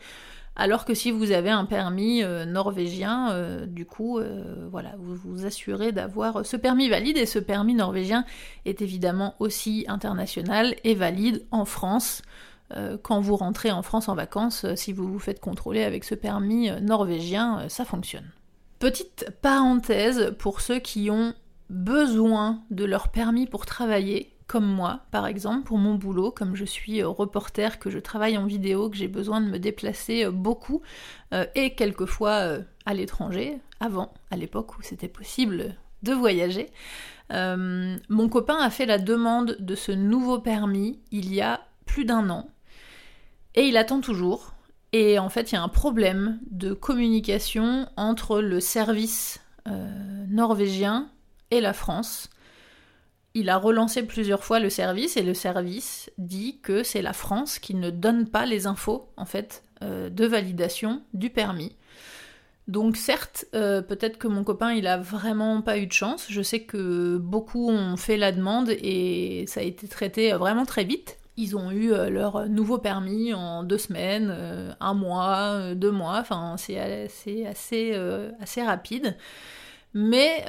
Alors 0.56 0.86
que 0.86 0.94
si 0.94 1.12
vous 1.12 1.32
avez 1.32 1.50
un 1.52 1.66
permis 1.66 2.24
euh, 2.24 2.46
norvégien, 2.46 3.32
euh, 3.32 3.66
du 3.66 3.86
coup, 3.86 4.20
voilà, 4.72 4.94
vous 5.00 5.16
vous 5.16 5.46
assurez 5.46 5.92
d'avoir 5.92 6.46
ce 6.46 6.56
permis 6.56 6.88
valide 6.88 7.18
et 7.18 7.26
ce 7.26 7.40
permis 7.40 7.76
norvégien 7.76 8.24
est 8.66 8.82
évidemment 8.82 9.36
aussi 9.40 9.86
international 9.88 10.76
et 10.84 10.94
valide 10.94 11.46
en 11.52 11.66
France. 11.66 12.22
quand 13.02 13.22
vous 13.22 13.38
rentrez 13.38 13.72
en 13.72 13.82
France 13.82 14.10
en 14.10 14.16
vacances, 14.16 14.66
si 14.76 14.94
vous 14.94 15.08
vous 15.08 15.20
faites 15.20 15.40
contrôler 15.40 15.84
avec 15.84 16.04
ce 16.04 16.16
permis 16.16 16.70
norvégien, 16.82 17.70
ça 17.70 17.86
fonctionne. 17.86 18.30
Petite 18.80 19.32
parenthèse 19.42 20.36
pour 20.38 20.62
ceux 20.62 20.78
qui 20.78 21.10
ont 21.10 21.34
besoin 21.72 22.62
de 22.70 22.86
leur 22.86 23.10
permis 23.10 23.48
pour 23.48 23.66
travailler, 23.66 24.36
comme 24.46 24.68
moi 24.68 25.02
par 25.10 25.26
exemple, 25.26 25.64
pour 25.64 25.80
mon 25.80 25.96
boulot, 25.96 26.30
comme 26.30 26.56
je 26.56 26.64
suis 26.64 27.02
euh, 27.02 27.08
reporter, 27.08 27.80
que 27.80 27.90
je 27.90 27.98
travaille 27.98 28.38
en 28.38 28.46
vidéo, 28.46 28.92
que 28.92 28.96
j'ai 28.96 29.08
besoin 29.08 29.42
de 29.42 29.48
me 29.48 29.58
déplacer 29.58 30.26
euh, 30.26 30.32
beaucoup 30.32 30.82
euh, 31.34 31.46
et 31.56 31.74
quelquefois 31.74 32.60
à 32.86 32.94
l'étranger, 32.94 33.58
avant, 33.80 34.14
à 34.30 34.38
l'époque 34.38 34.78
où 34.78 34.84
c'était 34.84 35.08
possible 35.08 35.76
de 36.04 36.14
voyager. 36.14 36.70
mon 37.32 38.30
copain 38.30 38.58
a 38.60 38.70
fait 38.70 38.86
la 38.86 39.00
demande 39.00 39.58
de 39.60 39.74
ce 39.74 39.92
nouveau 39.92 40.38
permis 40.38 41.00
il 41.12 41.34
y 41.34 41.42
a 41.42 41.62
plus 41.88 42.06
d'un 42.06 42.30
an 42.30 42.48
et 43.56 43.64
il 43.64 43.76
attend 43.76 44.02
toujours. 44.02 44.54
Et 44.94 45.20
en 45.20 45.30
fait, 45.30 45.52
il 45.52 45.56
y 45.56 45.58
a 45.58 45.64
un 45.64 45.70
problème 45.70 46.40
de 46.50 46.74
communication 46.74 47.90
entre 47.98 48.40
le 48.40 48.60
service 48.60 49.40
euh, 49.68 50.26
norvégien 50.30 51.10
et 51.52 51.62
la 51.62 51.74
France. 51.74 52.30
Il 53.34 53.50
a 53.50 53.58
relancé 53.58 54.04
plusieurs 54.04 54.44
fois 54.44 54.60
le 54.60 54.70
service 54.70 55.18
et 55.18 55.24
le 55.24 55.34
service 55.34 56.10
dit 56.18 56.60
que 56.62 56.84
c'est 56.84 57.02
la 57.02 57.14
France 57.14 57.60
qui 57.60 57.76
ne 57.76 57.92
donne 57.92 58.28
pas 58.28 58.46
les 58.46 58.66
infos 58.66 59.10
en 59.18 59.26
fait 59.26 59.64
euh, 59.84 60.10
de 60.10 60.26
validation 60.26 61.04
du 61.14 61.30
permis. 61.30 61.76
Donc 62.68 62.98
certes, 62.98 63.46
euh, 63.54 63.82
peut-être 63.82 64.18
que 64.18 64.28
mon 64.28 64.44
copain 64.44 64.74
il 64.74 64.88
a 64.88 64.98
vraiment 64.98 65.62
pas 65.62 65.78
eu 65.78 65.86
de 65.86 65.94
chance. 65.94 66.28
Je 66.30 66.42
sais 66.42 66.62
que 66.62 67.18
beaucoup 67.18 67.70
ont 67.70 67.96
fait 67.96 68.18
la 68.18 68.32
demande 68.32 68.70
et 68.70 69.46
ça 69.48 69.60
a 69.60 69.64
été 69.64 69.88
traité 69.88 70.32
vraiment 70.34 70.66
très 70.66 70.84
vite. 70.84 71.18
Ils 71.38 71.56
ont 71.56 71.70
eu 71.70 71.94
euh, 71.94 72.10
leur 72.10 72.50
nouveau 72.50 72.80
permis 72.80 73.34
en 73.34 73.64
deux 73.64 73.78
semaines, 73.78 74.30
euh, 74.36 74.74
un 74.80 74.96
mois, 74.96 75.54
euh, 75.54 75.76
deux 75.76 75.92
mois, 75.92 76.18
enfin 76.20 76.56
c'est 76.58 76.80
assez, 76.80 77.46
assez 78.42 78.64
rapide. 78.64 79.16
Mais 79.94 80.44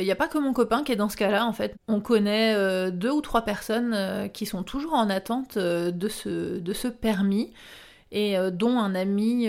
il 0.00 0.04
n'y 0.04 0.10
a 0.10 0.16
pas 0.16 0.28
que 0.28 0.38
mon 0.38 0.52
copain 0.52 0.84
qui 0.84 0.92
est 0.92 0.96
dans 0.96 1.08
ce 1.08 1.16
cas-là 1.16 1.46
en 1.46 1.52
fait. 1.52 1.74
On 1.88 2.00
connaît 2.00 2.90
deux 2.92 3.10
ou 3.10 3.20
trois 3.22 3.42
personnes 3.42 4.30
qui 4.32 4.46
sont 4.46 4.62
toujours 4.62 4.94
en 4.94 5.10
attente 5.10 5.58
de 5.58 6.08
ce, 6.08 6.58
de 6.58 6.72
ce 6.72 6.88
permis. 6.88 7.52
et 8.12 8.36
dont 8.52 8.78
un 8.78 8.94
ami 8.94 9.48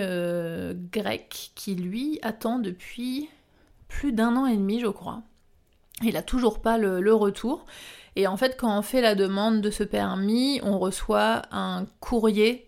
grec 0.91 1.51
qui 1.53 1.75
lui 1.75 2.17
attend 2.23 2.57
depuis 2.57 3.29
plus 3.87 4.13
d'un 4.13 4.35
an 4.35 4.47
et 4.47 4.55
demi, 4.55 4.79
je 4.79 4.87
crois. 4.87 5.21
Il 6.03 6.17
a 6.17 6.21
toujours 6.21 6.59
pas 6.61 6.77
le, 6.77 7.13
retour. 7.13 7.65
Et 8.15 8.27
en 8.27 8.37
fait, 8.37 8.55
quand 8.57 8.77
on 8.77 8.81
fait 8.81 9.01
la 9.01 9.15
demande 9.15 9.61
de 9.61 9.69
ce 9.69 9.83
permis, 9.83 10.59
on 10.63 10.79
reçoit 10.79 11.41
un 11.51 11.85
courrier 11.99 12.67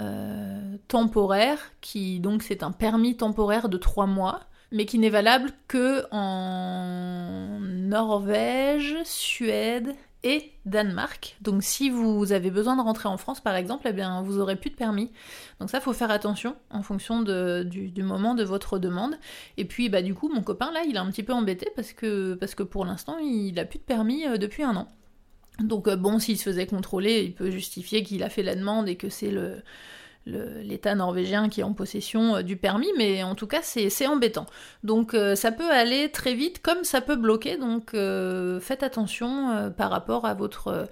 euh, 0.00 0.76
temporaire, 0.88 1.58
qui 1.80 2.20
donc 2.20 2.42
c'est 2.42 2.62
un 2.62 2.72
permis 2.72 3.16
temporaire 3.16 3.68
de 3.68 3.78
trois 3.78 4.06
mois, 4.06 4.40
mais 4.72 4.86
qui 4.86 4.98
n'est 4.98 5.10
valable 5.10 5.50
que 5.66 6.04
en 6.10 7.58
Norvège, 7.60 8.96
Suède 9.04 9.94
et 10.24 10.52
Danemark. 10.66 11.36
Donc 11.40 11.62
si 11.62 11.90
vous 11.90 12.32
avez 12.32 12.50
besoin 12.50 12.76
de 12.76 12.82
rentrer 12.82 13.08
en 13.08 13.16
France 13.16 13.40
par 13.40 13.54
exemple, 13.54 13.86
eh 13.88 13.92
bien 13.92 14.22
vous 14.22 14.38
aurez 14.38 14.56
plus 14.56 14.70
de 14.70 14.74
permis. 14.74 15.10
Donc 15.60 15.70
ça 15.70 15.80
faut 15.80 15.92
faire 15.92 16.10
attention 16.10 16.56
en 16.70 16.82
fonction 16.82 17.22
du, 17.22 18.02
moment 18.02 18.34
de 18.34 18.44
votre 18.44 18.78
demande. 18.78 19.16
Et 19.56 19.64
puis 19.64 19.88
bah 19.88 20.02
du 20.02 20.14
coup 20.14 20.28
mon 20.28 20.42
copain 20.42 20.72
là 20.72 20.82
il 20.86 20.96
est 20.96 20.98
un 20.98 21.10
petit 21.10 21.22
peu 21.22 21.32
embêté 21.32 21.68
parce 21.76 21.92
que 21.92 22.34
parce 22.34 22.54
pour 22.54 22.84
l'instant 22.84 23.18
il 23.18 23.58
a 23.58 23.64
plus 23.64 23.78
de 23.78 23.84
permis 23.84 24.26
euh, 24.26 24.38
depuis 24.38 24.62
un 24.62 24.76
an. 24.76 24.88
Donc 25.60 25.88
euh, 25.88 25.96
bon 25.96 26.18
s'il 26.18 26.38
se 26.38 26.44
faisait 26.44 26.66
contrôler, 26.66 27.22
il 27.22 27.34
peut 27.34 27.50
justifier 27.50 28.02
qu'il 28.02 28.22
a 28.22 28.28
fait 28.28 28.42
la 28.42 28.56
demande 28.56 28.88
et 28.88 28.96
que 28.96 29.08
c'est 29.08 29.30
le 29.30 29.62
l'État 30.62 30.94
norvégien 30.94 31.48
qui 31.48 31.60
est 31.60 31.64
en 31.64 31.72
possession 31.72 32.36
euh, 32.36 32.42
du 32.42 32.56
permis, 32.56 32.90
mais 32.96 33.22
en 33.22 33.34
tout 33.34 33.46
cas 33.46 33.60
c'est 33.62 34.06
embêtant. 34.06 34.46
Donc 34.82 35.14
euh, 35.14 35.34
ça 35.34 35.52
peut 35.52 35.70
aller 35.70 36.10
très 36.10 36.34
vite 36.34 36.60
comme 36.60 36.84
ça 36.84 37.00
peut 37.00 37.16
bloquer, 37.16 37.56
donc 37.56 37.94
euh, 37.94 38.60
faites 38.60 38.82
attention 38.82 39.72
par 39.76 39.90
rapport 39.90 40.26
à 40.26 40.34
votre, 40.34 40.88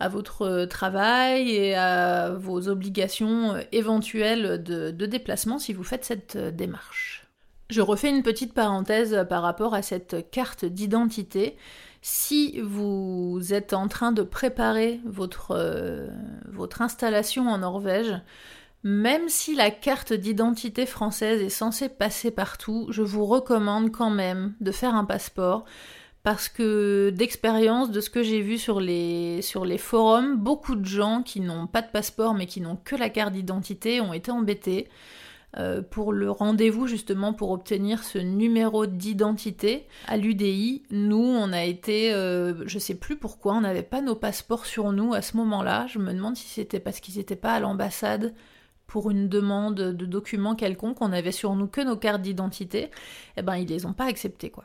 à 0.00 0.08
votre 0.08 0.64
travail 0.66 1.50
et 1.50 1.74
à 1.74 2.30
vos 2.30 2.68
obligations 2.68 3.54
éventuelles 3.72 4.62
de, 4.62 4.90
de 4.90 5.06
déplacement 5.06 5.58
si 5.58 5.72
vous 5.72 5.84
faites 5.84 6.04
cette 6.04 6.36
démarche. 6.36 7.26
Je 7.70 7.80
refais 7.80 8.10
une 8.10 8.22
petite 8.22 8.52
parenthèse 8.52 9.24
par 9.28 9.42
rapport 9.42 9.74
à 9.74 9.82
cette 9.82 10.30
carte 10.30 10.64
d'identité. 10.64 11.56
Si 12.02 12.60
vous 12.60 13.40
êtes 13.52 13.72
en 13.72 13.88
train 13.88 14.12
de 14.12 14.22
préparer 14.22 15.00
votre, 15.06 16.10
votre 16.48 16.82
installation 16.82 17.48
en 17.48 17.58
Norvège, 17.58 18.14
même 18.84 19.28
si 19.28 19.54
la 19.54 19.70
carte 19.70 20.12
d'identité 20.12 20.86
française 20.86 21.40
est 21.40 21.48
censée 21.48 21.88
passer 21.88 22.30
partout, 22.30 22.86
je 22.90 23.02
vous 23.02 23.24
recommande 23.24 23.92
quand 23.92 24.10
même 24.10 24.54
de 24.60 24.72
faire 24.72 24.94
un 24.94 25.04
passeport 25.04 25.64
parce 26.22 26.48
que 26.48 27.10
d'expérience, 27.10 27.90
de 27.90 28.00
ce 28.00 28.10
que 28.10 28.22
j'ai 28.22 28.42
vu 28.42 28.58
sur 28.58 28.80
les, 28.80 29.40
forums, 29.78 30.36
beaucoup 30.36 30.76
de 30.76 30.84
gens 30.84 31.22
qui 31.22 31.40
n'ont 31.40 31.66
pas 31.66 31.82
de 31.82 31.90
passeport 31.90 32.34
mais 32.34 32.46
qui 32.46 32.60
n'ont 32.60 32.76
que 32.76 32.96
la 32.96 33.08
carte 33.08 33.32
d'identité 33.32 34.00
ont 34.00 34.12
été 34.12 34.30
embêtés 34.30 34.88
euh, 35.58 35.82
pour 35.82 36.12
le 36.12 36.30
rendez-vous 36.30 36.86
justement 36.86 37.34
pour 37.34 37.50
obtenir 37.50 38.02
ce 38.02 38.18
numéro 38.18 38.86
d'identité 38.86 39.86
à 40.08 40.16
l'UDI. 40.16 40.82
Nous, 40.90 41.18
on 41.18 41.52
a 41.52 41.64
été, 41.64 42.12
euh, 42.14 42.64
je 42.66 42.78
sais 42.78 42.94
plus 42.94 43.16
pourquoi, 43.16 43.54
on 43.54 43.60
n'avait 43.60 43.82
pas 43.82 44.00
nos 44.00 44.14
passeports 44.14 44.66
sur 44.66 44.92
nous 44.92 45.14
à 45.14 45.22
ce 45.22 45.36
moment-là. 45.36 45.86
Je 45.88 45.98
me 45.98 46.12
demande 46.12 46.36
si 46.36 46.48
c'était 46.48 46.80
parce 46.80 47.00
qu'ils 47.00 47.18
n'étaient 47.18 47.36
pas 47.36 47.52
à 47.52 47.60
l'ambassade 47.60 48.32
pour 48.92 49.10
une 49.10 49.26
demande 49.26 49.76
de 49.76 50.04
documents 50.04 50.54
quelconque, 50.54 51.00
on 51.00 51.12
avait 51.12 51.32
sur 51.32 51.54
nous 51.56 51.66
que 51.66 51.80
nos 51.80 51.96
cartes 51.96 52.20
d'identité, 52.20 52.90
eh 53.38 53.42
ben 53.42 53.56
ils 53.56 53.66
les 53.66 53.86
ont 53.86 53.94
pas 53.94 54.04
acceptées 54.04 54.50
quoi. 54.50 54.64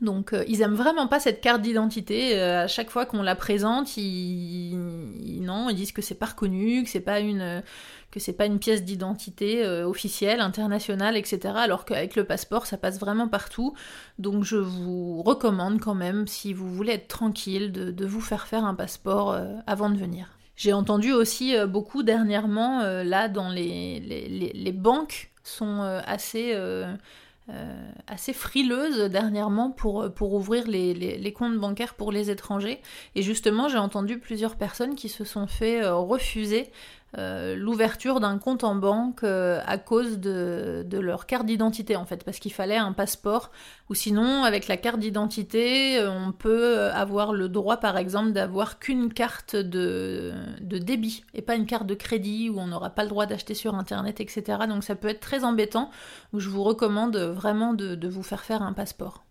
Donc 0.00 0.32
euh, 0.32 0.42
ils 0.48 0.60
aiment 0.60 0.74
vraiment 0.74 1.06
pas 1.06 1.20
cette 1.20 1.40
carte 1.40 1.62
d'identité. 1.62 2.36
Euh, 2.36 2.64
à 2.64 2.66
chaque 2.66 2.90
fois 2.90 3.06
qu'on 3.06 3.22
la 3.22 3.36
présente, 3.36 3.96
ils, 3.96 4.76
non, 5.40 5.70
ils 5.70 5.76
disent 5.76 5.92
que 5.92 6.02
c'est 6.02 6.16
pas 6.16 6.26
reconnu, 6.26 6.82
que 6.82 6.90
c'est 6.90 6.98
pas 6.98 7.20
une 7.20 7.62
que 8.10 8.18
c'est 8.18 8.32
pas 8.32 8.46
une 8.46 8.58
pièce 8.58 8.82
d'identité 8.82 9.64
euh, 9.64 9.86
officielle, 9.86 10.40
internationale, 10.40 11.16
etc. 11.16 11.54
Alors 11.56 11.84
qu'avec 11.84 12.16
le 12.16 12.24
passeport, 12.24 12.66
ça 12.66 12.76
passe 12.76 12.98
vraiment 12.98 13.28
partout. 13.28 13.72
Donc 14.18 14.42
je 14.42 14.56
vous 14.56 15.22
recommande 15.22 15.80
quand 15.80 15.94
même, 15.94 16.26
si 16.26 16.52
vous 16.54 16.74
voulez 16.74 16.94
être 16.94 17.06
tranquille, 17.06 17.70
de 17.70 18.06
vous 18.06 18.20
faire 18.20 18.48
faire 18.48 18.64
un 18.64 18.74
passeport 18.74 19.38
avant 19.68 19.90
de 19.90 19.96
venir. 19.96 20.33
J'ai 20.56 20.72
entendu 20.72 21.12
aussi 21.12 21.56
euh, 21.56 21.66
beaucoup 21.66 22.02
dernièrement, 22.02 22.80
euh, 22.80 23.02
là, 23.02 23.28
dans 23.28 23.48
les, 23.48 24.00
les, 24.00 24.72
banques 24.72 25.30
sont 25.42 25.82
euh, 25.82 26.00
assez, 26.06 26.54
frileuses 28.32 29.10
dernièrement 29.10 29.70
pour, 29.70 30.32
ouvrir 30.32 30.66
les, 30.68 31.32
comptes 31.32 31.58
bancaires 31.58 31.94
pour 31.94 32.12
les 32.12 32.30
étrangers. 32.30 32.80
Et 33.16 33.22
justement, 33.22 33.68
j'ai 33.68 33.78
entendu 33.78 34.18
plusieurs 34.18 34.54
personnes 34.56 34.94
qui 34.94 35.08
se 35.08 35.24
sont 35.24 35.46
fait 35.48 35.86
refuser 35.88 36.70
euh, 37.18 37.54
l'ouverture 37.54 38.18
d'un 38.18 38.38
compte 38.38 38.64
en 38.64 38.74
banque 38.74 39.22
euh, 39.22 39.60
à 39.66 39.78
cause 39.78 40.18
de, 40.18 40.84
leur 40.90 41.26
carte 41.26 41.46
d'identité 41.46 41.96
en 41.96 42.04
fait, 42.04 42.24
parce 42.24 42.38
qu'il 42.38 42.52
fallait 42.52 42.76
un 42.76 42.92
passeport, 42.92 43.50
ou 43.88 43.94
sinon 43.94 44.44
avec 44.44 44.66
la 44.68 44.76
carte 44.76 44.98
d'identité, 44.98 45.98
euh, 45.98 46.10
on 46.10 46.32
peut 46.32 46.90
avoir 46.90 47.32
le 47.32 47.48
droit 47.48 47.76
par 47.76 47.96
exemple 47.96 48.32
d'avoir 48.32 48.78
qu'une 48.78 49.12
carte 49.12 49.54
de, 49.54 50.32
débit 50.60 51.24
et 51.34 51.42
pas 51.42 51.54
une 51.54 51.66
carte 51.66 51.86
de 51.86 51.94
crédit 51.94 52.50
où 52.50 52.58
on 52.58 52.66
n'aura 52.66 52.90
pas 52.90 53.04
le 53.04 53.08
droit 53.08 53.26
d'acheter 53.26 53.54
sur 53.54 53.74
internet, 53.74 54.20
etc. 54.20 54.58
Donc 54.68 54.82
ça 54.82 54.96
peut 54.96 55.08
être 55.08 55.20
très 55.20 55.44
embêtant, 55.44 55.90
je 56.32 56.48
vous 56.48 56.64
recommande 56.64 57.16
vraiment 57.16 57.74
de 57.74 58.08
vous 58.08 58.22
faire 58.22 58.44
faire 58.44 58.62
un 58.62 58.72
passeport. 58.72 59.24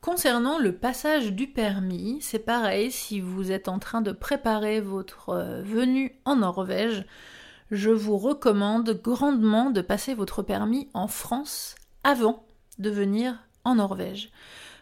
Concernant 0.00 0.58
le 0.58 0.74
passage 0.74 1.34
du 1.34 1.46
permis, 1.46 2.22
c'est 2.22 2.38
pareil, 2.38 2.90
si 2.90 3.20
vous 3.20 3.52
êtes 3.52 3.68
en 3.68 3.78
train 3.78 4.00
de 4.00 4.12
préparer 4.12 4.80
votre 4.80 5.28
euh, 5.28 5.62
venue 5.62 6.18
en 6.24 6.36
Norvège, 6.36 7.04
je 7.70 7.90
vous 7.90 8.16
recommande 8.16 8.98
grandement 9.02 9.70
de 9.70 9.82
passer 9.82 10.14
votre 10.14 10.42
permis 10.42 10.88
en 10.94 11.06
France 11.06 11.74
avant 12.02 12.46
de 12.78 12.88
venir 12.88 13.44
en 13.64 13.74
Norvège. 13.74 14.30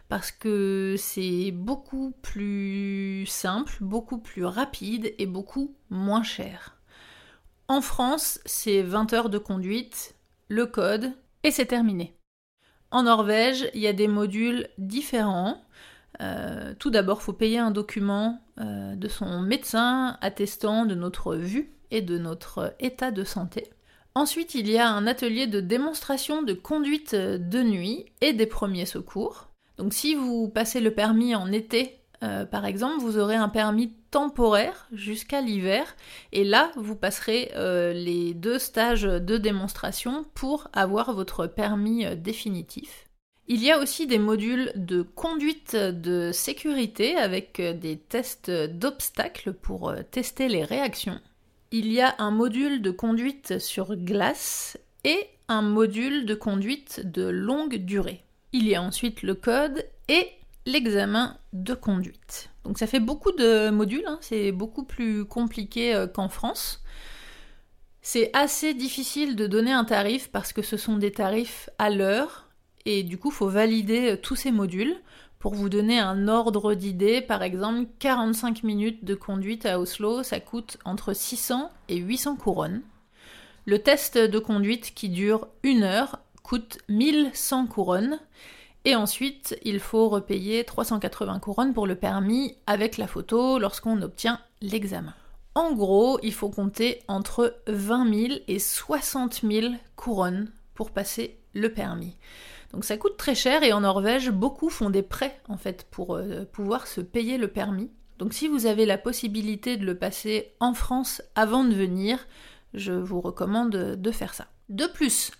Parce 0.07 0.31
que 0.31 0.95
c'est 0.97 1.51
beaucoup 1.51 2.13
plus 2.21 3.25
simple, 3.25 3.75
beaucoup 3.81 4.19
plus 4.19 4.45
rapide 4.45 5.13
et 5.17 5.25
beaucoup 5.25 5.75
moins 5.89 6.23
cher. 6.23 6.77
En 7.67 7.81
France, 7.81 8.39
c'est 8.45 8.83
20 8.83 9.11
heures 9.11 9.29
de 9.29 9.37
conduite, 9.37 10.15
le 10.47 10.65
code, 10.65 11.11
et 11.43 11.51
c'est 11.51 11.65
terminé. 11.67 12.18
En 12.91 13.03
Norvège, 13.03 13.69
il 13.73 13.81
y 13.81 13.87
a 13.87 13.93
des 13.93 14.07
modules 14.07 14.67
différents. 14.77 15.63
Euh, 16.21 16.73
tout 16.79 16.89
d'abord, 16.89 17.19
il 17.21 17.23
faut 17.23 17.33
payer 17.33 17.59
un 17.59 17.71
document 17.71 18.41
euh, 18.59 18.95
de 18.95 19.07
son 19.07 19.41
médecin 19.41 20.17
attestant 20.21 20.85
de 20.85 20.95
notre 20.95 21.35
vue 21.35 21.71
et 21.91 22.01
de 22.01 22.17
notre 22.17 22.75
état 22.79 23.11
de 23.11 23.23
santé. 23.23 23.69
Ensuite, 24.15 24.55
il 24.55 24.69
y 24.69 24.77
a 24.77 24.89
un 24.89 25.07
atelier 25.07 25.47
de 25.47 25.61
démonstration 25.61 26.41
de 26.41 26.53
conduite 26.53 27.15
de 27.15 27.63
nuit 27.63 28.05
et 28.21 28.33
des 28.33 28.47
premiers 28.47 28.85
secours. 28.85 29.49
Donc 29.77 29.93
si 29.93 30.15
vous 30.15 30.49
passez 30.49 30.81
le 30.81 30.93
permis 30.93 31.35
en 31.35 31.51
été 31.51 31.99
euh, 32.23 32.45
par 32.45 32.65
exemple, 32.65 33.01
vous 33.01 33.17
aurez 33.17 33.35
un 33.35 33.49
permis 33.49 33.93
temporaire 34.11 34.87
jusqu'à 34.91 35.41
l'hiver 35.41 35.95
et 36.31 36.43
là, 36.43 36.71
vous 36.75 36.95
passerez 36.95 37.51
euh, 37.55 37.93
les 37.93 38.33
deux 38.33 38.59
stages 38.59 39.03
de 39.03 39.37
démonstration 39.37 40.25
pour 40.33 40.67
avoir 40.73 41.13
votre 41.13 41.47
permis 41.47 42.05
euh, 42.05 42.15
définitif. 42.15 43.05
Il 43.47 43.63
y 43.63 43.71
a 43.71 43.79
aussi 43.79 44.05
des 44.05 44.19
modules 44.19 44.71
de 44.75 45.01
conduite 45.01 45.75
de 45.75 46.31
sécurité 46.31 47.15
avec 47.17 47.59
des 47.59 47.97
tests 47.97 48.51
d'obstacles 48.51 49.53
pour 49.53 49.91
tester 50.11 50.47
les 50.47 50.63
réactions. 50.63 51.19
Il 51.71 51.91
y 51.91 51.99
a 51.99 52.13
un 52.19 52.29
module 52.29 52.83
de 52.83 52.91
conduite 52.91 53.57
sur 53.57 53.95
glace 53.95 54.77
et 55.03 55.27
un 55.47 55.63
module 55.63 56.27
de 56.27 56.35
conduite 56.35 57.01
de 57.03 57.23
longue 57.23 57.77
durée. 57.77 58.23
Il 58.53 58.67
y 58.67 58.75
a 58.75 58.83
ensuite 58.83 59.23
le 59.23 59.33
code 59.33 59.83
et 60.09 60.27
l'examen 60.69 61.37
de 61.53 61.73
conduite. 61.73 62.49
Donc 62.63 62.77
ça 62.77 62.87
fait 62.87 62.99
beaucoup 62.99 63.31
de 63.31 63.69
modules, 63.69 64.05
hein. 64.07 64.17
c'est 64.21 64.51
beaucoup 64.51 64.83
plus 64.83 65.25
compliqué 65.25 65.95
euh, 65.95 66.07
qu'en 66.07 66.29
France. 66.29 66.83
C'est 68.01 68.29
assez 68.33 68.73
difficile 68.73 69.35
de 69.35 69.47
donner 69.47 69.71
un 69.71 69.83
tarif 69.83 70.29
parce 70.31 70.53
que 70.53 70.61
ce 70.61 70.77
sont 70.77 70.97
des 70.97 71.11
tarifs 71.11 71.69
à 71.77 71.89
l'heure 71.89 72.47
et 72.85 73.03
du 73.03 73.17
coup 73.17 73.29
il 73.29 73.35
faut 73.35 73.49
valider 73.49 74.11
euh, 74.11 74.17
tous 74.17 74.35
ces 74.35 74.51
modules. 74.51 74.95
Pour 75.39 75.55
vous 75.55 75.69
donner 75.69 75.97
un 75.99 76.27
ordre 76.27 76.73
d'idée, 76.73 77.21
par 77.21 77.43
exemple, 77.43 77.89
45 77.99 78.63
minutes 78.63 79.05
de 79.05 79.15
conduite 79.15 79.65
à 79.65 79.79
Oslo, 79.79 80.21
ça 80.21 80.41
coûte 80.41 80.77
entre 80.83 81.13
600 81.13 81.71
et 81.87 81.95
800 81.95 82.35
couronnes. 82.35 82.81
Le 83.65 83.79
test 83.79 84.17
de 84.17 84.39
conduite 84.39 84.93
qui 84.93 85.07
dure 85.07 85.47
une 85.63 85.83
heure 85.83 86.19
coûte 86.43 86.79
1100 86.89 87.67
couronnes 87.67 88.19
et 88.89 88.95
ensuite, 88.95 89.55
il 89.63 89.79
faut 89.79 90.09
repayer 90.09 90.63
380 90.63 91.37
couronnes 91.39 91.73
pour 91.73 91.85
le 91.85 91.93
permis 91.93 92.55
avec 92.65 92.97
la 92.97 93.05
photo 93.05 93.59
lorsqu'on 93.59 94.01
obtient 94.01 94.39
l'examen. 94.61 95.13
En 95.53 95.73
gros, 95.73 96.19
il 96.23 96.33
faut 96.33 96.49
compter 96.49 97.03
entre 97.07 97.55
20 97.67 98.27
000 98.29 98.39
et 98.47 98.57
60 98.57 99.41
000 99.43 99.73
couronnes 99.95 100.51
pour 100.73 100.89
passer 100.89 101.37
le 101.53 101.71
permis. 101.71 102.17
Donc 102.73 102.83
ça 102.83 102.97
coûte 102.97 103.15
très 103.15 103.35
cher 103.35 103.61
et 103.61 103.73
en 103.73 103.81
Norvège, 103.81 104.31
beaucoup 104.31 104.69
font 104.71 104.89
des 104.89 105.03
prêts 105.03 105.39
en 105.47 105.57
fait 105.57 105.85
pour 105.91 106.15
euh, 106.15 106.45
pouvoir 106.51 106.87
se 106.87 107.01
payer 107.01 107.37
le 107.37 107.47
permis. 107.47 107.91
Donc 108.17 108.33
si 108.33 108.47
vous 108.47 108.65
avez 108.65 108.87
la 108.87 108.97
possibilité 108.97 109.77
de 109.77 109.85
le 109.85 109.99
passer 109.99 110.55
en 110.59 110.73
France 110.73 111.21
avant 111.35 111.63
de 111.63 111.75
venir, 111.75 112.25
je 112.73 112.93
vous 112.93 113.21
recommande 113.21 113.69
de 113.69 114.11
faire 114.11 114.33
ça. 114.33 114.47
De 114.69 114.87
plus, 114.87 115.31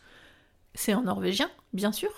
c'est 0.79 0.93
en 0.93 1.01
norvégien, 1.01 1.49
bien 1.73 1.91
sûr. 1.91 2.09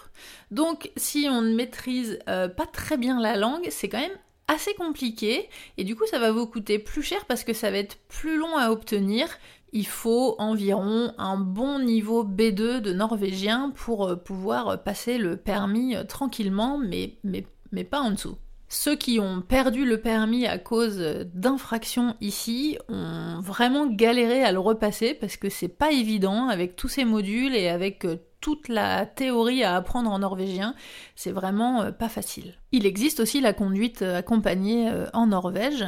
Donc 0.52 0.92
si 0.96 1.28
on 1.30 1.42
ne 1.42 1.56
maîtrise 1.56 2.20
euh, 2.30 2.48
pas 2.48 2.68
très 2.68 2.96
bien 2.96 3.20
la 3.20 3.36
langue, 3.36 3.68
c'est 3.72 3.90
quand 3.90 4.00
même 4.00 4.18
assez 4.48 4.76
compliqué 4.76 5.50
et 5.78 5.84
du 5.84 5.96
coup 5.96 6.06
ça 6.06 6.20
va 6.20 6.32
vous 6.32 6.46
coûter 6.46 6.78
plus 6.78 7.02
cher 7.02 7.26
parce 7.26 7.44
que 7.44 7.54
ça 7.54 7.72
va 7.72 7.78
être 7.78 7.98
plus 8.08 8.38
long 8.38 8.56
à 8.58 8.70
obtenir. 8.70 9.28
Il 9.74 9.88
faut 9.88 10.36
environ 10.38 11.14
un 11.18 11.38
bon 11.38 11.80
niveau 11.80 12.24
B2 12.24 12.82
de 12.82 12.94
norvégien 12.94 13.72
pour 13.76 14.08
euh, 14.08 14.16
pouvoir 14.16 14.84
passer 14.84 15.18
le 15.18 15.38
permis 15.38 15.96
euh, 15.96 16.04
tranquillement, 16.04 16.78
mais, 16.78 17.16
mais, 17.24 17.48
mais 17.72 17.84
pas 17.84 18.02
en 18.02 18.12
dessous. 18.12 18.38
Ceux 18.70 18.96
qui 18.96 19.20
ont 19.20 19.42
perdu 19.42 19.86
le 19.86 20.00
permis 20.02 20.46
à 20.46 20.60
cause 20.60 21.00
d'infractions 21.34 22.16
ici 22.22 22.78
ont 22.90 23.42
vraiment 23.42 23.88
galéré 23.88 24.44
à 24.44 24.52
le 24.52 24.60
repasser 24.60 25.16
parce 25.16 25.36
que 25.36 25.50
c'est 25.50 25.68
pas 25.68 25.92
évident 25.92 26.48
avec 26.48 26.76
tous 26.76 26.88
ces 26.88 27.04
modules 27.04 27.56
et 27.56 27.68
avec 27.68 28.06
toute 28.42 28.68
la 28.68 29.06
théorie 29.06 29.64
à 29.64 29.76
apprendre 29.76 30.12
en 30.12 30.20
norvégien, 30.20 30.74
c'est 31.16 31.32
vraiment 31.32 31.84
euh, 31.84 31.92
pas 31.92 32.10
facile. 32.10 32.56
Il 32.72 32.86
existe 32.86 33.20
aussi 33.20 33.40
la 33.40 33.54
conduite 33.54 34.02
euh, 34.02 34.18
accompagnée 34.18 34.90
euh, 34.90 35.06
en 35.14 35.28
Norvège, 35.28 35.86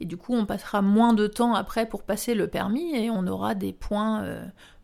et 0.00 0.06
du 0.06 0.16
coup 0.16 0.32
on 0.32 0.46
passera 0.46 0.80
moins 0.80 1.12
de 1.12 1.26
temps 1.26 1.54
après 1.54 1.86
pour 1.86 2.04
passer 2.04 2.34
le 2.34 2.46
permis 2.46 2.94
et 2.94 3.10
on 3.10 3.26
aura 3.26 3.54
des 3.54 3.72
points 3.72 4.24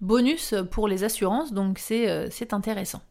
bonus 0.00 0.54
pour 0.70 0.88
les 0.88 1.04
assurances, 1.04 1.52
donc 1.52 1.78
c'est 1.78 2.52
intéressant. 2.52 3.02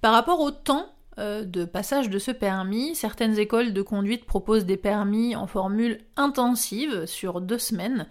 Par 0.00 0.14
rapport 0.14 0.40
au 0.40 0.50
temps 0.50 0.86
de 1.18 1.64
passage 1.66 2.08
de 2.08 2.18
ce 2.18 2.30
permis, 2.30 2.94
certaines 2.94 3.38
écoles 3.38 3.74
de 3.74 3.82
conduite 3.82 4.24
proposent 4.24 4.64
des 4.64 4.78
permis 4.78 5.36
en 5.36 5.46
formule 5.46 6.00
intensive 6.16 7.04
sur 7.04 7.42
deux 7.42 7.58
semaines. 7.58 8.06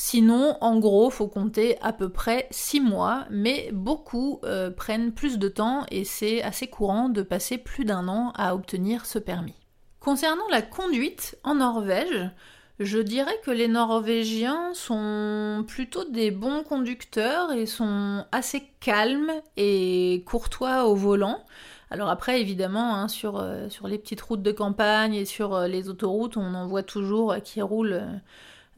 Sinon, 0.00 0.56
en 0.60 0.78
gros, 0.78 1.10
faut 1.10 1.26
compter 1.26 1.76
à 1.82 1.92
peu 1.92 2.08
près 2.08 2.46
6 2.52 2.78
mois, 2.78 3.24
mais 3.30 3.70
beaucoup 3.72 4.38
euh, 4.44 4.70
prennent 4.70 5.10
plus 5.10 5.38
de 5.38 5.48
temps 5.48 5.86
et 5.90 6.04
c'est 6.04 6.40
assez 6.40 6.68
courant 6.68 7.08
de 7.08 7.20
passer 7.20 7.58
plus 7.58 7.84
d'un 7.84 8.06
an 8.06 8.30
à 8.36 8.54
obtenir 8.54 9.06
ce 9.06 9.18
permis. 9.18 9.56
Concernant 9.98 10.46
la 10.52 10.62
conduite 10.62 11.36
en 11.42 11.56
Norvège, 11.56 12.30
je 12.78 13.00
dirais 13.00 13.34
que 13.44 13.50
les 13.50 13.66
Norvégiens 13.66 14.72
sont 14.72 15.64
plutôt 15.66 16.04
des 16.04 16.30
bons 16.30 16.62
conducteurs 16.62 17.50
et 17.50 17.66
sont 17.66 18.24
assez 18.30 18.62
calmes 18.78 19.32
et 19.56 20.22
courtois 20.26 20.84
au 20.84 20.94
volant. 20.94 21.44
Alors 21.90 22.08
après, 22.08 22.40
évidemment, 22.40 22.94
hein, 22.94 23.08
sur, 23.08 23.40
euh, 23.40 23.68
sur, 23.68 23.88
les 23.88 23.98
petites 23.98 24.20
routes 24.20 24.42
de 24.42 24.52
campagne 24.52 25.14
et 25.14 25.24
sur 25.24 25.56
euh, 25.56 25.66
les 25.66 25.88
autoroutes, 25.88 26.36
on 26.36 26.54
en 26.54 26.68
voit 26.68 26.84
toujours 26.84 27.34
qui 27.42 27.60
roulent 27.62 28.20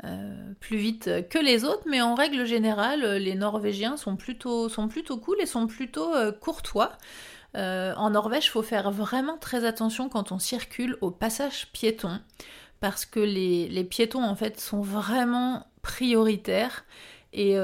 euh, 0.04 0.54
plus 0.60 0.78
vite 0.78 1.28
que 1.28 1.38
les 1.38 1.64
autres, 1.64 1.82
mais 1.86 2.00
en 2.00 2.14
règle 2.14 2.46
générale, 2.46 3.16
les 3.16 3.34
Norvégiens 3.34 3.96
sont 3.96 4.16
plutôt, 4.16 4.68
sont 4.68 4.88
cool 5.22 5.40
et 5.40 5.46
sont 5.46 5.66
plutôt 5.66 6.14
euh, 6.14 6.32
courtois. 6.32 6.92
Euh, 7.56 7.92
en 7.96 8.10
Norvège, 8.10 8.46
il 8.46 8.50
faut 8.50 8.62
faire 8.62 8.90
vraiment 8.90 9.36
très 9.36 9.64
attention 9.64 10.08
quand 10.08 10.32
on 10.32 10.38
circule 10.38 10.96
au 11.00 11.10
passage 11.10 11.70
piéton, 11.72 12.20
parce 12.80 13.04
que 13.04 13.20
les, 13.20 13.68
les 13.68 13.84
piétons 13.84 14.22
en 14.22 14.34
fait 14.34 14.58
sont 14.58 14.80
vraiment 14.80 15.66
prioritaires 15.82 16.84
et 17.32 17.56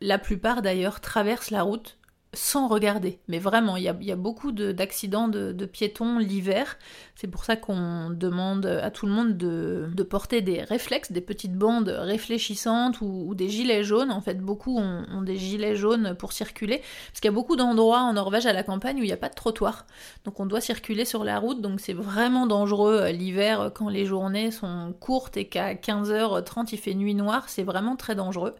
la 0.00 0.18
plupart 0.18 0.60
d'ailleurs 0.60 1.00
traversent 1.00 1.52
la 1.52 1.62
route 1.62 1.96
sans 2.34 2.68
regarder. 2.68 3.18
Mais 3.28 3.38
vraiment, 3.38 3.76
il 3.76 3.84
y 3.84 3.88
a, 3.88 4.16
beaucoup 4.16 4.52
d'accidents 4.52 5.28
de, 5.28 5.64
piétons 5.66 6.18
l'hiver. 6.18 6.78
C'est 7.14 7.28
pour 7.28 7.44
ça 7.44 7.56
qu'on 7.56 8.10
demande 8.10 8.66
à 8.66 8.90
tout 8.90 9.06
le 9.06 9.12
monde 9.12 9.36
de, 9.36 10.02
porter 10.02 10.42
des 10.42 10.62
réflexes, 10.62 11.12
des 11.12 11.20
petites 11.20 11.54
bandes 11.54 11.88
réfléchissantes 11.88 13.00
ou, 13.00 13.34
des 13.34 13.48
gilets 13.48 13.84
jaunes. 13.84 14.10
En 14.10 14.20
fait, 14.20 14.40
beaucoup 14.40 14.78
ont, 14.78 15.22
des 15.22 15.36
gilets 15.36 15.76
jaunes 15.76 16.14
pour 16.14 16.32
circuler. 16.32 16.78
Parce 17.08 17.20
qu'il 17.20 17.28
y 17.28 17.34
a 17.34 17.34
beaucoup 17.34 17.56
d'endroits 17.56 18.00
en 18.00 18.12
Norvège 18.12 18.46
à 18.46 18.52
la 18.52 18.62
campagne 18.62 18.98
où 18.98 19.02
il 19.02 19.06
n'y 19.06 19.12
a 19.12 19.16
pas 19.16 19.28
de 19.28 19.34
trottoir. 19.34 19.86
Donc 20.24 20.40
on 20.40 20.46
doit 20.46 20.60
circuler 20.60 21.04
sur 21.04 21.24
la 21.24 21.38
route. 21.38 21.60
Donc 21.60 21.80
c'est 21.80 21.92
vraiment 21.92 22.46
dangereux 22.46 23.00
euh, 23.00 23.12
l'hiver 23.12 23.70
quand 23.74 23.88
les 23.88 24.06
journées 24.06 24.50
sont 24.50 24.94
courtes 25.00 25.36
et 25.36 25.46
qu'à 25.46 25.74
15h30 25.74 26.68
il 26.72 26.78
fait 26.78 26.94
nuit 26.94 27.14
noire. 27.14 27.48
C'est 27.48 27.62
vraiment 27.62 27.96
très 27.96 28.14
dangereux. 28.14 28.54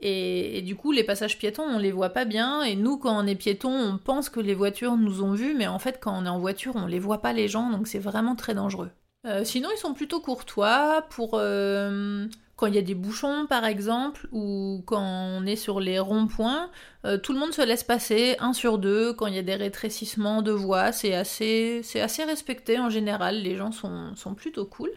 Et, 0.00 0.62
du 0.62 0.76
coup, 0.76 0.92
les 0.92 1.04
passages 1.04 1.38
piétons, 1.38 1.64
on 1.64 1.78
les 1.78 1.92
voit 1.92 2.10
pas 2.10 2.24
bien. 2.24 2.62
Et 2.62 2.76
nous, 2.76 2.98
quand 2.98 3.18
on 3.18 3.26
est 3.26 3.34
piéton, 3.34 3.70
on 3.70 3.98
pense 3.98 4.28
que 4.28 4.40
les 4.40 4.54
voitures 4.54 4.96
nous 4.96 5.22
ont 5.22 5.32
vus, 5.32 5.54
mais 5.54 5.66
en 5.66 5.78
fait, 5.78 5.98
quand 6.00 6.16
on 6.16 6.24
est 6.24 6.28
en 6.28 6.38
voiture, 6.38 6.74
on 6.76 6.86
les 6.86 6.98
voit 6.98 7.20
pas 7.20 7.32
les 7.32 7.48
gens, 7.48 7.70
donc 7.70 7.88
c'est 7.88 7.98
vraiment 7.98 8.36
très 8.36 8.54
dangereux. 8.54 8.90
Euh, 9.26 9.44
sinon, 9.44 9.68
ils 9.74 9.78
sont 9.78 9.94
plutôt 9.94 10.20
courtois 10.20 11.04
pour 11.10 11.32
euh, 11.34 12.26
quand 12.56 12.66
il 12.66 12.74
y 12.74 12.78
a 12.78 12.82
des 12.82 12.94
bouchons, 12.94 13.46
par 13.48 13.64
exemple, 13.64 14.28
ou 14.30 14.82
quand 14.86 15.02
on 15.02 15.44
est 15.46 15.56
sur 15.56 15.80
les 15.80 15.98
ronds-points. 15.98 16.70
Euh, 17.04 17.18
tout 17.18 17.32
le 17.32 17.40
monde 17.40 17.52
se 17.52 17.62
laisse 17.62 17.84
passer, 17.84 18.36
un 18.38 18.52
sur 18.52 18.78
deux. 18.78 19.12
Quand 19.12 19.26
il 19.26 19.34
y 19.34 19.38
a 19.38 19.42
des 19.42 19.56
rétrécissements 19.56 20.42
de 20.42 20.52
voies, 20.52 20.92
c'est 20.92 21.14
assez, 21.14 21.80
c'est 21.82 22.00
assez 22.00 22.22
respecté 22.22 22.78
en 22.78 22.90
général. 22.90 23.42
Les 23.42 23.56
gens 23.56 23.72
sont, 23.72 24.14
sont 24.14 24.34
plutôt 24.34 24.64
cool. 24.64 24.90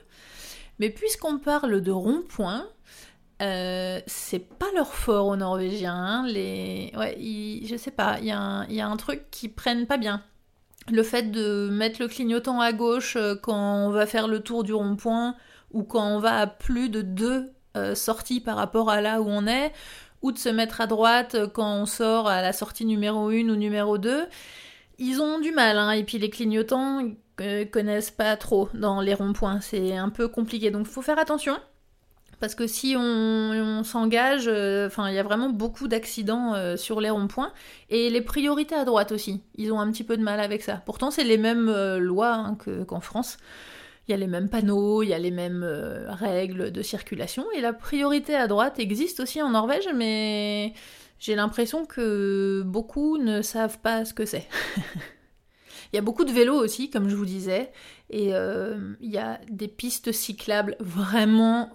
Mais 0.79 0.89
puisqu'on 0.89 1.37
parle 1.37 1.81
de 1.81 1.91
ronds-points, 1.91 2.67
euh, 3.41 3.99
c'est 4.05 4.39
pas 4.39 4.67
leur 4.75 4.93
fort 4.93 5.27
aux 5.27 5.35
Norvégiens. 5.35 5.95
Hein. 5.95 6.27
Les... 6.27 6.91
Ouais, 6.95 7.17
je 7.19 7.75
sais 7.75 7.91
pas, 7.91 8.17
il 8.19 8.27
y, 8.27 8.31
a 8.31 8.87
un 8.87 8.97
truc 8.97 9.23
qui 9.31 9.49
prennent 9.49 9.87
pas 9.87 9.97
bien. 9.97 10.23
Le 10.91 11.03
fait 11.03 11.31
de 11.31 11.69
mettre 11.71 12.01
le 12.01 12.07
clignotant 12.07 12.59
à 12.59 12.73
gauche 12.73 13.15
euh, 13.15 13.35
quand 13.35 13.85
on 13.85 13.91
va 13.91 14.05
faire 14.05 14.27
le 14.27 14.39
tour 14.39 14.63
du 14.63 14.73
rond-point 14.73 15.35
ou 15.71 15.83
quand 15.83 16.05
on 16.05 16.19
va 16.19 16.39
à 16.39 16.47
plus 16.47 16.89
de 16.89 17.01
deux 17.01 17.51
euh, 17.77 17.95
sorties 17.95 18.41
par 18.41 18.57
rapport 18.57 18.89
à 18.89 18.99
là 18.99 19.21
où 19.21 19.27
on 19.27 19.47
est, 19.47 19.71
ou 20.21 20.31
de 20.31 20.37
se 20.37 20.49
mettre 20.49 20.81
à 20.81 20.87
droite 20.87 21.37
quand 21.53 21.81
on 21.81 21.85
sort 21.85 22.27
à 22.27 22.41
la 22.41 22.53
sortie 22.53 22.85
numéro 22.85 23.29
1 23.29 23.49
ou 23.49 23.55
numéro 23.55 23.97
2, 23.97 24.25
ils 24.97 25.21
ont 25.21 25.39
du 25.39 25.51
mal. 25.51 25.77
Hein. 25.77 25.91
Et 25.91 26.03
puis 26.03 26.17
les 26.17 26.29
clignotants 26.29 27.03
connaissent 27.71 28.11
pas 28.11 28.37
trop 28.37 28.69
dans 28.73 29.01
les 29.01 29.13
ronds-points. 29.13 29.61
C'est 29.61 29.97
un 29.97 30.09
peu 30.09 30.27
compliqué. 30.27 30.71
Donc 30.71 30.87
faut 30.87 31.01
faire 31.01 31.19
attention 31.19 31.57
parce 32.41 32.55
que 32.55 32.65
si 32.65 32.95
on, 32.97 33.83
s'engage, 33.83 34.45
euh, 34.47 34.87
enfin, 34.87 35.07
il 35.09 35.15
y 35.15 35.19
a 35.19 35.23
vraiment 35.23 35.49
beaucoup 35.49 35.87
d'accidents 35.87 36.55
euh, 36.55 36.75
sur 36.75 36.99
les 36.99 37.11
ronds-points 37.11 37.53
et 37.89 38.09
les 38.09 38.21
priorités 38.21 38.73
à 38.73 38.83
droite 38.83 39.11
aussi. 39.11 39.43
Ils 39.55 39.71
ont 39.71 39.79
un 39.79 39.91
petit 39.91 40.03
peu 40.03 40.17
de 40.17 40.23
mal 40.23 40.39
avec 40.39 40.63
ça. 40.63 40.81
Pourtant, 40.87 41.11
c'est 41.11 41.23
les 41.23 41.37
mêmes 41.37 41.69
euh, 41.69 41.99
lois 41.99 42.33
hein, 42.33 42.57
qu'en 42.87 42.99
France. 42.99 43.37
Il 44.07 44.11
y 44.11 44.13
a 44.15 44.17
les 44.17 44.27
mêmes 44.27 44.49
panneaux, 44.49 45.03
il 45.03 45.09
y 45.09 45.13
a 45.13 45.19
les 45.19 45.29
mêmes 45.29 45.63
règles 46.07 46.71
de 46.71 46.81
circulation 46.81 47.45
et 47.55 47.61
la 47.61 47.71
priorité 47.71 48.35
à 48.35 48.47
droite 48.47 48.79
existe 48.79 49.19
aussi 49.19 49.39
en 49.43 49.51
Norvège, 49.51 49.87
mais 49.93 50.73
j'ai 51.19 51.35
l'impression 51.35 51.85
que 51.85 52.63
beaucoup 52.65 53.19
ne 53.19 53.43
savent 53.43 53.77
pas 53.77 54.03
ce 54.03 54.15
que 54.15 54.25
c'est. 54.25 54.47
Il 55.93 55.97
y 55.97 55.99
a 55.99 56.01
beaucoup 56.01 56.25
de 56.25 56.31
vélos 56.31 56.55
aussi, 56.55 56.89
comme 56.89 57.09
je 57.09 57.15
vous 57.15 57.25
disais, 57.25 57.71
et 58.09 58.29
il 58.29 59.11
y 59.11 59.17
a 59.17 59.41
des 59.49 59.67
pistes 59.67 60.13
cyclables 60.13 60.77
vraiment 60.79 61.69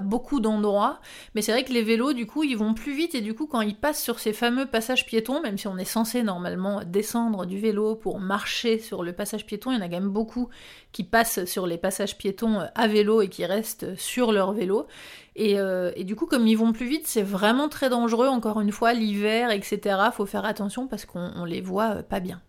beaucoup 0.00 0.40
d'endroits. 0.40 1.00
Mais 1.34 1.42
c'est 1.42 1.52
vrai 1.52 1.64
que 1.64 1.72
les 1.72 1.82
vélos, 1.82 2.12
du 2.12 2.26
coup, 2.26 2.44
ils 2.44 2.56
vont 2.56 2.74
plus 2.74 2.94
vite 2.94 3.14
et 3.14 3.20
du 3.20 3.34
coup, 3.34 3.46
quand 3.46 3.60
ils 3.60 3.76
passent 3.76 4.02
sur 4.02 4.18
ces 4.18 4.32
fameux 4.32 4.66
passages 4.66 5.06
piétons, 5.06 5.40
même 5.40 5.58
si 5.58 5.68
on 5.68 5.78
est 5.78 5.84
censé 5.84 6.22
normalement 6.22 6.82
descendre 6.84 7.46
du 7.46 7.58
vélo 7.58 7.94
pour 7.94 8.20
marcher 8.20 8.78
sur 8.78 9.02
le 9.02 9.12
passage 9.12 9.46
piéton, 9.46 9.70
il 9.72 9.74
y 9.74 9.78
en 9.78 9.82
a 9.82 9.88
quand 9.88 10.00
même 10.00 10.08
beaucoup 10.08 10.48
qui 10.92 11.04
passent 11.04 11.44
sur 11.44 11.66
les 11.66 11.78
passages 11.78 12.16
piétons 12.16 12.60
à 12.74 12.88
vélo 12.88 13.20
et 13.22 13.28
qui 13.28 13.44
restent 13.44 13.96
sur 13.96 14.32
leur 14.32 14.52
vélo. 14.52 14.86
Et, 15.36 15.58
euh, 15.58 15.92
du 16.02 16.16
coup, 16.16 16.26
comme 16.26 16.46
ils 16.46 16.56
vont 16.56 16.72
plus 16.72 16.88
vite, 16.88 17.06
c'est 17.06 17.22
vraiment 17.22 17.68
très 17.68 17.88
dangereux, 17.88 18.28
encore 18.28 18.60
une 18.60 18.72
fois, 18.72 18.92
l'hiver, 18.92 19.50
etc. 19.50 19.96
Faut 20.12 20.26
faire 20.26 20.44
attention 20.44 20.88
parce 20.88 21.04
qu'on 21.04 21.44
les 21.44 21.60
voit 21.60 22.02
pas 22.02 22.20
bien. 22.20 22.40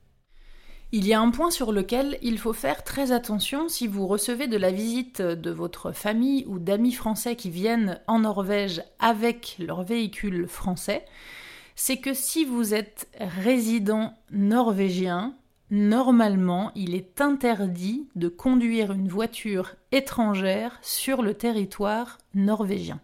Il 0.92 1.06
y 1.06 1.14
a 1.14 1.22
un 1.22 1.30
point 1.30 1.52
sur 1.52 1.72
lequel 1.72 2.18
il 2.24 2.40
faut 2.40 2.54
faire 2.54 2.84
très 2.84 3.12
attention 3.12 3.70
si 3.70 3.86
vous 3.86 4.08
recevez 4.08 4.48
de 4.48 4.58
la 4.58 4.72
visite 4.72 5.22
de 5.22 5.52
votre 5.52 5.92
famille 5.92 6.46
ou 6.48 6.58
d'amis 6.58 6.94
français 6.94 7.36
qui 7.36 7.52
viennent 7.52 8.00
en 8.08 8.22
Norvège 8.22 8.82
avec 8.98 9.56
leur 9.60 9.84
véhicule 9.84 10.48
français, 10.48 11.06
c'est 11.76 11.98
que 11.98 12.16
si 12.16 12.44
vous 12.44 12.74
êtes 12.74 13.08
résident 13.20 14.16
norvégien, 14.32 15.36
normalement 15.70 16.72
il 16.74 16.96
est 16.96 17.22
interdit 17.22 18.10
de 18.16 18.28
conduire 18.28 18.92
une 18.92 19.10
voiture 19.10 19.76
étrangère 19.92 20.80
sur 20.82 21.22
le 21.22 21.36
territoire 21.36 22.18
norvégien. 22.34 23.00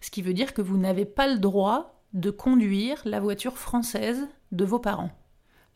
Ce 0.00 0.10
qui 0.10 0.22
veut 0.22 0.34
dire 0.34 0.52
que 0.52 0.62
vous 0.62 0.78
n'avez 0.78 1.04
pas 1.04 1.28
le 1.28 1.38
droit 1.38 2.02
de 2.12 2.32
conduire 2.32 3.00
la 3.04 3.20
voiture 3.20 3.56
française 3.56 4.26
de 4.50 4.64
vos 4.64 4.80
parents. 4.80 5.12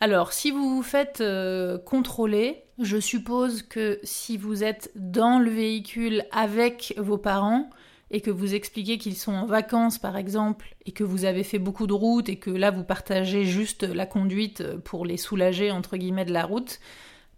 Alors, 0.01 0.33
si 0.33 0.51
vous 0.51 0.77
vous 0.77 0.83
faites 0.83 1.21
euh, 1.21 1.79
contrôler, 1.79 2.65
je 2.79 2.99
suppose 2.99 3.63
que 3.63 4.01
si 4.03 4.37
vous 4.37 4.65
êtes 4.65 4.91
dans 4.97 5.39
le 5.39 5.51
véhicule 5.51 6.25
avec 6.33 6.95
vos 6.99 7.19
parents 7.19 7.71
et 8.11 8.21
que 8.21 8.31
vous 8.31 8.55
expliquez 8.55 8.99
qu'ils 8.99 9.17
sont 9.17 9.33
en 9.33 9.47
vacances 9.47 9.99
par 9.99 10.17
exemple 10.17 10.75
et 10.85 10.93
que 10.93 11.05
vous 11.05 11.25
avez 11.25 11.43
fait 11.43 11.59
beaucoup 11.59 11.87
de 11.87 11.93
route 11.93 12.29
et 12.29 12.37
que 12.37 12.51
là 12.51 12.71
vous 12.71 12.85
partagez 12.85 13.45
juste 13.45 13.83
la 13.83 14.07
conduite 14.07 14.77
pour 14.79 15.07
les 15.07 15.17
soulager 15.17 15.71
entre 15.71 15.97
guillemets 15.97 16.25
de 16.25 16.33
la 16.33 16.45
route, 16.45 16.81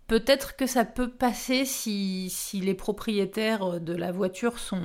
peut-être 0.06 0.56
que 0.56 0.66
ça 0.66 0.84
peut 0.84 1.10
passer 1.10 1.64
si, 1.64 2.30
les 2.54 2.74
propriétaires 2.74 3.80
de 3.80 3.94
la 3.94 4.12
voiture 4.12 4.58
sont, 4.58 4.82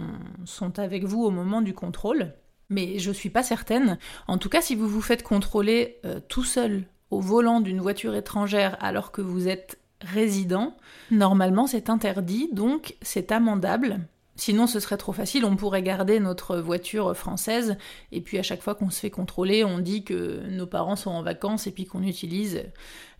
avec 0.77 1.03
vous 1.03 1.23
au 1.23 1.31
moment 1.31 1.61
du 1.61 1.73
contrôle. 1.73 2.34
Mais 2.69 2.99
je 2.99 3.11
suis 3.11 3.30
pas 3.30 3.43
certaine. 3.43 3.98
En 4.27 4.38
tout 4.38 4.48
cas, 4.48 4.61
si 4.61 4.76
vous 4.76 4.88
vous 4.88 5.02
faites 5.02 5.23
contrôler 5.23 5.99
euh, 6.06 6.22
tout 6.30 6.45
seul 6.45 6.85
au 7.11 7.19
volant 7.19 7.61
d'une 7.61 7.81
voiture 7.81 8.15
étrangère 8.15 8.77
alors 8.79 9.11
que 9.11 9.21
vous 9.21 9.47
êtes 9.47 9.77
résident, 10.01 10.75
normalement 11.11 11.67
c'est 11.67 11.89
interdit, 11.89 12.49
donc 12.51 12.95
c'est 13.01 13.31
amendable. 13.31 13.99
Sinon, 14.38 14.65
ce 14.65 14.79
serait 14.79 14.97
trop 14.97 15.11
facile, 15.11 15.45
on 15.45 15.55
pourrait 15.55 15.83
garder 15.83 16.19
notre 16.19 16.57
voiture 16.57 17.15
française, 17.15 17.77
et 18.11 18.21
puis 18.21 18.39
à 18.39 18.43
chaque 18.43 18.63
fois 18.63 18.73
qu'on 18.73 18.89
se 18.89 18.99
fait 18.99 19.11
contrôler, 19.11 19.63
on 19.63 19.77
dit 19.77 20.03
que 20.03 20.41
nos 20.49 20.65
parents 20.65 20.95
sont 20.95 21.11
en 21.11 21.21
vacances 21.21 21.67
et 21.67 21.71
puis 21.71 21.85
qu'on 21.85 22.01
utilise 22.01 22.63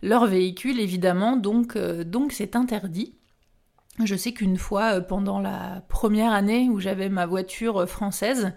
leur 0.02 0.26
véhicule, 0.26 0.80
évidemment, 0.80 1.36
donc 1.36 1.76
euh, 1.76 2.02
donc 2.02 2.32
c'est 2.32 2.56
interdit. 2.56 3.14
Je 4.02 4.16
sais 4.16 4.32
qu'une 4.32 4.56
fois, 4.56 4.94
euh, 4.94 5.00
pendant 5.00 5.38
la 5.38 5.84
première 5.88 6.32
année 6.32 6.68
où 6.70 6.80
j'avais 6.80 7.10
ma 7.10 7.26
voiture 7.26 7.86
française, 7.86 8.52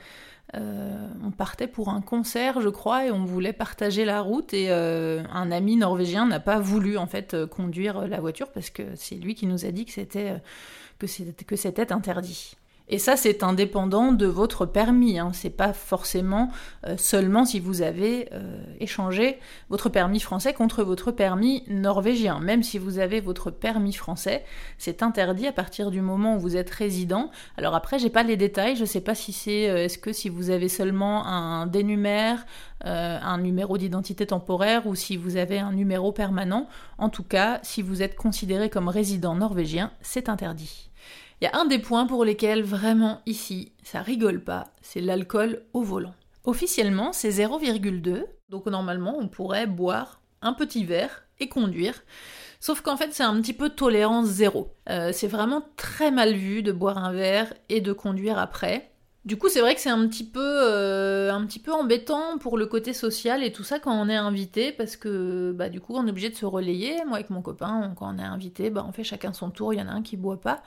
euh, 0.55 1.07
on 1.23 1.31
partait 1.31 1.67
pour 1.67 1.89
un 1.89 2.01
concert, 2.01 2.61
je 2.61 2.69
crois, 2.69 3.05
et 3.05 3.11
on 3.11 3.25
voulait 3.25 3.53
partager 3.53 4.05
la 4.05 4.21
route. 4.21 4.53
Et 4.53 4.67
euh, 4.69 5.23
un 5.31 5.51
ami 5.51 5.75
norvégien 5.75 6.25
n'a 6.27 6.39
pas 6.39 6.59
voulu 6.59 6.97
en 6.97 7.07
fait 7.07 7.33
euh, 7.33 7.47
conduire 7.47 8.07
la 8.07 8.19
voiture 8.19 8.51
parce 8.51 8.69
que 8.69 8.83
c'est 8.95 9.15
lui 9.15 9.35
qui 9.35 9.47
nous 9.47 9.65
a 9.65 9.71
dit 9.71 9.85
que 9.85 9.91
c'était 9.91 10.35
que 10.97 11.55
c'était 11.55 11.91
interdit. 11.91 12.55
Et 12.87 12.99
ça, 12.99 13.17
c'est 13.17 13.41
indépendant 13.41 14.11
de 14.11 14.27
votre 14.27 14.67
permis. 14.67 15.17
Hein. 15.17 15.31
C'est 15.33 15.49
pas 15.49 15.73
forcément 15.73 16.51
euh, 16.85 16.95
seulement 16.97 17.43
si 17.43 17.59
vous 17.59 17.81
avez 17.81 18.29
euh, 18.31 18.61
échangé 18.79 19.39
votre 19.69 19.89
permis 19.89 20.19
français 20.19 20.53
contre 20.53 20.83
votre 20.83 21.11
permis 21.11 21.63
norvégien. 21.67 22.39
Même 22.39 22.61
si 22.61 22.77
vous 22.77 22.99
avez 22.99 23.21
votre 23.21 23.49
permis 23.49 23.93
français, 23.93 24.45
c'est 24.77 25.01
interdit 25.01 25.47
à 25.47 25.51
partir 25.51 25.89
du 25.89 26.01
moment 26.01 26.35
où 26.35 26.39
vous 26.39 26.57
êtes 26.57 26.69
résident. 26.69 27.31
Alors 27.57 27.73
après, 27.73 27.97
j'ai 27.97 28.11
pas 28.11 28.21
les 28.21 28.37
détails. 28.37 28.75
Je 28.75 28.85
sais 28.85 29.01
pas 29.01 29.15
si 29.15 29.33
c'est 29.33 29.67
euh, 29.67 29.85
est-ce 29.85 29.97
que 29.97 30.13
si 30.13 30.29
vous 30.29 30.51
avez 30.51 30.69
seulement 30.69 31.25
un 31.25 31.65
dénumère, 31.65 32.45
un 32.81 33.39
numéro 33.39 33.79
d'identité 33.79 34.27
temporaire 34.27 34.85
ou 34.85 34.93
si 34.93 35.17
vous 35.17 35.37
avez 35.37 35.57
un 35.57 35.71
numéro 35.71 36.11
permanent. 36.11 36.67
En 36.99 37.09
tout 37.09 37.23
cas, 37.23 37.59
si 37.63 37.81
vous 37.81 38.03
êtes 38.03 38.15
considéré 38.15 38.69
comme 38.69 38.89
résident 38.89 39.33
norvégien, 39.33 39.91
c'est 40.01 40.29
interdit. 40.29 40.84
Il 41.41 41.45
y 41.45 41.47
a 41.47 41.57
un 41.59 41.65
des 41.65 41.79
points 41.79 42.07
pour 42.07 42.23
lesquels 42.23 42.63
vraiment 42.63 43.21
ici, 43.25 43.73
ça 43.83 44.01
rigole 44.01 44.41
pas, 44.41 44.65
c'est 44.81 45.01
l'alcool 45.01 45.63
au 45.73 45.81
volant. 45.83 46.15
Officiellement, 46.45 47.11
c'est 47.11 47.29
0,2, 47.29 48.23
donc 48.49 48.67
normalement 48.67 49.17
on 49.19 49.27
pourrait 49.27 49.67
boire 49.67 50.21
un 50.41 50.53
petit 50.53 50.85
verre 50.85 51.23
et 51.39 51.49
conduire. 51.49 52.03
Sauf 52.61 52.79
qu'en 52.81 52.95
fait, 52.95 53.13
c'est 53.13 53.23
un 53.23 53.39
petit 53.41 53.53
peu 53.53 53.69
tolérance 53.69 54.27
zéro. 54.27 54.73
Euh, 54.89 55.11
c'est 55.11 55.27
vraiment 55.27 55.61
très 55.75 56.09
mal 56.09 56.33
vu 56.33 56.63
de 56.63 56.71
boire 56.71 56.97
un 56.97 57.11
verre 57.11 57.53
et 57.67 57.81
de 57.81 57.91
conduire 57.91 58.39
après. 58.39 58.91
Du 59.25 59.37
coup, 59.37 59.49
c'est 59.49 59.59
vrai 59.59 59.73
que 59.75 59.81
c'est 59.81 59.89
un 59.89 60.07
petit 60.07 60.23
peu, 60.23 60.39
euh, 60.39 61.33
un 61.33 61.45
petit 61.47 61.59
peu 61.59 61.73
embêtant 61.73 62.37
pour 62.37 62.57
le 62.57 62.67
côté 62.67 62.93
social 62.93 63.43
et 63.43 63.51
tout 63.51 63.63
ça 63.63 63.79
quand 63.79 63.93
on 63.93 64.07
est 64.07 64.15
invité, 64.15 64.71
parce 64.71 64.95
que 64.95 65.51
bah 65.51 65.67
du 65.67 65.81
coup, 65.81 65.95
on 65.95 66.05
est 66.05 66.11
obligé 66.11 66.29
de 66.29 66.35
se 66.35 66.45
relayer. 66.45 67.03
Moi, 67.05 67.17
avec 67.17 67.31
mon 67.31 67.41
copain, 67.41 67.91
quand 67.97 68.13
on 68.13 68.19
est 68.19 68.23
invité, 68.23 68.69
bah 68.69 68.85
on 68.87 68.91
fait 68.91 69.03
chacun 69.03 69.33
son 69.33 69.49
tour. 69.49 69.73
Il 69.73 69.79
y 69.79 69.81
en 69.81 69.87
a 69.87 69.91
un 69.91 70.03
qui 70.03 70.15
boit 70.15 70.39
pas. 70.39 70.61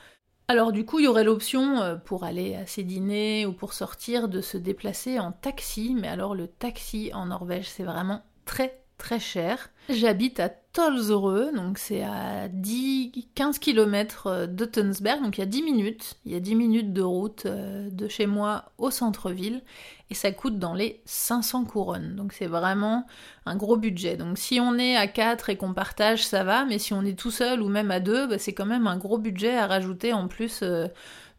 Alors 0.50 0.72
du 0.72 0.86
coup, 0.86 0.98
il 0.98 1.04
y 1.04 1.08
aurait 1.08 1.24
l'option 1.24 1.82
euh, 1.82 1.96
pour 1.96 2.24
aller 2.24 2.54
à 2.54 2.64
ses 2.64 2.82
dîners 2.82 3.44
ou 3.44 3.52
pour 3.52 3.74
sortir 3.74 4.28
de 4.28 4.40
se 4.40 4.56
déplacer 4.56 5.18
en 5.18 5.30
taxi, 5.30 5.94
mais 5.94 6.08
alors 6.08 6.34
le 6.34 6.46
taxi 6.46 7.10
en 7.12 7.26
Norvège, 7.26 7.68
c'est 7.68 7.84
vraiment 7.84 8.22
très 8.46 8.80
très 8.96 9.20
cher. 9.20 9.70
J'habite 9.90 10.40
à 10.40 10.48
Tolzoreux, 10.48 11.52
donc 11.54 11.78
c'est 11.78 12.02
à 12.02 12.48
10-15 12.48 13.58
km 13.58 14.26
euh, 14.26 14.46
de 14.46 14.64
Tunsberg, 14.64 15.22
donc 15.22 15.36
il 15.36 15.42
y 15.42 15.44
a 15.44 15.46
10 15.46 15.62
minutes. 15.62 16.14
Il 16.24 16.32
y 16.32 16.34
a 16.34 16.40
10 16.40 16.54
minutes 16.54 16.92
de 16.94 17.02
route 17.02 17.44
euh, 17.44 17.90
de 17.90 18.08
chez 18.08 18.26
moi 18.26 18.72
au 18.78 18.90
centre-ville, 18.90 19.62
et 20.10 20.14
ça 20.14 20.32
coûte 20.32 20.58
dans 20.58 20.74
les 20.74 21.00
500 21.04 21.64
couronnes. 21.64 22.16
Donc 22.16 22.32
c'est 22.32 22.46
vraiment 22.46 23.06
un 23.46 23.56
gros 23.56 23.76
budget. 23.76 24.16
Donc 24.16 24.38
si 24.38 24.60
on 24.60 24.78
est 24.78 24.96
à 24.96 25.06
4 25.06 25.50
et 25.50 25.56
qu'on 25.56 25.74
partage, 25.74 26.26
ça 26.26 26.44
va, 26.44 26.64
mais 26.64 26.78
si 26.78 26.92
on 26.92 27.02
est 27.02 27.18
tout 27.18 27.30
seul 27.30 27.62
ou 27.62 27.68
même 27.68 27.90
à 27.90 28.00
2, 28.00 28.26
bah, 28.26 28.38
c'est 28.38 28.54
quand 28.54 28.66
même 28.66 28.86
un 28.86 28.96
gros 28.96 29.18
budget 29.18 29.56
à 29.56 29.66
rajouter 29.66 30.12
en 30.12 30.28
plus 30.28 30.60
euh, 30.62 30.86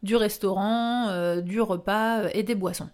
du 0.02 0.16
restaurant, 0.16 1.40
du 1.42 1.60
repas 1.60 2.28
et 2.32 2.42
des 2.42 2.54
boissons. 2.54 2.88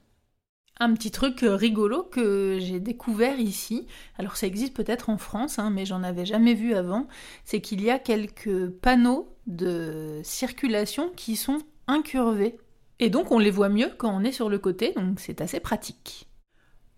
Un 0.78 0.92
petit 0.92 1.10
truc 1.10 1.42
euh, 1.42 1.56
rigolo 1.56 2.02
que 2.02 2.58
j'ai 2.60 2.80
découvert 2.80 3.40
ici, 3.40 3.86
alors 4.18 4.36
ça 4.36 4.46
existe 4.46 4.74
peut-être 4.74 5.08
en 5.08 5.16
France, 5.16 5.58
hein, 5.58 5.70
mais 5.70 5.86
j'en 5.86 6.02
avais 6.02 6.26
jamais 6.26 6.52
vu 6.52 6.74
avant, 6.74 7.06
c'est 7.46 7.62
qu'il 7.62 7.82
y 7.82 7.90
a 7.90 7.98
quelques 7.98 8.68
panneaux 8.68 9.34
de 9.46 10.20
circulation 10.22 11.10
qui 11.16 11.36
sont 11.36 11.60
incurvés. 11.86 12.58
Et 12.98 13.10
donc 13.10 13.30
on 13.30 13.38
les 13.38 13.50
voit 13.50 13.68
mieux 13.68 13.90
quand 13.98 14.14
on 14.14 14.24
est 14.24 14.32
sur 14.32 14.48
le 14.48 14.58
côté, 14.58 14.92
donc 14.96 15.20
c'est 15.20 15.40
assez 15.40 15.60
pratique. 15.60 16.28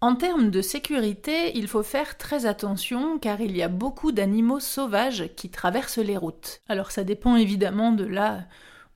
En 0.00 0.14
termes 0.14 0.50
de 0.50 0.62
sécurité, 0.62 1.56
il 1.56 1.66
faut 1.66 1.82
faire 1.82 2.16
très 2.16 2.46
attention 2.46 3.18
car 3.18 3.40
il 3.40 3.56
y 3.56 3.62
a 3.62 3.68
beaucoup 3.68 4.12
d'animaux 4.12 4.60
sauvages 4.60 5.30
qui 5.34 5.50
traversent 5.50 5.98
les 5.98 6.16
routes. 6.16 6.60
Alors 6.68 6.92
ça 6.92 7.02
dépend 7.02 7.34
évidemment 7.34 7.90
de 7.90 8.04
là 8.04 8.44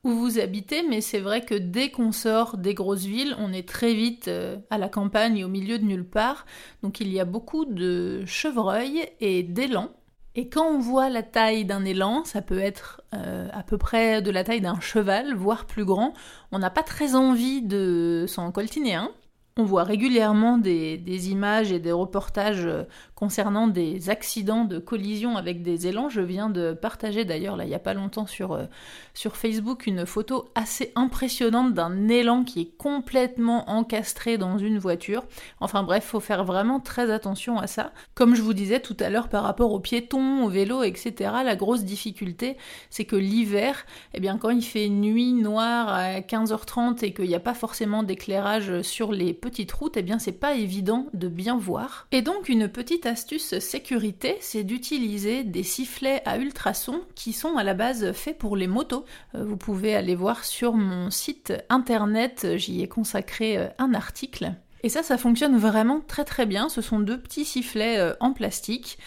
où 0.05 0.11
vous 0.11 0.39
habitez, 0.39 0.83
mais 0.87 1.01
c'est 1.01 1.19
vrai 1.19 1.43
que 1.43 1.55
dès 1.55 1.89
qu'on 1.89 2.13
sort 2.13 2.57
des 2.57 2.73
grosses 2.73 3.05
villes, 3.05 3.35
on 3.37 3.51
est 3.51 3.67
très 3.67 3.93
vite 3.93 4.27
euh, 4.29 4.57
à 4.69 4.77
la 4.77 4.89
campagne, 4.89 5.43
au 5.43 5.47
milieu 5.47 5.79
de 5.79 5.85
nulle 5.85 6.07
part. 6.07 6.45
Donc 6.83 6.99
il 7.01 7.11
y 7.11 7.19
a 7.19 7.25
beaucoup 7.25 7.65
de 7.65 8.23
chevreuils 8.25 9.05
et 9.19 9.43
d'élans. 9.43 9.91
Et 10.35 10.49
quand 10.49 10.65
on 10.65 10.79
voit 10.79 11.09
la 11.09 11.21
taille 11.21 11.63
d'un 11.63 11.85
élan, 11.85 12.23
ça 12.25 12.41
peut 12.41 12.57
être 12.57 13.01
euh, 13.13 13.47
à 13.53 13.61
peu 13.61 13.77
près 13.77 14.21
de 14.21 14.31
la 14.31 14.43
taille 14.43 14.61
d'un 14.61 14.79
cheval, 14.79 15.35
voire 15.35 15.65
plus 15.65 15.85
grand, 15.85 16.13
on 16.51 16.59
n'a 16.59 16.71
pas 16.71 16.81
très 16.81 17.15
envie 17.15 17.61
de 17.61 18.25
s'en 18.27 18.51
coltiner 18.51 18.95
un. 18.95 19.11
On 19.57 19.63
voit 19.63 19.83
régulièrement 19.83 20.57
des, 20.57 21.29
images 21.29 21.71
et 21.71 21.79
des 21.79 21.91
reportages 21.91 22.65
euh, 22.65 22.83
concernant 23.23 23.69
des 23.69 24.09
accidents 24.09 24.65
de 24.65 24.79
collision 24.79 25.37
avec 25.37 25.63
des 25.63 25.87
élans. 25.87 26.09
Je 26.09 26.19
viens 26.19 26.49
de 26.49 26.73
partager 26.73 27.23
d'ailleurs 27.23 27.55
là 27.55 27.63
il 27.63 27.69
n'y 27.69 27.73
a 27.73 27.79
pas 27.79 27.93
longtemps 27.93 28.27
sur, 28.27 28.51
euh, 28.51 28.65
sur 29.13 29.37
Facebook 29.37 29.87
une 29.87 30.05
photo 30.05 30.49
assez 30.55 30.91
impressionnante 30.95 31.73
d'un 31.73 32.09
élan 32.09 32.43
qui 32.43 32.59
est 32.59 32.77
complètement 32.77 33.69
encastré 33.69 34.37
dans 34.37 34.57
une 34.57 34.77
voiture. 34.77 35.23
Enfin 35.61 35.83
bref, 35.83 36.03
faut 36.03 36.19
faire 36.19 36.43
vraiment 36.43 36.81
très 36.81 37.09
attention 37.11 37.59
à 37.59 37.67
ça. 37.67 37.93
Comme 38.13 38.35
je 38.35 38.41
vous 38.41 38.53
disais 38.53 38.81
tout 38.81 38.97
à 38.99 39.09
l'heure 39.09 39.29
par 39.29 39.43
rapport 39.43 39.71
aux 39.71 39.79
piétons, 39.79 40.43
aux 40.43 40.49
vélos, 40.49 40.83
etc., 40.83 41.31
la 41.45 41.55
grosse 41.55 41.85
difficulté 41.85 42.57
c'est 42.89 43.05
que 43.05 43.15
l'hiver, 43.15 43.85
eh 44.13 44.19
bien 44.19 44.37
quand 44.37 44.49
il 44.49 44.65
fait 44.65 44.89
nuit 44.89 45.31
noire 45.31 45.87
à 45.87 46.19
15h30 46.19 47.05
et 47.05 47.13
qu'il 47.13 47.29
n'y 47.29 47.35
a 47.35 47.39
pas 47.39 47.53
forcément 47.53 48.03
d'éclairage 48.03 48.81
sur 48.81 49.13
les 49.13 49.33
petite 49.33 49.71
route, 49.71 49.95
eh 49.95 50.01
bien 50.01 50.19
c'est 50.19 50.33
pas 50.33 50.55
évident 50.55 51.07
de 51.13 51.29
bien 51.29 51.57
voir. 51.57 52.07
Et 52.11 52.21
donc 52.21 52.49
une 52.49 52.67
petite 52.67 53.05
astuce 53.13 53.59
sécurité, 53.59 54.37
c'est 54.41 54.63
d'utiliser 54.63 55.43
des 55.43 55.61
sifflets 55.61 56.23
à 56.25 56.39
ultrasons 56.39 57.01
qui 57.13 57.31
sont 57.31 57.57
à 57.57 57.63
la 57.63 57.75
base 57.75 58.11
faits 58.13 58.39
pour 58.39 58.57
les 58.57 58.65
motos. 58.65 59.05
Euh, 59.35 59.45
vous 59.45 59.55
pouvez 59.55 59.95
aller 59.95 60.15
voir 60.15 60.43
sur 60.43 60.73
mon 60.73 61.11
site 61.11 61.53
internet, 61.69 62.47
j'y 62.55 62.81
ai 62.81 62.87
consacré 62.87 63.55
euh, 63.55 63.67
un 63.77 63.93
article. 63.93 64.53
Et 64.81 64.89
ça, 64.89 65.03
ça 65.03 65.19
fonctionne 65.19 65.57
vraiment 65.57 66.01
très 66.01 66.25
très 66.25 66.47
bien. 66.47 66.69
Ce 66.69 66.81
sont 66.81 66.99
deux 66.99 67.19
petits 67.19 67.45
sifflets 67.45 67.99
euh, 67.99 68.13
en 68.19 68.33
plastique 68.33 68.97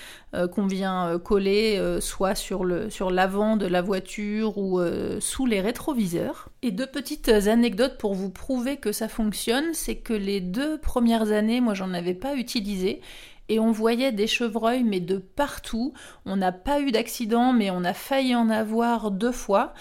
qu'on 0.52 0.66
vient 0.66 1.18
coller 1.18 1.80
soit 2.02 2.34
sur 2.34 2.66
sur 2.90 3.10
l'avant 3.10 3.56
de 3.56 3.64
la 3.64 3.80
voiture 3.80 4.58
ou 4.58 4.78
sous 5.18 5.46
les 5.46 5.62
rétroviseurs. 5.62 6.50
Et 6.60 6.72
deux 6.72 6.86
petites 6.86 7.30
anecdotes 7.30 7.96
pour 7.96 8.12
vous 8.12 8.28
prouver 8.28 8.76
que 8.76 8.92
ça 8.92 9.08
fonctionne, 9.08 9.64
c'est 9.72 9.96
que 9.96 10.12
les 10.12 10.42
deux 10.42 10.76
premières 10.76 11.32
années, 11.32 11.62
moi 11.62 11.72
j'en 11.72 11.94
avais 11.94 12.12
pas 12.12 12.36
utilisé 12.36 13.00
et 13.48 13.58
on 13.58 13.70
voyait 13.70 14.12
des 14.12 14.26
chevreuils 14.26 14.84
mais 14.84 15.00
de 15.00 15.18
partout. 15.18 15.92
On 16.24 16.36
n'a 16.36 16.52
pas 16.52 16.80
eu 16.80 16.90
d'accident 16.90 17.52
mais 17.52 17.70
on 17.70 17.84
a 17.84 17.94
failli 17.94 18.34
en 18.34 18.50
avoir 18.50 19.10
deux 19.10 19.32
fois 19.32 19.74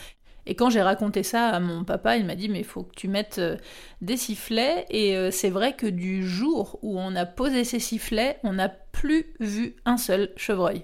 et 0.47 0.55
quand 0.55 0.69
j'ai 0.69 0.81
raconté 0.81 1.23
ça 1.23 1.49
à 1.49 1.59
mon 1.59 1.83
papa, 1.83 2.17
il 2.17 2.25
m'a 2.25 2.35
dit 2.35 2.49
mais 2.49 2.59
il 2.59 2.65
faut 2.65 2.83
que 2.83 2.95
tu 2.95 3.07
mettes 3.07 3.39
euh, 3.39 3.57
des 4.01 4.17
sifflets. 4.17 4.85
Et 4.89 5.17
euh, 5.17 5.31
c'est 5.31 5.49
vrai 5.49 5.75
que 5.75 5.87
du 5.87 6.27
jour 6.27 6.79
où 6.81 6.99
on 6.99 7.15
a 7.15 7.25
posé 7.25 7.63
ces 7.63 7.79
sifflets, 7.79 8.37
on 8.43 8.53
n'a 8.53 8.69
plus 8.69 9.33
vu 9.39 9.75
un 9.85 9.97
seul 9.97 10.31
chevreuil. 10.35 10.83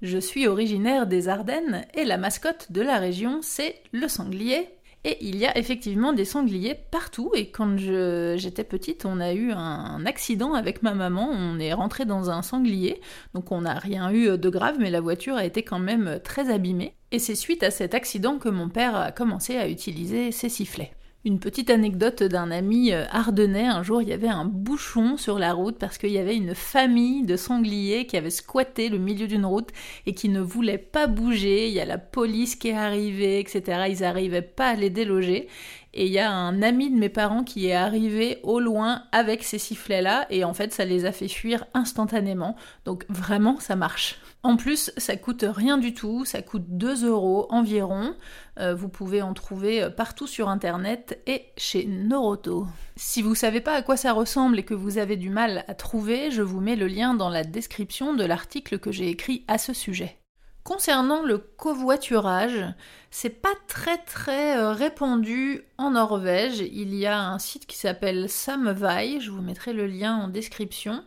Je 0.00 0.18
suis 0.18 0.48
originaire 0.48 1.06
des 1.06 1.28
Ardennes 1.28 1.84
et 1.94 2.04
la 2.04 2.16
mascotte 2.16 2.72
de 2.72 2.80
la 2.80 2.98
région 2.98 3.40
c'est 3.42 3.82
le 3.92 4.08
sanglier. 4.08 4.68
Et 5.04 5.18
il 5.20 5.36
y 5.36 5.46
a 5.46 5.58
effectivement 5.58 6.12
des 6.12 6.24
sangliers 6.24 6.76
partout. 6.90 7.32
Et 7.34 7.50
quand 7.50 7.76
j'étais 7.76 8.64
petite, 8.64 9.04
on 9.04 9.18
a 9.18 9.32
eu 9.32 9.50
un 9.50 10.06
accident 10.06 10.54
avec 10.54 10.82
ma 10.82 10.94
maman. 10.94 11.28
On 11.30 11.58
est 11.58 11.72
rentré 11.72 12.04
dans 12.04 12.30
un 12.30 12.42
sanglier. 12.42 13.00
Donc 13.34 13.50
on 13.50 13.62
n'a 13.62 13.74
rien 13.74 14.12
eu 14.12 14.38
de 14.38 14.48
grave, 14.48 14.76
mais 14.78 14.90
la 14.90 15.00
voiture 15.00 15.34
a 15.34 15.44
été 15.44 15.62
quand 15.64 15.80
même 15.80 16.20
très 16.22 16.52
abîmée. 16.52 16.94
Et 17.10 17.18
c'est 17.18 17.34
suite 17.34 17.62
à 17.62 17.70
cet 17.70 17.94
accident 17.94 18.38
que 18.38 18.48
mon 18.48 18.68
père 18.68 18.94
a 18.96 19.12
commencé 19.12 19.56
à 19.56 19.68
utiliser 19.68 20.30
ses 20.30 20.48
sifflets. 20.48 20.92
Une 21.24 21.38
petite 21.38 21.70
anecdote 21.70 22.24
d'un 22.24 22.50
ami 22.50 22.92
euh, 22.92 23.04
ardennais, 23.12 23.68
un 23.68 23.84
jour 23.84 24.02
il 24.02 24.08
y 24.08 24.12
avait 24.12 24.26
un 24.26 24.44
bouchon 24.44 25.16
sur 25.16 25.38
la 25.38 25.52
route 25.52 25.78
parce 25.78 25.96
qu'il 25.96 26.10
y 26.10 26.18
avait 26.18 26.34
une 26.34 26.56
famille 26.56 27.22
de 27.22 27.36
sangliers 27.36 28.06
qui 28.06 28.16
avait 28.16 28.28
squatté 28.28 28.88
le 28.88 28.98
milieu 28.98 29.28
d'une 29.28 29.46
route 29.46 29.68
et 30.06 30.14
qui 30.14 30.28
ne 30.28 30.40
voulait 30.40 30.78
pas 30.78 31.06
bouger, 31.06 31.68
il 31.68 31.74
y 31.74 31.80
a 31.80 31.84
la 31.84 31.98
police 31.98 32.56
qui 32.56 32.70
est 32.70 32.76
arrivée, 32.76 33.38
etc. 33.38 33.84
Ils 33.88 34.00
n'arrivaient 34.00 34.42
pas 34.42 34.70
à 34.70 34.74
les 34.74 34.90
déloger 34.90 35.46
Et 35.94 36.06
il 36.06 36.12
y 36.12 36.18
a 36.18 36.28
un 36.28 36.60
ami 36.60 36.90
de 36.90 36.98
mes 36.98 37.08
parents 37.08 37.44
qui 37.44 37.68
est 37.68 37.74
arrivé 37.74 38.38
au 38.42 38.58
loin 38.58 39.04
avec 39.12 39.44
ces 39.44 39.58
sifflets-là, 39.58 40.26
et 40.30 40.42
en 40.42 40.54
fait, 40.54 40.72
ça 40.72 40.84
les 40.84 41.04
a 41.04 41.12
fait 41.12 41.28
fuir 41.28 41.66
instantanément. 41.72 42.56
Donc 42.84 43.04
vraiment, 43.08 43.60
ça 43.60 43.76
marche. 43.76 44.18
En 44.44 44.56
plus, 44.56 44.90
ça 44.96 45.16
coûte 45.16 45.44
rien 45.48 45.78
du 45.78 45.94
tout, 45.94 46.24
ça 46.24 46.42
coûte 46.42 46.64
2 46.66 47.06
euros 47.06 47.46
environ. 47.50 48.16
Euh, 48.58 48.74
vous 48.74 48.88
pouvez 48.88 49.22
en 49.22 49.34
trouver 49.34 49.88
partout 49.96 50.26
sur 50.26 50.48
internet 50.48 51.22
et 51.26 51.46
chez 51.56 51.86
Noroto. 51.86 52.66
Si 52.96 53.22
vous 53.22 53.36
savez 53.36 53.60
pas 53.60 53.74
à 53.74 53.82
quoi 53.82 53.96
ça 53.96 54.12
ressemble 54.12 54.58
et 54.58 54.64
que 54.64 54.74
vous 54.74 54.98
avez 54.98 55.16
du 55.16 55.30
mal 55.30 55.64
à 55.68 55.74
trouver, 55.74 56.32
je 56.32 56.42
vous 56.42 56.60
mets 56.60 56.76
le 56.76 56.88
lien 56.88 57.14
dans 57.14 57.28
la 57.28 57.44
description 57.44 58.14
de 58.14 58.24
l'article 58.24 58.78
que 58.80 58.90
j'ai 58.90 59.08
écrit 59.08 59.44
à 59.46 59.58
ce 59.58 59.72
sujet. 59.72 60.18
Concernant 60.64 61.22
le 61.22 61.38
covoiturage, 61.38 62.64
c'est 63.10 63.42
pas 63.42 63.54
très 63.66 63.98
très 63.98 64.56
euh, 64.56 64.72
répandu 64.72 65.62
en 65.76 65.90
Norvège. 65.90 66.60
Il 66.60 66.94
y 66.94 67.04
a 67.04 67.20
un 67.20 67.40
site 67.40 67.66
qui 67.66 67.76
s'appelle 67.76 68.28
Samvai, 68.28 69.18
je 69.20 69.32
vous 69.32 69.42
mettrai 69.42 69.72
le 69.72 69.88
lien 69.88 70.14
en 70.14 70.28
description. 70.28 71.04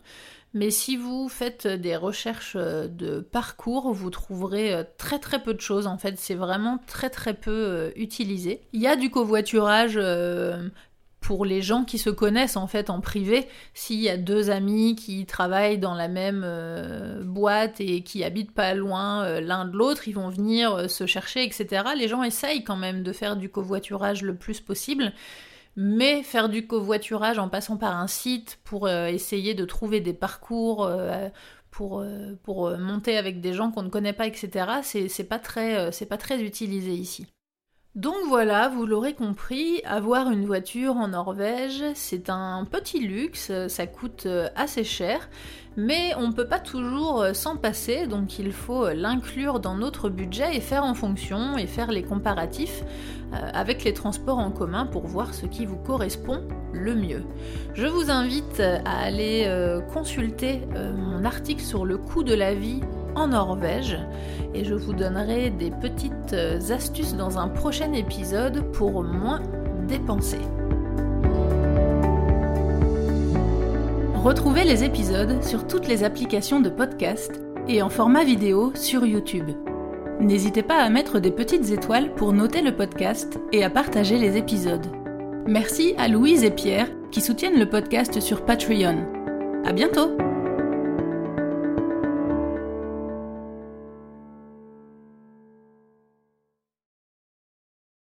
Mais 0.55 0.71
si 0.71 0.97
vous 0.97 1.29
faites 1.29 1.67
des 1.67 1.95
recherches 1.95 2.55
euh, 2.55 2.87
de 2.87 3.19
parcours, 3.19 3.93
vous 3.93 4.09
trouverez 4.09 4.73
euh, 4.73 4.83
très 4.97 5.19
très 5.19 5.43
peu 5.43 5.53
de 5.53 5.61
choses. 5.61 5.85
En 5.85 5.99
fait, 5.99 6.17
c'est 6.17 6.33
vraiment 6.33 6.79
très 6.87 7.11
très 7.11 7.35
peu 7.35 7.93
utilisé. 7.95 8.61
Il 8.73 8.81
y 8.81 8.87
a 8.87 8.95
du 8.95 9.11
covoiturage 9.11 9.99
pour 11.25 11.43
les 11.43 11.63
gens 11.63 11.85
qui 11.85 11.97
se 11.97 12.11
connaissent 12.11 12.55
en 12.55 12.67
fait 12.67 12.91
en 12.91 13.01
privé, 13.01 13.47
s'il 13.73 13.99
y 13.99 14.09
a 14.09 14.17
deux 14.17 14.51
amis 14.51 14.95
qui 14.95 15.25
travaillent 15.25 15.79
dans 15.79 15.95
la 15.95 16.07
même 16.07 16.43
euh, 16.45 17.23
boîte 17.23 17.81
et 17.81 18.01
qui 18.01 18.23
habitent 18.23 18.53
pas 18.53 18.75
loin 18.75 19.23
euh, 19.23 19.41
l'un 19.41 19.65
de 19.65 19.75
l'autre, 19.75 20.07
ils 20.07 20.13
vont 20.13 20.29
venir 20.29 20.75
euh, 20.75 20.87
se 20.87 21.07
chercher, 21.07 21.43
etc. 21.43 21.83
Les 21.97 22.07
gens 22.07 22.21
essayent 22.21 22.63
quand 22.63 22.75
même 22.75 23.01
de 23.01 23.11
faire 23.11 23.37
du 23.37 23.49
covoiturage 23.49 24.21
le 24.21 24.35
plus 24.35 24.61
possible. 24.61 25.13
Mais 25.75 26.23
faire 26.23 26.49
du 26.49 26.67
covoiturage 26.67 27.37
en 27.37 27.49
passant 27.49 27.77
par 27.77 27.97
un 27.97 28.07
site 28.07 28.59
pour 28.63 28.87
essayer 28.89 29.53
de 29.53 29.65
trouver 29.65 29.99
des 29.99 30.13
parcours 30.13 30.89
pour, 31.69 32.05
pour 32.43 32.77
monter 32.77 33.17
avec 33.17 33.41
des 33.41 33.51
gens 33.51 33.71
qu'on 33.71 33.83
ne 33.83 33.89
connaît 33.89 34.13
pas, 34.13 34.25
etc., 34.25 34.67
c'est 34.83 35.27
pas, 35.27 35.37
très, 35.39 35.91
pas 36.07 36.17
très 36.17 36.41
utilisé 36.41 36.93
ici. 36.93 37.27
Donc 37.95 38.15
voilà, 38.27 38.67
vous 38.67 38.85
l'aurez 38.85 39.13
compris, 39.13 39.81
avoir 39.85 40.29
une 40.29 40.45
voiture 40.45 40.97
en 40.97 41.07
Norvège, 41.07 41.81
c'est 41.93 42.29
un 42.29 42.67
petit 42.69 42.99
luxe, 42.99 43.53
ça 43.69 43.87
coûte 43.87 44.25
euh, 44.25 44.49
assez 44.57 44.83
cher, 44.83 45.29
mais 45.77 46.13
on 46.17 46.27
ne 46.27 46.33
peut 46.33 46.47
pas 46.47 46.59
toujours 46.59 47.21
euh, 47.21 47.33
s'en 47.33 47.57
passer, 47.57 48.07
donc 48.07 48.39
il 48.39 48.51
faut 48.51 48.85
euh, 48.85 48.93
l'inclure 48.93 49.59
dans 49.59 49.75
notre 49.75 50.09
budget 50.09 50.55
et 50.55 50.61
faire 50.61 50.83
en 50.83 50.93
fonction 50.93 51.57
et 51.57 51.67
faire 51.67 51.91
les 51.91 52.03
comparatifs 52.03 52.83
avec 53.53 53.83
les 53.83 53.93
transports 53.93 54.37
en 54.37 54.49
commun 54.49 54.85
pour 54.85 55.07
voir 55.07 55.33
ce 55.33 55.45
qui 55.45 55.65
vous 55.65 55.75
correspond 55.75 56.43
le 56.71 56.95
mieux. 56.95 57.23
Je 57.73 57.85
vous 57.85 58.09
invite 58.09 58.61
à 58.61 58.99
aller 58.99 59.51
consulter 59.91 60.61
mon 60.95 61.25
article 61.25 61.61
sur 61.61 61.85
le 61.85 61.97
coût 61.97 62.23
de 62.23 62.33
la 62.33 62.53
vie 62.53 62.79
en 63.15 63.27
Norvège 63.29 63.97
et 64.53 64.63
je 64.63 64.73
vous 64.73 64.93
donnerai 64.93 65.49
des 65.49 65.71
petites 65.71 66.33
euh, 66.33 66.59
astuces 66.69 67.15
dans 67.15 67.37
un 67.37 67.47
prochain 67.47 67.91
épisode 67.93 68.71
pour 68.71 69.03
moins 69.03 69.41
dépenser. 69.87 70.39
Retrouvez 74.25 74.63
les 74.63 74.83
épisodes 74.83 75.43
sur 75.43 75.67
toutes 75.67 75.87
les 75.87 76.03
applications 76.03 76.59
de 76.59 76.69
podcast 76.69 77.43
et 77.67 77.83
en 77.83 77.89
format 77.89 78.23
vidéo 78.23 78.71
sur 78.73 79.05
YouTube. 79.05 79.51
N'hésitez 80.19 80.63
pas 80.63 80.81
à 80.81 80.89
mettre 80.89 81.19
des 81.19 81.29
petites 81.29 81.69
étoiles 81.69 82.11
pour 82.15 82.33
noter 82.33 82.63
le 82.63 82.75
podcast 82.75 83.39
et 83.51 83.63
à 83.63 83.69
partager 83.69 84.17
les 84.17 84.35
épisodes. 84.35 84.87
Merci 85.45 85.93
à 85.99 86.07
Louise 86.07 86.43
et 86.43 86.49
Pierre 86.49 86.87
qui 87.11 87.21
soutiennent 87.21 87.59
le 87.59 87.69
podcast 87.69 88.19
sur 88.19 88.45
Patreon. 88.45 89.05
À 89.63 89.71
bientôt! 89.73 90.17